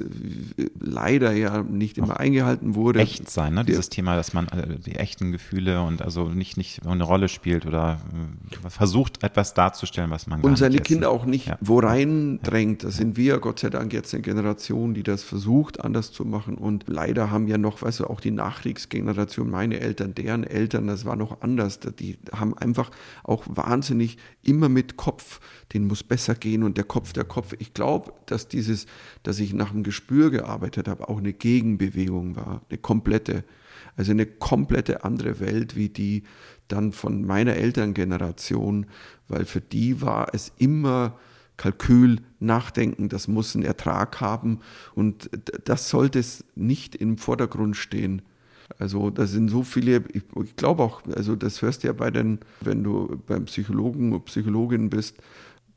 äh, 0.58 0.68
leider 0.80 1.32
ja 1.34 1.64
nicht 1.64 1.98
immer 1.98 2.20
eingehalten 2.20 2.76
wurde. 2.76 3.00
echt 3.00 3.32
sein, 3.32 3.56
ne? 3.56 3.66
Dieses 3.66 3.90
Thema, 3.90 4.16
dass 4.16 4.34
man 4.34 4.48
äh, 4.50 4.78
die 4.78 4.96
echten 4.98 5.32
Gefühle 5.32 5.82
und 5.82 6.04
also 6.04 6.30
nicht, 6.30 6.56
nicht 6.56 6.86
eine 6.86 7.04
Rolle 7.04 7.28
spielt 7.28 7.66
oder 7.66 8.00
äh, 8.64 8.70
versucht, 8.70 9.24
etwas 9.24 9.56
darzustellen, 9.56 10.12
was 10.12 10.28
man 10.28 10.42
gar 10.44 10.50
und 10.52 10.58
seine. 10.58 10.78
Kinder 10.82 11.10
auch 11.10 11.26
nicht 11.26 11.48
Ja. 11.48 11.58
wo 11.62 11.80
rein 11.80 12.40
drängt. 12.44 12.84
Das 12.84 12.98
sind 12.98 13.18
wir, 13.18 13.40
Gott 13.40 13.60
sei 13.60 13.72
Dank, 13.72 13.92
jetzt 13.92 14.14
eine 14.14 14.22
Generation, 14.22 14.94
die 14.94 15.02
das 15.02 15.24
versucht, 15.24 15.82
anders 15.84 16.12
zu 16.12 16.24
machen. 16.24 16.56
Und 16.56 16.84
leider 16.86 17.32
haben 17.32 17.48
ja 17.48 17.58
noch, 17.58 17.82
weißt 17.82 18.02
du, 18.02 18.06
auch 18.06 18.20
die 18.20 18.30
Nachkriegsgeneration, 18.30 19.50
meine 19.50 19.80
Eltern, 19.80 20.14
deren 20.14 20.44
Eltern, 20.44 20.86
das 20.86 21.06
war 21.06 21.16
noch 21.16 21.42
anders. 21.42 21.80
Die 21.80 22.20
haben 22.32 22.56
einfach 22.56 22.92
auch 23.24 23.46
wahnsinnig 23.48 24.18
immer 24.44 24.70
mit 24.70 24.96
Kopf, 24.98 25.40
den 25.74 25.88
muss 25.88 26.04
besser 26.04 26.36
gehen 26.36 26.62
und 26.62 26.78
der 26.78 26.84
Kopf, 26.84 27.14
der 27.14 27.24
Kopf. 27.24 27.54
Ich 27.58 27.74
glaube, 27.74 28.14
dass 28.28 28.35
dieses, 28.38 28.86
dass 29.24 29.40
ich 29.40 29.54
nach 29.54 29.72
dem 29.72 29.84
Gespür 29.84 30.32
gearbeitet 30.32 30.88
habe, 30.88 31.10
auch 31.10 31.18
eine 31.18 31.34
Gegenbewegung 31.34 32.36
war, 32.36 32.62
eine 32.70 32.78
komplette. 32.78 33.44
Also 33.98 34.12
eine 34.12 34.26
komplette 34.26 35.06
andere 35.06 35.40
Welt 35.40 35.78
wie 35.78 35.88
die 35.88 36.24
dann 36.68 36.92
von 36.92 37.26
meiner 37.26 37.56
Elterngeneration, 37.56 38.88
weil 39.30 39.46
für 39.46 39.62
die 39.62 40.02
war 40.02 40.34
es 40.34 40.52
immer 40.58 41.18
Kalkül, 41.58 42.20
Nachdenken, 42.40 43.08
das 43.10 43.28
muss 43.28 43.56
einen 43.56 43.64
Ertrag 43.64 44.20
haben 44.20 44.60
und 44.94 45.30
das 45.64 45.90
sollte 45.90 46.20
es 46.20 46.44
nicht 46.56 46.96
im 46.96 47.18
Vordergrund 47.18 47.78
stehen. 47.78 48.22
Also 48.80 49.10
da 49.10 49.26
sind 49.26 49.50
so 49.50 49.64
viele, 49.64 50.04
ich, 50.12 50.24
ich 50.44 50.56
glaube 50.56 50.84
auch, 50.84 51.04
also 51.16 51.36
das 51.36 51.62
hörst 51.62 51.84
du 51.84 51.88
ja 51.88 51.94
bei 51.94 52.12
den, 52.12 52.40
wenn 52.62 52.84
du 52.84 53.22
beim 53.28 53.46
Psychologen 53.46 54.12
oder 54.12 54.26
Psychologin 54.26 54.90
bist, 54.90 55.18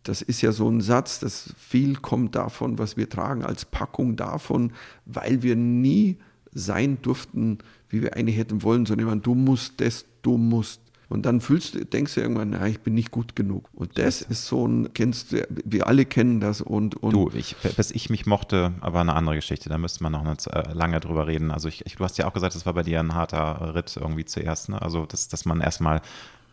das 0.02 0.22
ist 0.22 0.40
ja 0.40 0.52
so 0.52 0.68
ein 0.68 0.80
Satz, 0.80 1.20
dass 1.20 1.54
viel 1.58 1.96
kommt 1.96 2.34
davon, 2.34 2.78
was 2.78 2.96
wir 2.96 3.08
tragen, 3.08 3.44
als 3.44 3.64
Packung 3.64 4.16
davon, 4.16 4.72
weil 5.04 5.42
wir 5.42 5.56
nie 5.56 6.18
sein 6.52 6.98
durften, 7.02 7.58
wie 7.88 8.02
wir 8.02 8.16
eigentlich 8.16 8.36
hätten 8.36 8.62
wollen, 8.62 8.86
sondern 8.86 9.08
immer, 9.08 9.16
du 9.16 9.34
musst 9.34 9.80
das, 9.80 10.04
du 10.22 10.36
musst. 10.36 10.80
Und 11.10 11.24
dann 11.24 11.40
fühlst 11.40 11.74
du, 11.74 11.86
denkst 11.86 12.14
du 12.14 12.20
irgendwann, 12.20 12.50
na, 12.50 12.66
ich 12.66 12.80
bin 12.80 12.92
nicht 12.92 13.10
gut 13.10 13.34
genug. 13.34 13.70
Und 13.72 13.96
das 13.96 14.20
ist 14.20 14.46
so 14.46 14.66
ein, 14.68 14.92
kennst 14.92 15.32
du, 15.32 15.46
wir 15.64 15.86
alle 15.86 16.04
kennen 16.04 16.38
das 16.38 16.60
und, 16.60 16.96
und 17.02 17.12
Du, 17.12 17.30
ich, 17.34 17.56
bis 17.76 17.90
ich 17.90 18.10
mich 18.10 18.26
mochte, 18.26 18.74
aber 18.80 19.00
eine 19.00 19.14
andere 19.14 19.36
Geschichte, 19.36 19.70
da 19.70 19.78
müsste 19.78 20.02
man 20.02 20.12
noch 20.12 20.24
nicht 20.24 20.46
äh, 20.48 20.72
lange 20.74 21.00
drüber 21.00 21.26
reden. 21.26 21.50
Also 21.50 21.68
ich, 21.68 21.86
ich, 21.86 21.96
du 21.96 22.04
hast 22.04 22.18
ja 22.18 22.28
auch 22.28 22.34
gesagt, 22.34 22.54
das 22.54 22.66
war 22.66 22.74
bei 22.74 22.82
dir 22.82 23.00
ein 23.00 23.14
harter 23.14 23.74
Ritt 23.74 23.96
irgendwie 23.96 24.26
zuerst, 24.26 24.68
ne? 24.68 24.82
Also 24.82 25.06
dass, 25.06 25.28
dass 25.28 25.46
man 25.46 25.62
erstmal 25.62 26.02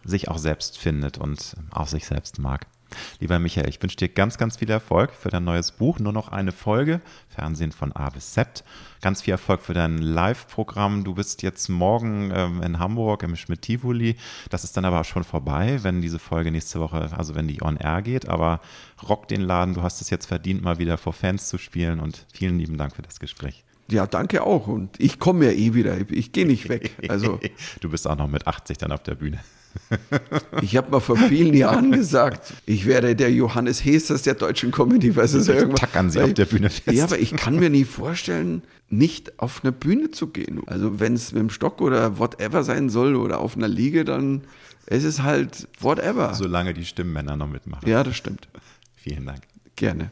sich 0.06 0.30
auch 0.30 0.38
selbst 0.38 0.78
findet 0.78 1.18
und 1.18 1.56
auch 1.72 1.88
sich 1.88 2.06
selbst 2.06 2.40
mag. 2.40 2.66
Lieber 3.20 3.40
Michael, 3.40 3.70
ich 3.70 3.82
wünsche 3.82 3.98
dir 3.98 4.10
ganz, 4.10 4.38
ganz 4.38 4.58
viel 4.58 4.70
Erfolg 4.70 5.12
für 5.14 5.30
dein 5.30 5.44
neues 5.44 5.72
Buch. 5.72 6.00
Nur 6.00 6.14
noch 6.14 6.30
eine 6.30 6.52
Folge, 6.52 7.02
Fernsehen 7.30 7.72
von 7.72 7.92
A 7.92 8.10
bis 8.10 8.34
Z. 8.34 8.64
Ganz 9.02 9.22
viel 9.22 9.32
Erfolg 9.32 9.62
für 9.62 9.74
dein 9.74 9.98
Live-Programm. 9.98 11.04
Du 11.04 11.14
bist 11.14 11.44
jetzt 11.44 11.70
morgen 11.70 12.32
ähm, 12.34 12.62
in 12.62 12.80
Hamburg 12.80 13.24
im 13.24 13.36
Schmidt-Tivoli. 13.36 14.16
Das 14.50 14.64
ist 14.64 14.76
dann 14.78 14.86
aber 14.86 15.02
auch 15.02 15.06
schon 15.06 15.24
vorbei, 15.24 15.80
wenn 15.84 16.02
diese 16.02 16.20
Folge 16.20 16.52
nächste 16.52 16.80
Woche, 16.80 17.10
also 17.16 17.36
wenn 17.36 17.48
die 17.48 17.62
on 17.62 17.78
air 17.78 18.02
geht. 18.02 18.28
Aber 18.28 18.60
rock 19.08 19.28
den 19.28 19.42
Laden. 19.42 19.74
Du 19.74 19.84
hast 19.84 20.02
es 20.02 20.10
jetzt 20.10 20.26
verdient, 20.26 20.64
mal 20.64 20.80
wieder 20.80 20.98
vor 20.98 21.14
Fans 21.14 21.48
zu 21.48 21.58
spielen. 21.58 22.00
Und 22.00 22.26
vielen 22.34 22.58
lieben 22.58 22.78
Dank 22.78 22.96
für 22.96 23.02
das 23.02 23.20
Gespräch. 23.20 23.64
ja, 23.90 24.08
danke 24.08 24.44
auch. 24.44 24.68
Und 24.68 25.00
ich 25.00 25.20
komme 25.20 25.46
ja 25.46 25.52
eh 25.52 25.74
wieder, 25.74 25.98
ich, 25.98 26.10
ich 26.12 26.32
gehe 26.32 26.46
nicht 26.46 26.70
weg. 26.70 26.96
Also 27.10 27.40
du 27.82 27.90
bist 27.90 28.08
auch 28.08 28.18
noch 28.18 28.28
mit 28.28 28.48
80 28.48 28.78
dann 28.78 28.92
auf 28.92 29.04
der 29.04 29.16
Bühne. 29.16 29.40
Ich 30.62 30.76
habe 30.78 30.92
mal 30.92 31.00
vor 31.00 31.18
vielen 31.18 31.54
Jahren 31.54 31.92
gesagt, 31.92 32.54
ich 32.66 32.86
wäre 32.86 33.16
der 33.16 33.32
Johannes 33.32 33.84
Hesters 33.84 34.24
der 34.24 34.36
deutschen 34.36 34.72
Comedy. 34.72 35.16
Was 35.16 35.34
ist 35.34 35.48
irgendwas? 35.50 35.80
Tackern 35.82 36.10
sie 36.10 36.20
Weil- 36.20 36.26
auf 36.26 36.34
der 36.34 36.46
Bühne 36.46 36.70
fest. 36.70 36.98
Ja, 36.98 37.04
aber 37.06 37.20
ich 37.20 37.36
kann 37.36 37.56
mir 37.58 37.70
nie 37.70 37.86
vorstellen, 37.86 38.64
nicht 38.90 39.40
auf 39.40 39.62
eine 39.64 39.72
Bühne 39.72 40.12
zu 40.12 40.28
gehen. 40.28 40.62
Also 40.68 41.00
wenn 41.00 41.14
es 41.14 41.32
mit 41.34 41.42
dem 41.42 41.50
Stock 41.50 41.82
oder 41.82 42.20
whatever 42.20 42.64
sein 42.64 42.90
soll 42.90 43.16
oder 43.16 43.40
auf 43.40 43.56
einer 43.58 43.68
Liege, 43.68 44.06
dann 44.06 44.42
es 44.86 45.04
ist 45.04 45.24
halt 45.24 45.68
whatever. 45.80 46.34
Solange 46.36 46.74
die 46.74 46.86
Stimmmänner 46.86 47.36
noch 47.36 47.48
mitmachen. 47.50 47.88
ja, 47.90 48.04
das 48.04 48.16
stimmt. 48.16 48.48
Vielen 48.96 49.26
Dank. 49.26 49.42
Gerne. 49.76 50.12